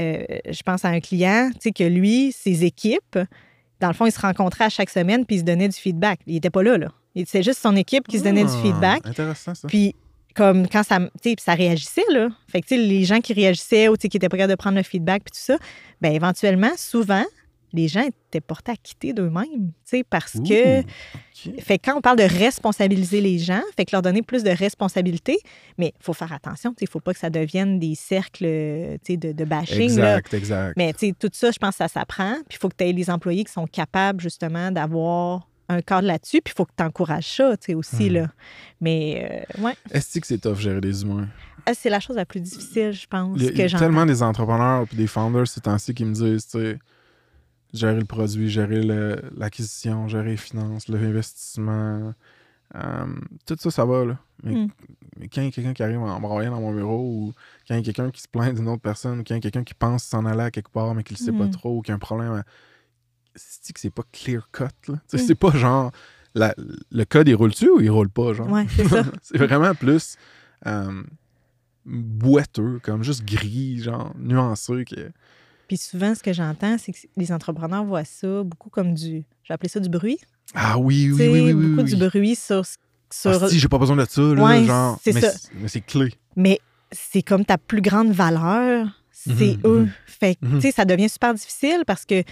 euh, 0.00 0.22
je 0.50 0.62
pense 0.62 0.84
à 0.84 0.88
un 0.88 1.00
client, 1.00 1.48
tu 1.54 1.58
sais, 1.60 1.72
que 1.72 1.84
lui, 1.84 2.32
ses 2.32 2.64
équipes, 2.64 3.18
dans 3.80 3.88
le 3.88 3.94
fond, 3.94 4.04
ils 4.06 4.12
se 4.12 4.20
rencontraient 4.20 4.64
à 4.64 4.68
chaque 4.68 4.90
semaine, 4.90 5.24
puis 5.24 5.36
ils 5.36 5.40
se 5.40 5.44
donnaient 5.44 5.68
du 5.68 5.76
feedback. 5.76 6.20
Il 6.26 6.36
était 6.36 6.50
pas 6.50 6.62
là, 6.62 6.76
là. 6.76 6.88
C'est 7.26 7.42
juste 7.42 7.60
son 7.60 7.74
équipe 7.76 8.06
qui 8.06 8.18
se 8.18 8.24
donnait 8.24 8.44
du 8.44 8.50
Ah, 8.52 8.62
feedback. 8.62 9.00
Intéressant, 9.06 9.54
ça. 9.54 9.66
Puis, 9.68 9.94
comme 10.38 10.68
quand 10.68 10.84
ça, 10.84 11.00
ça 11.38 11.54
réagissait, 11.54 12.04
là. 12.10 12.28
Fait 12.46 12.62
que, 12.62 12.74
les 12.74 13.04
gens 13.04 13.20
qui 13.20 13.32
réagissaient 13.32 13.88
ou, 13.88 13.96
qui 13.96 14.06
étaient 14.06 14.20
capables 14.20 14.48
de 14.48 14.54
prendre 14.54 14.76
le 14.76 14.84
feedback, 14.84 15.24
puis 15.24 15.32
tout 15.32 15.52
ça, 15.52 15.58
ben 16.00 16.12
éventuellement, 16.12 16.70
souvent, 16.76 17.24
les 17.72 17.88
gens 17.88 18.02
étaient 18.02 18.40
portés 18.40 18.72
à 18.72 18.76
quitter 18.76 19.12
d'eux-mêmes, 19.12 19.72
parce 20.08 20.32
que... 20.32 20.82
Fait 21.60 21.78
que 21.78 21.84
quand 21.84 21.96
on 21.96 22.00
parle 22.00 22.18
de 22.18 22.24
responsabiliser 22.24 23.20
les 23.20 23.38
gens, 23.38 23.60
fait 23.76 23.84
que 23.84 23.90
leur 23.92 24.02
donner 24.02 24.22
plus 24.22 24.42
de 24.42 24.50
responsabilités, 24.50 25.38
mais 25.76 25.92
il 25.96 26.02
faut 26.02 26.12
faire 26.12 26.32
attention, 26.32 26.74
il 26.80 26.84
ne 26.84 26.88
faut 26.88 26.98
pas 26.98 27.12
que 27.12 27.20
ça 27.20 27.30
devienne 27.30 27.78
des 27.78 27.94
cercles 27.94 28.44
de, 28.44 29.32
de 29.32 29.44
bashing. 29.44 29.96
là. 29.98 30.16
Exact, 30.18 30.34
exact. 30.34 30.76
Mais 30.76 30.92
tout 30.92 31.30
ça, 31.32 31.50
je 31.52 31.58
pense 31.58 31.70
que 31.70 31.76
ça 31.76 31.88
s'apprend. 31.88 32.34
Puis 32.48 32.56
il 32.56 32.58
faut 32.58 32.68
que 32.68 32.76
tu 32.76 32.84
aies 32.84 32.92
les 32.92 33.08
employés 33.08 33.44
qui 33.44 33.52
sont 33.52 33.66
capables 33.66 34.20
justement 34.20 34.72
d'avoir 34.72 35.47
un 35.68 35.82
cadre 35.82 36.06
là-dessus. 36.06 36.40
Puis 36.42 36.52
il 36.54 36.56
faut 36.56 36.64
que 36.64 36.72
tu 36.76 36.82
encourages 36.82 37.36
ça 37.36 37.56
tu 37.56 37.66
sais, 37.66 37.74
aussi. 37.74 38.06
Mhm. 38.08 38.12
Là. 38.14 38.26
Mais 38.80 39.44
euh, 39.58 39.62
ouais, 39.62 39.74
Est-ce 39.90 40.18
que 40.20 40.26
c'est 40.26 40.38
tough 40.38 40.56
gérer 40.58 40.80
des 40.80 41.02
humains? 41.02 41.28
Ah, 41.66 41.74
c'est 41.74 41.90
la 41.90 42.00
chose 42.00 42.16
la 42.16 42.24
plus 42.24 42.40
difficile, 42.40 42.92
je 42.92 43.06
pense, 43.06 43.36
Il 43.38 43.44
y 43.44 43.48
a, 43.62 43.68
que 43.68 43.78
tellement 43.78 44.06
des 44.06 44.22
entrepreneurs 44.22 44.86
et 44.92 44.96
des 44.96 45.06
founders 45.06 45.46
ces 45.46 45.60
temps-ci 45.60 45.92
qui 45.92 46.04
me 46.06 46.14
disent, 46.14 46.46
tu 46.46 46.58
sais, 46.58 46.78
gérer 47.74 47.98
le 47.98 48.06
produit, 48.06 48.48
gérer 48.48 48.80
l'acquisition, 49.36 50.08
gérer 50.08 50.30
les 50.30 50.36
finances, 50.38 50.88
l'investissement, 50.88 52.14
euh, 52.74 53.06
tout 53.46 53.56
ça, 53.58 53.70
ça 53.70 53.84
va, 53.84 54.04
là. 54.06 54.18
Mais, 54.42 54.52
Mm. 54.54 54.68
mais 55.18 55.28
quand 55.28 55.40
il 55.42 55.44
y 55.44 55.48
a 55.48 55.50
quelqu'un 55.50 55.74
qui 55.74 55.82
arrive 55.82 56.00
en 56.00 56.20
broyant 56.20 56.52
dans 56.52 56.60
mon 56.60 56.72
bureau 56.72 57.00
ou 57.02 57.32
quand 57.66 57.74
il 57.74 57.78
y 57.78 57.80
a 57.80 57.82
quelqu'un 57.82 58.10
qui 58.10 58.22
se 58.22 58.28
plaint 58.28 58.54
d'une 58.54 58.68
autre 58.68 58.80
personne 58.82 59.18
ou 59.20 59.24
quand 59.24 59.34
il 59.34 59.38
y 59.38 59.38
a 59.38 59.40
quelqu'un 59.40 59.64
qui 59.64 59.74
pense 59.74 60.04
s'en 60.04 60.24
aller 60.24 60.42
à 60.44 60.50
quelque 60.50 60.70
part 60.70 60.94
mais 60.94 61.02
qui 61.02 61.14
le 61.14 61.18
sait 61.18 61.32
pas 61.32 61.44
Mm. 61.46 61.50
trop 61.50 61.76
ou 61.78 61.82
qui 61.82 61.90
a 61.90 61.94
un 61.94 61.98
problème, 61.98 62.32
à- 62.32 62.44
c'est 63.38 63.72
que 63.72 63.80
c'est 63.80 63.90
pas 63.90 64.02
clear 64.12 64.48
cut, 64.52 64.64
Mm. 64.88 64.96
C'est 65.18 65.34
pas 65.34 65.50
genre, 65.52 65.90
la- 66.34 66.54
le 66.90 67.04
code, 67.04 67.28
il 67.28 67.34
roule-tu 67.34 67.68
ou 67.70 67.80
il 67.80 67.90
roule 67.90 68.10
pas, 68.10 68.32
genre? 68.34 68.48
Ouais, 68.50 68.66
c'est 69.22 69.38
vraiment 69.38 69.74
plus 69.74 70.16
euh, 70.66 71.02
boiteux, 71.84 72.80
comme 72.82 73.02
juste 73.02 73.24
gris, 73.24 73.80
genre 73.82 74.12
nuancé. 74.18 74.84
Que... 74.84 75.10
Puis 75.66 75.76
souvent, 75.76 76.14
ce 76.14 76.22
que 76.22 76.32
j'entends, 76.32 76.76
c'est 76.78 76.92
que 76.92 76.98
les 77.16 77.32
entrepreneurs 77.32 77.84
voient 77.84 78.04
ça 78.04 78.42
beaucoup 78.42 78.70
comme 78.70 78.94
du, 78.94 79.24
je 79.42 79.48
vais 79.48 79.54
appeler 79.54 79.68
ça 79.68 79.80
du 79.80 79.88
bruit. 79.88 80.18
Ah 80.54 80.78
oui, 80.78 81.10
oui, 81.12 81.28
oui, 81.28 81.40
oui. 81.40 81.52
oui, 81.52 81.66
beaucoup 81.68 81.82
oui. 81.82 81.94
du 81.94 81.96
bruit 81.96 82.36
sur... 82.36 82.64
sur 83.12 83.42
Ah, 83.42 83.48
si, 83.48 83.58
j'ai 83.58 83.68
pas 83.68 83.78
besoin 83.78 83.96
de 83.96 84.06
ça, 84.08 84.20
là, 84.22 84.42
Ouais, 84.42 84.64
genre. 84.64 84.98
c'est 85.02 85.12
mais 85.12 85.20
ça. 85.20 85.30
c'est- 85.32 85.48
Mais 85.54 85.68
c'est 85.68 85.80
clé. 85.82 86.12
Mais 86.36 86.58
c'est 86.90 87.22
comme 87.22 87.44
ta 87.44 87.58
plus 87.58 87.82
grande 87.82 88.12
valeur, 88.12 88.88
c'est 89.12 89.56
Mhm, 89.58 89.60
eux. 89.64 89.80
mhm. 89.82 89.90
Fait 90.06 90.34
que, 90.36 90.46
Mhm. 90.46 90.54
tu 90.56 90.60
sais, 90.62 90.72
ça 90.72 90.84
devient 90.84 91.08
super 91.08 91.34
difficile 91.34 91.82
parce 91.86 92.04
que 92.06 92.22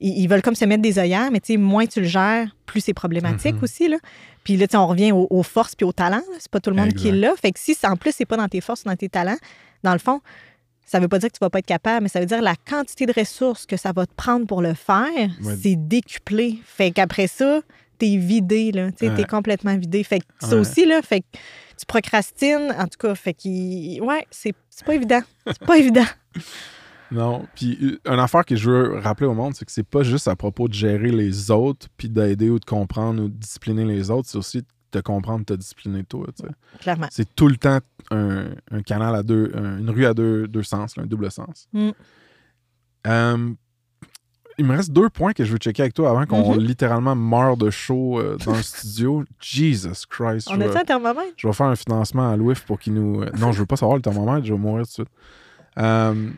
ils, 0.00 0.18
ils 0.22 0.26
veulent 0.28 0.42
comme 0.42 0.54
se 0.54 0.64
mettre 0.64 0.82
des 0.82 0.98
œillères, 0.98 1.30
mais 1.30 1.40
tu 1.40 1.52
sais, 1.54 1.56
moins 1.56 1.86
tu 1.86 2.00
le 2.00 2.06
gères, 2.06 2.48
plus 2.66 2.80
c'est 2.80 2.94
problématique 2.94 3.54
Mhm. 3.56 3.62
aussi, 3.64 3.88
là. 3.88 3.96
Puis 4.44 4.56
là, 4.56 4.66
tu 4.66 4.72
sais, 4.72 4.76
on 4.76 4.86
revient 4.86 5.12
aux, 5.12 5.26
aux 5.30 5.42
forces 5.42 5.74
puis 5.74 5.84
aux 5.86 5.92
talents. 5.92 6.16
là. 6.16 6.36
C'est 6.38 6.50
pas 6.50 6.60
tout 6.60 6.70
le 6.70 6.76
monde 6.76 6.92
qui 6.92 7.08
Exact. 7.08 7.20
l'a. 7.20 7.36
Fait 7.36 7.52
que 7.52 7.58
si, 7.60 7.76
en 7.84 7.96
plus, 7.96 8.12
c'est 8.14 8.26
pas 8.26 8.36
dans 8.36 8.48
tes 8.48 8.60
forces 8.60 8.84
dans 8.84 8.94
tes 8.96 9.08
talents, 9.08 9.38
dans 9.82 9.92
le 9.92 9.98
fond, 9.98 10.20
ça 10.86 11.00
veut 11.00 11.08
pas 11.08 11.18
dire 11.18 11.30
que 11.30 11.34
tu 11.34 11.40
vas 11.40 11.48
pas 11.50 11.60
être 11.60 11.66
capable, 11.66 12.02
mais 12.02 12.08
ça 12.10 12.20
veut 12.20 12.26
dire 12.26 12.42
la 12.42 12.54
quantité 12.56 13.06
de 13.06 13.12
ressources 13.16 13.64
que 13.64 13.76
ça 13.78 13.92
va 13.92 14.04
te 14.06 14.12
prendre 14.14 14.46
pour 14.46 14.60
le 14.60 14.74
faire, 14.74 15.08
Ouais. 15.42 15.56
c'est 15.62 15.76
décuplé. 15.76 16.58
Fait 16.66 16.90
qu'après 16.90 17.26
ça, 17.26 17.60
t'es 17.98 18.16
vidé, 18.16 18.70
là. 18.72 18.90
Tu 18.92 18.98
sais, 18.98 19.08
Ouais. 19.08 19.14
t'es 19.16 19.24
complètement 19.24 19.76
vidé. 19.78 20.04
Fait 20.04 20.18
que 20.18 20.24
ça 20.40 20.48
Ouais. 20.48 20.54
aussi, 20.56 20.84
là, 20.84 21.00
fait 21.00 21.20
que 21.20 21.26
tu 21.78 21.86
procrastines. 21.86 22.74
En 22.78 22.84
tout 22.84 22.98
cas, 22.98 23.14
fait 23.14 23.32
qu'il... 23.32 24.02
Ouais, 24.02 24.26
c'est 24.30 24.52
c'est 24.68 24.84
pas 24.84 24.94
évident. 24.94 25.20
C'est 25.46 25.64
pas 25.64 25.78
évident. 25.78 26.04
Non. 27.14 27.46
Puis, 27.54 27.78
euh, 27.82 28.12
une 28.12 28.18
affaire 28.20 28.44
que 28.44 28.56
je 28.56 28.68
veux 28.70 28.98
rappeler 28.98 29.26
au 29.26 29.34
monde, 29.34 29.54
c'est 29.54 29.64
que 29.64 29.72
c'est 29.72 29.86
pas 29.88 30.02
juste 30.02 30.28
à 30.28 30.36
propos 30.36 30.68
de 30.68 30.74
gérer 30.74 31.10
les 31.10 31.50
autres, 31.50 31.86
puis 31.96 32.08
d'aider 32.10 32.50
ou 32.50 32.58
de 32.58 32.64
comprendre 32.64 33.22
ou 33.22 33.28
de 33.28 33.34
discipliner 33.34 33.84
les 33.84 34.10
autres, 34.10 34.28
c'est 34.28 34.38
aussi 34.38 34.58
de 34.62 34.66
te 34.90 34.98
comprendre, 34.98 35.40
de 35.40 35.44
te 35.44 35.54
discipliner 35.54 36.04
toi. 36.04 36.26
Clairement. 36.80 37.06
C'est 37.10 37.34
tout 37.34 37.48
le 37.48 37.56
temps 37.56 37.78
un, 38.10 38.46
un 38.70 38.82
canal 38.82 39.14
à 39.14 39.22
deux, 39.22 39.50
un- 39.54 39.78
une 39.78 39.90
rue 39.90 40.06
à 40.06 40.14
deux, 40.14 40.46
deux 40.48 40.62
sens, 40.62 40.96
là, 40.96 41.02
un 41.04 41.06
double 41.06 41.30
sens. 41.30 41.68
Mm. 41.72 41.90
Euh, 43.06 43.50
il 44.56 44.64
me 44.64 44.76
reste 44.76 44.92
deux 44.92 45.08
points 45.10 45.32
que 45.32 45.44
je 45.44 45.50
veux 45.50 45.58
checker 45.58 45.82
avec 45.82 45.94
toi 45.94 46.10
avant 46.10 46.26
qu'on 46.26 46.54
Mhm. 46.54 46.60
littéralement 46.60 47.16
meure 47.16 47.56
de 47.56 47.70
chaud 47.70 48.20
euh, 48.20 48.36
dans 48.44 48.54
le 48.54 48.62
studio. 48.62 49.24
Jesus 49.40 50.06
Christ. 50.08 50.48
On 50.50 50.54
je, 50.54 50.60
a 50.62 50.80
un 50.80 50.84
thermomètre? 50.84 51.32
je 51.36 51.46
vais 51.48 51.52
faire 51.52 51.66
un 51.66 51.74
financement 51.76 52.30
à 52.30 52.36
Louif 52.36 52.64
pour 52.64 52.78
qu'il 52.78 52.94
nous. 52.94 53.24
non, 53.38 53.50
je 53.50 53.58
veux 53.60 53.66
pas 53.66 53.76
savoir 53.76 53.96
le 53.96 54.02
thermomètre, 54.02 54.46
je 54.46 54.52
vais 54.54 54.58
mourir 54.58 54.84
tout 54.84 55.02
de 55.02 55.08
suite. 55.08 55.08
Euh, 55.78 56.30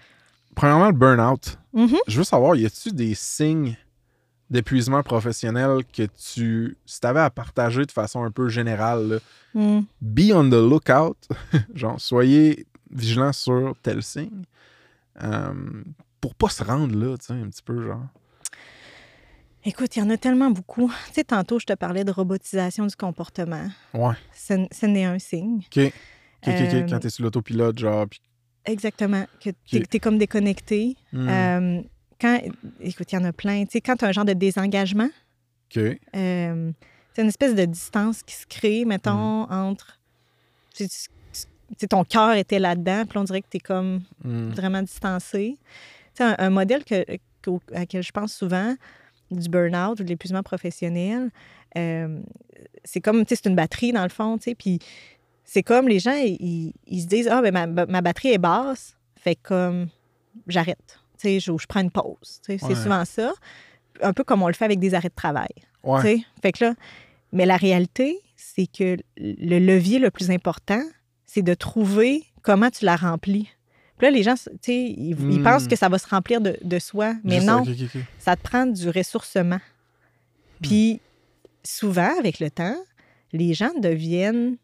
premièrement, 0.56 0.86
le 0.86 0.92
burn-out. 0.92 1.58
Mhm. 1.72 1.96
Je 2.08 2.18
veux 2.18 2.24
savoir, 2.24 2.56
y 2.56 2.66
a-tu 2.66 2.90
des 2.90 3.14
signes 3.14 3.76
d'épuisement 4.50 5.02
professionnel 5.04 5.84
que 5.92 6.04
tu. 6.04 6.76
Si 6.86 7.00
tu 7.00 7.06
avais 7.06 7.20
à 7.20 7.30
partager 7.30 7.84
de 7.84 7.92
façon 7.92 8.24
un 8.24 8.30
peu 8.32 8.48
générale, 8.48 9.08
là, 9.08 9.18
Mm. 9.54 9.80
be 10.02 10.32
on 10.34 10.48
the 10.50 10.54
lookout. 10.54 11.16
genre, 11.74 12.00
soyez 12.00 12.66
vigilants 12.90 13.32
sur 13.32 13.74
tel 13.82 14.02
signe. 14.02 14.44
Euh, 15.22 15.52
pour 16.20 16.34
pas 16.34 16.48
se 16.50 16.62
rendre 16.62 16.94
là, 16.94 17.16
tu 17.16 17.26
sais, 17.26 17.32
un 17.32 17.48
petit 17.48 17.62
peu, 17.62 17.82
genre? 17.86 18.02
Écoute, 19.64 19.96
il 19.96 20.00
y 20.00 20.02
en 20.02 20.10
a 20.10 20.16
tellement 20.16 20.50
beaucoup. 20.50 20.92
Tu 21.08 21.14
sais, 21.14 21.24
tantôt, 21.24 21.58
je 21.58 21.66
te 21.66 21.72
parlais 21.72 22.04
de 22.04 22.12
robotisation 22.12 22.86
du 22.86 22.94
comportement. 22.94 23.68
Ouais. 23.94 24.14
Ce 24.32 24.86
n'est 24.86 25.04
un 25.04 25.18
signe. 25.18 25.58
OK. 25.74 25.78
OK. 26.46 26.48
Euh, 26.48 26.86
Quand 26.88 27.00
t'es 27.00 27.10
sur 27.10 27.24
l'autopilote, 27.24 27.78
genre, 27.78 28.06
puis 28.08 28.20
Exactement. 28.66 29.24
Que 29.40 29.50
tu 29.64 29.76
es, 29.76 30.00
comme 30.00 30.18
déconnecté. 30.18 30.96
Hmm. 31.12 31.28
Euh, 31.28 31.82
quand, 32.20 32.40
écoute, 32.80 33.12
il 33.12 33.14
y 33.14 33.18
en 33.18 33.24
a 33.24 33.32
plein. 33.32 33.64
Tu 33.64 33.72
sais, 33.72 33.80
quand 33.80 33.96
tu 33.96 34.04
as 34.04 34.08
un 34.08 34.12
genre 34.12 34.24
de 34.24 34.32
désengagement, 34.32 35.08
OK. 35.74 35.82
euh, 36.16 36.72
c'est 37.14 37.22
une 37.22 37.28
espèce 37.28 37.54
de 37.54 37.64
distance 37.64 38.22
qui 38.22 38.34
se 38.34 38.46
crée, 38.46 38.84
mettons, 38.84 39.50
entre. 39.50 39.98
Tu 40.74 40.86
sais, 40.88 41.08
tu 41.78 41.88
ton 41.88 42.04
cœur 42.04 42.34
était 42.34 42.58
là-dedans, 42.58 43.04
puis 43.08 43.18
on 43.18 43.24
dirait 43.24 43.42
que 43.42 43.48
tu 43.50 43.56
es 43.56 43.60
comme 43.60 44.02
Hmm. 44.22 44.50
vraiment 44.50 44.82
distancé. 44.82 45.56
Tu 46.14 46.22
sais, 46.22 46.24
un, 46.24 46.36
un 46.38 46.50
modèle 46.50 46.84
que, 46.84 47.04
à 47.74 47.86
quel 47.86 48.02
je 48.02 48.12
pense 48.12 48.34
souvent, 48.34 48.74
du 49.30 49.48
burn-out 49.48 49.98
ou 50.00 50.04
de 50.04 50.08
l'épuisement 50.08 50.42
professionnel, 50.42 51.30
euh, 51.76 52.20
c'est 52.84 53.00
comme, 53.00 53.24
tu 53.24 53.34
sais, 53.34 53.40
c'est 53.42 53.48
une 53.50 53.56
batterie 53.56 53.92
dans 53.92 54.02
le 54.04 54.08
fond, 54.08 54.38
tu 54.38 54.44
sais, 54.44 54.54
puis 54.54 54.78
c'est 55.46 55.62
comme 55.62 55.88
les 55.88 55.98
gens, 56.00 56.12
ils, 56.14 56.72
ils 56.86 57.00
se 57.02 57.06
disent, 57.06 57.28
ah, 57.28 57.40
ben 57.40 57.52
ma, 57.52 57.86
ma 57.86 58.00
batterie 58.02 58.32
est 58.32 58.38
basse, 58.38 58.94
fait 59.18 59.36
comme, 59.36 59.86
j'arrête, 60.46 60.98
tu 61.18 61.28
sais, 61.28 61.40
je, 61.40 61.52
je 61.56 61.66
prends 61.66 61.80
une 61.80 61.90
pause, 61.90 62.40
tu 62.44 62.58
sais, 62.58 62.64
Ouais. 62.64 62.74
c'est 62.74 62.82
souvent 62.82 63.04
ça, 63.06 63.32
un 64.02 64.12
peu 64.12 64.24
comme 64.24 64.42
on 64.42 64.48
le 64.48 64.52
fait 64.54 64.64
avec 64.66 64.78
des 64.80 64.92
arrêts 64.92 65.08
de 65.08 65.14
travail. 65.14 65.48
Ouais. 65.82 66.00
Tu 66.02 66.06
sais, 66.18 66.24
Fait 66.42 66.52
que 66.52 66.64
là, 66.64 66.74
mais 67.32 67.46
la 67.46 67.56
réalité, 67.56 68.18
c'est 68.36 68.66
que 68.66 68.96
le 69.16 69.58
levier 69.58 69.98
le 69.98 70.10
plus 70.10 70.30
important, 70.30 70.82
c'est 71.24 71.42
de 71.42 71.54
trouver 71.54 72.24
comment 72.42 72.70
tu 72.70 72.84
la 72.84 72.96
remplis. 72.96 73.48
Puis 73.98 74.06
là, 74.06 74.10
les 74.10 74.22
gens, 74.22 74.34
tu 74.34 74.50
sais, 74.60 74.74
ils, 74.76 75.16
ils 75.30 75.40
Hmm. 75.40 75.42
pensent 75.44 75.68
que 75.68 75.76
ça 75.76 75.88
va 75.88 75.98
se 75.98 76.06
remplir 76.08 76.40
de, 76.42 76.58
de 76.62 76.78
soi, 76.78 77.14
mais 77.24 77.36
Juste- 77.36 77.46
non, 77.46 77.64
ça 78.18 78.36
te 78.36 78.42
prend 78.42 78.66
du 78.66 78.90
ressourcement. 78.90 79.60
Puis 80.62 81.00
souvent, 81.64 82.18
avec 82.18 82.40
le 82.40 82.50
temps, 82.50 82.76
les 83.32 83.54
gens 83.54 83.72
deviennent. 83.78 84.56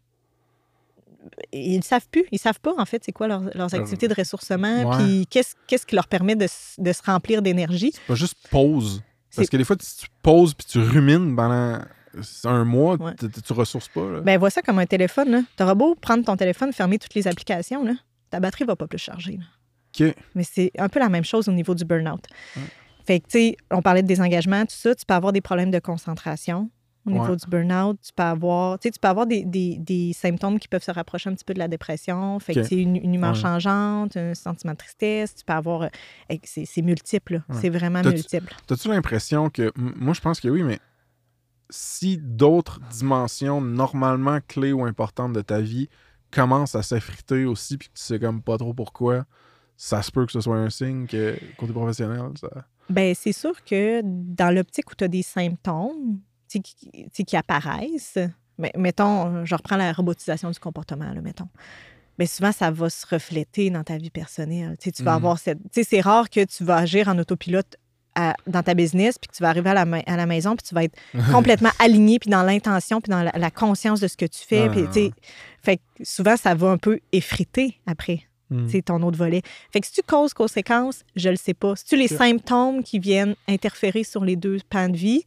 Ils 1.51 1.77
ne 1.77 1.81
savent 1.83 2.07
plus. 2.11 2.25
Ils 2.31 2.39
savent 2.39 2.59
pas, 2.59 2.73
en 2.77 2.85
fait, 2.85 3.03
c'est 3.05 3.11
quoi 3.11 3.27
leurs, 3.27 3.43
leurs 3.55 3.73
activités 3.73 4.07
de 4.07 4.13
ressourcement, 4.13 4.83
Ouais. 4.83 4.97
puis 4.97 5.27
qu'est-ce, 5.29 5.55
qu'est-ce 5.67 5.85
qui 5.85 5.95
leur 5.95 6.07
permet 6.07 6.35
de, 6.35 6.47
de 6.77 6.93
se 6.93 7.01
remplir 7.03 7.41
d'énergie. 7.41 7.93
Pas 8.07 8.15
juste 8.15 8.35
pause. 8.49 9.01
Parce 9.35 9.45
C'est- 9.47 9.51
que 9.51 9.57
des 9.57 9.63
fois, 9.63 9.75
tu, 9.75 9.85
tu 9.85 10.07
pauses 10.21 10.53
puis 10.53 10.67
tu 10.67 10.79
rumines 10.79 11.35
pendant 11.35 11.79
un 12.45 12.63
mois, 12.65 12.95
Ouais. 13.01 13.13
tu, 13.19 13.29
tu 13.29 13.53
ressources 13.53 13.87
pas. 13.89 14.07
Là. 14.07 14.21
Ben, 14.21 14.37
vois 14.37 14.49
ça 14.51 14.61
comme 14.61 14.77
un 14.79 14.85
téléphone. 14.85 15.45
Tu 15.57 15.63
auras 15.63 15.73
beau 15.75 15.95
prendre 15.95 16.23
ton 16.23 16.35
téléphone, 16.37 16.71
fermer 16.73 16.99
toutes 16.99 17.15
les 17.15 17.27
applications, 17.27 17.83
là, 17.83 17.93
ta 18.29 18.39
batterie 18.39 18.65
va 18.65 18.75
pas 18.75 18.87
plus 18.87 18.99
charger. 18.99 19.37
là. 19.37 19.45
OK. 20.07 20.15
Mais 20.35 20.43
c'est 20.43 20.71
un 20.77 20.89
peu 20.89 20.99
la 20.99 21.09
même 21.09 21.23
chose 21.23 21.47
au 21.47 21.51
niveau 21.51 21.73
du 21.75 21.85
burn-out. 21.85 22.23
Ouais. 22.55 22.61
Fait 23.05 23.19
que, 23.19 23.25
tu 23.27 23.31
sais, 23.39 23.57
on 23.71 23.81
parlait 23.81 24.01
de 24.01 24.07
désengagement, 24.07 24.61
tout 24.65 24.75
ça. 24.75 24.93
Tu 24.95 25.05
peux 25.05 25.13
avoir 25.13 25.33
des 25.33 25.41
problèmes 25.41 25.71
de 25.71 25.79
concentration 25.79 26.69
au 27.05 27.11
niveau 27.11 27.25
Ouais. 27.31 27.35
du 27.35 27.45
burn-out. 27.47 27.97
Tu 28.01 28.11
peux 28.15 28.23
avoir, 28.23 28.79
tu 28.79 28.87
sais, 28.87 28.91
tu 28.91 28.99
peux 28.99 29.07
avoir 29.07 29.25
des, 29.25 29.43
des- 29.45 29.77
des 29.77 30.13
symptômes 30.13 30.59
qui 30.59 30.67
peuvent 30.67 30.83
se 30.83 30.91
rapprocher 30.91 31.29
un 31.29 31.33
petit 31.35 31.43
peu 31.45 31.53
de 31.53 31.59
la 31.59 31.67
dépression. 31.67 32.39
Fait 32.39 32.53
que, 32.53 32.63
c'est 32.63 32.77
une, 32.81 32.95
une 32.95 33.13
humeur 33.15 33.33
Ouais. 33.33 33.39
changeante, 33.41 34.15
un 34.17 34.33
sentiment 34.33 34.73
de 34.73 34.77
tristesse. 34.77 35.35
Tu 35.35 35.43
peux 35.45 35.53
avoir. 35.53 35.83
euh, 35.83 35.87
C'est 36.43 36.81
multiple. 36.81 37.43
Ouais. 37.49 37.55
C'est 37.61 37.69
vraiment 37.69 38.01
T'as-tu- 38.01 38.15
multiple. 38.15 38.55
T'as-tu 38.67 38.87
l'impression 38.87 39.49
que. 39.49 39.71
Moi, 39.75 40.13
je 40.13 40.21
pense 40.21 40.39
que 40.39 40.47
oui, 40.47 40.63
mais 40.63 40.79
si 41.69 42.17
d'autres 42.17 42.79
dimensions 42.91 43.61
normalement 43.61 44.39
clés 44.47 44.73
ou 44.73 44.85
importantes 44.85 45.33
de 45.33 45.41
ta 45.41 45.59
vie 45.61 45.89
commencent 46.31 46.75
à 46.75 46.83
s'effriter 46.83 47.45
aussi, 47.45 47.77
puis 47.77 47.89
que 47.89 47.93
tu 47.93 48.03
sais 48.03 48.19
comme 48.19 48.41
pas 48.41 48.57
trop 48.57 48.73
pourquoi, 48.73 49.25
ça 49.77 50.01
se 50.01 50.11
peut 50.11 50.25
que 50.25 50.31
ce 50.31 50.41
soit 50.41 50.57
un 50.57 50.69
signe 50.69 51.07
que 51.07 51.35
côté 51.57 51.73
professionnel, 51.73 52.21
ça. 52.39 52.49
Ben, 52.89 53.15
c'est 53.15 53.31
sûr 53.31 53.63
que 53.63 54.01
dans 54.03 54.53
l'optique 54.53 54.91
où 54.91 54.95
tu 54.95 55.03
as 55.03 55.07
des 55.07 55.21
symptômes 55.23 56.19
tu 56.19 56.21
qui, 56.61 57.25
qui 57.25 57.35
apparaissent, 57.37 58.17
mais, 58.57 58.71
mettons, 58.77 59.45
je 59.45 59.55
reprends 59.55 59.77
la 59.77 59.91
robotisation 59.93 60.51
du 60.51 60.59
comportement, 60.59 61.11
là, 61.11 61.21
mettons. 61.21 61.47
Bien, 62.19 62.27
souvent, 62.27 62.51
ça 62.51 62.69
va 62.69 62.89
se 62.91 63.07
refléter 63.07 63.71
dans 63.71 63.83
ta 63.83 63.97
vie 63.97 64.11
personnelle. 64.11 64.77
Tu 64.79 64.85
sais, 64.85 64.91
tu 64.91 65.03
vas 65.03 65.11
Mhm. 65.13 65.17
avoir 65.17 65.39
cette. 65.39 65.57
Tu 65.63 65.69
sais, 65.71 65.83
c'est 65.83 66.01
rare 66.01 66.29
que 66.29 66.45
tu 66.45 66.63
vas 66.63 66.77
agir 66.77 67.07
en 67.07 67.17
autopilote 67.17 67.75
à- 68.15 68.35
dans 68.45 68.61
ta 68.61 68.75
business, 68.75 69.17
puis 69.17 69.27
que 69.29 69.35
tu 69.35 69.41
vas 69.41 69.49
arriver 69.49 69.71
à 69.71 69.73
la, 69.85 69.97
à 70.05 70.15
la 70.15 70.25
maison, 70.27 70.55
puis 70.55 70.63
tu 70.67 70.75
vas 70.75 70.83
être 70.83 70.95
complètement 71.59 71.71
aligné, 71.79 72.19
puis 72.19 72.29
dans 72.29 72.43
l'intention, 72.43 73.01
puis 73.01 73.09
dans 73.09 73.23
la, 73.23 73.31
la 73.35 73.49
conscience 73.49 73.99
de 73.99 74.07
ce 74.07 74.15
que 74.15 74.25
tu 74.27 74.39
fais. 74.45 74.69
Puis, 74.69 74.85
tu 74.85 74.93
sais, 74.93 75.11
fait 75.63 75.77
que 75.77 75.81
souvent, 76.03 76.37
ça 76.37 76.53
va 76.53 76.69
un 76.69 76.77
peu 76.77 76.99
effriter 77.11 77.79
après 77.87 78.21
c'est 78.69 78.83
ton 78.83 79.01
autre 79.01 79.17
volet. 79.17 79.41
Fait 79.71 79.79
que 79.79 79.87
si 79.87 79.93
tu 79.93 80.03
causes 80.03 80.35
conséquences, 80.35 81.03
je 81.15 81.29
le 81.29 81.37
sais 81.37 81.55
pas. 81.55 81.75
Si 81.75 81.85
tu 81.85 81.95
les 81.95 82.07
symptômes 82.17 82.83
qui 82.83 82.99
viennent 82.99 83.33
interférer 83.47 84.03
sur 84.03 84.23
les 84.23 84.35
deux 84.35 84.59
pans 84.69 84.89
de 84.89 84.95
vie 84.95 85.25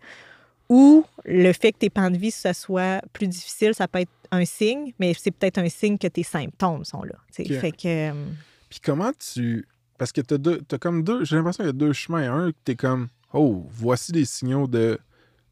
ou 0.68 1.04
le 1.24 1.52
fait 1.52 1.72
que 1.72 1.78
tes 1.78 1.90
pans 1.90 2.10
de 2.10 2.16
vie 2.16 2.30
ça 2.30 2.52
soit 2.54 3.00
plus 3.12 3.28
difficile, 3.28 3.74
ça 3.74 3.86
peut 3.88 4.00
être 4.00 4.10
un 4.30 4.44
signe, 4.44 4.92
mais 4.98 5.14
c'est 5.14 5.30
peut-être 5.30 5.58
un 5.58 5.68
signe 5.68 5.98
que 5.98 6.08
tes 6.08 6.22
symptômes 6.22 6.84
sont 6.84 7.02
là. 7.02 7.14
Fait 7.32 7.44
que 7.44 7.86
euh, 7.86 8.12
Puis 8.68 8.80
comment 8.80 9.12
tu. 9.12 9.66
Parce 9.98 10.12
que 10.12 10.20
t'as 10.20 10.38
deux. 10.38 10.60
Comme 10.80 11.02
deux. 11.02 11.24
J'ai 11.24 11.36
l'impression 11.36 11.62
qu'il 11.62 11.68
y 11.68 11.70
a 11.70 11.72
deux 11.72 11.92
chemins. 11.92 12.32
Un, 12.32 12.50
que 12.52 12.56
t'es 12.64 12.74
comme. 12.74 13.08
Oh, 13.32 13.66
voici 13.70 14.12
des 14.12 14.24
signaux 14.24 14.66
de. 14.66 14.98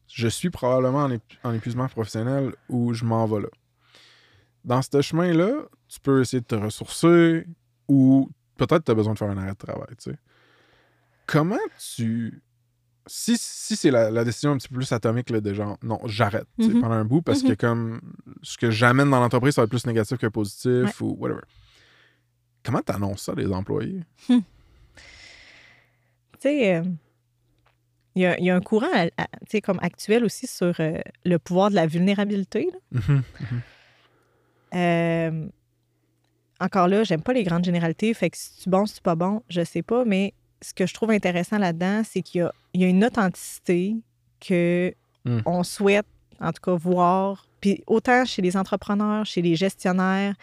Je 0.07 0.27
suis 0.27 0.49
probablement 0.49 0.99
en, 0.99 1.11
épu- 1.11 1.37
en 1.43 1.53
épuisement 1.53 1.87
professionnel 1.87 2.53
ou 2.69 2.93
je 2.93 3.05
m'en 3.05 3.25
vais 3.25 3.41
là. 3.41 3.47
Dans 4.63 4.81
ce 4.81 5.01
chemin-là, 5.01 5.63
tu 5.87 5.99
peux 5.99 6.21
essayer 6.21 6.41
de 6.41 6.45
te 6.45 6.55
ressourcer 6.55 7.45
ou 7.87 8.29
peut-être 8.57 8.83
tu 8.83 8.91
as 8.91 8.95
besoin 8.95 9.13
de 9.13 9.17
faire 9.17 9.29
un 9.29 9.37
arrêt 9.37 9.51
de 9.51 9.57
travail, 9.57 9.87
tu 9.97 10.11
sais. 10.11 10.17
Comment 11.25 11.57
tu. 11.95 12.41
Si, 13.07 13.37
si 13.37 13.75
c'est 13.75 13.91
la, 13.91 14.09
la 14.09 14.23
décision 14.23 14.51
un 14.51 14.57
petit 14.57 14.67
peu 14.67 14.75
plus 14.75 14.91
atomique 14.91 15.29
là, 15.29 15.39
de 15.41 15.53
genre, 15.53 15.77
non, 15.83 15.99
j'arrête 16.05 16.47
Mhm. 16.57 16.81
pendant 16.81 16.95
un 16.95 17.05
bout 17.05 17.21
parce 17.21 17.43
que 17.43 17.53
comme 17.53 18.01
ce 18.41 18.57
que 18.57 18.71
j'amène 18.71 19.09
dans 19.11 19.19
l'entreprise, 19.19 19.53
ça 19.55 19.61
va 19.61 19.65
être 19.65 19.69
plus 19.69 19.85
négatif 19.85 20.17
que 20.17 20.27
positif 20.27 21.01
ou 21.01 21.15
whatever. 21.19 21.41
Comment 22.63 22.81
tu 22.81 22.91
annonces 22.91 23.21
ça 23.23 23.35
des 23.35 23.51
employés? 23.51 24.01
tu 24.27 24.41
sais, 26.39 26.75
euh, 26.77 26.83
il 28.15 28.21
y, 28.23 28.43
y 28.45 28.49
a 28.49 28.55
un 28.55 28.61
courant 28.61 28.87
à- 28.93 29.09
à- 29.21 29.27
tu 29.41 29.51
sais, 29.51 29.61
comme 29.61 29.79
actuel 29.81 30.23
aussi 30.25 30.47
sur 30.47 30.73
euh, 30.79 30.99
le 31.25 31.37
pouvoir 31.37 31.69
de 31.69 31.75
la 31.75 31.85
vulnérabilité. 31.85 32.69
là. 32.71 32.99
Mhm. 33.09 33.23
Euh, 34.73 35.47
encore 36.59 36.87
là, 36.87 37.03
j'aime 37.03 37.21
pas 37.21 37.33
les 37.33 37.43
grandes 37.43 37.65
généralités. 37.65 38.13
Fait 38.13 38.29
que 38.29 38.37
si 38.37 38.63
tu 38.63 38.69
bon, 38.69 38.85
si 38.85 38.95
tu 38.95 39.01
pas 39.01 39.15
bon, 39.15 39.43
je 39.49 39.63
sais 39.63 39.81
pas. 39.83 40.05
Mais 40.05 40.33
ce 40.67 40.73
que 40.73 40.85
je 40.85 40.93
trouve 40.93 41.11
intéressant 41.11 41.57
là-dedans, 41.57 42.01
c'est 42.09 42.21
qu'il 42.21 42.39
y 42.41 42.43
a, 42.43 42.51
il 42.73 42.81
y 42.81 42.85
a 42.85 42.87
une 42.87 43.03
authenticité 43.05 43.95
que 44.45 44.93
Mm. 45.25 45.39
on 45.47 45.63
souhaite, 45.63 46.05
en 46.39 46.51
tout 46.51 46.61
cas, 46.61 46.75
voir. 46.75 47.45
Puis 47.59 47.81
autant 47.87 48.25
chez 48.25 48.41
les 48.43 48.55
entrepreneurs, 48.55 49.25
chez 49.25 49.41
les 49.41 49.55
gestionnaires, 49.55 50.35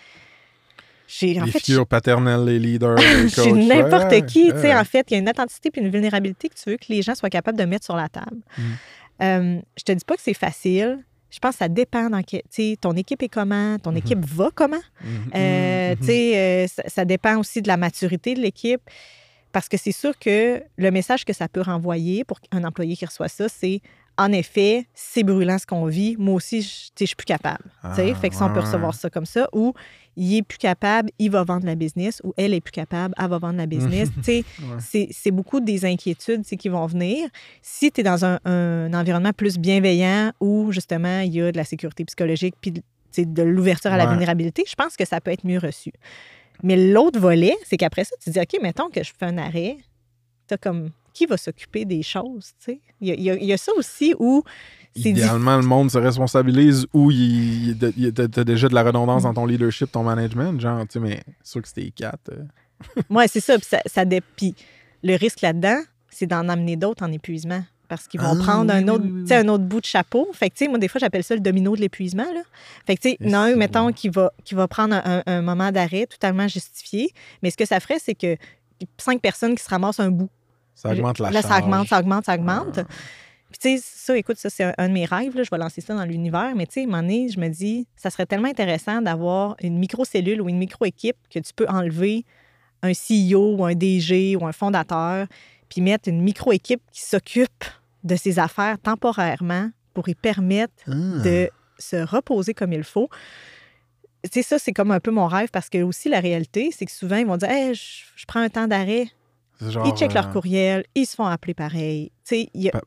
chez. 1.07 1.41
En 1.41 1.45
les 1.45 1.53
fait, 1.53 1.61
figures 1.61 1.87
paternelles, 1.87 2.45
les 2.45 2.59
leaders, 2.59 2.97
les 3.23 3.29
chez 3.29 3.43
coachs. 3.51 3.53
n'importe 3.69 4.11
ouais, 4.11 4.27
qui, 4.27 4.51
tu 4.53 4.59
sais, 4.61 4.75
en 4.75 4.85
fait, 4.85 5.07
il 5.11 5.15
y 5.15 5.17
a 5.17 5.21
une 5.21 5.29
authenticité 5.29 5.71
puis 5.71 5.81
une 5.83 5.91
vulnérabilité 5.91 6.49
que 6.49 6.55
tu 6.55 6.71
veux 6.71 6.77
que 6.77 6.87
les 6.89 7.01
gens 7.03 7.15
soient 7.15 7.31
capables 7.31 7.59
de 7.59 7.65
mettre 7.65 7.85
sur 7.85 7.95
la 7.97 8.09
table. 8.09 8.39
Mm. 8.59 8.63
Euh, 9.23 9.61
je 9.79 9.83
te 9.85 9.93
dis 9.93 10.05
pas 10.05 10.17
que 10.17 10.23
c'est 10.23 10.35
facile. 10.35 10.99
Je 11.31 11.39
pense 11.39 11.53
que 11.53 11.59
ça 11.59 11.69
dépend 11.69 12.11
dans 12.11 12.23
que, 12.23 12.37
tu 12.39 12.43
sais, 12.51 12.77
ton 12.81 12.93
équipe 12.95 13.23
est 13.23 13.29
comment, 13.29 13.79
ton 13.79 13.93
Mhm. 13.93 13.97
équipe 13.99 14.25
va 14.25 14.51
comment. 14.55 14.77
Mhm, 15.03 15.31
Euh, 15.35 15.91
mhm, 15.93 15.97
tu 15.99 16.07
sais, 16.07 16.37
euh, 16.37 16.67
ça, 16.67 16.83
ça 16.89 17.05
dépend 17.05 17.37
aussi 17.39 17.63
de 17.63 17.69
la 17.69 17.77
maturité 17.77 18.35
de 18.35 18.41
l'équipe. 18.41 18.83
Parce 19.53 19.69
que 19.69 19.77
c'est 19.77 19.93
sûr 19.93 20.19
que 20.19 20.63
le 20.77 20.91
message 20.91 21.25
que 21.25 21.33
ça 21.33 21.49
peut 21.49 21.61
renvoyer 21.61 22.25
pour 22.25 22.39
un 22.51 22.65
employé 22.65 22.97
qui 22.97 23.05
reçoit 23.05 23.29
ça, 23.29 23.49
c'est 23.49 23.81
en 24.19 24.31
effet, 24.33 24.87
c'est 24.95 25.23
brûlant 25.23 25.59
ce 25.59 25.67
qu'on 25.67 25.87
vit. 25.87 26.17
Moi 26.19 26.35
aussi, 26.35 26.63
je 26.63 26.91
je 27.01 27.07
suis 27.07 27.17
plus 27.17 27.25
capable. 27.25 27.65
Ah, 27.83 27.95
fait 27.95 28.29
que 28.29 28.35
ça, 28.35 28.45
on 28.45 28.49
peut 28.49 28.61
ouais, 28.61 28.67
recevoir 28.67 28.95
ça 28.95 29.09
comme 29.09 29.25
ça. 29.25 29.49
Ou 29.55 29.73
il 30.17 30.37
est 30.37 30.43
plus 30.43 30.59
capable, 30.59 31.11
il 31.19 31.31
va 31.31 31.43
vendre 31.45 31.65
la 31.65 31.75
business. 31.75 32.21
Ou 32.23 32.35
elle 32.37 32.53
est 32.53 32.61
plus 32.61 32.73
capable, 32.73 33.15
elle 33.19 33.29
va 33.29 33.39
vendre 33.39 33.57
la 33.57 33.67
business. 33.67 34.11
Ouais. 34.23 35.09
c'est- 35.11 35.31
beaucoup 35.31 35.61
des 35.61 35.85
inquiétudes 35.85 36.45
qui 36.45 36.69
vont 36.69 36.85
venir. 36.87 37.29
Si 37.63 37.91
tu 37.91 38.03
es 38.03 38.05
dans 38.05 38.25
un, 38.25 38.39
un 38.45 38.93
environnement 38.93 39.33
plus 39.33 39.59
bienveillant 39.59 40.33
où 40.41 40.71
justement 40.73 41.21
il 41.21 41.35
y 41.35 41.41
a 41.41 41.51
de 41.51 41.57
la 41.57 41.65
sécurité 41.65 42.05
psychologique 42.05 42.55
puis 42.61 42.73
de 43.17 43.43
l'ouverture 43.43 43.93
à 43.93 43.97
la 43.97 44.07
vulnérabilité, 44.07 44.65
je 44.69 44.75
pense 44.75 44.97
que 44.97 45.05
ça 45.07 45.21
peut 45.21 45.31
être 45.31 45.45
mieux 45.45 45.59
reçu. 45.59 45.93
Mais 46.63 46.77
l'autre 46.93 47.19
volet, 47.19 47.57
c'est 47.65 47.77
qu'après 47.77 48.05
ça, 48.05 48.15
tu 48.23 48.31
dis, 48.31 48.41
OK, 48.41 48.59
mettons 48.63 48.89
que 48.89 49.03
je 49.03 49.13
fais 49.17 49.27
un 49.27 49.39
arrêt, 49.39 49.79
t'as 50.47 50.57
comme, 50.57 50.91
qui 51.13 51.27
va 51.27 51.37
s'occuper 51.37 51.85
des 51.85 52.03
choses, 52.03 52.53
tu 52.59 52.73
sais? 52.73 52.81
Il 53.01 53.09
y 53.09 53.31
a, 53.31 53.35
y 53.35 53.53
y 53.53 53.59
ça 53.59 53.73
aussi 53.77 54.15
où 54.19 54.45
difficile. 54.95 55.19
Idéalement, 55.19 55.57
le 55.57 55.63
monde 55.63 55.91
se 55.91 55.99
responsabilise 55.99 56.87
ou 56.93 57.11
t'as 57.13 58.45
déjà 58.45 58.69
de 58.69 58.75
la 58.75 58.83
redondance 58.83 59.25
dans 59.25 59.35
ton 59.35 59.47
leadership, 59.47 59.91
ton 59.91 60.03
management, 60.05 60.61
genre, 60.61 60.81
tu 60.83 60.93
sais, 60.95 61.01
mais 61.01 61.23
c'est 61.43 61.53
sûr 61.53 61.63
que 61.63 61.69
c'était 61.69 61.91
quatre. 61.91 62.31
euh. 62.31 62.45
Oui, 63.11 63.25
c'est 63.29 63.41
ça. 63.41 63.57
Puis 63.59 63.67
ça, 63.69 63.81
ça 63.87 64.05
le 64.05 65.17
risque 65.17 65.41
là-dedans, 65.41 65.81
c'est 66.11 66.27
d'en 66.27 66.49
amener 66.49 66.77
d'autres 66.77 67.05
en 67.05 67.13
épuisement. 67.13 67.65
Parce 67.93 68.09
qu'ils 68.09 68.23
vont 68.23 68.39
Ah, 68.41 68.43
prendre 68.43 68.73
oui, 68.73 68.81
un, 68.81 68.89
autre, 68.89 69.05
oui, 69.05 69.23
oui, 69.29 69.35
un 69.35 69.49
autre 69.49 69.65
bout 69.65 69.83
de 69.83 69.85
chapeau. 69.85 70.27
Fait 70.33 70.49
que, 70.49 70.55
tu 70.55 70.65
sais, 70.65 70.69
moi, 70.71 70.79
des 70.79 70.89
fois, 70.89 70.99
j'appelle 70.99 71.23
ça 71.23 71.35
le 71.35 71.43
domino 71.43 71.77
de 71.77 71.83
l'épuisement. 71.83 72.25
Fait 72.87 72.97
que, 72.97 73.03
tu 73.03 73.17
sais, 73.21 73.55
mettons, 73.55 73.93
qui 73.93 74.09
va, 74.09 74.33
qui 74.47 74.55
va 74.55 74.67
prendre 74.67 74.95
un, 74.95 75.23
un 75.27 75.43
moment 75.43 75.71
d'arrêt 75.71 76.07
totalement 76.07 76.49
justifié. 76.49 77.11
Mais 77.43 77.51
ce 77.51 77.57
que 77.59 77.67
ça 77.67 77.81
ferait, 77.81 77.99
c'est 77.99 78.15
que 78.15 78.39
cinq 78.97 79.21
personnes 79.21 79.55
qui 79.55 79.63
se 79.63 79.69
ramassent 79.69 80.01
un 80.01 80.11
bout. 80.11 80.31
Ça 80.75 80.91
augmente 80.91 81.19
la 81.19 81.31
Là, 81.31 81.43
charge. 81.43 81.53
ça 81.53 81.59
augmente, 81.61 81.89
ça 81.89 82.01
augmente, 82.01 82.25
ça 82.25 82.35
augmente. 82.35 82.79
Ah. 82.79 82.85
Puis, 83.51 83.59
tu 83.61 83.79
sais, 83.79 83.85
ça, 83.85 84.17
écoute, 84.17 84.39
ça, 84.39 84.49
c'est 84.49 84.65
un, 84.65 84.73
un 84.79 84.89
de 84.89 84.95
mes 84.95 85.05
rêves. 85.05 85.37
là. 85.37 85.43
Je 85.43 85.51
vais 85.51 85.59
lancer 85.59 85.83
ça 85.83 85.95
dans 85.95 86.07
l'univers. 86.07 86.55
Mais, 86.57 86.65
tu 86.65 86.73
sais, 86.73 86.81
à 86.81 86.85
un 86.85 86.87
moment 86.87 87.03
donné, 87.03 87.29
je 87.29 87.39
me 87.39 87.49
dis, 87.51 87.87
ça 87.95 88.09
serait 88.09 88.25
tellement 88.25 88.49
intéressant 88.49 89.03
d'avoir 89.03 89.55
une 89.61 89.77
microcellule 89.77 90.41
ou 90.41 90.49
une 90.49 90.57
micro-équipe 90.57 91.17
que 91.29 91.41
tu 91.41 91.53
peux 91.55 91.67
enlever 91.69 92.25
un 92.83 92.93
CEO 92.95 93.57
ou 93.59 93.67
un 93.67 93.75
DG 93.75 94.35
ou 94.37 94.47
un 94.47 94.53
fondateur, 94.53 95.27
puis 95.69 95.81
mettre 95.81 96.09
une 96.09 96.21
micro-équipe 96.23 96.81
qui 96.91 97.01
s'occupe 97.03 97.65
de 98.05 98.17
ses 98.17 98.39
affaires 98.39 98.79
temporairement 98.79 99.71
pour 99.95 100.09
y 100.09 100.15
permettre 100.15 100.73
Ah. 100.89 100.93
de 101.25 101.51
se 101.79 101.97
reposer 101.97 102.55
comme 102.55 102.73
il 102.73 102.85
faut. 102.85 103.09
Tu 104.25 104.31
sais, 104.35 104.43
ça, 104.43 104.59
c'est 104.59 104.73
comme 104.73 104.93
un 104.93 105.01
peu 105.01 105.11
mon 105.11 105.27
rêve 105.27 105.49
parce 105.53 105.69
que 105.69 105.83
aussi 105.83 106.09
la 106.09 106.21
réalité, 106.21 106.71
c'est 106.77 106.87
que 106.87 106.93
souvent, 106.93 107.17
ils 107.17 107.27
vont 107.27 107.37
dire 107.37 107.51
Hey, 107.51 107.75
je, 107.75 108.05
je 108.15 108.25
prends 108.27 108.41
un 108.41 108.49
temps 108.49 108.69
d'arrêt. 108.69 109.07
C'est 109.59 109.71
genre, 109.71 109.87
Ils 109.87 109.95
checkent 109.97 110.13
euh, 110.13 110.15
leur 110.15 110.31
courriel, 110.31 110.85
ils 110.95 111.07
se 111.07 111.17
font 111.17 111.25
appeler 111.27 111.55
pareil. 111.55 112.13
Tu 112.27 112.47
sais, 112.55 112.69
a- 112.69 112.71
Pa- 112.73 112.83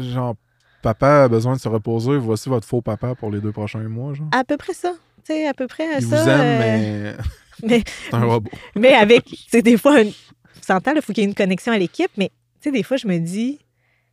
Genre, 0.00 0.34
papa 0.82 1.24
a 1.24 1.28
besoin 1.28 1.54
de 1.54 1.60
se 1.60 1.68
reposer, 1.68 2.16
voici 2.18 2.48
votre 2.48 2.66
faux 2.66 2.82
papa 2.82 3.14
pour 3.14 3.30
les 3.30 3.40
deux 3.40 3.52
prochains 3.52 3.80
mois, 3.88 4.14
genre. 4.14 4.28
à 4.32 4.44
peu 4.44 4.56
près 4.56 4.74
ça. 4.74 4.92
Tu 5.24 5.32
sais, 5.34 5.46
à 5.46 5.54
peu 5.54 5.66
près 5.66 5.86
Il 6.00 6.06
ça. 6.06 6.22
vous 6.22 6.28
aime, 6.28 6.40
euh, 6.40 6.58
mais 6.58 7.16
mais- 7.68 7.84
c'est 8.10 8.14
un 8.14 8.24
robot. 8.24 8.50
Mais 8.76 8.92
avec, 8.94 9.24
c'est 9.48 9.62
des 9.62 9.76
fois, 9.78 10.00
une... 10.02 10.10
tu 10.12 10.16
s'entends, 10.62 10.92
il 10.94 11.00
faut 11.02 11.12
qu'il 11.12 11.22
y 11.22 11.26
ait 11.26 11.28
une 11.28 11.34
connexion 11.34 11.72
à 11.72 11.78
l'équipe, 11.78 12.10
mais 12.16 12.28
tu 12.60 12.68
sais, 12.68 12.70
des 12.72 12.82
fois, 12.82 12.96
je 12.98 13.06
me 13.06 13.18
dis, 13.18 13.58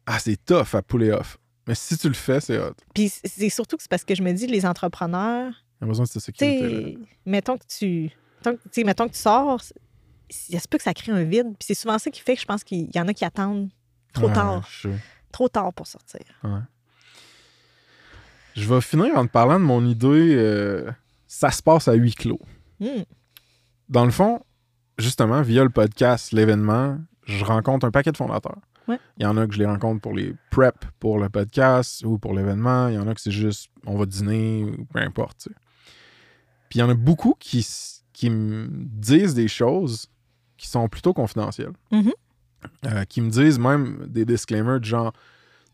Ah, 0.08 0.18
c'est 0.20 0.44
tough 0.44 0.74
à 0.74 0.82
puller 0.82 1.12
off. 1.12 1.38
Mais 1.68 1.76
si 1.76 1.98
tu 1.98 2.08
le 2.08 2.14
fais, 2.16 2.40
c'est 2.40 2.58
hot. 2.58 2.74
puis 2.96 3.10
c'est 3.10 3.50
surtout 3.50 3.76
que 3.78 3.84
c'est 3.84 3.90
parce 3.90 4.06
que 4.06 4.16
je 4.16 4.24
me 4.24 4.32
dis, 4.32 4.48
les 4.48 4.66
entrepreneurs, 4.66 5.54
Il 5.82 5.84
a 5.84 5.88
besoin 5.88 6.06
de 6.06 6.10
cette 6.10 6.24
sécurité. 6.24 6.98
mettons 7.26 7.58
que 7.58 7.66
tu, 7.68 8.10
mettons 8.38 8.56
que- 8.58 8.64
tu 8.64 8.70
sais, 8.72 8.84
mettons 8.86 9.08
que 9.08 9.14
tu 9.14 9.20
sors, 9.20 9.62
il 10.50 10.60
se 10.62 10.68
peut 10.68 10.78
que 10.78 10.84
ça 10.84 10.94
crée 10.94 11.12
un 11.12 11.24
vide, 11.24 11.48
puis 11.60 11.66
c'est 11.68 11.74
souvent 11.74 12.00
ça 12.00 12.10
qui 12.10 12.22
fait 12.22 12.36
que 12.36 12.42
je 12.42 12.46
pense 12.46 12.64
qu'il 12.64 12.90
y 12.96 13.00
en 13.00 13.08
a 13.08 13.14
qui 13.14 13.26
attendent 13.26 13.70
trop 14.14 14.30
tard, 14.30 14.68
Je, 14.82 14.90
trop 15.32 15.50
tard 15.50 15.74
pour 15.74 15.88
sortir. 15.88 16.22
je 18.56 18.68
vais 18.74 18.82
finir 18.82 19.16
en 19.18 19.26
te 19.28 19.32
parlant 19.32 19.60
de 19.60 19.66
mon 19.66 19.86
idée. 19.86 20.36
euh, 20.36 20.90
ça 21.28 21.52
se 21.52 21.62
passe 21.62 21.88
à 21.90 21.94
huis 21.94 22.16
clos. 22.16 22.40
Hmm. 22.80 23.04
Dans 23.90 24.06
le 24.06 24.12
fond, 24.12 24.42
justement, 24.98 25.42
via 25.42 25.64
le 25.64 25.70
podcast, 25.70 26.32
l'événement, 26.32 26.98
je 27.26 27.44
rencontre 27.44 27.86
un 27.86 27.92
paquet 27.92 28.12
de 28.14 28.18
fondateurs. 28.18 28.58
Ouais. 28.88 29.00
Il 29.18 29.24
y 29.24 29.26
en 29.26 29.36
a 29.38 29.46
que 29.48 29.54
je 29.54 29.60
les 29.60 29.66
rencontre 29.66 30.02
pour 30.02 30.14
les 30.14 30.34
prep 30.52 30.86
pour 31.00 31.20
le 31.20 31.30
podcast 31.30 32.04
ou 32.06 32.18
pour 32.18 32.34
l'événement. 32.34 32.88
Il 32.88 32.96
y 32.96 32.98
en 32.98 33.08
a 33.08 33.14
que 33.14 33.22
c'est 33.22 33.32
juste 33.32 33.70
on 33.86 33.98
va 33.98 34.06
dîner 34.06 34.64
ou 34.64 34.86
peu 34.86 35.00
importe. 35.00 35.38
tu 35.40 35.50
sais. 35.50 35.56
Puis 36.70 36.80
il 36.80 36.82
y 36.82 36.84
en 36.84 36.90
a 36.90 36.94
beaucoup 36.94 37.36
qui, 37.40 37.66
qui 38.14 38.30
me 38.30 38.68
disent 38.72 39.34
des 39.34 39.48
choses 39.48 40.08
qui 40.58 40.68
sont 40.68 40.88
plutôt 40.90 41.14
confidentielles. 41.14 41.74
Mhm. 41.92 42.12
Euh, 42.86 43.04
qui 43.06 43.22
me 43.22 43.30
disent 43.30 43.60
même 43.60 44.08
des 44.08 44.26
disclaimers 44.26 44.80
du 44.80 44.90
genre 44.90 45.14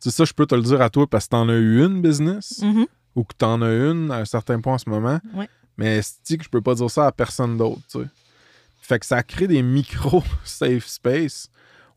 Tu 0.01 0.09
sais, 0.09 0.11
ça, 0.11 0.25
je 0.25 0.33
peux 0.33 0.45
te 0.45 0.53
le 0.53 0.61
dire 0.61 0.81
à 0.81 0.89
toi 0.89 1.07
parce 1.07 1.25
que 1.25 1.29
t'en 1.29 1.47
as 1.49 1.55
eu 1.55 1.83
une 1.83 2.01
business 2.01 2.59
Mhm. 2.61 2.85
ou 3.15 3.23
que 3.23 3.33
t'en 3.37 3.61
as 3.61 3.71
une 3.71 4.11
à 4.11 4.17
un 4.17 4.25
certain 4.25 4.59
point 4.59 4.73
en 4.73 4.77
ce 4.77 4.89
moment. 4.89 5.19
Ouais. 5.33 5.47
Mais 5.77 6.01
c'est 6.03 6.37
que 6.37 6.43
je 6.43 6.49
peux 6.49 6.61
pas 6.61 6.75
dire 6.75 6.89
ça 6.91 7.07
à 7.07 7.11
personne 7.11 7.57
d'autre, 7.57 7.81
tu 7.89 7.99
sais. 8.01 8.05
Fait 8.81 8.99
que 8.99 9.05
ça 9.05 9.23
crée 9.23 9.47
des 9.47 9.61
micro 9.63 10.21
safe 10.43 10.85
space 10.87 11.47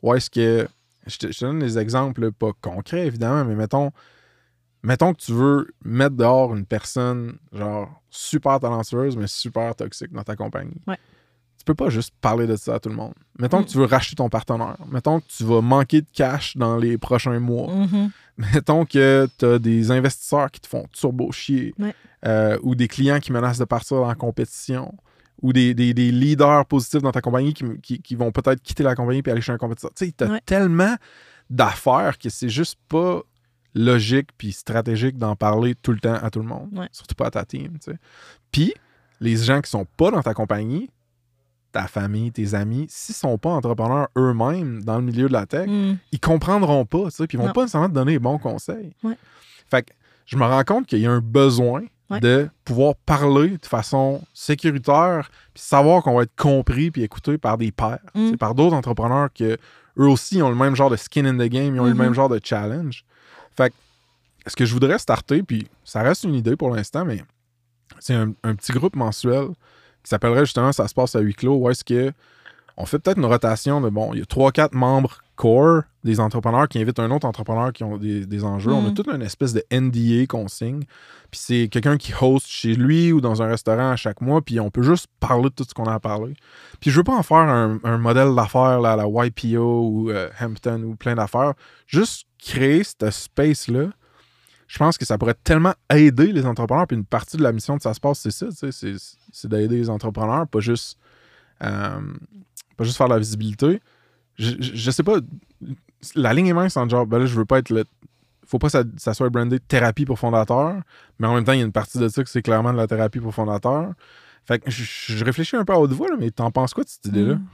où 0.03 0.15
est-ce 0.15 0.31
que 0.31 0.69
je 1.07 1.17
te, 1.19 1.33
je 1.33 1.39
te 1.39 1.45
donne 1.45 1.59
des 1.61 1.79
exemples 1.79 2.33
pas 2.33 2.51
concrets 2.61 3.07
évidemment, 3.07 3.45
mais 3.45 3.55
mettons 3.55 3.91
mettons 4.83 5.13
que 5.15 5.21
tu 5.21 5.33
veux 5.33 5.69
mettre 5.85 6.17
dehors 6.17 6.55
une 6.55 6.67
personne 6.67 7.39
genre 7.53 7.89
super 8.11 8.61
talentueuse 8.61 9.17
mais 9.17 9.27
super 9.27 9.75
toxique 9.75 10.13
dans 10.13 10.23
ta 10.23 10.37
compagnie. 10.37 10.81
Ouais. 10.87 10.99
Tu 11.59 11.65
peux 11.65 11.75
pas 11.75 11.89
juste 11.91 12.15
parler 12.21 12.47
de 12.47 12.55
ça 12.55 12.75
à 12.77 12.79
tout 12.79 12.89
le 12.91 12.95
monde. 12.95 13.15
Mettons 13.41 13.61
Mm. 13.61 13.65
que 13.65 13.71
tu 13.71 13.79
veux 13.79 13.87
racheter 13.87 14.15
ton 14.15 14.29
partenaire. 14.29 14.77
Mettons 14.89 15.19
que 15.21 15.27
tu 15.27 15.43
vas 15.43 15.61
manquer 15.61 16.03
de 16.03 16.07
cash 16.13 16.57
dans 16.57 16.77
les 16.77 16.97
prochains 16.99 17.41
mois 17.41 17.73
Mhm. 17.75 18.11
mettons 18.37 18.85
que 18.85 19.29
tu 19.39 19.45
as 19.45 19.59
des 19.59 19.91
investisseurs 19.91 20.51
qui 20.51 20.61
te 20.61 20.69
font 20.69 20.85
turbo 20.93 21.33
chier, 21.33 21.75
Ouais. 21.79 21.95
euh, 22.27 22.57
ou 22.63 22.75
des 22.77 22.87
clients 22.87 23.19
qui 23.19 23.33
menacent 23.33 23.59
de 23.59 23.65
partir 23.65 23.97
dans 23.97 24.07
la 24.07 24.15
compétition, 24.15 24.95
ou 25.43 25.53
des, 25.53 25.75
des- 25.75 25.95
des 25.95 26.11
leaders 26.11 26.65
positifs 26.67 27.03
dans 27.03 27.13
ta 27.13 27.21
compagnie 27.21 27.53
qui, 27.55 27.65
qui- 27.83 28.01
qui 28.01 28.15
vont 28.15 28.33
peut-être 28.33 28.63
quitter 28.63 28.83
la 28.83 28.95
compagnie 28.95 29.23
et 29.25 29.31
aller 29.31 29.41
chez 29.41 29.53
un 29.53 29.59
compétiteur. 29.59 29.91
Tu 29.95 30.07
sais, 30.07 30.13
tu 30.17 30.25
as 30.25 30.29
Ouais. 30.29 30.41
tellement 30.47 30.97
d'affaires 31.51 32.19
que 32.19 32.29
c'est 32.31 32.49
juste 32.49 32.79
pas 32.89 33.21
logique 33.75 34.31
puis 34.39 34.53
stratégique 34.53 35.19
d'en 35.19 35.37
parler 35.37 35.75
tout 35.75 35.93
le 35.93 36.01
temps 36.01 36.15
à 36.15 36.31
tout 36.31 36.41
le 36.41 36.47
monde, 36.47 36.71
Ouais. 36.73 36.89
surtout 36.93 37.15
pas 37.15 37.27
à 37.27 37.31
ta 37.31 37.45
team. 37.45 37.73
tu 37.79 37.93
sais. 37.93 37.99
Puis, 38.51 38.73
les 39.21 39.37
gens 39.37 39.61
qui 39.61 39.71
sont 39.71 39.87
pas 39.97 40.11
dans 40.11 40.23
ta 40.23 40.33
compagnie, 40.35 40.91
ta 41.73 41.87
famille, 41.87 42.33
tes 42.33 42.55
amis, 42.55 42.87
s'ils 42.89 43.15
sont 43.15 43.37
pas 43.37 43.51
entrepreneurs 43.51 44.09
eux-mêmes 44.17 44.83
dans 44.83 44.97
le 44.97 45.03
milieu 45.05 45.29
de 45.29 45.33
la 45.35 45.45
tech, 45.45 45.69
Hmm. 45.69 45.97
ils 46.11 46.21
comprendront 46.21 46.87
pas, 46.87 47.05
tu 47.05 47.11
sais, 47.11 47.27
puis 47.27 47.37
ils 47.37 47.41
vont 47.41 47.49
Non. 47.49 47.53
pas 47.53 47.63
nécessairement 47.63 47.89
te 47.91 47.95
donner 47.95 48.13
les 48.13 48.19
bons 48.19 48.39
conseils. 48.39 48.95
Ouais. 49.03 49.17
Fait 49.71 49.83
que 49.83 49.93
je 50.25 50.37
me 50.39 50.45
rends 50.45 50.65
compte 50.65 50.87
qu'il 50.87 51.01
y 51.01 51.07
a 51.07 51.13
un 51.13 51.21
besoin 51.21 51.83
Ouais. 52.09 52.21
de 52.21 52.49
pouvoir 52.65 52.95
parler 53.05 53.59
de 53.59 53.67
façon 53.67 54.23
sécuritaire, 54.33 55.29
puis 55.55 55.63
savoir 55.63 56.03
qu'on 56.05 56.15
va 56.17 56.23
être 56.23 56.37
compris 56.37 56.91
puis 56.93 57.03
écouté 57.03 57.37
par 57.39 57.59
des 57.59 57.73
pairs, 57.73 57.99
Mm. 58.15 58.37
par 58.37 58.55
d'autres 58.55 58.77
entrepreneurs 58.77 59.29
que 59.35 59.59
eux 59.99 60.07
aussi 60.09 60.41
ont 60.43 60.49
le 60.49 60.55
même 60.55 60.77
genre 60.77 60.91
de 60.91 60.97
skin 60.97 61.25
in 61.25 61.35
the 61.35 61.49
game, 61.51 61.75
ils 61.75 61.81
ont 61.81 61.85
le 61.87 61.95
Mhm. 61.95 61.99
même 61.99 62.15
genre 62.15 62.29
de 62.29 62.41
challenge. 62.43 63.05
Fait 63.57 63.71
que 63.71 63.75
ce 64.47 64.55
que 64.55 64.65
je 64.65 64.73
voudrais 64.73 64.99
starter, 64.99 65.43
puis 65.43 65.67
ça 65.85 66.03
reste 66.03 66.23
une 66.25 66.35
idée 66.35 66.55
pour 66.55 66.71
l'instant, 66.75 67.05
mais 67.05 67.23
c'est 67.99 68.15
un, 68.15 68.33
un 68.45 68.55
petit 68.55 68.71
groupe 68.73 68.95
mensuel 68.95 69.49
qui 70.05 70.11
s'appellerait 70.11 70.45
justement 70.45 70.71
Ça 70.73 70.87
se 70.87 70.95
passe 70.95 71.17
à 71.17 71.21
huis 71.21 71.35
clos, 71.35 71.57
où 71.57 71.69
est-ce 71.71 71.83
que 71.83 72.13
on 72.77 72.85
fait 72.87 72.99
peut-être 73.01 73.19
une 73.19 73.25
rotation 73.25 73.81
de 73.81 73.89
bon, 73.89 74.13
il 74.13 74.19
y 74.21 74.23
a 74.23 74.27
3-4 74.27 74.75
membres 74.75 75.23
core 75.37 75.83
des 76.03 76.19
entrepreneurs 76.19 76.67
qui 76.69 76.79
invitent 76.81 76.99
un 76.99 77.11
autre 77.11 77.27
entrepreneur 77.27 77.73
qui 77.73 77.85
ont 77.85 77.97
des, 77.99 78.27
des 78.27 78.45
enjeux. 78.45 78.73
On 78.73 78.87
a 78.87 78.91
Mm. 78.91 78.95
toute 78.95 79.09
une 79.09 79.23
espèce 79.23 79.53
de 79.53 79.63
NDA 79.71 80.27
qu'on 80.27 80.49
signe. 80.49 80.83
Puis 81.31 81.41
c'est 81.43 81.69
quelqu'un 81.69 81.97
qui 81.97 82.13
host 82.21 82.47
chez 82.47 82.75
lui 82.75 83.13
ou 83.13 83.21
dans 83.21 83.43
un 83.43 83.47
restaurant 83.47 83.91
à 83.91 83.97
chaque 83.97 84.21
mois. 84.21 84.41
Puis 84.43 84.59
on 84.61 84.71
peut 84.71 84.83
juste 84.83 85.07
parler 85.21 85.45
de 85.51 85.55
tout 85.55 85.65
ce 85.69 85.75
qu'on 85.75 85.85
a 85.85 85.95
à 85.95 86.01
parler. 86.01 86.35
Puis 86.81 86.91
je 86.91 86.97
veux 86.97 87.05
pas 87.05 87.15
en 87.17 87.23
faire 87.23 87.37
un, 87.39 87.79
un 87.85 87.99
modèle 87.99 88.35
d'affaires 88.35 88.85
à 88.85 88.97
la 88.97 89.05
YPO 89.07 89.59
ou 89.89 90.11
euh, 90.11 90.29
Hampton 90.41 90.83
ou 90.83 90.97
plein 90.97 91.15
d'affaires. 91.15 91.55
Juste 91.87 92.27
créer 92.39 92.83
ce 92.85 93.11
space-là. 93.11 93.89
Je 94.69 94.79
pense 94.79 94.99
que 94.99 95.05
ça 95.05 95.17
pourrait 95.19 95.37
tellement 95.45 95.75
aider 95.93 96.33
les 96.33 96.45
entrepreneurs. 96.47 96.87
Puis 96.87 96.97
une 96.97 97.05
partie 97.05 97.37
de 97.37 97.43
la 97.43 97.53
mission 97.53 97.77
de 97.77 97.83
Ça 97.83 97.95
se 97.95 98.01
passe, 98.01 98.21
c'est 98.21 98.31
ça. 98.33 98.47
C'est, 98.51 98.71
c'est 99.33 99.49
d'aider 99.49 99.77
les 99.77 99.91
entrepreneurs, 99.91 100.47
pas 100.49 100.61
juste, 100.61 100.99
euh, 101.63 102.01
pas 102.77 102.85
juste 102.85 102.97
faire 102.97 103.09
de 103.09 103.13
la 103.15 103.19
visibilité. 103.19 103.81
Je, 104.39 104.91
sais 104.91 105.03
pas. 105.03 105.19
La 106.15 106.35
ligne 106.35 106.49
est 106.49 106.53
mince 106.53 106.77
en 106.77 106.89
genre, 106.89 107.07
ben 107.07 107.19
là, 107.19 107.27
je 107.27 107.35
veux 107.35 107.45
pas 107.45 107.59
être 107.59 107.71
le. 107.71 107.85
Faut 108.47 108.59
pas 108.59 108.69
que 108.69 108.73
ça, 108.73 108.85
ça 108.97 109.13
soit 109.13 109.29
brandé 109.29 109.59
thérapie 109.59 110.05
pour 110.05 110.19
fondateurs, 110.19 110.81
mais 111.19 111.27
en 111.27 111.35
même 111.35 111.45
temps, 111.45 111.53
il 111.53 111.59
y 111.59 111.63
a 111.63 111.65
une 111.65 111.73
partie 111.73 111.99
de 111.99 112.09
ça 112.09 112.23
que 112.23 112.31
c'est 112.31 112.43
clairement 112.43 112.73
de 112.73 112.77
la 112.77 112.87
thérapie 112.87 113.19
pour 113.19 113.35
fondateurs. 113.35 113.93
Fait 114.45 114.61
que 114.61 114.71
je, 114.71 114.85
je 114.85 115.25
réfléchis 115.25 115.57
un 115.57 115.65
peu 115.65 115.73
à 115.73 115.79
haute 115.81 115.91
voix, 115.93 116.09
là, 116.09 116.17
mais 116.19 116.31
t'en 116.31 116.53
penses 116.53 116.73
quoi 116.73 116.85
de 116.85 116.89
cette 116.89 117.07
idée-là? 117.07 117.35
Mm. 117.35 117.47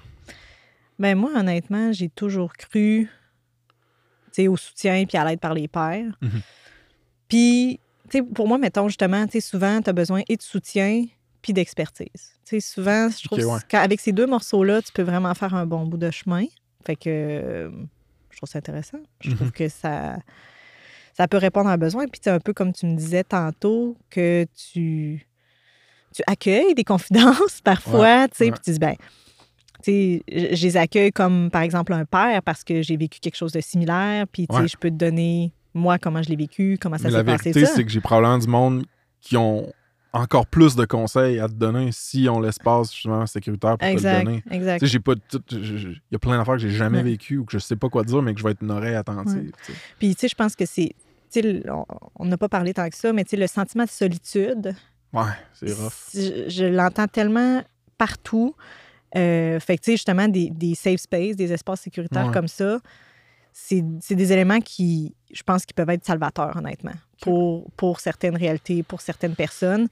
Ben 0.98 1.16
moi, 1.16 1.30
honnêtement, 1.34 1.92
j'ai 1.92 2.10
toujours 2.10 2.52
cru 2.52 3.08
au 4.40 4.56
soutien 4.56 5.04
puis 5.06 5.18
à 5.18 5.24
l'aide 5.24 5.40
par 5.40 5.54
les 5.54 5.68
pairs. 5.68 6.12
Mhm. 6.20 6.40
Puis, 7.28 7.80
tu 8.10 8.18
sais, 8.18 8.22
pour 8.22 8.48
moi, 8.48 8.58
mettons, 8.58 8.88
justement, 8.88 9.26
tu 9.26 9.32
sais, 9.32 9.40
souvent, 9.40 9.80
tu 9.80 9.90
as 9.90 9.92
besoin 9.92 10.22
et 10.28 10.36
de 10.36 10.42
soutien 10.42 11.06
puis 11.40 11.52
d'expertise. 11.52 12.36
Tu 12.44 12.60
sais, 12.60 12.60
souvent, 12.60 13.08
je 13.08 13.24
trouve 13.24 13.44
ouais. 13.44 13.60
qu'avec 13.68 14.00
ces 14.00 14.12
deux 14.12 14.26
morceaux-là, 14.26 14.82
tu 14.82 14.92
peux 14.92 15.02
vraiment 15.02 15.34
faire 15.34 15.54
un 15.54 15.66
bon 15.66 15.86
bout 15.86 15.96
de 15.96 16.10
chemin. 16.10 16.44
Fait 16.84 16.96
que 16.96 17.08
euh, 17.08 17.70
je 18.30 18.36
trouve 18.38 18.48
ça 18.48 18.58
intéressant. 18.58 18.98
Je 19.20 19.30
Mhm. 19.30 19.36
trouve 19.36 19.52
que 19.52 19.68
ça, 19.68 20.16
ça 21.14 21.28
peut 21.28 21.36
répondre 21.38 21.68
à 21.68 21.72
un 21.74 21.78
besoin. 21.78 22.06
Puis, 22.06 22.20
c'est 22.22 22.30
un 22.30 22.40
peu 22.40 22.52
comme 22.52 22.72
tu 22.72 22.86
me 22.86 22.96
disais 22.96 23.24
tantôt, 23.24 23.96
que 24.10 24.46
tu, 24.56 25.26
tu 26.14 26.22
accueilles 26.26 26.74
des 26.74 26.84
confidences 26.84 27.60
parfois, 27.62 28.28
tu 28.28 28.36
sais, 28.36 28.44
ouais. 28.46 28.50
puis 28.52 28.60
tu 28.64 28.70
dis, 28.72 28.78
ben, 28.78 28.94
tu 29.84 29.90
sais, 29.90 30.22
je 30.56 30.62
les 30.66 30.76
accueille 30.76 31.10
comme, 31.12 31.50
par 31.50 31.62
exemple, 31.62 31.92
un 31.92 32.04
père 32.04 32.42
parce 32.42 32.62
que 32.64 32.82
j'ai 32.82 32.96
vécu 32.96 33.18
quelque 33.20 33.36
chose 33.36 33.52
de 33.52 33.60
similaire, 33.60 34.26
puis, 34.30 34.46
tu 34.46 34.54
sais, 34.54 34.62
Ouais. 34.62 34.68
je 34.68 34.76
peux 34.76 34.90
te 34.90 34.94
donner, 34.96 35.52
moi, 35.74 35.98
comment 35.98 36.22
je 36.22 36.28
l'ai 36.30 36.36
vécu, 36.36 36.78
comment 36.80 36.98
ça 36.98 37.10
la 37.10 37.18
s'est 37.18 37.24
passé, 37.24 37.50
vérité, 37.50 37.66
ça. 37.66 37.74
c'est 37.76 37.84
que 37.84 37.90
j'ai 37.90 38.00
probablement 38.00 38.38
du 38.38 38.46
monde 38.48 38.84
qui 39.20 39.36
ont 39.36 39.72
encore 40.12 40.46
plus 40.46 40.76
de 40.76 40.84
conseils 40.84 41.38
à 41.40 41.48
te 41.48 41.54
donner 41.54 41.90
si 41.92 42.28
on 42.28 42.40
l'espace 42.40 42.92
justement 42.94 43.26
sécuritaire 43.26 43.78
pour 43.78 43.88
te 43.88 43.94
le 43.94 44.00
donner. 44.24 44.42
exact. 44.50 44.80
Tu 44.80 44.86
sais, 44.86 44.92
j'ai 44.92 45.00
pas 45.00 45.12
Il 45.52 46.00
y 46.10 46.14
a 46.14 46.18
plein 46.18 46.36
d'affaires 46.38 46.54
que 46.54 46.60
j'ai 46.60 46.70
jamais 46.70 46.98
Ouais. 46.98 47.04
vécues 47.04 47.38
ou 47.38 47.44
que 47.44 47.52
je 47.52 47.58
sais 47.58 47.76
pas 47.76 47.88
quoi 47.88 48.04
dire, 48.04 48.20
mais 48.22 48.34
que 48.34 48.38
je 48.40 48.44
vais 48.44 48.50
être 48.52 48.62
une 48.62 48.70
oreille 48.70 48.94
attentive. 48.94 49.52
tu 49.64 49.72
sais. 49.72 49.78
Puis, 49.98 50.14
tu 50.14 50.20
sais, 50.20 50.28
je 50.28 50.34
pense 50.34 50.54
que 50.56 50.66
c'est. 50.66 50.94
on- 51.68 51.84
On 52.16 52.24
n'a 52.26 52.36
pas 52.36 52.48
parlé 52.50 52.74
tant 52.74 52.88
que 52.88 52.96
ça, 52.96 53.12
mais 53.12 53.24
tu 53.24 53.30
sais, 53.30 53.36
le 53.38 53.46
sentiment 53.46 53.84
de 53.84 53.88
solitude, 53.88 54.74
Ouais, 55.14 55.22
c'est 55.54 55.72
rough. 55.72 55.92
je, 56.14 56.44
je 56.48 56.64
l'entends 56.66 57.06
tellement 57.08 57.62
partout. 57.96 58.54
Euh, 59.16 59.60
fait 59.60 59.76
que, 59.78 59.82
tu 59.82 59.90
sais, 59.90 59.96
justement, 59.96 60.28
des, 60.28 60.50
des 60.50 60.74
safe 60.74 61.00
spaces, 61.00 61.36
des 61.36 61.52
espaces 61.52 61.80
sécuritaires 61.82 62.26
Ouais. 62.26 62.32
comme 62.32 62.48
ça, 62.48 62.78
c'est 63.52 64.14
des 64.14 64.32
éléments 64.32 64.60
qui, 64.60 65.14
je 65.32 65.42
pense, 65.42 65.66
qui 65.66 65.74
peuvent 65.74 65.90
être 65.90 66.04
salvateurs, 66.04 66.56
honnêtement, 66.56 66.94
pour, 67.20 67.70
pour 67.76 68.00
certaines 68.00 68.36
réalités, 68.36 68.82
pour 68.82 69.00
certaines 69.00 69.34
personnes. 69.36 69.88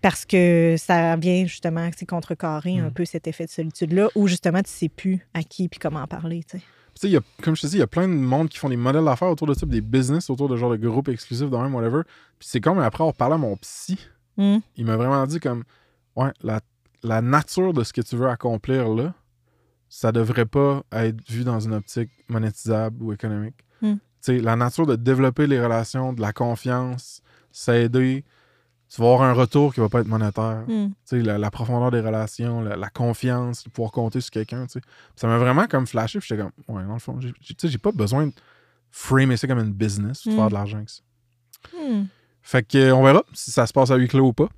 Parce 0.00 0.24
que 0.24 0.74
ça 0.78 1.14
vient 1.16 1.44
justement, 1.46 1.88
c'est 1.96 2.06
contrecarrer 2.06 2.78
un 2.78 2.88
Mm. 2.88 2.92
peu 2.92 3.04
cet 3.04 3.28
effet 3.28 3.46
de 3.46 3.50
solitude-là, 3.50 4.08
où 4.16 4.26
justement, 4.26 4.60
tu 4.62 4.70
sais 4.70 4.88
plus 4.88 5.24
à 5.32 5.42
qui 5.44 5.68
puis 5.68 5.78
comment 5.78 6.00
en 6.00 6.06
parler, 6.08 6.42
tu 6.42 6.58
sais. 6.58 6.64
Tu 6.94 7.00
sais, 7.00 7.08
il 7.08 7.12
y 7.12 7.16
a- 7.16 7.22
comme 7.42 7.54
je 7.56 7.62
te 7.62 7.66
dis, 7.68 7.76
il 7.76 7.78
y 7.78 7.82
a 7.82 7.86
plein 7.86 8.06
de 8.08 8.12
monde 8.12 8.48
qui 8.48 8.58
font 8.58 8.68
des 8.68 8.76
modèles 8.76 9.04
d'affaires 9.04 9.28
autour 9.30 9.46
de 9.46 9.54
ça, 9.54 9.64
des 9.64 9.80
business 9.80 10.28
autour 10.28 10.48
de 10.48 10.56
genre 10.56 10.70
de 10.72 10.76
groupes 10.76 11.08
exclusifs, 11.08 11.48
de 11.48 11.56
même, 11.56 11.74
whatever. 11.74 12.02
Puis 12.38 12.48
c'est 12.50 12.60
comme 12.60 12.80
après 12.80 13.02
avoir 13.02 13.14
parlé 13.14 13.34
à 13.36 13.38
mon 13.38 13.56
psy, 13.56 13.96
Mm. 14.36 14.58
il 14.76 14.84
m'a 14.86 14.96
vraiment 14.96 15.24
dit 15.26 15.40
comme 15.40 15.62
Ouais, 16.16 16.30
la, 16.42 16.60
la 17.02 17.22
nature 17.22 17.72
de 17.72 17.82
ce 17.84 17.92
que 17.92 18.00
tu 18.02 18.16
veux 18.16 18.28
accomplir 18.28 18.88
là, 18.90 19.14
ça 19.94 20.10
devrait 20.10 20.46
pas 20.46 20.82
être 20.92 21.20
vu 21.30 21.44
dans 21.44 21.60
une 21.60 21.74
optique 21.74 22.08
monétisable 22.28 23.02
ou 23.02 23.12
économique. 23.12 23.56
Hmm. 23.82 23.96
La 24.26 24.56
nature 24.56 24.86
de 24.86 24.96
développer 24.96 25.46
les 25.46 25.60
relations, 25.62 26.14
de 26.14 26.20
la 26.22 26.32
confiance, 26.32 27.20
s'aider, 27.50 28.24
tu 28.88 29.00
vas 29.02 29.08
avoir 29.12 29.22
un 29.28 29.34
retour 29.34 29.74
qui 29.74 29.80
va 29.80 29.90
pas 29.90 30.00
être 30.00 30.06
monétaire. 30.08 30.64
Hmm. 30.66 30.88
La, 31.12 31.36
la 31.36 31.50
profondeur 31.50 31.90
des 31.90 32.00
relations, 32.00 32.62
la, 32.62 32.74
la 32.76 32.88
confiance, 32.88 33.64
pouvoir 33.64 33.92
compter 33.92 34.22
sur 34.22 34.30
quelqu'un. 34.30 34.66
Ça 35.14 35.26
m'a 35.26 35.36
vraiment 35.36 35.66
comme 35.66 35.86
flashé, 35.86 36.20
puis 36.20 36.28
j'étais 36.28 36.40
comme, 36.42 36.74
ouais, 36.74 36.84
dans 36.86 36.94
le 36.94 36.98
fond, 36.98 37.20
j'ai- 37.20 37.78
pas 37.78 37.92
besoin 37.92 38.28
de 38.28 38.32
framer 38.90 39.36
ça 39.36 39.46
comme 39.46 39.58
une 39.58 39.72
business 39.74 40.24
ou 40.24 40.30
de 40.30 40.34
Mm. 40.34 40.38
faire 40.38 40.48
de 40.48 40.54
l'argent 40.54 40.76
avec 40.78 40.88
ça. 40.90 41.02
Hmm. 41.76 42.04
Fait 42.40 42.62
que, 42.66 42.78
euh, 42.78 42.94
on 42.94 43.02
verra 43.04 43.22
si 43.34 43.50
ça 43.50 43.66
se 43.66 43.72
passe 43.74 43.90
à 43.90 43.96
huis 43.96 44.08
clos 44.08 44.28
ou 44.28 44.32
pas. 44.32 44.48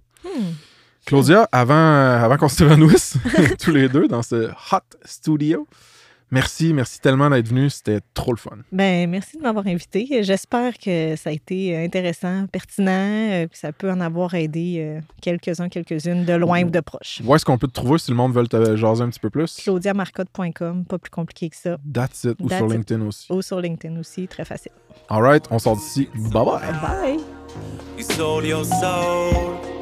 Claudia, 1.07 1.49
avant, 1.53 1.75
euh, 1.75 2.19
avant 2.19 2.37
qu'on 2.37 2.49
s'évanouisse 2.49 3.17
tous 3.61 3.71
les 3.73 3.89
deux 3.89 4.09
dans 4.09 4.23
ce 4.23 4.49
hot 4.73 4.79
studio, 5.05 5.67
merci, 6.31 6.73
merci 6.73 6.99
tellement 7.01 7.29
d'être 7.29 7.49
venu. 7.49 7.69
C'était 7.69 8.01
trop 8.15 8.33
le 8.33 8.39
fun. 8.39 8.57
Ben, 8.73 9.09
merci 9.11 9.37
de 9.37 9.43
m'avoir 9.43 9.67
invité. 9.67 10.23
J'espère 10.23 10.79
que 10.79 11.15
ça 11.17 11.31
a 11.31 11.33
été 11.33 11.77
intéressant, 11.85 12.47
pertinent, 12.47 12.91
euh, 12.91 13.47
que 13.47 13.57
ça 13.57 13.73
peut 13.73 13.91
en 13.91 14.01
avoir 14.01 14.35
aidé 14.35 14.77
euh, 14.79 15.01
quelques-uns, 15.21 15.69
quelques-unes, 15.69 16.25
de 16.25 16.33
loin 16.33 16.65
ou 16.65 16.71
de 16.71 16.81
proche. 16.81 17.21
Où 17.25 17.35
est-ce 17.35 17.45
qu'on 17.45 17.59
peut 17.59 17.69
te 17.69 17.75
trouver 17.75 17.99
si 17.99 18.11
le 18.11 18.17
monde 18.17 18.33
veut 18.33 18.47
te 18.47 18.77
jaser 18.77 19.03
un 19.03 19.11
petit 19.11 19.21
peu 19.21 19.31
plus? 19.31 19.57
claudiamarcotte.com, 19.63 20.85
pas 20.87 20.99
plus 20.99 21.11
compliqué 21.11 21.51
que 21.51 21.57
ça. 21.57 21.77
That's 21.93 22.25
it. 22.25 22.37
Ou 22.41 22.49
That's 22.49 22.59
sur 22.59 22.67
it. 22.67 22.73
LinkedIn 22.73 23.07
aussi. 23.07 23.31
Ou 23.31 23.43
sur 23.43 23.61
LinkedIn 23.61 24.01
aussi, 24.01 24.27
très 24.27 24.47
facile. 24.47 24.73
All 25.11 25.23
right, 25.23 25.45
on 25.51 25.59
sort 25.59 25.77
d'ici. 25.77 26.09
Bye 26.33 26.45
bye. 26.45 26.73
Bye! 26.81 27.21
You 27.99 28.05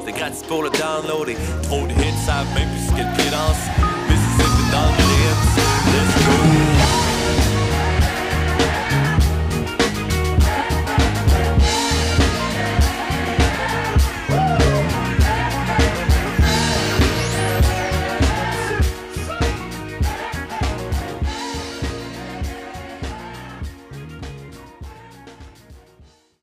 sold 0.05 0.19
your 0.19 0.19
soul. 0.19 0.19
C'est 0.19 0.19
gratis 0.19 0.43
pour 0.43 0.63
le 0.63 0.69
download 0.69 1.29
et 1.29 1.37
trop 1.63 1.87
de 1.87 1.93
hits, 1.93 2.25
savent 2.25 2.47
même 2.55 2.69
plus 2.69 2.87
ce 2.87 2.95
qu'elle 2.95 3.11
pied 3.13 3.29
danse. 3.31 3.57
Mississippi 4.09 4.71
dans 4.71 4.91
le 4.91 5.03
hits. 5.03 5.63
Let's 5.93 6.57
go. 6.57 6.62